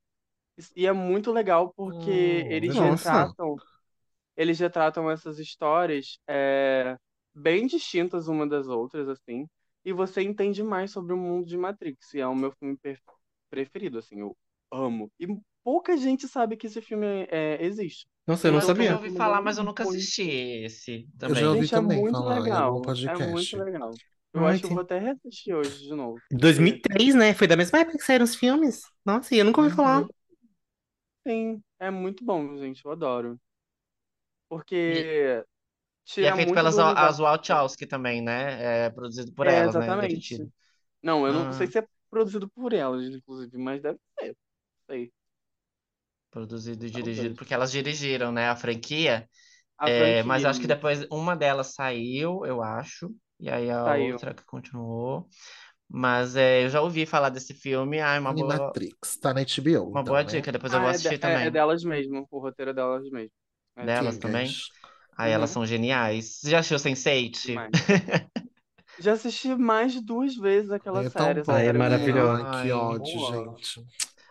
E 0.75 0.85
é 0.87 0.93
muito 0.93 1.31
legal 1.31 1.73
porque 1.75 2.11
Hum, 2.11 2.49
eles 2.49 2.77
nossa. 2.77 2.79
retratam, 2.79 3.61
eles 4.37 4.59
retratam 4.59 5.09
essas 5.11 5.39
histórias 5.39 6.19
é, 6.27 6.97
bem 7.33 7.67
distintas 7.67 8.27
uma 8.27 8.47
das 8.47 8.67
outras, 8.67 9.07
assim, 9.09 9.47
e 9.85 9.93
você 9.93 10.21
entende 10.21 10.63
mais 10.63 10.91
sobre 10.91 11.13
o 11.13 11.17
mundo 11.17 11.47
de 11.47 11.57
Matrix. 11.57 12.13
E 12.13 12.19
é 12.21 12.27
o 12.27 12.35
meu 12.35 12.51
filme 12.53 12.77
preferido, 13.49 13.97
assim, 13.99 14.19
eu 14.21 14.35
amo. 14.71 15.11
E 15.19 15.27
pouca 15.63 15.97
gente 15.97 16.27
sabe 16.27 16.57
que 16.57 16.67
esse 16.67 16.81
filme 16.81 17.27
é, 17.29 17.63
existe. 17.63 18.07
Nossa, 18.29 18.47
eu 18.47 18.51
não 18.51 18.57
eu 18.59 18.61
já 18.61 18.67
sabia. 18.67 18.95
ouvi 18.95 19.09
falar, 19.17 19.41
mas 19.41 19.57
eu 19.57 19.63
nunca 19.63 19.83
assisti 19.83 20.21
esse 20.29 21.09
Eu 21.19 21.19
também. 21.19 21.41
já 21.43 21.49
ouvi 21.49 21.61
Gente, 21.61 21.73
é 21.73 21.77
também 21.81 21.97
muito 22.01 22.17
falar 22.17 22.37
em 22.37 22.43
legal. 22.43 22.77
É 22.79 22.81
podcast. 22.85 23.31
muito 23.31 23.57
legal. 23.57 23.91
Eu 24.33 24.45
Ai, 24.45 24.51
acho 24.51 24.59
que 24.59 24.65
eu 24.65 24.69
tem- 24.69 24.75
vou 24.77 24.83
até 24.83 24.99
reassistir 24.99 25.55
hoje 25.55 25.79
de 25.79 25.95
novo. 25.95 26.21
2003, 26.31 27.15
né? 27.15 27.33
Foi 27.33 27.47
da 27.47 27.57
mesma 27.57 27.79
época 27.79 27.97
que 27.97 28.03
saíram 28.03 28.25
os 28.25 28.35
filmes. 28.35 28.83
Nossa, 29.05 29.33
e 29.33 29.39
eu 29.39 29.45
nunca 29.45 29.61
ouvi 29.61 29.75
falar. 29.75 30.05
Sim, 31.27 31.63
é 31.79 31.89
muito 31.89 32.23
bom, 32.25 32.57
gente. 32.57 32.83
Eu 32.85 32.91
adoro. 32.91 33.39
Porque 34.47 34.75
E 34.75 35.45
tira 36.05 36.27
é 36.29 36.35
feito 36.35 36.53
pelas 36.53 37.19
Wachowski 37.19 37.85
também, 37.87 38.21
né? 38.21 38.85
É 38.85 38.89
produzido 38.89 39.31
por 39.33 39.47
É, 39.47 39.55
elas, 39.59 39.75
né? 39.75 39.85
exatamente. 39.85 40.51
Não, 41.01 41.25
eu 41.27 41.33
não 41.33 41.49
Ah. 41.49 41.53
sei 41.53 41.67
se 41.67 41.79
é 41.79 41.87
produzido 42.09 42.49
por 42.49 42.73
elas, 42.73 43.03
inclusive, 43.15 43.57
mas 43.57 43.81
deve 43.81 43.99
ser. 44.19 44.37
Sei. 44.89 45.11
Produzido 46.31 46.85
e 46.85 46.89
dirigido, 46.91 47.35
porque 47.35 47.53
elas 47.53 47.71
dirigiram, 47.71 48.31
né, 48.31 48.49
a 48.49 48.55
franquia. 48.55 49.27
A 49.77 49.89
É, 49.89 50.23
mas 50.23 50.43
eu 50.43 50.49
acho 50.49 50.61
que 50.61 50.67
franquia 50.67 50.69
depois 50.69 51.05
uma 51.11 51.35
delas 51.35 51.73
saiu, 51.73 52.45
eu 52.45 52.61
acho, 52.63 53.09
e 53.39 53.49
aí 53.49 53.69
a 53.71 53.93
saiu. 53.93 53.93
outra 53.95 54.33
que 54.33 54.43
continuou. 54.45 55.27
Mas 55.89 56.35
é, 56.35 56.65
eu 56.65 56.69
já 56.69 56.81
ouvi 56.81 57.05
falar 57.05 57.29
desse 57.29 57.53
filme, 57.53 57.99
ai, 58.01 58.19
uma 58.19 58.33
boa, 58.33 58.75
Animatrix, 58.75 59.17
tá 59.17 59.33
na 59.33 59.41
HBO, 59.41 59.91
uma 59.91 60.01
então, 60.01 60.03
boa 60.03 60.23
né? 60.23 60.23
dica, 60.23 60.51
depois 60.51 60.73
eu 60.73 60.79
Ah, 60.79 60.81
vou 60.81 60.87
é, 60.87 60.97
de- 60.97 61.07
assistir 61.07 61.17
é- 61.19 61.19
também. 61.19 61.47
é 61.47 61.51
delas 61.51 61.83
mesmo. 61.83 62.27
O 62.31 62.39
roteiro 62.39 62.71
é 62.71 62.73
delas 62.73 63.09
mesmo. 63.09 63.31
É 63.75 63.87
Delas 63.87 64.17
Sim, 64.19 64.19
também? 64.19 64.47
gente. 64.47 64.73
Ai, 65.17 65.33
elas 65.33 65.49
Uhum. 65.49 65.51
são 65.51 65.65
geniais. 65.65 66.39
Você 66.41 66.51
já 66.51 66.59
assistiu 66.59 66.77
Sense8? 66.79 67.39
demais. 67.43 67.73
Já 68.97 69.13
assisti 69.13 69.55
mais 69.55 69.93
de 69.93 70.01
duas 70.01 70.35
vezes 70.35 70.69
aquela 70.71 71.03
É 71.03 71.09
série. 71.09 71.43
bom. 71.43 71.73
É. 71.87 72.37
Ai, 72.39 72.71
que 72.71 72.73
ódio, 72.73 73.19
boa. 73.19 73.19
gente. 73.19 73.85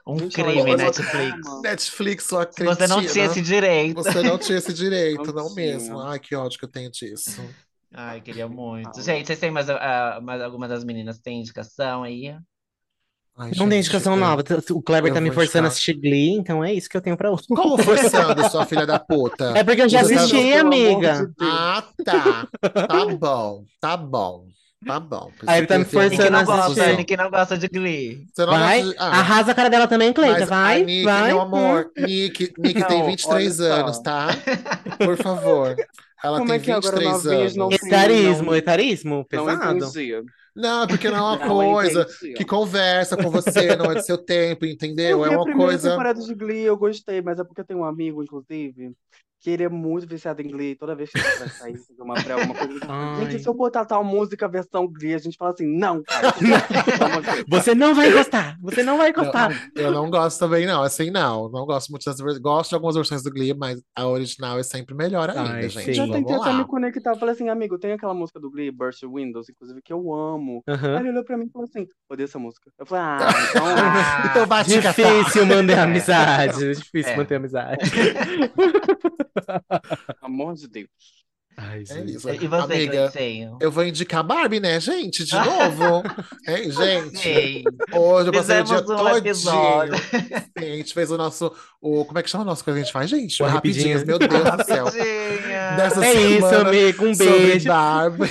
Um 0.08 0.28
crime, 0.28 0.74
Netflix. 0.76 1.60
Netflix, 1.62 2.24
sua 2.24 2.48
Se 2.50 2.64
você 2.64 2.86
não 2.86 2.96
tinha 3.00 3.10
cretina. 3.12 3.26
esse 3.26 3.42
direito. 3.42 3.94
Você 3.96 4.22
não 4.22 4.38
tinha 4.38 4.58
esse 4.58 4.72
direito, 4.72 5.32
Não 5.32 5.44
não 5.44 5.54
mesmo. 5.54 6.00
Ai, 6.00 6.18
que 6.18 6.34
ódio 6.34 6.58
que 6.58 6.64
eu 6.64 6.70
tenho 6.70 6.90
disso. 6.90 7.42
Ai, 7.92 8.20
queria 8.20 8.48
muito. 8.48 9.00
Gente, 9.02 9.26
vocês 9.26 9.38
têm 9.38 9.50
mais, 9.50 9.68
ah, 9.68 10.18
mais 10.22 10.40
alguma 10.42 10.66
das 10.66 10.82
meninas? 10.84 11.18
Tem 11.18 11.40
indicação 11.40 12.02
aí? 12.02 12.34
Ai, 13.36 13.52
Não 13.56 13.68
tem 13.68 13.78
indicação 13.78 14.14
eu- 14.14 14.18
nova. 14.20 14.42
O 14.72 14.82
Kleber 14.82 15.10
eu 15.10 15.14
tá 15.14 15.20
me 15.20 15.30
forçando 15.30 15.66
a 15.66 15.68
assistir 15.68 15.92
Glee, 15.94 16.32
então 16.32 16.64
é 16.64 16.72
isso 16.74 16.88
que 16.88 16.96
eu 16.96 17.00
tenho 17.00 17.16
pra 17.16 17.30
hoje. 17.30 17.44
Como 17.48 17.78
forçando, 17.78 18.48
sua 18.50 18.66
filha 18.66 18.84
da 18.84 18.98
puta? 18.98 19.52
É 19.56 19.62
porque 19.62 19.82
eu 19.82 19.88
já 19.88 20.00
tá- 20.00 20.06
assisti, 20.06 20.52
amiga. 20.54 21.26
de. 21.26 21.34
Ah, 21.40 21.84
tá. 22.04 22.48
Tá 22.88 23.06
bom, 23.16 23.64
tá 23.80 23.96
bom, 23.96 24.46
tá 24.86 25.00
bom. 25.00 25.30
Aí 25.46 25.58
ele 25.58 25.66
tá 25.66 25.78
me 25.78 25.84
forçando 25.84 26.30
não 26.30 26.38
a 26.40 26.44
confusão. 26.44 26.96
Nick 26.96 27.16
não 27.16 27.30
gosta 27.30 27.58
de 27.58 27.68
Glee. 27.68 28.26
Você 28.32 28.46
não 28.46 28.52
Vai, 28.52 28.78
gosta 28.82 28.92
de- 28.94 28.98
ah, 29.02 29.06
arrasa 29.20 29.50
a 29.52 29.54
cara 29.54 29.68
dela 29.70 29.86
também, 29.88 30.12
Cleita. 30.12 30.46
Vai, 30.46 30.84
Nick, 30.84 31.04
vai. 31.04 31.26
meu 31.28 31.40
amor, 31.40 31.90
Nick, 31.96 32.52
Nick 32.58 32.84
tem 32.86 32.98
Não, 33.00 33.06
23 33.06 33.60
olha 33.60 33.70
só. 33.70 33.80
anos, 33.80 33.98
tá? 34.00 34.28
Por 34.98 35.16
favor. 35.16 35.76
Ela 36.22 36.38
Como 36.38 36.50
tem 36.50 36.56
é 36.58 36.62
que 36.62 36.70
agora 36.72 36.96
23 36.96 37.24
novinhas 37.24 37.56
não 37.56 37.66
anos. 37.66 37.78
Sim, 37.80 37.86
Etarismo, 37.86 38.44
não- 38.46 38.54
etarismo, 38.56 39.14
Não 39.16 39.24
pesado. 39.24 39.76
entendi. 39.78 40.12
Não, 40.56 40.88
porque 40.88 41.08
não 41.08 41.16
é 41.18 41.20
uma 41.20 41.36
Não 41.36 41.46
coisa 41.72 42.02
entendi. 42.02 42.34
que 42.34 42.44
conversa 42.44 43.16
com 43.16 43.30
você, 43.30 43.76
não 43.76 43.92
é 43.92 43.94
do 43.94 44.02
seu 44.02 44.18
tempo, 44.18 44.66
entendeu? 44.66 45.20
Eu 45.20 45.24
É 45.24 45.28
vi 45.28 45.34
a 45.34 45.38
uma 45.38 45.44
primeira 45.44 45.70
coisa. 45.70 45.90
temporada 45.90 46.20
de 46.20 46.34
Glee, 46.34 46.62
eu 46.64 46.76
gostei, 46.76 47.22
mas 47.22 47.38
é 47.38 47.44
porque 47.44 47.60
eu 47.60 47.64
tenho 47.64 47.78
um 47.78 47.84
amigo, 47.84 48.20
inclusive, 48.24 48.90
que 49.40 49.50
ele 49.50 49.62
é 49.62 49.68
muito 49.68 50.06
viciado 50.06 50.42
em 50.42 50.48
Glee. 50.48 50.74
Toda 50.74 50.94
vez 50.94 51.10
que 51.10 51.18
ele 51.18 51.28
vai 51.38 51.48
sair, 51.48 51.76
fazer 51.78 52.02
uma 52.02 52.14
pré, 52.14 52.32
alguma 52.32 52.54
coisa, 52.54 52.80
Ai. 52.88 53.30
gente, 53.30 53.42
se 53.42 53.48
eu 53.48 53.54
botar 53.54 53.84
tal 53.84 54.02
música 54.02 54.48
versão 54.48 54.86
Glee, 54.88 55.14
a 55.14 55.18
gente 55.18 55.36
fala 55.36 55.52
assim, 55.52 55.66
não, 55.78 56.02
cara. 56.02 56.34
Você 57.48 57.74
não 57.74 57.94
vai 57.94 58.10
gostar, 58.12 58.56
você 58.60 58.82
não 58.82 58.96
vai 58.98 59.12
gostar. 59.12 59.50
Eu 59.74 59.90
não 59.92 60.10
gosto 60.10 60.38
também, 60.38 60.66
não. 60.66 60.82
Assim, 60.82 61.10
não. 61.10 61.48
Não 61.50 61.64
gosto 61.66 61.90
muito 61.90 62.04
das 62.04 62.18
versões. 62.18 62.38
Gosto 62.42 62.70
de 62.70 62.74
algumas 62.74 62.94
versões 62.96 63.22
do 63.22 63.30
Glee, 63.30 63.54
mas 63.54 63.80
a 63.96 64.06
original 64.06 64.58
é 64.58 64.62
sempre 64.62 64.94
melhor 64.94 65.30
ainda, 65.30 65.42
Ai, 65.54 65.68
gente. 65.68 65.84
sim. 65.86 65.92
Já 65.94 66.06
tentei 66.08 66.34
até 66.34 66.52
me 66.52 66.64
conectar. 66.66 67.10
Eu 67.10 67.16
falei 67.16 67.34
assim, 67.34 67.48
amigo, 67.48 67.78
tem 67.78 67.92
aquela 67.92 68.14
música 68.14 68.38
do 68.40 68.50
Glee, 68.50 68.70
Burst 68.70 69.02
Windows, 69.04 69.48
inclusive, 69.48 69.80
que 69.82 69.92
eu 69.92 70.12
amo. 70.14 70.62
Aí 70.66 70.96
ele 71.00 71.10
olhou 71.10 71.24
pra 71.24 71.36
mim 71.36 71.46
e 71.46 71.50
falou 71.50 71.64
assim, 71.68 71.86
odeio 72.10 72.24
essa 72.26 72.38
música. 72.38 72.70
Eu 72.78 72.86
falei, 72.86 73.04
ah, 73.04 73.18
então... 73.50 73.64
Ah, 73.66 74.28
Então. 74.28 74.82
Difícil 74.82 75.46
manter 75.46 75.76
É. 75.76 75.80
amizade. 75.80 76.74
Difícil 76.74 77.12
É. 77.12 77.16
manter 77.16 77.34
amizade. 77.36 77.90
Amor 80.20 80.54
de 80.54 80.68
Deus. 80.68 81.27
Ai, 81.60 81.78
É 81.78 82.00
isso. 82.04 82.30
E 82.30 82.46
você, 82.46 82.56
Amiga, 82.76 83.10
Cleitinho? 83.10 83.58
eu 83.60 83.68
vou 83.72 83.82
indicar 83.84 84.22
Barbie, 84.22 84.60
né, 84.60 84.78
gente? 84.78 85.24
De 85.24 85.34
novo. 85.34 86.04
hein, 86.46 86.70
gente? 86.70 87.18
Sim. 87.18 87.64
Hoje 87.92 88.28
eu 88.28 88.32
passei 88.32 88.60
o 88.60 88.64
dia 88.64 88.78
Fizemos 88.78 88.90
um 88.90 88.96
todinho. 88.96 89.16
episódio. 89.18 89.94
Sim, 89.98 90.64
a 90.72 90.76
gente 90.76 90.94
fez 90.94 91.10
o 91.10 91.16
nosso. 91.18 91.52
O, 91.80 92.04
como 92.04 92.16
é 92.16 92.22
que 92.22 92.30
chama 92.30 92.44
o 92.44 92.46
nosso 92.46 92.62
que 92.62 92.70
a 92.70 92.74
gente 92.76 92.92
faz, 92.92 93.10
gente? 93.10 93.42
O 93.42 93.46
O 93.46 93.48
Rapidinhas, 93.48 94.04
meu 94.04 94.20
Deus 94.20 94.30
do 94.30 94.64
céu. 94.64 94.84
Dessa 95.76 96.06
É 96.06 96.12
isso, 96.14 96.48
semana 96.48 96.68
amigo. 96.68 97.04
Um 97.06 97.16
beijo. 97.16 97.66
Barbie. 97.68 98.26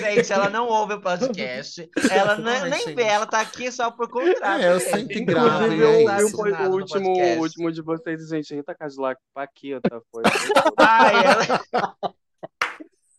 Gente, 0.00 0.32
ela 0.32 0.48
não 0.48 0.66
ouve 0.66 0.94
o 0.94 1.00
podcast. 1.02 1.86
Ela 2.10 2.36
nem, 2.38 2.54
Ai, 2.54 2.70
nem 2.70 2.80
gente. 2.80 2.94
vê, 2.94 3.02
ela 3.02 3.26
tá 3.26 3.40
aqui 3.40 3.70
só 3.70 3.90
por 3.90 4.08
contrato. 4.08 4.62
É, 4.62 4.72
eu 4.72 4.80
sempre 4.80 5.20
gravo, 5.22 5.64
Inclusive, 5.66 5.82
é 5.84 6.00
eu 6.00 6.06
tá 6.06 6.12
ouvi 6.14 6.24
isso. 6.24 6.36
o, 6.40 6.70
último, 6.72 7.12
o 7.12 7.38
último 7.40 7.70
de 7.72 7.82
vocês, 7.82 8.26
gente. 8.26 8.54
Rita 8.54 8.74
Cadillac, 8.74 9.20
Paquita, 9.34 10.00
foi. 10.10 10.22
Ai, 10.78 11.14
ela 11.26 12.14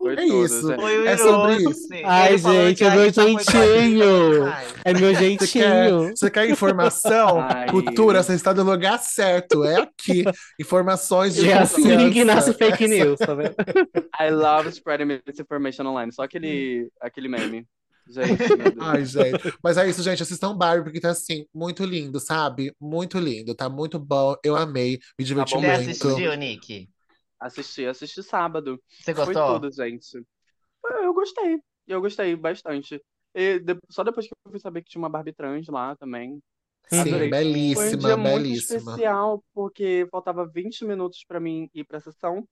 Foi 0.02 0.18
É 0.18 0.26
tudo, 0.26 0.46
isso. 0.46 0.68
gente. 0.68 0.82
foi 0.82 0.98
o 1.00 1.08
É 1.08 1.18
sobre 1.18 1.54
Iroso, 1.54 1.72
isso. 1.72 1.88
sim. 1.88 2.02
Ai, 2.04 2.38
gente, 2.38 2.84
é 2.84 2.88
a 2.88 2.92
meu 2.96 3.04
Rita 3.06 3.22
foi 3.22 3.44
jeitinho. 3.44 4.48
É 4.84 4.94
meu 4.94 5.14
Você 5.38 5.48
quer, 5.48 5.90
jeitinho. 5.90 6.10
você 6.16 6.32
quer 6.32 6.50
informação? 6.50 7.40
Ai. 7.42 7.68
Cultura, 7.70 8.24
você 8.24 8.34
está 8.34 8.54
no 8.54 8.64
lugar 8.64 8.98
certo. 9.00 9.64
É 9.64 9.76
aqui. 9.82 10.24
Informações 10.60 11.36
de 11.36 11.50
É 11.50 11.58
assim 11.60 12.10
que 12.12 12.24
nasce 12.24 12.54
fake 12.54 12.88
news, 12.88 13.20
tá 13.20 13.34
vendo? 13.36 13.56
I 14.20 14.30
love 14.32 14.70
spreading 14.70 15.20
misinformation 15.28 15.86
online. 15.86 16.12
Só 16.12 16.24
aquele, 16.24 16.90
aquele 17.00 17.28
meme. 17.28 17.68
Gente, 18.10 18.58
meu. 18.58 18.74
Ai, 18.80 19.06
gente. 19.06 19.54
Mas 19.64 19.78
é 19.78 19.88
isso, 19.90 20.02
gente. 20.04 20.24
Assistam 20.24 20.56
Barbie, 20.58 20.84
porque 20.84 21.00
tá 21.00 21.12
assim, 21.12 21.46
muito 21.54 21.86
lindo, 21.86 22.20
sabe? 22.20 22.74
Muito 22.82 23.20
lindo. 23.20 23.54
Tá 23.56 23.70
muito 23.70 24.00
bom. 24.00 24.36
Eu 24.44 24.56
amei. 24.56 25.00
Me 25.18 25.24
diverti 25.24 25.54
bom 25.54 25.62
Você 25.62 25.78
muito. 25.78 26.08
assistiu, 26.08 26.34
Nick? 26.36 26.90
Assisti, 27.42 27.86
assisti 27.88 28.22
sábado. 28.22 28.80
Você 28.88 29.16
Foi 29.16 29.34
gostou? 29.34 29.60
tudo, 29.60 29.72
gente. 29.74 30.24
Eu 31.02 31.14
gostei. 31.14 31.60
Eu 31.88 32.00
gostei 32.00 32.36
bastante. 32.36 33.02
E 33.34 33.60
de- 33.60 33.80
só 33.90 34.04
depois 34.04 34.28
que 34.28 34.34
eu 34.46 34.52
fui 34.52 34.60
saber 34.60 34.84
que 34.84 34.92
tinha 34.92 35.02
uma 35.02 35.10
Barbie 35.10 35.34
trans 35.34 35.68
lá 35.68 35.96
também. 35.96 36.40
Sim, 36.88 37.00
Adorei. 37.00 37.18
Foi 37.20 37.28
um 37.28 37.30
belíssima, 37.32 38.02
dia 38.02 38.18
muito 38.18 38.34
belíssima. 38.44 38.80
especial, 38.92 39.44
porque 39.54 40.08
faltava 40.12 40.46
20 40.48 40.86
minutos 40.86 41.24
pra 41.28 41.40
mim 41.40 41.68
ir 41.74 41.84
pra 41.84 42.00
sessão. 42.00 42.48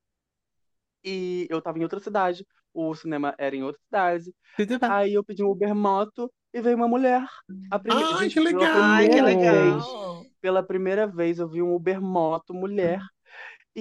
E 1.03 1.47
eu 1.49 1.61
tava 1.61 1.77
em 1.79 1.83
outra 1.83 1.99
cidade. 1.99 2.45
O 2.73 2.93
cinema 2.95 3.33
era 3.37 3.55
em 3.55 3.63
outra 3.63 3.81
cidade. 3.85 4.33
Aí 4.81 5.13
eu 5.13 5.23
pedi 5.23 5.43
um 5.43 5.49
Uber 5.49 5.73
moto 5.75 6.31
e 6.53 6.61
veio 6.61 6.75
uma 6.77 6.87
mulher. 6.87 7.25
A 7.71 7.79
prime... 7.79 8.01
Ai, 8.03 8.23
Gente, 8.23 8.33
que 8.33 8.39
legal! 8.39 8.61
Ai, 8.63 9.07
que 9.07 9.15
primeira 9.15 9.51
vez, 9.51 9.75
legal. 9.85 10.25
pela 10.41 10.63
primeira 10.63 11.07
vez 11.07 11.39
eu 11.39 11.47
vi 11.47 11.61
um 11.61 11.73
Uber 11.73 12.01
moto 12.01 12.53
mulher. 12.53 13.01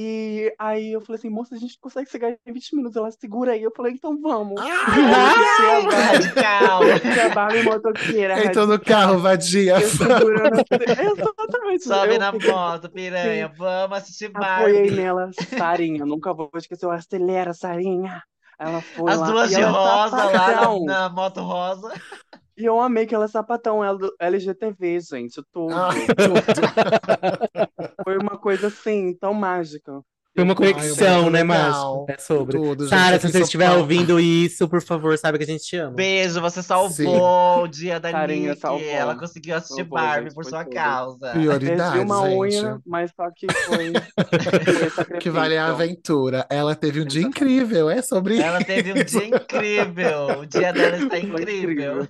E 0.01 0.55
aí 0.61 0.93
eu 0.93 1.01
falei 1.01 1.19
assim, 1.19 1.29
moça, 1.29 1.57
a 1.57 1.59
gente 1.59 1.77
consegue 1.81 2.09
chegar 2.09 2.31
em 2.47 2.53
20 2.53 2.77
minutos. 2.77 2.97
Ela 2.97 3.11
segura 3.11 3.51
aí. 3.53 3.62
Eu 3.65 3.73
falei, 3.77 3.95
então 3.95 4.16
vamos. 4.20 4.61
Ai, 4.61 4.69
Aí 5.59 6.89
eu 6.89 7.01
desci 7.01 7.20
a 7.20 7.29
Barbie- 7.31 7.62
motoqueira. 7.65 8.45
Entrou 8.45 8.69
no 8.69 8.79
carro, 8.79 9.19
vadia. 9.19 9.81
Eu 9.81 9.89
segurando 9.89 10.55
assim. 10.55 10.65
Exatamente. 11.19 11.85
Sobe 11.85 12.15
eu 12.15 12.19
na 12.20 12.33
fiquei- 12.33 12.53
moto, 12.53 12.89
piranha. 12.91 13.53
Vamos 13.59 13.99
assistir 13.99 14.31
Apoiei 14.35 14.83
Barbie. 14.85 14.91
nela, 14.93 15.31
Sarinha. 15.59 16.07
Nunca 16.07 16.33
vou 16.33 16.49
esquecer. 16.55 16.87
Eu 16.87 16.93
acelera, 16.93 17.53
Sarinha. 17.53 18.23
Ela 18.57 18.81
foi 18.81 19.11
As 19.12 19.19
lá. 19.19 19.27
duas 19.31 19.51
e 19.51 19.55
de 19.57 19.61
é 19.62 19.65
rosa 19.65 20.16
lá 20.16 20.31
na, 20.31 20.81
na 20.85 21.09
moto 21.09 21.41
rosa. 21.41 21.93
E 22.59 22.64
eu 22.64 22.80
amei 22.80 23.06
que 23.06 23.14
ela 23.14 23.26
é 23.26 23.28
sapatão. 23.28 23.80
LGTV, 24.18 25.01
gente. 25.01 25.40
Tudo. 25.52 25.72
Ah, 25.72 25.90
tudo. 26.16 26.43
Foi 28.05 28.18
uma 28.18 28.36
coisa 28.36 28.66
assim, 28.66 29.14
tão 29.14 29.32
mágica. 29.32 30.02
Foi 30.39 30.44
uma 30.44 30.55
conexão, 30.55 31.23
muito 31.23 31.32
né. 31.32 31.43
Márcio? 31.43 32.05
É 32.06 32.16
sobre. 32.16 32.56
Tudo. 32.56 32.89
Sara, 32.89 33.19
se 33.19 33.28
você 33.28 33.40
estiver 33.40 33.73
ouvindo 33.73 34.20
isso, 34.20 34.69
por 34.69 34.81
favor, 34.81 35.19
sabe 35.19 35.36
que 35.36 35.43
a 35.43 35.47
gente 35.48 35.65
te 35.65 35.77
ama. 35.77 35.97
Beijo, 35.97 36.40
você 36.40 36.62
salvou 36.62 37.65
o 37.65 37.66
dia 37.66 37.98
da 37.98 38.12
Sarinha 38.12 38.51
Nick. 38.51 38.60
salvou. 38.60 38.89
Ela 38.89 39.16
conseguiu 39.16 39.56
assistir 39.56 39.78
Salvou, 39.78 39.98
Barbie 39.98 40.24
gente, 40.27 40.35
por 40.35 40.44
sua 40.44 40.62
tudo. 40.62 40.74
causa. 40.74 41.31
Prioridade, 41.31 41.90
Perdi 41.90 42.05
uma 42.06 42.28
gente. 42.28 42.39
unha, 42.39 42.81
mas 42.86 43.10
só 43.16 43.28
que 43.35 43.47
foi. 43.66 43.93
Que 45.19 45.28
vale 45.28 45.56
a 45.56 45.66
aventura. 45.66 46.47
Ela 46.48 46.77
teve 46.77 47.01
um 47.01 47.05
dia 47.05 47.23
incrível, 47.23 47.90
é 47.90 48.01
sobre 48.01 48.35
isso. 48.35 48.43
Ela 48.44 48.60
teve 48.65 48.93
um 48.93 49.05
dia 49.05 49.27
incrível. 49.27 50.40
O 50.40 50.47
dia 50.47 50.73
dela 50.73 50.97
está 50.98 51.09
Foi 51.09 51.19
incrível. 51.20 52.09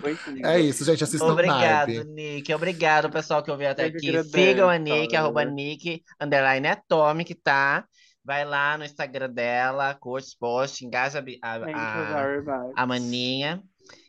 Foi 0.00 0.12
incrível. 0.12 0.50
É 0.50 0.58
isso, 0.60 0.84
gente. 0.84 1.04
Assistam 1.04 1.26
Obrigado, 1.28 1.60
Barbie. 1.60 2.04
Nick. 2.04 2.52
Obrigado, 2.52 3.10
pessoal, 3.10 3.42
que 3.44 3.50
ouviu 3.50 3.68
até 3.68 3.84
aqui. 3.84 4.22
Sigam 4.24 4.68
a 4.68 4.76
Nick, 4.76 5.14
arroba 5.14 5.44
Nick, 5.44 6.02
underline 6.20 6.66
Atomic, 6.66 7.34
tá? 7.44 7.84
Vai 8.24 8.44
lá 8.44 8.78
no 8.78 8.84
Instagram 8.84 9.28
dela, 9.30 9.94
curte 9.94 10.28
os 10.28 10.34
posts, 10.34 10.80
engaja 10.82 11.18
a, 11.18 11.20
a, 11.20 11.60
Thank 11.60 11.72
you 11.72 11.76
a, 11.78 12.14
very 12.14 12.42
much. 12.42 12.72
a 12.74 12.86
maninha. 12.86 13.62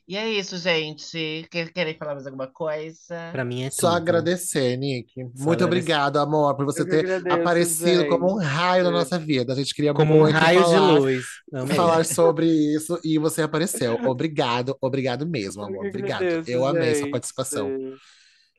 E 0.07 0.15
é 0.15 0.29
isso, 0.29 0.55
gente. 0.57 1.47
Quer- 1.51 1.73
Querem 1.73 1.97
falar 1.97 2.13
mais 2.13 2.27
alguma 2.27 2.45
coisa? 2.47 3.29
Pra 3.31 3.43
mim 3.43 3.63
é 3.63 3.71
Só 3.71 3.87
tudo. 3.89 3.97
agradecer, 3.97 4.77
Nick. 4.77 5.11
Muito 5.17 5.33
agradecer. 5.39 5.63
obrigado, 5.65 6.17
amor, 6.17 6.55
por 6.55 6.63
você 6.63 6.83
Eu 6.83 6.87
ter 6.89 6.99
agradeço, 6.99 7.35
aparecido 7.35 8.07
como 8.07 8.35
um 8.37 8.39
gente. 8.39 8.47
raio 8.51 8.83
na 8.83 8.91
nossa 8.91 9.17
vida. 9.17 9.51
A 9.51 9.55
gente 9.55 9.73
queria 9.73 9.93
Como 9.95 10.13
um 10.13 10.19
muito 10.19 10.35
raio 10.37 10.59
de 10.59 10.65
falar, 10.71 10.91
luz. 10.91 11.25
Amei. 11.53 11.75
falar 11.75 12.05
sobre 12.05 12.45
isso 12.45 12.99
e 13.03 13.17
você 13.17 13.41
apareceu. 13.41 13.95
Obrigado, 14.07 14.77
obrigado 14.79 15.25
mesmo, 15.27 15.63
Eu 15.63 15.67
amor. 15.67 15.81
que 15.81 15.87
Obrigado. 15.89 16.21
agradeço, 16.23 16.51
Eu 16.51 16.65
amei 16.67 16.91
sua 16.93 17.01
gente. 17.01 17.11
participação. 17.11 17.71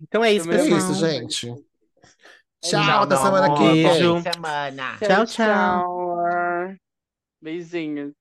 Então 0.03 0.23
é 0.25 0.33
isso, 0.35 0.45
Também 0.47 0.61
É 0.61 0.63
pessoal. 0.65 0.79
isso, 0.81 1.05
amo. 1.05 1.11
gente. 1.13 1.55
É 2.65 2.69
Tchau, 2.69 2.81
isso, 2.81 2.91
até 2.91 3.17
semana 3.17 3.47
amor. 3.47 3.59
que 3.59 3.65
vem. 3.65 3.83
Beijo. 3.85 4.21
Boa 4.21 4.33
semana. 4.33 4.99
Tchau, 4.99 5.27
tchau. 5.27 5.27
tchau. 5.27 6.77
Beijinhos. 7.43 8.13